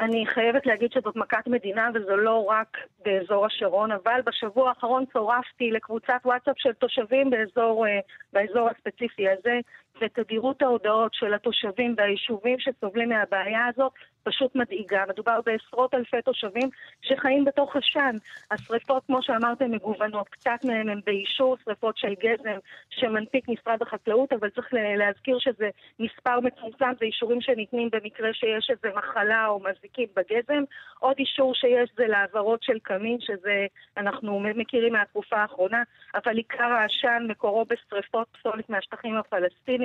אני 0.00 0.26
חייבת 0.26 0.66
להגיד 0.66 0.92
שזאת 0.92 1.16
מכת 1.16 1.46
מדינה 1.46 1.88
וזו 1.94 2.16
לא 2.16 2.44
רק 2.48 2.76
באזור 3.04 3.46
השרון, 3.46 3.92
אבל 3.92 4.20
בשבוע 4.26 4.68
האחרון 4.68 5.04
צורפתי 5.12 5.70
לקבוצת 5.70 6.20
וואטסאפ 6.24 6.54
של 6.58 6.72
תושבים 6.72 7.30
באזור, 7.30 7.86
אה, 7.86 8.00
באזור 8.32 8.68
הספציפי 8.70 9.28
הזה, 9.28 9.60
ותדירות 10.00 10.62
ההודעות 10.62 11.14
של 11.14 11.34
התושבים 11.34 11.94
והיישובים 11.98 12.58
שסובלים 12.58 13.08
מהבעיה 13.08 13.66
הזאת 13.66 13.92
פשוט 14.28 14.56
מדאיגה. 14.56 15.04
מדובר 15.08 15.40
בעשרות 15.46 15.94
אלפי 15.94 16.22
תושבים 16.24 16.68
שחיים 17.02 17.44
בתוך 17.44 17.76
עשן. 17.76 18.16
השריפות, 18.50 19.02
כמו 19.06 19.22
שאמרתם, 19.22 19.70
מגוונות. 19.70 20.28
קצת 20.28 20.64
מהן 20.64 20.88
הן 20.88 21.00
באישור 21.06 21.56
שריפות 21.64 21.98
של 21.98 22.14
גזם 22.20 22.58
שמנפיק 22.90 23.48
משרד 23.48 23.82
החקלאות, 23.82 24.32
אבל 24.32 24.50
צריך 24.50 24.68
להזכיר 24.72 25.38
שזה 25.38 25.68
מספר 25.98 26.40
מצומצם, 26.40 26.90
זה 27.00 27.04
אישורים 27.04 27.40
שניתנים 27.40 27.88
במקרה 27.92 28.32
שיש 28.32 28.70
איזו 28.70 28.96
מחלה 28.96 29.46
או 29.46 29.60
מזיקים 29.60 30.08
בגזם. 30.16 30.62
עוד 30.98 31.16
אישור 31.18 31.54
שיש 31.54 31.90
זה 31.96 32.06
להעברות 32.06 32.62
של 32.62 32.78
קמין, 32.82 33.20
שזה 33.20 33.66
אנחנו 33.96 34.40
מכירים 34.40 34.92
מהתקופה 34.92 35.36
האחרונה, 35.36 35.82
אבל 36.14 36.36
עיקר 36.36 36.64
העשן 36.64 37.26
מקורו 37.28 37.64
בשריפות 37.64 38.26
פסולת 38.32 38.70
מהשטחים 38.70 39.16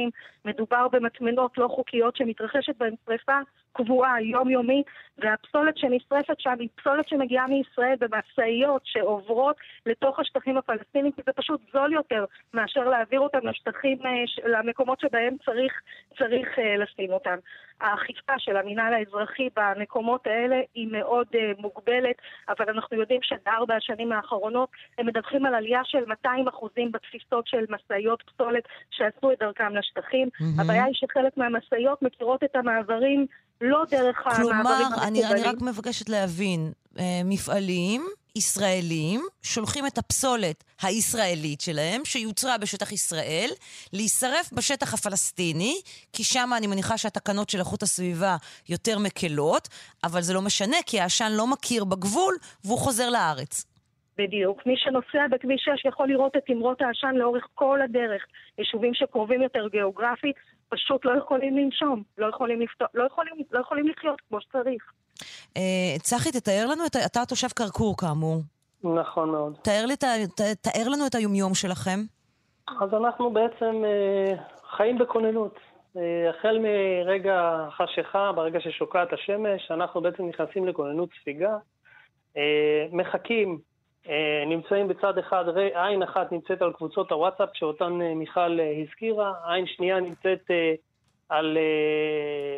הפלסטינים. 0.03 0.09
מדובר 0.45 0.87
במטמנות 0.91 1.57
לא 1.57 1.67
חוקיות 1.67 2.15
שמתרחשת 2.15 2.77
בהן 2.77 2.95
שריפה 3.05 3.39
קבועה, 3.73 4.21
יומיומית, 4.21 4.85
והפסולת 5.17 5.77
שנשרפת 5.77 6.39
שם 6.39 6.55
היא 6.59 6.69
פסולת 6.75 7.07
שמגיעה 7.07 7.47
מישראל 7.47 7.95
במשאיות 7.99 8.81
שעוברות 8.85 9.55
לתוך 9.85 10.19
השטחים 10.19 10.57
הפלסטינים, 10.57 11.11
כי 11.11 11.21
זה 11.25 11.33
פשוט 11.33 11.61
זול 11.73 11.93
יותר 11.93 12.25
מאשר 12.53 12.83
להעביר 12.89 13.19
אותם 13.19 13.47
לשטחים, 13.47 13.97
אה, 14.05 14.11
למקומות 14.45 14.99
שבהם 14.99 15.35
צריך, 15.45 15.81
צריך 16.17 16.47
uh, 16.57 16.61
לשים 16.79 17.13
אותם. 17.13 17.35
האכיפה 17.81 18.33
של 18.37 18.57
המינהל 18.57 18.93
האזרחי 18.93 19.49
במקומות 19.55 20.27
האלה 20.27 20.61
היא 20.73 20.87
מאוד 20.91 21.27
uh, 21.31 21.61
מוגבלת, 21.61 22.15
אבל 22.49 22.69
אנחנו 22.69 22.97
יודעים 22.97 23.19
שבארבע 23.23 23.75
השנים 23.75 24.11
האחרונות 24.11 24.69
הם 24.97 25.05
מדווחים 25.05 25.45
על 25.45 25.55
עלייה 25.55 25.81
של 25.83 26.05
200 26.07 26.47
אחוזים 26.47 26.91
בתפיסות 26.91 27.47
של 27.47 27.65
משאיות 27.69 28.21
פסולת 28.21 28.63
שעשו 28.91 29.31
את 29.31 29.39
דרכם 29.39 29.75
לשטחים. 29.75 29.92
Mm-hmm. 29.97 30.61
הבעיה 30.61 30.83
היא 30.83 30.93
שחלק 30.93 31.37
מהמשאיות 31.37 32.01
מכירות 32.01 32.43
את 32.43 32.55
המעברים 32.55 33.25
לא 33.61 33.83
דרך 33.91 34.17
כלומר, 34.23 34.53
המעברים 34.53 34.85
המקובלים. 34.85 35.23
כלומר, 35.23 35.33
אני 35.33 35.43
רק 35.43 35.61
מבקשת 35.61 36.09
להבין, 36.09 36.71
אה, 36.99 37.21
מפעלים 37.25 38.05
ישראלים 38.35 39.21
שולחים 39.41 39.87
את 39.87 39.97
הפסולת 39.97 40.63
הישראלית 40.81 41.61
שלהם, 41.61 42.05
שיוצרה 42.05 42.57
בשטח 42.57 42.91
ישראל, 42.91 43.49
להישרף 43.93 44.53
בשטח 44.53 44.93
הפלסטיני, 44.93 45.75
כי 46.13 46.23
שם 46.23 46.49
אני 46.57 46.67
מניחה 46.67 46.97
שהתקנות 46.97 47.49
של 47.49 47.59
איכות 47.59 47.83
הסביבה 47.83 48.37
יותר 48.69 48.99
מקלות, 48.99 49.69
אבל 50.03 50.21
זה 50.21 50.33
לא 50.33 50.41
משנה, 50.41 50.77
כי 50.85 50.99
העשן 50.99 51.31
לא 51.31 51.47
מכיר 51.47 51.83
בגבול 51.83 52.35
והוא 52.63 52.79
חוזר 52.79 53.09
לארץ. 53.09 53.65
בדיוק. 54.17 54.65
מי 54.65 54.77
שנוסע 54.77 55.27
בכביש 55.31 55.61
6 55.75 55.85
יכול 55.85 56.07
לראות 56.07 56.37
את 56.37 56.41
תמרות 56.45 56.81
העשן 56.81 57.15
לאורך 57.15 57.47
כל 57.55 57.81
הדרך. 57.81 58.25
יישובים 58.57 58.93
שקרובים 58.93 59.41
יותר 59.41 59.67
גיאוגרפית 59.67 60.35
פשוט 60.69 61.05
לא 61.05 61.17
יכולים 61.17 61.57
לנשום, 61.57 62.03
לא 62.17 62.27
יכולים, 62.27 62.61
לפתור, 62.61 62.87
לא 62.93 63.03
יכולים, 63.03 63.33
לא 63.51 63.59
יכולים 63.59 63.87
לחיות 63.87 64.21
כמו 64.29 64.41
שצריך. 64.41 64.91
אה, 65.57 65.99
צחי, 65.99 66.31
תתאר 66.31 66.65
לנו, 66.71 66.85
את, 66.85 66.95
אתה 67.05 67.19
תושב 67.27 67.47
כרכור 67.47 67.97
כאמור. 67.97 68.41
נכון 68.83 69.29
מאוד. 69.29 69.57
תאר, 69.61 69.85
לי, 69.85 69.95
ת, 69.95 70.03
ת, 70.35 70.41
תאר 70.61 70.89
לנו 70.91 71.07
את 71.07 71.15
היומיום 71.15 71.53
שלכם. 71.53 71.99
אז 72.81 72.93
אנחנו 72.93 73.33
בעצם 73.33 73.83
אה, 73.85 74.33
חיים 74.77 74.97
בכוננות. 74.97 75.59
אה, 75.97 76.29
החל 76.29 76.59
מרגע 76.59 77.67
החשיכה, 77.67 78.31
ברגע 78.31 78.59
ששוקעת 78.59 79.13
השמש, 79.13 79.71
אנחנו 79.71 80.01
בעצם 80.01 80.27
נכנסים 80.27 80.67
לכוננות 80.67 81.09
ספיגה. 81.21 81.57
אה, 82.37 82.85
מחכים 82.91 83.59
נמצאים 84.45 84.87
בצד 84.87 85.17
אחד, 85.17 85.45
עין 85.73 86.03
אחת 86.03 86.31
נמצאת 86.31 86.61
על 86.61 86.73
קבוצות 86.73 87.11
הוואטסאפ 87.11 87.49
שאותן 87.53 88.01
אה, 88.01 88.15
מיכל 88.15 88.59
אה, 88.59 88.73
הזכירה, 88.81 89.33
עין 89.45 89.67
שנייה 89.67 89.99
נמצאת 89.99 90.51
על, 91.29 91.57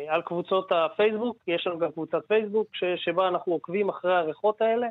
על 0.08 0.22
קבוצות 0.22 0.72
הפייסבוק, 0.72 1.36
יש 1.46 1.66
לנו 1.66 1.78
גם 1.78 1.92
קבוצת 1.92 2.26
פייסבוק 2.28 2.68
שבה 2.96 3.28
אנחנו 3.28 3.52
עוקבים 3.52 3.88
אחרי 3.88 4.16
הריחות 4.16 4.62
האלה 4.62 4.86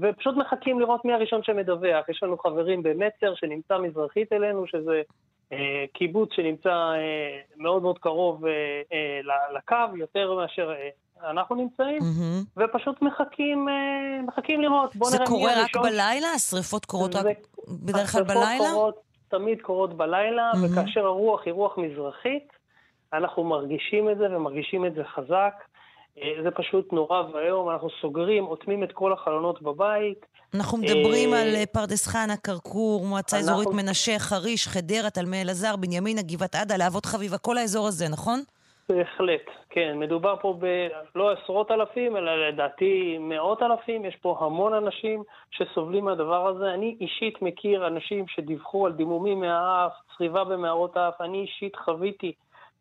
ופשוט 0.00 0.36
מחכים 0.36 0.80
לראות 0.80 1.04
מי 1.04 1.12
הראשון 1.12 1.42
שמדווח. 1.42 2.08
יש 2.08 2.22
לנו 2.22 2.38
חברים 2.38 2.82
במצר 2.82 3.34
שנמצא 3.34 3.78
מזרחית 3.78 4.32
אלינו, 4.32 4.66
שזה 4.66 5.02
אה, 5.52 5.84
קיבוץ 5.92 6.32
שנמצא 6.32 6.70
אה, 6.70 7.40
מאוד 7.56 7.82
מאוד 7.82 7.98
קרוב 7.98 8.46
אה, 8.46 8.82
אה, 8.92 9.20
לקו, 9.54 9.96
יותר 9.96 10.34
מאשר 10.34 10.72
אה, 10.72 10.88
אנחנו 11.24 11.54
נמצאים, 11.54 11.98
mm-hmm. 11.98 12.60
ופשוט 12.60 13.02
מחכים, 13.02 13.68
אה, 13.68 14.22
מחכים 14.22 14.60
לראות. 14.60 14.96
בוא 14.96 15.10
נראה 15.10 15.20
הראשון. 15.20 15.38
זה 15.38 15.48
קורה 15.48 15.62
רק 15.62 15.76
בלילה? 15.76 16.28
השריפות 16.28 16.84
קורות 16.84 17.12
זה, 17.12 17.18
רק 17.18 17.26
בדרך 17.68 18.12
כלל 18.12 18.22
בלילה? 18.22 18.44
השריפות 18.44 18.72
קורות, 18.72 18.94
תמיד 19.28 19.62
קורות 19.62 19.96
בלילה, 19.96 20.50
mm-hmm. 20.52 20.72
וכאשר 20.72 21.06
הרוח 21.06 21.40
היא 21.44 21.52
רוח 21.52 21.78
מזרחית, 21.78 22.48
אנחנו 23.12 23.44
מרגישים 23.44 24.10
את 24.10 24.18
זה 24.18 24.24
ומרגישים 24.36 24.86
את 24.86 24.94
זה 24.94 25.02
חזק. 25.14 25.54
אה, 26.18 26.42
זה 26.42 26.50
פשוט 26.50 26.92
נורא 26.92 27.22
ואיום, 27.22 27.70
אנחנו 27.70 27.88
סוגרים, 28.00 28.44
אוטמים 28.44 28.84
את 28.84 28.92
כל 28.92 29.12
החלונות 29.12 29.62
בבית. 29.62 30.26
אנחנו 30.54 30.78
מדברים 30.78 31.32
על 31.32 31.54
אה, 31.54 31.66
פרדס 31.66 32.06
חנה, 32.06 32.36
כרכור, 32.36 33.06
מועצה 33.06 33.38
אזורית 33.38 33.68
מנשה, 33.68 34.18
חריש, 34.18 34.68
חדרה, 34.68 35.10
תלמי 35.10 35.42
אלעזר, 35.42 35.76
בנימינה, 35.76 36.22
גבעת 36.22 36.54
עדה, 36.54 36.76
להבות 36.76 37.06
חביבה, 37.06 37.38
כל 37.38 37.58
האזור 37.58 37.88
הזה, 37.88 38.08
נכון? 38.08 38.42
בהחלט, 38.88 39.50
כן. 39.70 39.98
מדובר 39.98 40.34
פה 40.40 40.58
בלא 41.14 41.32
עשרות 41.32 41.70
אלפים, 41.70 42.16
אלא 42.16 42.48
לדעתי 42.48 43.18
מאות 43.20 43.62
אלפים. 43.62 44.04
יש 44.04 44.16
פה 44.16 44.38
המון 44.40 44.74
אנשים 44.74 45.22
שסובלים 45.50 46.04
מהדבר 46.04 46.46
הזה. 46.46 46.74
אני 46.74 46.96
אישית 47.00 47.42
מכיר 47.42 47.86
אנשים 47.86 48.24
שדיווחו 48.28 48.86
על 48.86 48.92
דימומים 48.92 49.40
מהאף, 49.40 49.92
צריבה 50.18 50.44
במערות 50.44 50.96
האף. 50.96 51.20
אני 51.20 51.38
אישית 51.38 51.76
חוויתי 51.76 52.32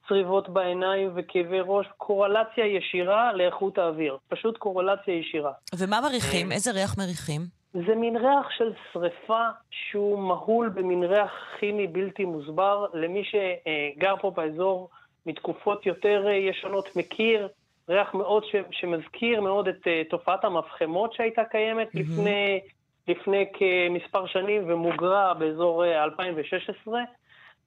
צריבות 0.08 0.50
בעיניים 0.50 1.12
וכאבי 1.16 1.60
ראש, 1.66 1.88
קורלציה 1.98 2.66
ישירה 2.66 3.34
לאיכות 3.34 3.78
האוויר. 3.78 4.18
פשוט 4.28 4.58
קורלציה 4.58 5.14
ישירה. 5.14 5.52
ומה 5.80 6.02
מריחים? 6.02 6.52
איזה 6.52 6.72
ריח 6.72 6.98
מריחים? 6.98 7.42
זה 7.74 7.96
מין 7.96 8.18
ריח 8.18 8.50
של 8.58 8.74
שריפה 8.94 9.44
שהוא 9.72 10.20
מהול 10.20 10.70
במין 10.70 11.04
ריח 11.04 11.32
כימי 11.60 11.88
בלתי 11.88 12.26
מוסבר. 12.26 12.86
למי 12.94 13.24
שגר 13.24 14.16
פה 14.22 14.32
באזור 14.32 14.90
מתקופות 15.26 15.86
יותר 15.86 16.28
ישנות 16.30 16.96
מכיר, 16.96 17.48
ריח 17.90 18.14
מאוד 18.14 18.46
ש, 18.46 18.56
שמזכיר 18.72 19.42
מאוד 19.42 19.68
את 19.68 19.80
uh, 19.80 20.10
תופעת 20.10 20.46
המפחמות 20.46 21.14
שהייתה 21.14 21.44
קיימת 21.46 21.88
mm-hmm. 21.88 22.00
לפני, 22.00 22.60
לפני 23.08 23.46
כמספר 23.54 24.26
שנים 24.26 24.64
ומוגרה 24.68 25.34
באזור 25.34 25.84
uh, 25.84 25.88
2016. 25.88 27.02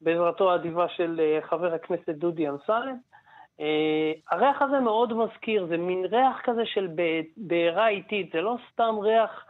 בעזרתו 0.00 0.52
האדיבה 0.52 0.88
של 0.88 1.20
אה, 1.20 1.38
חבר 1.48 1.74
הכנסת 1.74 2.08
דודי 2.08 2.48
אמסלם. 2.48 2.96
אה, 3.60 4.12
הריח 4.30 4.62
הזה 4.62 4.80
מאוד 4.80 5.12
מזכיר, 5.12 5.66
זה 5.66 5.76
מין 5.76 6.04
ריח 6.04 6.40
כזה 6.44 6.62
של 6.66 6.88
בעירה 7.36 7.88
איטית, 7.88 8.32
זה 8.32 8.40
לא 8.40 8.56
סתם 8.72 8.94
ריח 9.02 9.44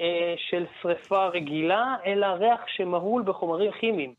אה, 0.00 0.34
של 0.36 0.66
שריפה 0.82 1.26
רגילה, 1.26 1.96
אלא 2.06 2.26
ריח 2.26 2.60
שמהול 2.66 3.22
בחומרים 3.22 3.70
כימיים. 3.72 4.14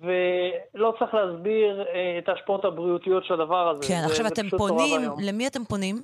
ולא 0.00 0.94
צריך 0.98 1.14
להסביר 1.14 1.84
את 2.18 2.28
ההשפעות 2.28 2.64
הבריאותיות 2.64 3.24
של 3.24 3.34
הדבר 3.34 3.68
הזה. 3.68 3.88
כן, 3.88 4.02
עכשיו 4.04 4.26
אתם 4.26 4.48
פונים, 4.58 5.00
למי 5.22 5.46
אתם 5.46 5.64
פונים? 5.64 5.96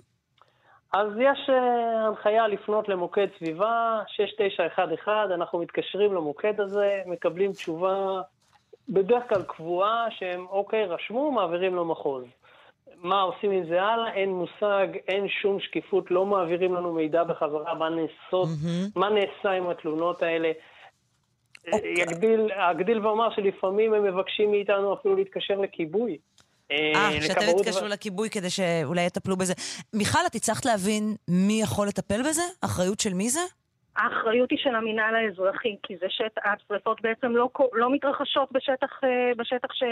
אז 0.93 1.09
יש 1.21 1.51
הנחיה 1.51 2.49
לפנות 2.49 2.89
למוקד 2.89 3.27
סביבה 3.39 4.01
6911, 4.07 5.35
אנחנו 5.35 5.59
מתקשרים 5.59 6.15
למוקד 6.15 6.61
הזה, 6.61 7.03
מקבלים 7.07 7.53
תשובה 7.53 8.21
בדרך 8.89 9.23
כלל 9.29 9.43
קבועה 9.43 10.07
שהם, 10.11 10.47
אוקיי, 10.51 10.85
רשמו, 10.87 11.31
מעבירים 11.31 11.77
למחוז. 11.77 12.25
מה 13.03 13.21
עושים 13.21 13.51
עם 13.51 13.65
זה 13.69 13.83
הלאה, 13.83 14.13
אין 14.13 14.31
מושג, 14.31 14.87
אין 15.09 15.29
שום 15.29 15.61
שקיפות, 15.61 16.11
לא 16.11 16.27
מעבירים 16.27 16.75
לנו 16.75 16.93
מידע 16.93 17.25
בחזרה 17.25 17.75
מה 17.75 17.89
נעשות, 17.89 18.49
mm-hmm. 18.49 18.91
מה 18.97 19.09
נעשה 19.09 19.51
עם 19.51 19.71
התלונות 19.71 20.23
האלה. 20.23 20.53
Okay. 21.67 21.73
אוקיי. 21.73 21.95
יגדיל, 21.99 22.53
אגדיל 22.53 23.07
ואומר 23.07 23.31
שלפעמים 23.35 23.95
הם 23.95 24.05
מבקשים 24.05 24.51
מאיתנו 24.51 24.95
אפילו 24.95 25.17
להתקשר 25.17 25.55
לכיבוי. 25.61 26.19
אה, 26.73 27.23
שאתם 27.23 27.41
תתקשרו 27.59 27.89
לכיבוי 27.89 28.31
כדי 28.31 28.51
שאולי 28.51 29.07
יטפלו 29.07 29.37
בזה. 29.37 29.55
מיכל, 29.95 30.19
את 30.27 30.35
הצלחת 30.35 30.65
להבין 30.65 31.15
מי 31.29 31.61
יכול 31.63 31.89
לטפל 31.89 32.21
בזה? 32.23 32.43
אחריות 32.61 33.01
של 33.01 33.15
מי 33.15 33.29
זה? 33.29 33.41
האחריות 33.97 34.51
היא 34.51 34.59
של 34.63 34.75
המינהל 34.75 35.15
האזרחי, 35.15 35.77
כי 35.83 35.97
זה 35.97 36.07
שטח, 36.09 36.43
השרפות 36.45 37.01
בעצם 37.01 37.37
לא, 37.37 37.49
לא 37.73 37.93
מתרחשות 37.93 38.53
בשטח, 38.53 39.05
אה, 39.05 39.33
בשטח 39.37 39.69
ש, 39.73 39.83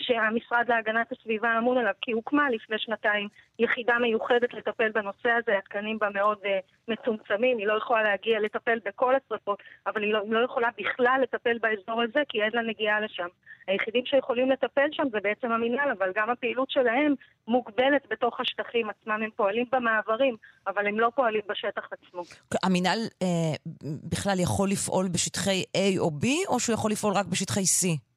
שהמשרד 0.00 0.64
להגנת 0.68 1.12
הסביבה 1.12 1.58
אמון 1.58 1.78
עליו, 1.78 1.92
כי 2.00 2.12
הוקמה 2.12 2.50
לפני 2.50 2.78
שנתיים 2.78 3.28
יחידה 3.58 3.98
מיוחדת 3.98 4.54
לטפל 4.54 4.90
בנושא 4.94 5.30
הזה, 5.38 5.58
התקנים 5.58 5.98
בה 5.98 6.08
מאוד 6.14 6.38
uh, 6.38 6.48
מצומצמים, 6.88 7.58
היא 7.58 7.66
לא 7.66 7.76
יכולה 7.78 8.02
להגיע 8.02 8.40
לטפל 8.40 8.78
בכל 8.84 9.14
השרפות, 9.14 9.58
אבל 9.86 10.02
היא 10.02 10.12
לא, 10.12 10.18
היא 10.18 10.32
לא 10.32 10.44
יכולה 10.44 10.68
בכלל 10.78 11.20
לטפל 11.22 11.58
באזור 11.58 12.02
הזה, 12.02 12.20
כי 12.28 12.42
אין 12.42 12.50
לה 12.54 12.62
נגיעה 12.62 13.00
לשם. 13.00 13.28
היחידים 13.66 14.06
שיכולים 14.06 14.50
לטפל 14.50 14.88
שם 14.92 15.02
זה 15.12 15.18
בעצם 15.22 15.52
המינהל, 15.52 15.90
אבל 15.98 16.12
גם 16.14 16.30
הפעילות 16.30 16.70
שלהם 16.70 17.14
מוגבלת 17.48 18.02
בתוך 18.10 18.40
השטחים 18.40 18.90
עצמם. 18.90 19.22
הם 19.22 19.30
פועלים 19.36 19.66
במעברים, 19.72 20.36
אבל 20.66 20.86
הם 20.86 21.00
לא 21.00 21.10
פועלים 21.14 21.40
בשטח 21.48 21.88
עצמו. 21.92 22.22
המינהל 22.62 22.98
אה, 23.22 23.54
בכלל 24.10 24.40
יכול 24.40 24.70
לפעול 24.70 25.08
בשטחי 25.08 25.62
A 25.76 25.98
או 25.98 26.10
B, 26.22 26.26
או 26.48 26.60
שהוא 26.60 26.74
יכול 26.74 26.90
לפעול 26.90 27.12
רק 27.12 27.26
בשטחי 27.26 27.60
C? 27.60 28.09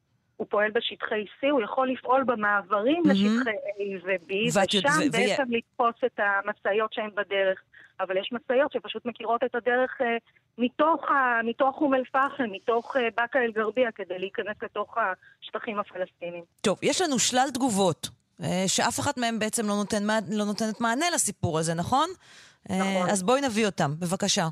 הוא 0.44 0.50
פועל 0.50 0.72
בשטחי 0.72 1.26
C, 1.40 1.52
הוא 1.52 1.62
יכול 1.62 1.92
לפעול 1.92 2.24
במעברים 2.24 3.04
mm-hmm. 3.06 3.10
לשטחי 3.10 3.50
A 3.50 4.06
ו-B, 4.06 4.34
ושם 4.48 4.88
ו- 5.00 5.12
בעצם 5.12 5.44
ו- 5.50 5.56
לתפוס 5.58 5.96
את 6.06 6.20
המשאיות 6.20 6.94
שהן 6.94 7.10
בדרך. 7.16 7.60
אבל 8.00 8.18
יש 8.18 8.30
משאיות 8.32 8.72
שפשוט 8.72 9.06
מכירות 9.06 9.44
את 9.44 9.56
הדרך 9.56 9.92
אה, 10.02 10.18
מתוך, 10.58 11.12
ה, 11.12 11.44
מתוך 11.44 11.78
אום 11.82 11.94
אל-פחם, 11.94 12.44
מתוך 12.52 12.98
אה, 12.98 13.08
באקה 13.18 13.40
אל-גרבייה, 13.40 13.92
כדי 13.92 14.20
להיכנס 14.20 14.56
לתוך 14.64 14.98
השטחים 14.98 15.80
הפלסטיניים. 15.80 16.44
טוב, 16.62 16.80
יש 16.82 17.02
לנו 17.02 17.20
שלל 17.20 17.48
תגובות, 17.54 18.10
אה, 18.44 18.64
שאף 18.68 19.00
אחת 19.00 19.18
מהן 19.18 19.40
בעצם 19.40 19.68
לא, 19.68 19.76
נותן, 19.76 20.04
לא 20.32 20.46
נותנת 20.46 20.82
מענה 20.82 21.06
לסיפור 21.16 21.60
הזה, 21.60 21.74
נכון? 21.74 22.10
אה, 22.70 22.78
נכון. 22.80 23.10
אז 23.10 23.24
בואי 23.24 23.42
נביא 23.42 23.66
אותם, 23.66 23.92
בבקשה. 24.00 24.48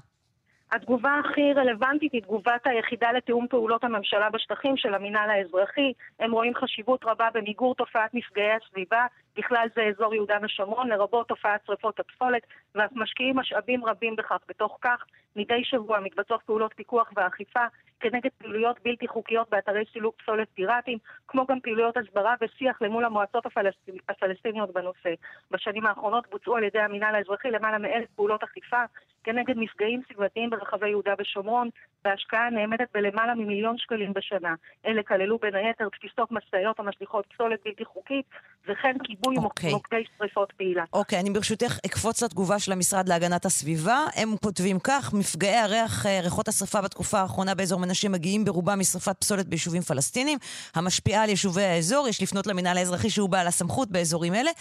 התגובה 0.71 1.15
הכי 1.25 1.53
רלוונטית 1.53 2.13
היא 2.13 2.21
תגובת 2.21 2.61
היחידה 2.67 3.11
לתיאום 3.11 3.47
פעולות 3.49 3.83
הממשלה 3.83 4.29
בשטחים 4.29 4.77
של 4.77 4.93
המינהל 4.93 5.29
האזרחי. 5.29 5.93
הם 6.19 6.31
רואים 6.31 6.55
חשיבות 6.55 7.05
רבה 7.05 7.27
במיגור 7.33 7.75
תופעת 7.75 8.13
מפגעי 8.13 8.51
הסביבה, 8.51 9.05
בכלל 9.37 9.67
זה 9.75 9.81
אזור 9.83 10.13
יהודה 10.15 10.37
ושומרון, 10.41 10.87
לרבות 10.87 11.27
תופעת 11.27 11.61
שרפות 11.65 11.99
הפסולת, 11.99 12.41
ואף 12.75 12.91
משקיעים 12.95 13.35
משאבים 13.35 13.85
רבים 13.85 14.15
בכך. 14.15 14.37
בתוך 14.47 14.77
כך, 14.81 15.05
מדי 15.35 15.63
שבוע 15.63 15.99
מתבצעות 15.99 16.41
פעולות 16.43 16.73
פיקוח 16.73 17.11
ואכיפה 17.15 17.65
כנגד 17.99 18.29
פעילויות 18.37 18.79
בלתי 18.83 19.07
חוקיות 19.07 19.49
באתרי 19.49 19.83
סילוק 19.93 20.21
פסולת 20.21 20.47
פיראטיים, 20.53 20.97
כמו 21.27 21.45
גם 21.45 21.59
פעילויות 21.59 21.97
הסברה 21.97 22.35
ושיח 22.41 22.81
למול 22.81 23.05
המועצות 23.05 23.45
הפלסטינ... 23.45 23.95
הפלסטיניות 24.09 24.73
בנושא. 24.73 25.13
בשנים 25.51 25.85
האחרונות 25.85 26.27
בוצעו 26.29 26.55
על 26.55 26.63
ידי 26.63 26.79
המינהל 26.79 27.15
האזרחי 27.15 27.51
למעלה 27.51 27.77
מאלף 27.77 28.09
פעולות 28.15 28.43
אכיפה 28.43 28.83
כנגד 29.23 29.57
מפגעים 29.57 30.01
סביבתיים 30.07 30.49
ברחבי 30.49 30.89
יהודה 30.89 31.13
ושומרון, 31.19 31.69
בהשקעה 32.03 32.49
נאמדת 32.49 32.87
בלמעלה 32.93 33.35
ממיליון 33.35 33.77
שקלים 33.77 34.13
בשנה. 34.13 34.55
אלה 34.85 35.03
כללו 35.03 35.37
בין 35.37 35.55
היתר 35.55 35.89
תפיסות 35.89 36.31
משאיות 36.31 36.79
המשליכות 36.79 37.25
פסולת 37.33 37.59
בלתי 37.65 37.85
חוקית, 37.85 38.25
וכן 38.63 38.95
כיבוי 39.03 39.35
okay. 39.37 39.43
אוקיי. 39.43 39.71
מוקדי 39.71 40.03
שרפות 40.17 40.51
פעילה. 40.57 40.83
אוקיי, 40.93 41.17
okay, 41.17 41.21
אני 41.21 41.29
ברשותך 41.29 41.79
אקפוץ 41.85 42.23
לתגובה 42.23 42.59
של 42.59 42.71
המשרד 42.71 43.09
להגנת 43.09 43.45
הסביבה. 43.45 44.05
הם 44.15 44.29
כותבים 44.43 44.79
כך, 44.79 45.13
מפגעי 45.13 45.57
הריח, 45.57 46.05
אה, 46.05 46.19
ריחות 46.23 46.47
השרפה 46.47 46.81
בתקופה 46.81 47.19
האחרונה 47.19 47.55
באזור 47.55 47.79
מנשה 47.79 48.09
מגיעים 48.09 48.45
ברובם 48.45 48.79
משרפת 48.79 49.17
פסולת 49.19 49.47
ביישובים 49.47 49.81
פלסטינים, 49.81 50.37
המשפיעה 50.75 51.23
על 51.23 51.29
יישובי 51.29 51.63
האזור, 51.63 52.07
יש 52.07 52.21
לפנות 52.21 52.47
למינהל 52.47 52.77
האזרחי 52.77 53.09
שהוא 53.09 53.29
בעל 53.29 53.47
הסמכות 53.47 53.91
באזורים 53.91 54.33
אלה. 54.33 54.51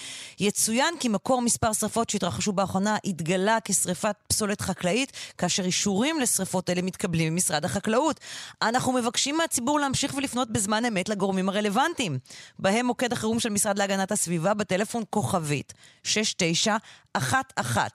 יצוין 0.41 0.95
כי 1.01 1.09
מקור 1.09 1.43
מספר 1.43 1.73
שרפות 1.73 2.11
שהתרחשו 2.11 2.53
באחרונה 2.53 2.97
התגלה 3.05 3.59
כשרפת 3.65 4.17
פסולת 4.29 4.61
חקלאית, 4.61 5.13
כאשר 5.39 5.63
אישורים 5.65 6.21
לשרפות 6.21 6.71
אלה 6.71 6.83
מתקבלים 6.83 7.30
ממשרד 7.31 7.65
החקלאות. 7.65 8.21
אנחנו 8.63 8.93
מבקשים 8.93 9.37
מהציבור 9.37 9.81
להמשיך 9.81 10.15
ולפנות 10.15 10.51
בזמן 10.51 10.85
אמת 10.85 11.09
לגורמים 11.09 11.49
הרלוונטיים, 11.49 12.19
בהם 12.59 12.87
מוקד 12.87 13.13
החירום 13.13 13.41
של 13.41 13.49
משרד 13.49 13.79
להגנת 13.79 14.13
הסביבה 14.13 14.55
בטלפון 14.55 15.03
כוכבית 15.11 15.73
6911. 16.05 17.89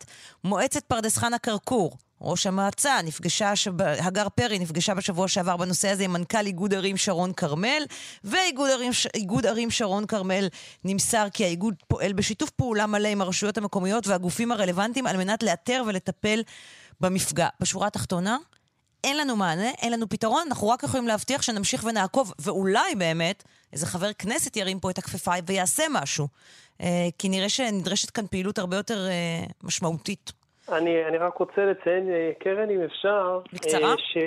מועצת 0.44 0.84
פרדס 0.84 1.18
חנה 1.18 1.40
כרכור, 1.40 1.98
ראש 2.22 2.48
המועצה 2.48 3.00
נפגשה, 3.04 3.54
הגר 4.00 4.30
פרי 4.30 4.60
נפגשה 4.60 4.94
בשבוע 4.94 5.28
שעבר 5.28 5.58
בנושא 5.58 5.90
הזה 5.90 6.04
עם 6.04 6.14
מנכ"ל 6.14 6.46
איגוד 6.46 6.74
ערים 6.74 6.98
שרון 6.98 7.34
כרמל, 7.34 7.84
ואיגוד 8.24 8.70
ערים, 8.70 8.92
ערים 9.44 9.72
שרון 9.72 10.06
כרמל 10.06 10.48
נמסר 10.84 11.28
כי 11.34 11.44
האיגוד 11.44 11.76
פועל 11.88 12.14
בשיתוף 12.14 12.50
פעולה 12.50 12.86
מלא 12.86 13.08
עם 13.08 13.22
הרשויות 13.22 13.58
המקומיות 13.58 14.08
והגופים 14.08 14.52
הרלוונטיים 14.52 15.08
על 15.08 15.18
מנת 15.18 15.44
לאתר 15.44 15.84
ולטפל 15.88 16.42
במפגע. 17.02 17.48
בשורה 17.60 17.88
התחתונה, 17.88 18.38
אין 19.06 19.18
לנו 19.18 19.36
מענה, 19.36 19.70
אין 19.82 19.94
לנו 19.94 20.10
פתרון, 20.10 20.44
אנחנו 20.48 20.70
רק 20.70 20.84
יכולים 20.84 21.08
להבטיח 21.08 21.42
שנמשיך 21.42 21.84
ונעקוב, 21.84 22.34
ואולי 22.40 22.96
באמת 22.98 23.44
איזה 23.74 23.86
חבר 23.86 24.14
כנסת 24.14 24.58
ירים 24.58 24.80
פה 24.80 24.90
את 24.90 24.98
הכפפה 24.98 25.32
ויעשה 25.48 25.84
משהו. 25.92 26.28
אה, 26.82 26.88
כי 27.18 27.30
נראה 27.30 27.50
שנדרשת 27.50 28.10
כאן 28.10 28.28
פעילות 28.28 28.58
הרבה 28.58 28.78
יותר 28.78 29.08
אה, 29.08 29.46
משמעותית. 29.64 30.32
אני, 30.72 31.06
אני 31.06 31.18
רק 31.18 31.38
רוצה 31.38 31.62
לציין, 31.66 32.10
אה, 32.10 32.32
קרן, 32.40 32.70
אם 32.70 32.82
אפשר... 32.82 33.40
בקצרה? 33.54 33.92
אה, 33.92 33.98
ש... 33.98 34.18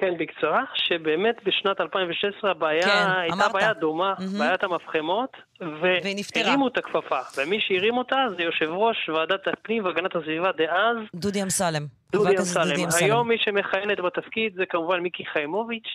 כן, 0.00 0.14
בקצרה, 0.18 0.64
שבאמת 0.74 1.36
בשנת 1.44 1.80
2016 1.80 2.50
הבעיה 2.50 2.82
כן, 2.82 3.10
הייתה 3.20 3.34
אמרת. 3.34 3.52
בעיה 3.52 3.72
דומה, 3.72 4.14
mm-hmm. 4.18 4.38
בעיית 4.38 4.64
המפחמות, 4.64 5.36
והרימו 5.60 6.68
את 6.68 6.78
הכפפה. 6.78 7.20
ומי 7.36 7.60
שהרים 7.60 7.96
אותה 7.96 8.16
זה 8.36 8.42
יושב 8.42 8.68
ראש 8.70 9.08
ועדת 9.08 9.48
הפנים 9.48 9.84
והגנת 9.84 10.16
הסביבה 10.16 10.50
דאז. 10.52 10.96
דודי 11.14 11.42
אמסלם. 11.42 11.86
דודי 12.12 12.38
אמסלם. 12.38 12.88
היום 13.00 13.28
מי 13.28 13.36
שמכהנת 13.38 14.00
בתפקיד 14.00 14.54
זה 14.56 14.66
כמובן 14.68 15.00
מיקי 15.00 15.24
חיימוביץ', 15.32 15.88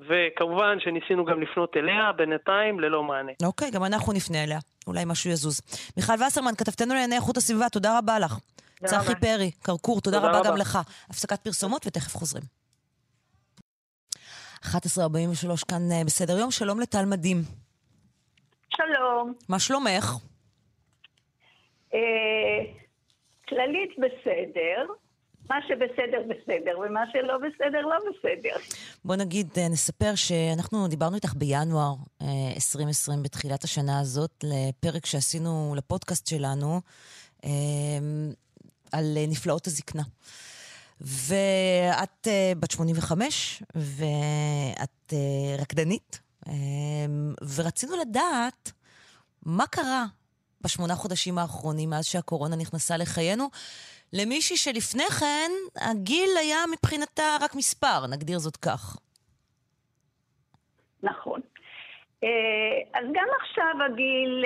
וכמובן 0.00 0.76
שניסינו 0.80 1.24
גם 1.24 1.42
לפנות 1.42 1.76
אליה, 1.76 2.12
בינתיים 2.16 2.80
ללא 2.80 3.02
מענה. 3.02 3.32
אוקיי, 3.42 3.70
גם 3.70 3.84
אנחנו 3.84 4.12
נפנה 4.12 4.44
אליה. 4.44 4.58
אולי 4.86 5.04
משהו 5.06 5.30
יזוז. 5.30 5.60
מיכל 5.96 6.12
וסרמן, 6.26 6.54
כתבתנו 6.58 6.94
לענייני 6.94 7.16
איכות 7.16 7.36
הסביבה, 7.36 7.68
תודה 7.68 7.98
רבה 7.98 8.18
לך. 8.18 8.38
צחי 8.84 9.14
פרי, 9.14 9.50
קרקור, 9.62 10.00
תודה, 10.00 10.16
תודה 10.16 10.28
רבה, 10.28 10.38
רבה 10.38 10.50
גם 10.50 10.56
לך. 10.56 10.78
הפסקת 11.10 11.40
פרסומות 11.44 11.86
ותכף 11.86 12.16
חוזרים. 12.16 12.59
11.43 14.64 15.64
כאן 15.68 15.92
אה, 15.92 16.04
בסדר 16.06 16.38
יום, 16.38 16.50
שלום 16.50 16.80
לטל 16.80 17.04
מדהים. 17.04 17.36
שלום. 18.76 19.34
מה 19.48 19.58
שלומך? 19.58 20.14
אה, 21.94 22.00
כללית 23.48 23.90
בסדר, 23.98 24.86
מה 25.50 25.56
שבסדר 25.68 26.22
בסדר, 26.28 26.78
ומה 26.78 27.00
שלא 27.12 27.38
בסדר 27.38 27.80
לא 27.80 27.96
בסדר. 27.96 28.56
בוא 29.04 29.16
נגיד, 29.16 29.48
אה, 29.58 29.68
נספר 29.68 30.14
שאנחנו 30.14 30.88
דיברנו 30.88 31.14
איתך 31.14 31.34
בינואר 31.34 31.94
2020, 32.54 33.22
בתחילת 33.22 33.64
השנה 33.64 34.00
הזאת, 34.00 34.44
לפרק 34.44 35.06
שעשינו 35.06 35.74
לפודקאסט 35.76 36.26
שלנו, 36.26 36.80
על 38.92 39.04
נפלאות 39.28 39.66
הזקנה. 39.66 40.02
ואת 41.00 42.26
uh, 42.26 42.58
בת 42.60 42.70
85, 42.70 43.62
ואת 43.74 45.12
uh, 45.12 45.62
רקדנית, 45.62 46.20
um, 46.44 46.50
ורצינו 47.56 47.96
לדעת 47.96 48.72
מה 49.46 49.66
קרה 49.66 50.04
בשמונה 50.60 50.94
חודשים 50.94 51.38
האחרונים, 51.38 51.90
מאז 51.90 52.04
שהקורונה 52.04 52.56
נכנסה 52.56 52.96
לחיינו, 52.96 53.48
למישהי 54.12 54.56
שלפני 54.56 55.10
כן 55.20 55.50
הגיל 55.90 56.30
היה 56.40 56.58
מבחינתה 56.72 57.36
רק 57.40 57.54
מספר, 57.54 58.06
נגדיר 58.12 58.38
זאת 58.38 58.56
כך. 58.56 58.96
נכון. 61.02 61.40
אז 62.94 63.04
גם 63.12 63.26
עכשיו 63.40 63.74
הגיל 63.86 64.44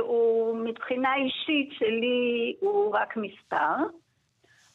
הוא 0.00 0.56
מבחינה 0.64 1.14
אישית 1.14 1.78
שלי 1.78 2.56
הוא 2.60 2.94
רק 2.94 3.16
מספר. 3.16 3.76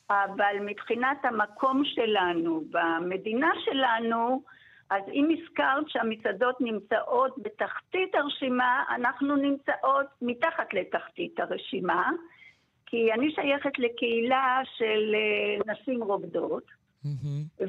אבל 0.09 0.55
מבחינת 0.61 1.17
המקום 1.25 1.81
שלנו 1.85 2.63
במדינה 2.71 3.51
שלנו, 3.65 4.43
אז 4.89 5.03
אם 5.13 5.29
הזכרת 5.31 5.89
שהמסעדות 5.89 6.61
נמצאות 6.61 7.35
בתחתית 7.37 8.15
הרשימה, 8.15 8.83
אנחנו 8.95 9.35
נמצאות 9.35 10.07
מתחת 10.21 10.73
לתחתית 10.73 11.39
הרשימה, 11.39 12.11
כי 12.85 13.13
אני 13.13 13.31
שייכת 13.31 13.79
לקהילה 13.79 14.61
של 14.77 15.15
אה, 15.15 15.73
נשים 15.73 16.03
רוקדות, 16.03 16.77
Mm-hmm. 17.05 17.63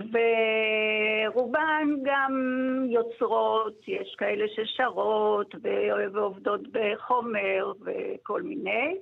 ורובן 1.32 1.88
גם 2.04 2.32
יוצרות, 2.90 3.88
יש 3.88 4.14
כאלה 4.18 4.44
ששרות 4.48 5.54
ועובדות 6.12 6.60
בחומר 6.72 7.72
וכל 7.84 8.42
מיני, 8.42 8.96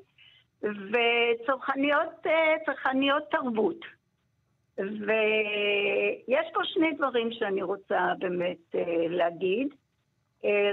וצרכניות 0.63 2.27
צרכניות 2.67 3.23
תרבות. 3.31 3.81
ויש 4.79 6.47
פה 6.55 6.61
שני 6.65 6.93
דברים 6.93 7.33
שאני 7.33 7.63
רוצה 7.63 8.13
באמת 8.19 8.75
להגיד. 9.09 9.69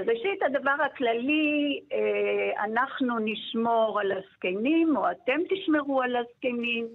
ראשית, 0.07 0.43
הדבר 0.43 0.76
הכללי, 0.85 1.80
אנחנו 2.60 3.19
נשמור 3.19 3.99
על 3.99 4.11
הזקנים, 4.11 4.97
או 4.97 5.11
אתם 5.11 5.39
תשמרו 5.49 6.01
על 6.01 6.15
הזקנים. 6.15 6.88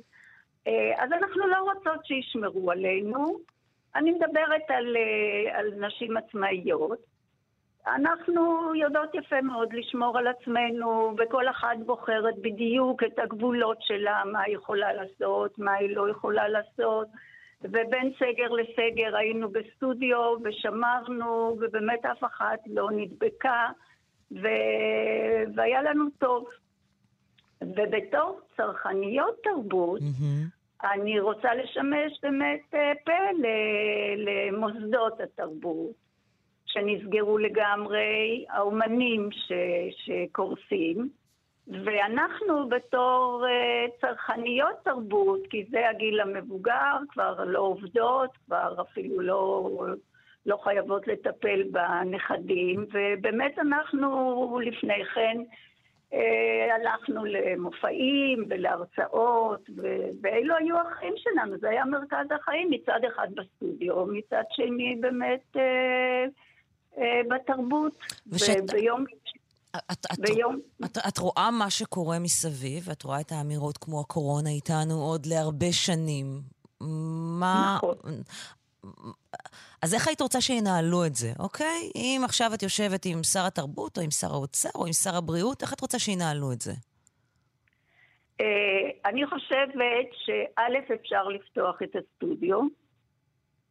אה, 0.68 1.04
אז 1.04 1.12
אנחנו 1.12 1.46
לא 1.46 1.56
רוצות 1.72 2.06
שישמרו 2.06 2.70
עלינו. 2.70 3.38
אני 3.94 4.10
מדברת 4.10 4.62
על, 4.68 4.96
אה, 4.96 5.58
על 5.58 5.72
נשים 5.86 6.16
עצמאיות. 6.16 6.98
אנחנו 7.94 8.74
יודעות 8.74 9.14
יפה 9.14 9.40
מאוד 9.40 9.72
לשמור 9.72 10.18
על 10.18 10.26
עצמנו, 10.26 11.14
וכל 11.18 11.48
אחת 11.48 11.76
בוחרת 11.86 12.34
בדיוק 12.38 13.02
את 13.02 13.18
הגבולות 13.18 13.78
שלה, 13.80 14.22
מה 14.32 14.40
היא 14.40 14.54
יכולה 14.54 14.92
לעשות, 14.92 15.58
מה 15.58 15.72
היא 15.72 15.96
לא 15.96 16.10
יכולה 16.10 16.48
לעשות. 16.48 17.08
ובין 17.62 18.12
סגר 18.16 18.48
לסגר 18.48 19.16
היינו 19.16 19.48
בסטודיו 19.48 20.36
ושמרנו, 20.44 21.56
ובאמת 21.60 22.04
אף 22.06 22.24
אחת 22.24 22.58
לא 22.66 22.88
נדבקה, 22.92 23.66
ו... 24.32 24.46
והיה 25.54 25.82
לנו 25.82 26.04
טוב. 26.18 26.46
ובתור 27.62 28.40
צרכניות 28.56 29.36
תרבות, 29.42 30.00
mm-hmm. 30.00 30.86
אני 30.92 31.20
רוצה 31.20 31.54
לשמש 31.54 32.20
באמת 32.22 32.74
אה, 32.74 32.92
פה 33.04 33.12
למוסדות 34.16 35.20
התרבות 35.20 36.07
שנסגרו 36.68 37.38
לגמרי, 37.38 38.44
האומנים 38.50 39.28
ש, 39.32 39.52
שקורסים, 39.90 41.08
ואנחנו 41.84 42.68
בתור 42.68 43.44
uh, 43.46 44.00
צרכניות 44.00 44.76
תרבות, 44.84 45.40
כי 45.50 45.64
זה 45.70 45.88
הגיל 45.88 46.20
המבוגר, 46.20 46.96
כבר 47.08 47.44
לא 47.44 47.60
עובדות, 47.60 48.30
כבר 48.46 48.74
אפילו 48.80 49.20
לא, 49.20 49.70
לא 50.46 50.58
חייבות 50.64 51.06
לטפל 51.06 51.62
בנכדים, 51.70 52.86
ובאמת 52.92 53.58
אנחנו 53.58 54.60
לפני 54.62 55.04
כן 55.14 55.36
אה, 56.12 56.74
הלכנו 56.74 57.24
למופעים 57.24 58.44
ולהרצאות, 58.48 59.70
ואלו 60.22 60.56
היו 60.56 60.76
החיים 60.78 61.14
שלנו, 61.16 61.58
זה 61.58 61.68
היה 61.68 61.84
מרכז 61.84 62.26
החיים, 62.30 62.70
מצד 62.70 63.00
אחד 63.08 63.28
בסטודיו, 63.34 64.06
מצד 64.06 64.42
שני 64.50 64.96
באמת 65.00 65.56
אה, 65.56 66.24
בתרבות. 67.28 67.92
ושאת... 68.26 68.56
וביום... 68.62 69.04
את, 69.76 70.06
את, 70.12 70.18
ביום... 70.18 70.60
את, 70.84 70.98
את 71.08 71.18
רואה 71.18 71.50
מה 71.50 71.70
שקורה 71.70 72.18
מסביב, 72.18 72.90
את 72.90 73.02
רואה 73.02 73.20
את 73.20 73.32
האמירות 73.32 73.78
כמו 73.78 74.00
הקורונה 74.00 74.50
איתנו 74.50 74.94
עוד 74.94 75.26
להרבה 75.26 75.72
שנים. 75.72 76.40
מה... 77.40 77.74
נכון. 77.76 77.96
אז 79.82 79.94
איך 79.94 80.08
היית 80.08 80.20
רוצה 80.20 80.40
שינהלו 80.40 81.04
את 81.04 81.14
זה, 81.14 81.32
אוקיי? 81.38 81.90
אם 81.94 82.20
עכשיו 82.24 82.50
את 82.54 82.62
יושבת 82.62 83.06
עם 83.06 83.22
שר 83.22 83.46
התרבות, 83.46 83.98
או 83.98 84.02
עם 84.02 84.10
שר 84.10 84.32
האוצר, 84.32 84.68
או 84.74 84.86
עם 84.86 84.92
שר 84.92 85.16
הבריאות, 85.16 85.62
איך 85.62 85.72
את 85.72 85.80
רוצה 85.80 85.98
שינהלו 85.98 86.52
את 86.52 86.60
זה? 86.60 86.72
אה, 88.40 89.10
אני 89.10 89.26
חושבת 89.26 89.74
שא', 90.24 90.94
אפשר 90.94 91.28
לפתוח 91.28 91.82
את 91.82 91.96
הסטודיו. 91.96 92.60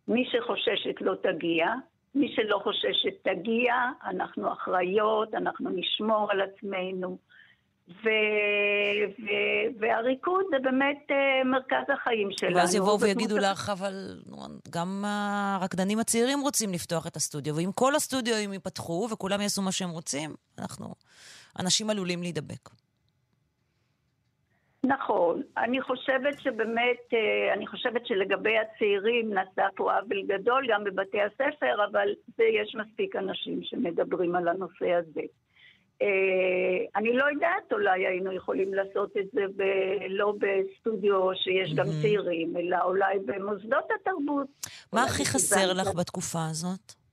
מי 0.08 0.26
שחוששת 0.32 1.02
לא 1.02 1.14
תגיע. 1.24 1.66
מי 2.16 2.36
שלא 2.36 2.60
חוששת 2.64 3.24
תגיע, 3.24 3.74
אנחנו 4.04 4.54
אחראיות, 4.54 5.34
אנחנו 5.34 5.70
נשמור 5.70 6.32
על 6.32 6.42
עצמנו. 6.42 7.18
ו... 7.90 8.10
ו... 9.20 9.30
והריקוד 9.80 10.46
זה 10.52 10.58
באמת 10.64 11.08
uh, 11.10 11.48
מרכז 11.48 11.94
החיים 11.94 12.30
שלנו. 12.32 12.56
ואז 12.56 12.76
יבואו 12.76 13.00
ויגידו 13.00 13.38
לך, 13.38 13.70
אבל 13.70 14.22
גם 14.70 15.04
הרקדנים 15.08 16.00
הצעירים 16.00 16.40
רוצים 16.42 16.74
לפתוח 16.74 17.08
את 17.08 17.16
הסטודיו, 17.16 17.56
ואם 17.56 17.72
כל 17.76 17.96
הסטודיו 17.96 18.54
ייפתחו 18.54 19.08
וכולם 19.12 19.42
יעשו 19.42 19.62
מה 19.62 19.72
שהם 19.72 19.90
רוצים, 19.90 20.36
אנחנו, 20.60 20.94
אנשים 21.60 21.90
עלולים 21.90 22.22
להידבק. 22.22 22.70
נכון. 24.88 25.42
אני 25.58 25.82
חושבת 25.82 26.40
שבאמת, 26.40 27.00
אה, 27.14 27.54
אני 27.54 27.68
חושבת 27.68 28.06
שלגבי 28.06 28.58
הצעירים 28.58 29.34
נעשה 29.34 29.68
פה 29.76 29.94
עוול 29.94 30.22
גדול 30.28 30.68
גם 30.70 30.84
בבתי 30.84 31.18
הספר, 31.22 31.86
אבל 31.92 32.08
זה 32.38 32.44
יש 32.44 32.76
מספיק 32.76 33.16
אנשים 33.16 33.60
שמדברים 33.64 34.36
על 34.36 34.48
הנושא 34.48 34.92
הזה. 34.92 35.22
אה, 36.02 36.86
אני 36.96 37.14
לא 37.14 37.26
יודעת, 37.34 37.72
אולי 37.72 38.08
היינו 38.08 38.32
יכולים 38.32 38.74
לעשות 38.74 39.18
את 39.18 39.26
זה 39.34 39.42
ב- 39.56 40.06
לא 40.10 40.34
בסטודיו 40.40 41.30
שיש 41.36 41.74
גם 41.74 41.86
צעירים, 42.02 42.58
אלא 42.58 42.78
אולי 42.84 43.20
במוסדות 43.26 43.86
התרבות. 43.96 44.48
מה 44.94 45.04
הכי 45.04 45.26
חסר 45.26 45.74
לך 45.74 45.96
בתקופה 45.96 46.40
הזאת? 46.50 46.92
אה, 46.92 47.08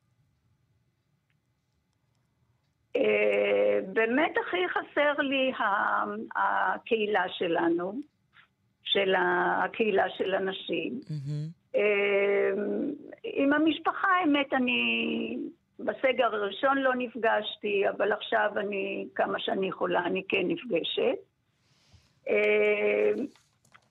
באמת 3.93 4.35
הכי 4.47 4.69
חסר 4.69 5.23
לי 5.23 5.53
הקהילה 6.37 7.25
שלנו, 7.29 8.01
של 8.85 9.15
הקהילה 9.19 10.05
של 10.19 10.35
הנשים. 10.35 11.01
אה, 11.77 12.51
עם 13.23 13.53
המשפחה, 13.53 14.09
האמת, 14.21 14.53
אני 14.53 15.37
בסגר 15.79 16.35
הראשון 16.35 16.79
לא 16.79 16.95
נפגשתי, 16.95 17.89
אבל 17.89 18.13
עכשיו 18.13 18.51
אני, 18.57 19.07
כמה 19.15 19.39
שאני 19.39 19.69
יכולה, 19.69 20.07
אני 20.07 20.23
כן 20.29 20.43
נפגשת. 20.49 21.19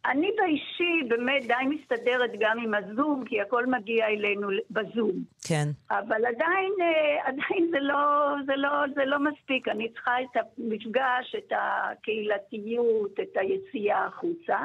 אני 0.05 0.31
באישי 0.37 1.07
באמת 1.07 1.43
די 1.47 1.75
מסתדרת 1.75 2.31
גם 2.39 2.59
עם 2.59 2.73
הזום, 2.73 3.23
כי 3.25 3.41
הכל 3.41 3.65
מגיע 3.65 4.07
אלינו 4.07 4.47
בזום. 4.71 5.11
כן. 5.47 5.69
אבל 5.91 6.25
עדיין, 6.25 6.71
אה, 6.81 7.27
עדיין 7.27 7.71
זה 7.71 7.79
לא, 7.79 8.33
זה 8.45 8.55
לא, 8.55 8.69
זה 8.95 9.05
לא 9.05 9.19
מספיק. 9.19 9.67
אני 9.67 9.89
צריכה 9.89 10.21
את 10.21 10.41
המפגש, 10.57 11.35
את 11.37 11.51
הקהילתיות, 11.51 13.19
את 13.19 13.37
היציאה 13.37 14.05
החוצה. 14.05 14.57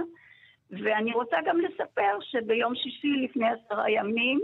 ואני 0.70 1.12
רוצה 1.12 1.36
גם 1.46 1.60
לספר 1.60 2.18
שביום 2.20 2.74
שישי 2.74 3.12
לפני 3.24 3.46
עשרה 3.48 3.90
ימים, 3.90 4.40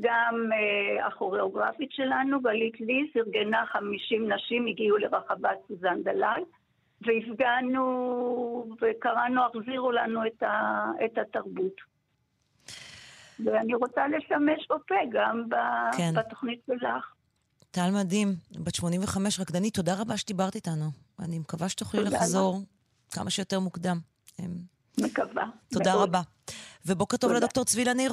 גם 0.00 0.34
uh, 0.50 1.06
הכוריאוגרפית 1.06 1.92
שלנו, 1.92 2.40
גלית 2.40 2.80
ליס, 2.80 3.16
ארגנה 3.16 3.66
50 3.66 4.32
נשים, 4.32 4.66
הגיעו 4.66 4.96
לרחבת 4.96 5.58
סוזן 5.68 6.02
דלל, 6.02 6.42
והפגענו 7.00 7.84
וקראנו, 8.82 9.42
החזירו 9.46 9.92
לנו 9.92 10.26
את, 10.26 10.42
ה, 10.42 10.84
את 11.04 11.18
התרבות. 11.18 11.96
ואני 13.44 13.74
רוצה 13.74 14.08
לשמש 14.08 14.66
בפה 14.70 14.94
גם 15.12 15.48
כן. 15.96 16.14
בתוכנית 16.14 16.60
שלך. 16.66 17.12
טל 17.70 17.90
מדהים, 17.90 18.28
בת 18.58 18.74
85, 18.74 19.40
רקדנית, 19.40 19.74
תודה 19.74 19.94
רבה 20.00 20.16
שדיברת 20.16 20.54
איתנו. 20.54 20.90
אני 21.20 21.38
מקווה 21.38 21.68
שתוכלי 21.68 22.04
לחזור 22.04 22.54
רבה. 22.54 22.64
כמה 23.10 23.30
שיותר 23.30 23.60
מוקדם. 23.60 23.98
מקווה. 25.00 25.44
תודה 25.72 25.94
מאוד. 25.94 26.08
רבה. 26.08 26.20
ובוקר 26.86 27.16
טוב 27.16 27.32
לדוקטור 27.32 27.64
צבי 27.64 27.84
לניר. 27.84 28.12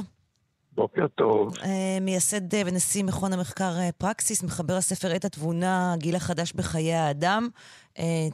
בוקר 0.75 1.07
טוב. 1.07 1.53
אה, 1.63 1.97
מייסד 2.01 2.53
אה, 2.55 2.61
ונשיא 2.65 3.03
מכון 3.03 3.33
המחקר 3.33 3.71
אה, 3.79 3.89
פרקסיס, 3.97 4.43
מחבר 4.43 4.73
הספר 4.73 5.07
עת 5.15 5.25
התבונה, 5.25 5.95
גיל 5.97 6.15
החדש 6.15 6.53
בחיי 6.53 6.93
האדם, 6.93 7.47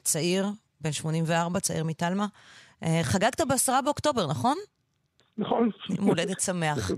צעיר, 0.03 0.45
בן 0.81 0.91
84, 0.91 1.59
צעיר 1.59 1.83
מתלמה. 1.83 2.25
חגגת 3.03 3.41
בעשרה 3.41 3.81
באוקטובר, 3.81 4.27
נכון? 4.27 4.57
נכון. 5.37 5.69
מולדת 5.99 6.39
שמח. 6.39 6.91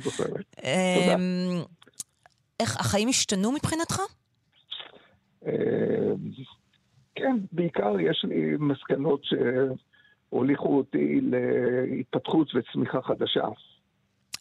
איך, 2.59 2.79
החיים 2.79 3.09
השתנו 3.09 3.51
מבחינתך? 3.51 4.01
כן, 7.15 7.37
בעיקר 7.51 7.99
יש 7.99 8.25
לי 8.29 8.55
מסקנות 8.59 9.21
שהוליכו 9.23 10.77
אותי 10.77 11.21
להתפתחות 11.21 12.47
וצמיחה 12.55 13.01
חדשה. 13.01 13.45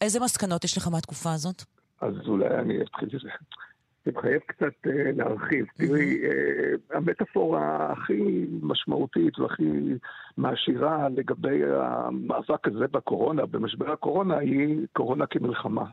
איזה 0.01 0.19
מסקנות 0.19 0.63
יש 0.63 0.77
לך 0.77 0.87
מהתקופה 0.87 1.33
הזאת? 1.33 1.63
אז 2.01 2.13
אולי 2.27 2.47
אני 2.47 2.81
אתחיל 2.81 3.09
את 3.15 3.21
זה. 3.21 3.29
מחייב 4.07 4.41
קצת 4.45 4.87
uh, 4.87 4.89
להרחיב. 5.17 5.65
Mm-hmm. 5.65 5.87
תראי, 5.87 6.21
uh, 6.21 6.97
המטאפורה 6.97 7.91
הכי 7.91 8.45
משמעותית 8.61 9.39
והכי 9.39 9.63
מעשירה 10.37 11.09
לגבי 11.09 11.61
המאבק 11.65 12.67
הזה 12.67 12.87
בקורונה, 12.91 13.45
במשבר 13.45 13.91
הקורונה, 13.91 14.37
היא 14.37 14.87
קורונה 14.93 15.25
כמלחמה. 15.25 15.85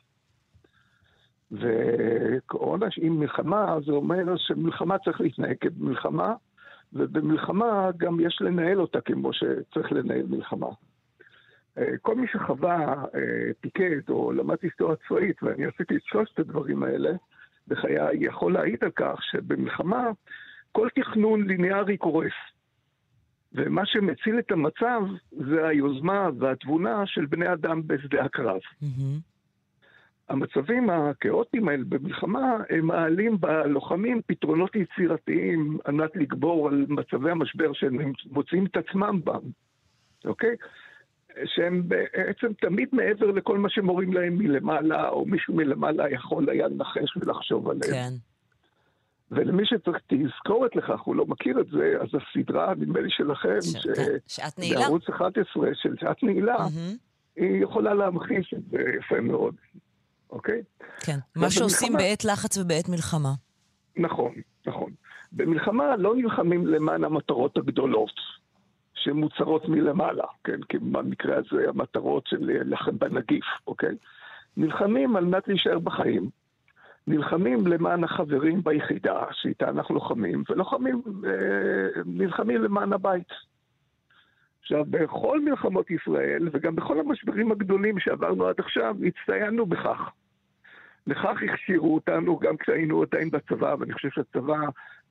וקורונה 1.52 2.86
עם 3.01 3.20
מלחמה, 3.20 3.76
זה 3.86 3.93
אומר 3.93 4.36
שמלחמה 4.36 4.98
צריך 4.98 5.20
להתנהג 5.20 5.56
כמלחמה, 5.60 6.35
ובמלחמה 6.93 7.90
גם 7.97 8.20
יש 8.20 8.39
לנהל 8.40 8.80
אותה 8.80 9.01
כמו 9.01 9.32
שצריך 9.32 9.93
לנהל 9.93 10.26
מלחמה. 10.28 10.68
כל 12.02 12.14
מי 12.14 12.26
שחווה 12.32 13.05
פיקט 13.60 14.09
או 14.09 14.32
למד 14.32 14.56
היסטוריה 14.62 14.96
צבאית, 15.09 15.42
ואני 15.42 15.66
עשיתי 15.66 15.96
את 15.96 16.02
שלושת 16.05 16.38
הדברים 16.38 16.82
האלה 16.82 17.10
בחיי, 17.68 18.09
יכול 18.12 18.52
להעיד 18.52 18.84
על 18.84 18.90
כך 18.96 19.22
שבמלחמה 19.22 20.10
כל 20.72 20.88
תכנון 20.94 21.46
ליניארי 21.46 21.96
קורס. 21.96 22.32
ומה 23.52 23.86
שמציל 23.86 24.38
את 24.38 24.50
המצב 24.50 25.02
זה 25.30 25.66
היוזמה 25.66 26.28
והתבונה 26.38 27.06
של 27.06 27.26
בני 27.26 27.52
אדם 27.52 27.82
בשדה 27.86 28.24
הקרב. 28.24 28.60
Mm-hmm. 28.82 29.20
המצבים 30.28 30.90
הכאוטיים 30.90 31.68
האלה 31.68 31.84
במלחמה, 31.88 32.56
הם 32.70 32.86
מעלים 32.86 33.40
בלוחמים 33.40 34.20
פתרונות 34.26 34.76
יצירתיים 34.76 35.78
על 35.84 35.94
מנת 35.94 36.16
לגבור 36.16 36.68
על 36.68 36.86
מצבי 36.88 37.30
המשבר 37.30 37.72
שהם 37.72 38.12
מוצאים 38.30 38.66
את 38.66 38.76
עצמם 38.76 39.20
בם, 39.24 39.40
אוקיי? 40.24 40.56
שהם 41.44 41.88
בעצם 41.88 42.52
תמיד 42.60 42.88
מעבר 42.92 43.30
לכל 43.30 43.59
מה 43.59 43.68
שמורים 43.70 44.12
להם 44.12 44.38
מלמעלה, 44.38 45.09
או 45.09 45.26
מישהו 45.26 45.55
מלמעלה 45.55 46.10
יכול 46.10 46.50
היה 46.50 46.68
לנחש 46.68 47.16
ולחשוב 47.16 47.68
עליהם. 47.70 47.92
כן. 47.92 48.14
ולמי 49.30 49.62
שצריך 49.66 49.96
תזכורת 50.06 50.76
לכך, 50.76 51.00
הוא 51.00 51.16
לא 51.16 51.26
מכיר 51.26 51.60
את 51.60 51.66
זה, 51.66 51.94
אז 52.00 52.09
הסדרה, 52.14 52.74
נדמה 52.74 53.00
לי 53.00 53.10
שלכם, 53.10 53.60
ש... 53.62 53.86
כן. 53.86 54.02
שעת 54.26 54.59
נעילה. 54.59 54.80
בערוץ 54.80 55.09
11 55.09 55.68
של 55.74 55.94
שעת 56.00 56.22
נעילה, 56.22 56.56
mm-hmm. 56.56 56.96
היא 57.36 57.62
יכולה 57.62 57.94
להמחיש 57.94 58.55
את 58.56 58.62
זה 58.70 58.78
יפה 58.98 59.20
מאוד, 59.20 59.55
אוקיי? 60.30 60.62
כן, 61.00 61.18
מה 61.36 61.50
שעושים 61.50 61.92
במלחמה... 61.92 62.09
בעת 62.09 62.24
לחץ 62.24 62.59
ובעת 62.59 62.88
מלחמה. 62.88 63.32
נכון, 63.96 64.34
נכון. 64.66 64.92
במלחמה 65.32 65.96
לא 65.96 66.16
נלחמים 66.16 66.66
למען 66.66 67.05
המטרות 67.05 67.56
הגדולות. 67.56 68.38
שמוצרות 69.03 69.69
מלמעלה, 69.69 70.27
כן? 70.45 70.62
כי 70.69 70.79
במקרה 70.79 71.37
הזה 71.37 71.69
המטרות 71.69 72.27
של 72.27 72.37
להילחם 72.41 72.99
בנגיף, 72.99 73.45
אוקיי? 73.66 73.95
נלחמים 74.57 75.16
על 75.16 75.25
מנת 75.25 75.49
להישאר 75.49 75.79
בחיים. 75.79 76.31
נלחמים 77.07 77.66
למען 77.66 78.05
החברים 78.05 78.62
ביחידה 78.65 79.25
שאיתה 79.33 79.69
אנחנו 79.69 79.95
לוחמים, 79.95 80.43
ולוחמים, 80.51 81.03
אה, 81.27 82.03
נלחמים 82.07 82.62
למען 82.62 82.93
הבית. 82.93 83.29
עכשיו, 84.61 84.85
בכל 84.91 85.41
מלחמות 85.41 85.91
ישראל, 85.91 86.49
וגם 86.53 86.77
בכל 86.77 87.01
המשברים 87.01 87.53
הגדולים 87.53 87.99
שעברנו 87.99 88.47
עד 88.47 88.55
עכשיו, 88.59 88.97
הצטיינו 89.07 89.66
בכך. 89.66 90.11
לכך 91.07 91.43
הכשירו 91.53 91.95
אותנו 91.95 92.39
גם 92.39 92.57
כשהיינו 92.57 93.03
עדיין 93.03 93.31
בצבא, 93.31 93.75
ואני 93.79 93.93
חושב 93.93 94.09
שהצבא 94.11 94.59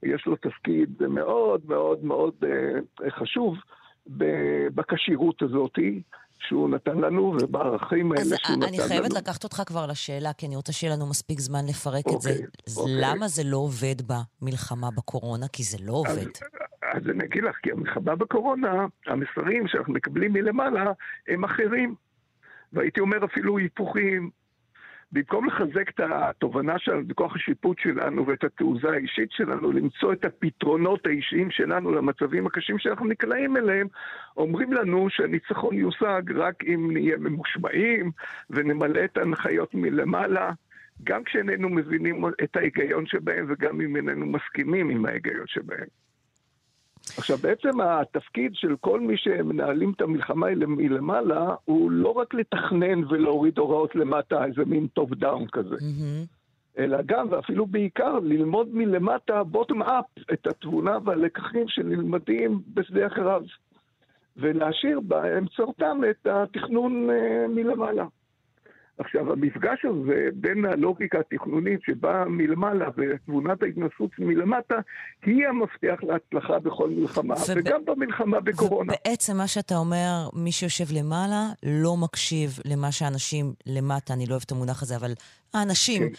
יש 0.03 0.25
לו 0.25 0.35
תפקיד 0.35 0.89
מאוד 1.09 1.61
מאוד 1.65 2.03
מאוד 2.03 2.33
אה, 2.43 3.11
חשוב 3.11 3.55
בכשירות 4.75 5.41
הזאתי. 5.41 6.01
שהוא 6.39 6.69
נתן 6.69 6.97
לנו 6.97 7.35
ובערכים 7.41 8.11
האלה 8.11 8.23
שהוא 8.23 8.35
נתן 8.35 8.53
לנו. 8.53 8.65
אז 8.65 8.69
אני 8.69 8.87
חייבת 8.87 9.13
לקחת 9.13 9.43
אותך 9.43 9.61
כבר 9.65 9.85
לשאלה, 9.85 10.33
כי 10.33 10.47
אני 10.47 10.55
רוצה 10.55 10.73
שיהיה 10.73 10.93
לנו 10.95 11.09
מספיק 11.09 11.39
זמן 11.39 11.65
לפרק 11.69 12.05
אוקיי, 12.05 12.15
את 12.15 12.21
זה. 12.21 12.29
אוקיי. 12.77 12.93
למה 13.01 13.27
זה 13.27 13.41
לא 13.45 13.57
עובד 13.57 13.95
במלחמה 14.41 14.87
בקורונה? 14.97 15.47
כי 15.47 15.63
זה 15.63 15.77
לא 15.81 15.93
עובד. 15.93 16.11
אז, 16.11 17.01
אז 17.03 17.09
אני 17.09 17.25
אגיד 17.25 17.43
לך, 17.43 17.55
כי 17.63 17.71
המלחמה 17.71 18.15
בקורונה, 18.15 18.85
המסרים 19.07 19.67
שאנחנו 19.67 19.93
מקבלים 19.93 20.33
מלמעלה 20.33 20.91
הם 21.27 21.43
אחרים. 21.43 21.95
והייתי 22.73 22.99
אומר 22.99 23.25
אפילו 23.25 23.57
היפוכים, 23.57 24.29
במקום 25.11 25.45
לחזק 25.45 25.89
את 25.89 25.99
התובנה 25.99 26.79
שלנו, 26.79 27.07
בכוח 27.07 27.35
השיפוט 27.35 27.79
שלנו 27.79 28.27
ואת 28.27 28.43
התעוזה 28.43 28.89
האישית 28.89 29.31
שלנו, 29.31 29.71
למצוא 29.71 30.13
את 30.13 30.25
הפתרונות 30.25 31.05
האישיים 31.05 31.51
שלנו 31.51 31.91
למצבים 31.91 32.47
הקשים 32.47 32.79
שאנחנו 32.79 33.05
נקלעים 33.05 33.57
אליהם, 33.57 33.87
אומרים 34.37 34.73
לנו 34.73 35.09
שהניצחון 35.09 35.75
יושג 35.75 36.21
רק 36.35 36.63
אם 36.63 36.91
נהיה 36.93 37.17
ממושמעים 37.17 38.11
ונמלא 38.49 39.03
את 39.03 39.17
ההנחיות 39.17 39.73
מלמעלה. 39.73 40.51
גם 41.03 41.23
כשאיננו 41.23 41.69
מבינים 41.69 42.25
את 42.43 42.55
ההיגיון 42.55 43.05
שבהם 43.05 43.45
וגם 43.49 43.81
אם 43.81 43.95
איננו 43.95 44.25
מסכימים 44.25 44.89
עם 44.89 45.05
ההיגיון 45.05 45.47
שבהם. 45.47 45.87
עכשיו, 47.17 47.37
בעצם 47.37 47.81
התפקיד 47.81 48.51
של 48.55 48.75
כל 48.81 48.99
מי 48.99 49.17
שמנהלים 49.17 49.91
את 49.95 50.01
המלחמה 50.01 50.47
מלמעלה, 50.67 51.55
הוא 51.65 51.91
לא 51.91 52.09
רק 52.09 52.33
לתכנן 52.33 53.03
ולהוריד 53.09 53.57
הוראות 53.57 53.95
למטה, 53.95 54.45
איזה 54.45 54.65
מין 54.65 54.87
top 54.87 55.09
down 55.13 55.47
כזה. 55.51 55.75
Mm-hmm. 55.75 56.37
אלא 56.77 56.97
גם, 57.05 57.27
ואפילו 57.29 57.65
בעיקר, 57.65 58.19
ללמוד 58.19 58.67
מלמטה, 58.73 59.43
bottom 59.43 59.81
up, 59.81 60.05
את 60.33 60.47
התבונה 60.47 60.97
והלקחים 61.05 61.67
שנלמדים 61.67 62.61
בשדה 62.73 63.05
הקרב. 63.05 63.43
ולהשאיר 64.37 64.99
באמצעותם 64.99 66.01
את 66.09 66.27
התכנון 66.27 67.09
uh, 67.09 67.47
מלמעלה. 67.47 68.05
עכשיו, 68.97 69.33
המפגש 69.33 69.85
הזה 69.85 70.29
בין 70.33 70.65
הלוגיקה 70.65 71.19
התכנונית 71.19 71.79
שבאה 71.85 72.25
מלמעלה 72.25 72.89
ותבונת 72.97 73.63
ההתנסות 73.63 74.11
מלמטה, 74.19 74.75
היא 75.25 75.47
המפתח 75.47 75.99
להצלחה 76.03 76.59
בכל 76.59 76.89
מלחמה, 76.89 77.33
וב... 77.33 77.57
וגם 77.57 77.85
במלחמה 77.85 78.39
בקורונה. 78.39 78.93
ובעצם 78.93 79.37
מה 79.37 79.47
שאתה 79.47 79.75
אומר, 79.75 80.29
מי 80.33 80.51
שיושב 80.51 80.85
למעלה 80.99 81.45
לא 81.63 81.97
מקשיב 81.97 82.59
למה 82.65 82.91
שאנשים 82.91 83.53
למטה, 83.65 84.13
אני 84.13 84.25
לא 84.25 84.31
אוהב 84.31 84.43
את 84.45 84.51
המונח 84.51 84.81
הזה, 84.81 84.95
אבל 84.95 85.11
האנשים... 85.53 86.01
כן. 86.01 86.13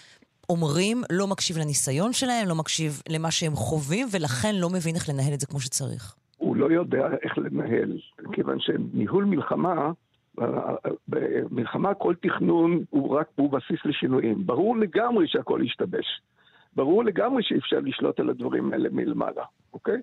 אומרים, 0.50 1.02
לא 1.12 1.26
מקשיב 1.26 1.58
לניסיון 1.58 2.12
שלהם, 2.12 2.48
לא 2.48 2.54
מקשיב 2.54 3.02
למה 3.08 3.30
שהם 3.30 3.52
חווים, 3.52 4.06
ולכן 4.12 4.54
לא 4.54 4.70
מבין 4.70 4.94
איך 4.94 5.08
לנהל 5.08 5.34
את 5.34 5.40
זה 5.40 5.46
כמו 5.46 5.60
שצריך. 5.60 6.14
הוא 6.36 6.56
לא 6.56 6.70
יודע 6.70 7.06
איך 7.22 7.38
לנהל, 7.38 7.98
כיוון 8.32 8.60
שניהול 8.60 9.24
מלחמה 9.24 9.92
במלחמה 11.08 11.94
כל 11.94 12.14
תכנון 12.22 12.84
הוא 12.90 13.16
רק 13.16 13.26
הוא 13.34 13.50
בסיס 13.50 13.78
לשינויים. 13.84 14.46
ברור 14.46 14.76
לגמרי 14.76 15.28
שהכל 15.28 15.60
ישתבש. 15.64 16.20
ברור 16.76 17.04
לגמרי 17.04 17.42
שאי 17.42 17.58
אפשר 17.58 17.78
לשלוט 17.78 18.20
על 18.20 18.30
הדברים 18.30 18.72
האלה 18.72 18.88
מלמעלה, 18.92 19.44
אוקיי? 19.72 20.00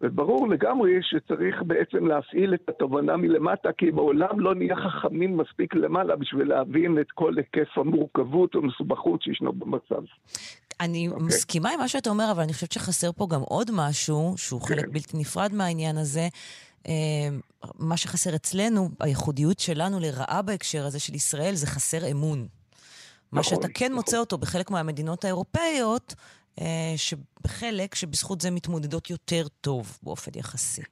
וברור 0.00 0.48
לגמרי 0.48 0.98
שצריך 1.02 1.62
בעצם 1.62 2.06
להפעיל 2.06 2.54
את 2.54 2.68
התובנה 2.68 3.16
מלמטה, 3.16 3.72
כי 3.72 3.90
מעולם 3.90 4.40
לא 4.40 4.54
נהיה 4.54 4.76
חכמים 4.76 5.36
מספיק 5.36 5.74
למעלה 5.74 6.16
בשביל 6.16 6.48
להבין 6.48 6.98
את 7.00 7.10
כל 7.10 7.34
היקף 7.36 7.78
המורכבות 7.78 8.56
והמסובכות 8.56 9.22
שישנו 9.22 9.52
במצב. 9.52 10.02
אני 10.80 11.08
okay. 11.08 11.12
אוקיי. 11.12 11.26
מסכימה 11.26 11.70
עם 11.70 11.80
מה 11.80 11.88
שאתה 11.88 12.10
אומר, 12.10 12.24
אבל 12.32 12.42
אני 12.42 12.52
חושבת 12.52 12.72
שחסר 12.72 13.12
פה 13.12 13.26
גם 13.30 13.40
עוד 13.40 13.70
משהו, 13.74 14.34
שהוא 14.36 14.60
okay. 14.60 14.66
חלק 14.68 14.84
כן. 14.84 14.92
בלתי 14.92 15.16
נפרד 15.16 15.54
מהעניין 15.54 15.96
הזה, 15.96 16.28
מה 17.78 17.96
שחסר 17.96 18.34
אצלנו, 18.34 18.88
הייחודיות 19.00 19.58
שלנו 19.58 20.00
לרעה 20.00 20.42
בהקשר 20.42 20.86
הזה 20.86 21.00
של 21.00 21.14
ישראל, 21.14 21.54
זה 21.54 21.66
חסר 21.66 22.10
אמון. 22.10 22.38
נכון, 22.38 22.48
מה 23.32 23.42
שאתה 23.42 23.68
כן 23.74 23.84
נכון. 23.84 23.96
מוצא 23.96 24.18
אותו 24.18 24.38
בחלק 24.38 24.70
מהמדינות 24.70 25.24
האירופאיות, 25.24 26.14
אה, 26.60 26.94
שבחלק 26.96 27.94
שבזכות 27.94 28.40
זה 28.40 28.50
מתמודדות 28.50 29.10
יותר 29.10 29.42
טוב 29.60 29.98
באופן 30.02 30.30
יחסי. 30.34 30.82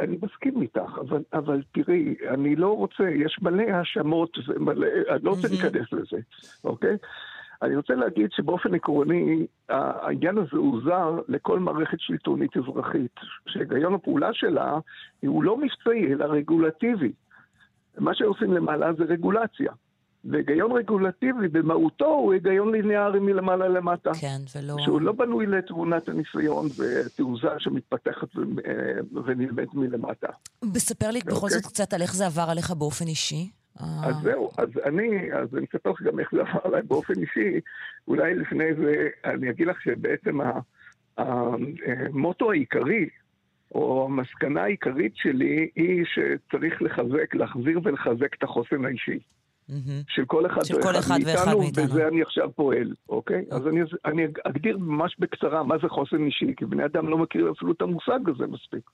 אני 0.00 0.16
מסכים 0.22 0.62
איתך, 0.62 0.98
אבל, 1.00 1.22
אבל 1.32 1.62
תראי, 1.72 2.14
אני 2.34 2.56
לא 2.56 2.76
רוצה, 2.76 3.02
יש 3.24 3.38
מלא 3.42 3.62
האשמות 3.62 4.38
ומלא, 4.48 4.86
אני 5.10 5.22
לא 5.22 5.30
רוצה 5.30 5.48
להיכנס 5.48 5.92
לזה, 5.92 6.22
אוקיי? 6.64 6.96
אני 7.62 7.76
רוצה 7.76 7.94
להגיד 7.94 8.30
שבאופן 8.32 8.74
עקרוני, 8.74 9.46
העניין 9.68 10.38
הזה 10.38 10.56
הוא 10.56 10.80
זר 10.84 11.20
לכל 11.28 11.58
מערכת 11.58 12.00
שלטונית 12.00 12.56
אזרחית, 12.56 13.14
שהיגיון 13.48 13.94
הפעולה 13.94 14.30
שלה 14.32 14.78
הוא 15.20 15.44
לא 15.44 15.56
מבצעי, 15.56 16.12
אלא 16.12 16.24
רגולטיבי. 16.24 17.12
מה 17.98 18.14
שעושים 18.14 18.52
למעלה 18.52 18.92
זה 18.92 19.04
רגולציה. 19.04 19.72
והיגיון 20.24 20.72
רגולטיבי 20.72 21.48
במהותו 21.48 22.06
הוא 22.06 22.32
היגיון 22.32 22.72
ליניארי 22.72 23.20
מלמעלה 23.20 23.68
למטה. 23.68 24.10
כן, 24.20 24.38
ולא... 24.56 24.76
שהוא 24.78 25.00
לא 25.00 25.12
בנוי 25.12 25.46
לתבונת 25.46 26.08
הניסיון 26.08 26.66
ותעוזה 26.78 27.48
שמתפתחת 27.58 28.28
ונלמדת 29.24 29.74
מלמטה. 29.74 30.28
בספר 30.72 31.10
לי 31.10 31.20
בכל 31.20 31.34
אוקיי? 31.34 31.50
זאת 31.50 31.66
קצת 31.66 31.92
על 31.92 32.02
איך 32.02 32.14
זה 32.14 32.26
עבר 32.26 32.46
עליך 32.50 32.70
באופן 32.70 33.06
אישי. 33.06 33.50
אז 33.80 34.16
זהו, 34.22 34.50
אז 34.58 34.68
אני, 34.84 35.32
אז 35.32 35.56
אני 35.56 35.66
אספר 35.66 35.90
לך 35.90 36.02
גם 36.02 36.20
איך 36.20 36.28
זה 36.32 36.40
עבר 36.40 36.60
עליי 36.64 36.82
באופן 36.82 37.14
אישי. 37.20 37.60
אולי 38.08 38.34
לפני 38.34 38.74
זה 38.74 39.08
אני 39.24 39.50
אגיד 39.50 39.66
לך 39.66 39.82
שבעצם 39.82 40.38
המוטו 41.18 42.50
העיקרי, 42.50 43.08
או 43.74 44.04
המסקנה 44.04 44.62
העיקרית 44.62 45.16
שלי, 45.16 45.68
היא 45.76 46.04
שצריך 46.04 46.82
לחזק, 46.82 47.34
להחזיר 47.34 47.80
ולחזק 47.84 48.34
את 48.34 48.42
החוסן 48.42 48.84
האישי. 48.84 49.18
של 50.08 50.24
כל 50.24 50.46
אחד 50.46 50.64
של 50.64 50.82
כל 50.82 50.96
אחד 50.98 51.18
ואחד 51.26 51.54
מאיתנו. 51.54 51.84
ובזה 51.84 52.08
אני 52.08 52.22
עכשיו 52.22 52.52
פועל, 52.52 52.94
אוקיי? 53.08 53.44
אז 53.50 53.66
אני, 53.66 53.80
אני 54.04 54.26
אגדיר 54.44 54.78
ממש 54.78 55.16
בקצרה 55.18 55.62
מה 55.62 55.78
זה 55.82 55.88
חוסן 55.88 56.24
אישי, 56.24 56.54
כי 56.56 56.64
בני 56.64 56.84
אדם 56.84 57.08
לא 57.08 57.18
מכירים 57.18 57.52
אפילו 57.56 57.72
את 57.72 57.82
המושג 57.82 58.18
הזה 58.26 58.46
מספיק. 58.46 58.90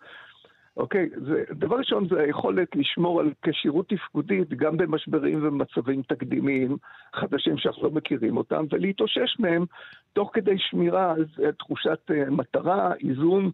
אוקיי? 0.77 1.09
זה, 1.27 1.45
דבר 1.51 1.77
ראשון 1.77 2.09
זה 2.09 2.21
היכולת 2.21 2.77
לשמור 2.77 3.21
על 3.21 3.33
כשירות 3.43 3.89
תפקודית 3.89 4.49
גם 4.49 4.77
במשברים 4.77 5.47
ומצבים 5.47 6.03
תקדימיים 6.03 6.77
חדשים 7.15 7.59
שאנחנו 7.59 7.83
לא 7.83 7.91
מכירים 7.91 8.37
אותם, 8.37 8.65
ולהתאושש 8.71 9.37
מהם 9.39 9.65
תוך 10.13 10.31
כדי 10.33 10.59
שמירה 10.59 11.13
על 11.13 11.25
תחושת 11.59 11.99
uh, 12.11 12.31
מטרה, 12.31 12.93
איזון 12.95 13.51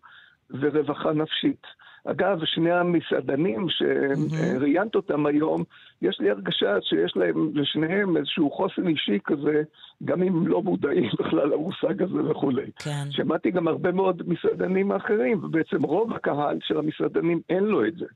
ורווחה 0.51 1.13
נפשית. 1.13 1.67
אגב, 2.05 2.39
שני 2.45 2.73
המסעדנים 2.73 3.67
שראיינת 3.69 4.95
אותם 4.95 5.27
היום, 5.27 5.65
יש 6.03 6.21
לי 6.21 6.31
הרגשה 6.31 6.77
שיש 6.83 7.17
להם, 7.17 7.51
לשניהם, 7.55 8.17
איזשהו 8.17 8.51
חוסן 8.51 8.89
אישי 8.89 9.19
כזה, 9.25 9.63
גם 10.05 10.23
אם 10.23 10.47
לא 10.47 10.63
מודעים 10.63 11.11
בכלל 11.21 11.49
למושג 11.49 12.03
הזה 12.03 12.31
וכולי. 12.31 12.71
כן. 12.77 13.05
שמעתי 13.11 13.51
גם 13.51 13.69
הרבה 13.69 13.93
מאוד 13.93 14.23
מסעדנים 14.27 14.93
אחרים, 14.93 15.45
ובעצם 15.45 15.83
רוב 15.83 16.13
הקהל 16.13 16.59
של 16.63 16.79
המסעדנים 16.79 17.41
אין 17.51 17.65
לו 17.65 17.87
את 17.87 17.95
זה, 17.95 18.07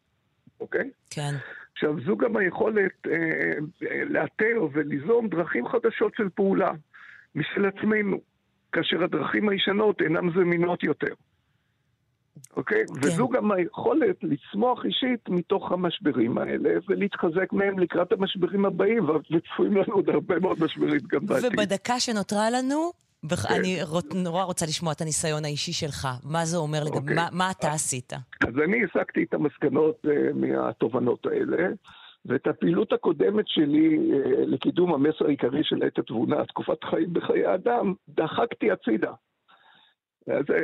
אוקיי? 0.61 0.90
כן. 1.11 1.35
עכשיו, 1.73 1.94
זו 2.06 2.16
גם 2.16 2.36
היכולת 2.36 3.06
אה, 3.06 3.12
אה, 3.90 4.05
לאתר 4.05 4.66
וליזום 4.73 5.28
דרכים 5.28 5.69
חדשות 5.69 6.12
של 6.16 6.28
פעולה 6.28 6.73
משל 7.35 7.65
עצמנו, 7.66 8.20
כאשר 8.73 9.05
הדרכים 9.05 9.48
הישנות 9.48 10.02
אינן 10.02 10.31
זמינות 10.35 10.82
יותר. 10.82 11.15
אוקיי? 12.56 12.85
כן. 12.86 12.93
וזו 13.02 13.28
גם 13.28 13.52
היכולת 13.52 14.16
לצמוח 14.23 14.85
אישית 14.85 15.28
מתוך 15.28 15.73
המשברים 15.73 16.39
האלה 16.39 16.70
ולהתחזק 16.89 17.52
מהם 17.52 17.78
לקראת 17.78 18.12
המשברים 18.12 18.65
הבאים, 18.65 19.09
וצפויים 19.09 19.77
לנו 19.77 19.94
עוד 19.94 20.09
הרבה 20.09 20.39
מאוד 20.39 20.61
משברים 20.61 21.01
גם 21.09 21.27
בעתיד. 21.27 21.52
ובדקה 21.52 22.01
שנותרה 22.01 22.51
לנו, 22.51 22.90
כן. 23.28 23.55
אני 23.55 23.78
נורא 24.15 24.43
רוצה 24.43 24.66
לשמוע 24.66 24.93
את 24.93 25.01
הניסיון 25.01 25.44
האישי 25.44 25.73
שלך. 25.73 26.09
מה 26.24 26.44
זה 26.44 26.56
אומר 26.56 26.85
לגבי, 26.85 26.98
אוקיי. 26.98 27.15
מה, 27.15 27.28
מה 27.32 27.51
אתה 27.51 27.73
עשית? 27.73 28.12
אז 28.12 28.55
אני 28.65 28.85
הסקתי 28.85 29.23
את 29.23 29.35
המסקנות 29.35 29.97
uh, 30.06 30.09
מהתובנות 30.35 31.27
האלה. 31.27 31.69
ואת 32.27 32.47
הפעילות 32.47 32.93
הקודמת 32.93 33.44
שלי 33.48 33.98
uh, 33.98 34.28
לקידום 34.47 34.94
המסר 34.94 35.27
העיקרי 35.27 35.65
של 35.65 35.82
עת 35.82 35.98
התבונה, 35.98 36.44
תקופת 36.44 36.85
חיים 36.85 37.12
בחיי 37.12 37.55
אדם, 37.55 37.94
דחקתי 38.09 38.70
הצידה. 38.70 39.12
אז, 40.27 40.45
uh, 40.51 40.55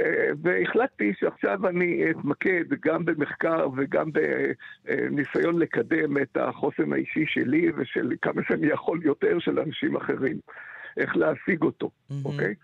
והחלטתי 0.43 1.12
שעכשיו 1.20 1.69
אני 1.69 2.11
אתמקד 2.11 2.65
גם 2.82 3.05
במחקר 3.05 3.69
וגם 3.77 4.11
בניסיון 4.12 5.59
לקדם 5.59 6.19
את 6.19 6.37
החוסן 6.37 6.93
האישי 6.93 7.24
שלי 7.27 7.70
ושל 7.77 8.12
כמה 8.23 8.43
שאני 8.49 8.66
יכול 8.66 9.01
יותר 9.03 9.39
של 9.39 9.61
אנשים 9.61 9.97
אחרים. 9.97 10.39
איך 10.97 11.16
להשיג 11.16 11.62
אותו, 11.62 11.87
mm-hmm. 11.87 12.15
אוקיי? 12.24 12.55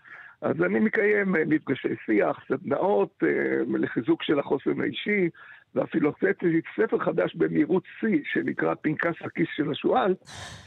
אז 0.41 0.55
אני 0.65 0.79
מקיים 0.79 1.35
אה, 1.35 1.43
מפגשי 1.45 1.95
שיח, 2.05 2.39
סדנאות 2.47 3.23
אה, 3.23 3.77
לחיזוק 3.79 4.23
של 4.23 4.39
החוסן 4.39 4.81
האישי, 4.81 5.29
ואפילו 5.75 6.09
הוצאתי 6.09 6.61
ספר 6.75 6.99
חדש 6.99 7.35
במהירות 7.35 7.83
שיא, 7.99 8.19
שנקרא 8.33 8.73
פנקס 8.81 9.15
הכיס 9.21 9.47
של 9.55 9.71
השועל, 9.71 10.15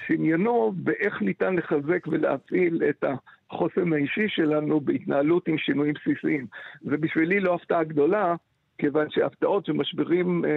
שעניינו 0.07 0.73
באיך 0.77 1.23
ניתן 1.23 1.55
לחזק 1.55 2.07
ולהפעיל 2.07 2.83
את 2.91 3.05
החוסן 3.51 3.93
האישי 3.93 4.29
שלנו 4.29 4.81
בהתנהלות 4.81 5.49
עם 5.49 5.59
שינויים 5.59 5.95
בסיסיים. 5.95 6.47
ובשבילי 6.83 7.41
לא 7.41 7.55
הפתעה 7.55 7.85
גדולה, 7.85 8.35
כיוון 8.79 9.07
שהפתעות 9.11 9.69
ומשברים 9.69 10.45
אה, 10.45 10.51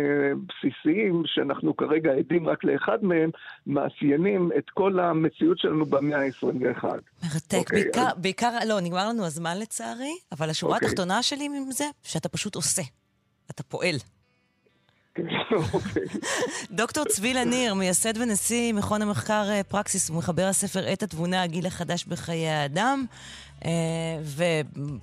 בסיסיים, 0.47 1.23
שאנחנו 1.25 1.75
כרגע 1.75 2.11
עדים 2.11 2.47
רק 2.47 2.63
לאחד 2.63 3.03
מהם, 3.03 3.29
מאפיינים 3.67 4.51
את 4.57 4.69
כל 4.69 4.99
המציאות 4.99 5.59
שלנו 5.59 5.85
במאה 5.85 6.19
ה-21. 6.19 6.83
מרתק. 7.23 7.57
אוקיי, 7.57 7.83
בעיקר, 7.83 8.07
אז... 8.07 8.21
בעיקר, 8.21 8.49
לא, 8.67 8.81
נגמר 8.81 9.09
לנו 9.09 9.25
הזמן 9.25 9.57
לצערי, 9.59 10.13
אבל 10.31 10.49
השורה 10.49 10.75
אוקיי. 10.75 10.87
התחתונה 10.87 11.23
שלי 11.23 11.45
עם 11.45 11.71
זה, 11.71 11.85
שאתה 12.03 12.29
פשוט 12.29 12.55
עושה. 12.55 12.81
אתה 13.51 13.63
פועל. 13.63 13.95
כן, 15.15 15.23
אוקיי. 15.73 16.03
דוקטור 16.71 17.05
צבי 17.05 17.33
לניר, 17.33 17.73
מייסד 17.73 18.17
ונשיא 18.17 18.73
מכון 18.73 19.01
המחקר 19.01 19.45
אה, 19.49 19.61
פרקסיס 19.63 20.09
ומחבר 20.09 20.45
הספר 20.45 20.87
עת 20.87 21.03
התבונה, 21.03 21.43
הגיל 21.43 21.65
החדש 21.65 22.05
בחיי 22.05 22.49
האדם, 22.49 23.05
אה, 23.65 23.71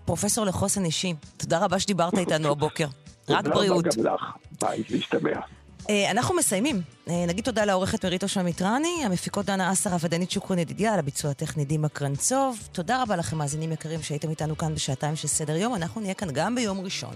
ופרופסור 0.02 0.44
לחוסן 0.46 0.84
אישי. 0.84 1.14
תודה 1.36 1.64
רבה 1.64 1.78
שדיברת 1.78 2.18
איתנו 2.18 2.48
הבוקר. 2.48 2.86
רק 3.28 3.44
בריאות. 3.44 3.84
תודה 3.84 4.10
רבה 4.12 4.20
גם 4.20 4.28
לך, 4.28 4.36
ביי, 4.60 4.82
להשתמע. 4.90 5.40
אה, 5.88 6.10
אנחנו 6.10 6.36
מסיימים. 6.36 6.82
אה, 7.08 7.24
נגיד 7.26 7.44
תודה 7.44 7.64
לעורכת 7.64 8.04
מריטו 8.04 8.28
שמיטרני, 8.28 9.02
המפיקות 9.04 9.46
דנה 9.46 9.72
אסר, 9.72 9.92
הוודנית 9.92 10.30
שוקרון 10.30 10.58
ידידיה, 10.58 10.92
על 10.92 10.98
הביצוע 10.98 11.30
הטכני 11.30 11.64
דימה 11.64 11.88
קרנצוב. 11.88 12.58
תודה 12.72 13.02
רבה 13.02 13.16
לכם, 13.16 13.38
מאזינים 13.38 13.72
יקרים, 13.72 14.02
שהייתם 14.02 14.30
איתנו 14.30 14.58
כאן 14.58 14.74
בשעתיים 14.74 15.16
של 15.16 15.28
סדר 15.28 15.56
יום. 15.56 15.74
אנחנו 15.74 16.00
נהיה 16.00 16.14
כאן 16.14 16.28
גם 16.32 16.54
ביום 16.54 16.80
ראשון, 16.80 17.14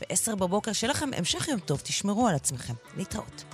ב-10 0.00 0.34
בבוקר. 0.34 0.72
שיהיה 0.72 0.90
לכם 0.90 1.10
המשך 1.16 1.48
יום 1.48 1.60
טוב, 1.60 1.80
תשמרו 1.84 2.28
על 2.28 2.34
עצמכם. 2.34 2.74
להתראות. 2.96 3.44